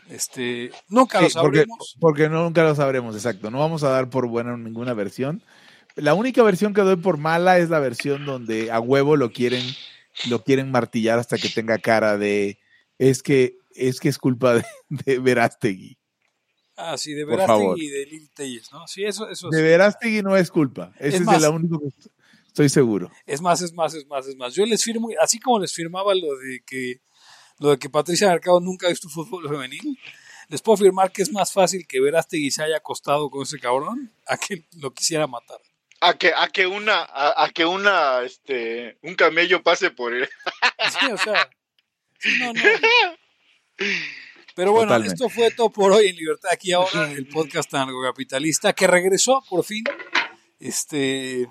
Este, 0.09 0.71
nunca 0.89 1.21
lo 1.21 1.29
Sí, 1.29 1.37
porque, 1.39 1.59
sabremos. 1.59 1.95
porque 2.01 2.27
nunca 2.29 2.63
lo 2.63 2.75
sabremos, 2.75 3.15
exacto. 3.15 3.49
No 3.49 3.59
vamos 3.59 3.83
a 3.83 3.89
dar 3.91 4.09
por 4.09 4.27
buena 4.27 4.57
ninguna 4.57 4.93
versión. 4.93 5.41
La 5.97 6.13
única 6.13 6.43
versión 6.43 6.73
que 6.73 6.81
doy 6.81 6.95
por 6.95 7.17
mala 7.17 7.57
es 7.57 7.69
la 7.69 7.79
versión 7.79 8.25
donde 8.25 8.71
a 8.71 8.79
huevo 8.79 9.15
lo 9.15 9.31
quieren, 9.31 9.63
lo 10.29 10.43
quieren 10.43 10.71
martillar 10.71 11.19
hasta 11.19 11.37
que 11.37 11.49
tenga 11.49 11.79
cara 11.79 12.17
de 12.17 12.59
es 12.99 13.23
que 13.23 13.57
es 13.71 13.99
que 13.99 14.09
es 14.09 14.17
culpa 14.17 14.55
de, 14.55 14.65
de 14.89 15.19
Verástegui. 15.19 15.97
Ah, 16.75 16.97
sí, 16.97 17.13
de 17.13 17.25
Verástegui 17.25 17.85
y 17.85 17.89
de 17.89 18.05
Lili 18.05 18.27
Telles, 18.29 18.71
¿no? 18.71 18.87
Sí, 18.87 19.03
eso, 19.03 19.27
eso 19.29 19.49
De 19.49 19.57
sí. 19.57 19.63
Verástegui 19.63 20.21
no 20.21 20.37
es 20.37 20.51
culpa. 20.51 20.93
Ese 20.99 21.17
Es 21.17 21.21
es, 21.27 21.43
el 21.43 21.49
único 21.49 21.79
que 21.79 21.87
estoy 22.45 22.69
seguro. 22.69 23.11
Es 23.25 23.41
más, 23.41 23.61
es 23.61 23.73
más, 23.73 23.95
es 23.95 24.05
más, 24.05 24.27
es 24.27 24.35
más. 24.35 24.53
Yo 24.53 24.65
les 24.65 24.83
firmo, 24.83 25.09
así 25.19 25.39
como 25.39 25.59
les 25.59 25.73
firmaba 25.73 26.13
lo 26.13 26.37
de 26.37 26.61
que 26.65 27.01
lo 27.59 27.71
de 27.71 27.79
que 27.79 27.89
Patricia 27.89 28.29
Mercado 28.29 28.59
nunca 28.59 28.85
ha 28.85 28.91
visto 28.91 29.09
fútbol 29.09 29.49
femenil, 29.49 29.97
les 30.49 30.61
puedo 30.61 30.75
afirmar 30.75 31.11
que 31.11 31.23
es 31.23 31.31
más 31.31 31.51
fácil 31.51 31.87
que 31.87 31.99
Verástegui 31.99 32.51
se 32.51 32.63
haya 32.63 32.77
acostado 32.77 33.31
con 33.31 33.41
ese 33.41 33.59
cabrón 33.59 34.13
a 34.27 34.37
que 34.37 34.65
lo 34.79 34.93
quisiera 34.93 35.25
matar. 35.25 35.59
A 35.99 36.13
que, 36.13 36.31
a 36.35 36.47
que 36.49 36.67
una, 36.67 37.01
a, 37.01 37.43
a 37.45 37.49
que 37.49 37.65
una, 37.65 38.21
este, 38.21 38.97
un 39.01 39.15
camello 39.15 39.63
pase 39.63 39.89
por 39.91 40.13
él. 40.13 40.29
Sí, 40.99 41.11
o 41.11 41.17
sea, 41.17 41.49
sí, 42.19 42.29
no, 42.39 42.53
no. 42.53 42.61
Pero 44.55 44.71
bueno, 44.71 44.87
Totalmente. 44.87 45.13
esto 45.13 45.29
fue 45.29 45.51
todo 45.51 45.69
por 45.69 45.91
hoy 45.91 46.07
en 46.07 46.15
Libertad 46.15 46.49
aquí 46.51 46.71
ahora, 46.71 47.11
el 47.11 47.27
podcast 47.27 47.73
anarcocapitalista 47.73 48.73
que 48.73 48.87
regresó 48.87 49.43
por 49.49 49.63
fin. 49.63 49.83
Este 50.59 51.47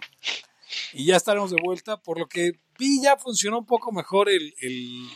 y 0.92 1.06
ya 1.06 1.16
estaremos 1.16 1.50
de 1.50 1.58
vuelta, 1.62 1.96
por 1.98 2.18
lo 2.18 2.26
que 2.26 2.52
vi 2.78 3.00
ya 3.02 3.16
funcionó 3.16 3.58
un 3.58 3.66
poco 3.66 3.92
mejor 3.92 4.28
el, 4.28 4.54
el- 4.60 5.08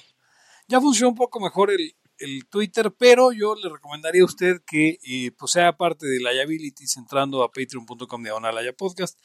ya 0.69 0.81
funcionó 0.81 1.09
un 1.11 1.17
poco 1.17 1.41
mejor 1.41 1.71
el, 1.73 1.97
el 2.21 2.47
Twitter, 2.49 2.93
pero 2.97 3.33
yo 3.33 3.55
le 3.55 3.69
recomendaría 3.69 4.23
a 4.23 4.27
usted 4.27 4.63
que 4.67 4.99
eh, 5.03 5.33
pues 5.37 5.53
sea 5.53 5.77
parte 5.77 6.07
de 6.07 6.19
Liabilities 6.19 6.97
entrando 6.97 7.43
a 7.43 7.51
patreon.com 7.51 8.23
diagonal 8.23 8.75
podcast 8.77 9.19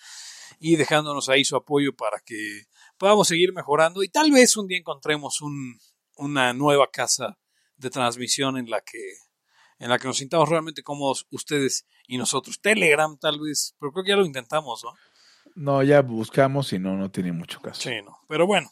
y 0.59 0.75
dejándonos 0.75 1.29
ahí 1.29 1.43
su 1.43 1.55
apoyo 1.55 1.95
para 1.95 2.19
que 2.19 2.63
podamos 2.97 3.27
seguir 3.27 3.53
mejorando 3.53 4.03
y 4.03 4.09
tal 4.09 4.31
vez 4.31 4.55
un 4.57 4.67
día 4.67 4.77
encontremos 4.77 5.41
un, 5.41 5.79
una 6.15 6.53
nueva 6.53 6.89
casa 6.91 7.37
de 7.77 7.89
transmisión 7.89 8.57
en 8.57 8.69
la 8.69 8.81
que 8.81 8.99
en 9.77 9.89
la 9.89 9.99
que 9.99 10.07
nos 10.07 10.17
sintamos 10.17 10.47
realmente 10.47 10.83
cómodos 10.83 11.27
ustedes 11.31 11.85
y 12.07 12.17
nosotros. 12.17 12.61
Telegram 12.61 13.17
tal 13.17 13.39
vez, 13.39 13.75
pero 13.79 13.91
creo 13.91 14.03
que 14.05 14.09
ya 14.11 14.15
lo 14.15 14.25
intentamos, 14.25 14.83
¿no? 14.83 14.91
No, 15.55 15.83
ya 15.83 16.01
buscamos 16.01 16.71
y 16.73 16.79
no, 16.79 16.95
no 16.95 17.11
tiene 17.11 17.31
mucho 17.31 17.61
caso. 17.61 17.81
Sí, 17.81 17.95
no. 18.03 18.17
Pero 18.27 18.47
bueno, 18.47 18.69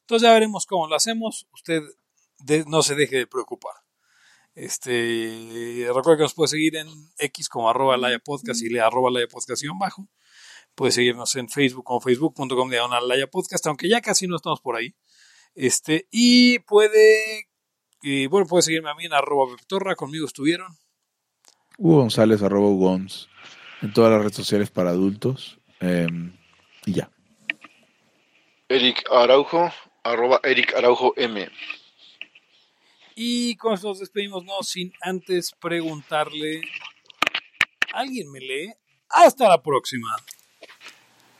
entonces 0.00 0.26
ya 0.26 0.32
veremos 0.32 0.66
cómo 0.66 0.86
lo 0.88 0.94
hacemos. 0.94 1.46
Usted 1.52 1.82
de- 2.44 2.64
no 2.66 2.82
se 2.82 2.94
deje 2.94 3.16
de 3.18 3.26
preocupar. 3.26 3.74
Este, 4.54 5.84
recuerda 5.86 6.16
que 6.16 6.22
nos 6.24 6.34
puede 6.34 6.48
seguir 6.48 6.76
en 6.76 6.88
X 7.18 7.48
como 7.48 7.70
arroba 7.70 7.96
laya 7.96 8.18
podcast 8.18 8.60
y 8.62 8.68
le 8.68 8.80
arroba 8.80 9.10
laya 9.10 9.26
podcast 9.28 9.62
guion 9.62 9.78
bajo. 9.78 10.08
Puede 10.74 10.92
seguirnos 10.92 11.34
en 11.36 11.48
Facebook 11.48 11.84
como 11.84 12.00
facebook.com 12.00 12.68
diagonal 12.70 13.06
laya 13.08 13.26
podcast, 13.28 13.66
aunque 13.66 13.88
ya 13.88 14.00
casi 14.00 14.26
no 14.26 14.36
estamos 14.36 14.60
por 14.60 14.76
ahí. 14.76 14.94
Este, 15.54 16.06
y 16.10 16.58
puede, 16.60 17.48
y 18.02 18.26
bueno, 18.26 18.46
puede 18.46 18.62
seguirme 18.62 18.90
a 18.90 18.94
mí 18.94 19.04
en 19.06 19.12
arroba 19.12 19.54
peptorra, 19.56 19.94
conmigo 19.96 20.26
estuvieron. 20.26 20.76
Hugo 21.78 21.96
González, 22.00 22.42
arroba 22.42 22.68
Ugons, 22.68 23.28
en 23.82 23.92
todas 23.92 24.10
las 24.12 24.20
redes 24.20 24.36
sociales 24.36 24.70
para 24.70 24.90
adultos. 24.90 25.58
eh, 25.80 26.06
y 26.86 26.92
ya. 26.94 27.10
Eric 28.68 29.04
Araujo, 29.10 29.72
arroba 30.04 30.40
Eric 30.44 30.74
Araujo 30.76 31.14
M. 31.16 31.48
Y 33.22 33.54
con 33.56 33.74
esto 33.74 33.88
nos 33.88 33.98
despedimos, 33.98 34.46
no 34.46 34.62
sin 34.62 34.94
antes 35.02 35.52
preguntarle. 35.60 36.62
¿Alguien 37.92 38.32
me 38.32 38.40
lee? 38.40 38.72
Hasta 39.10 39.46
la 39.46 39.62
próxima. 39.62 40.16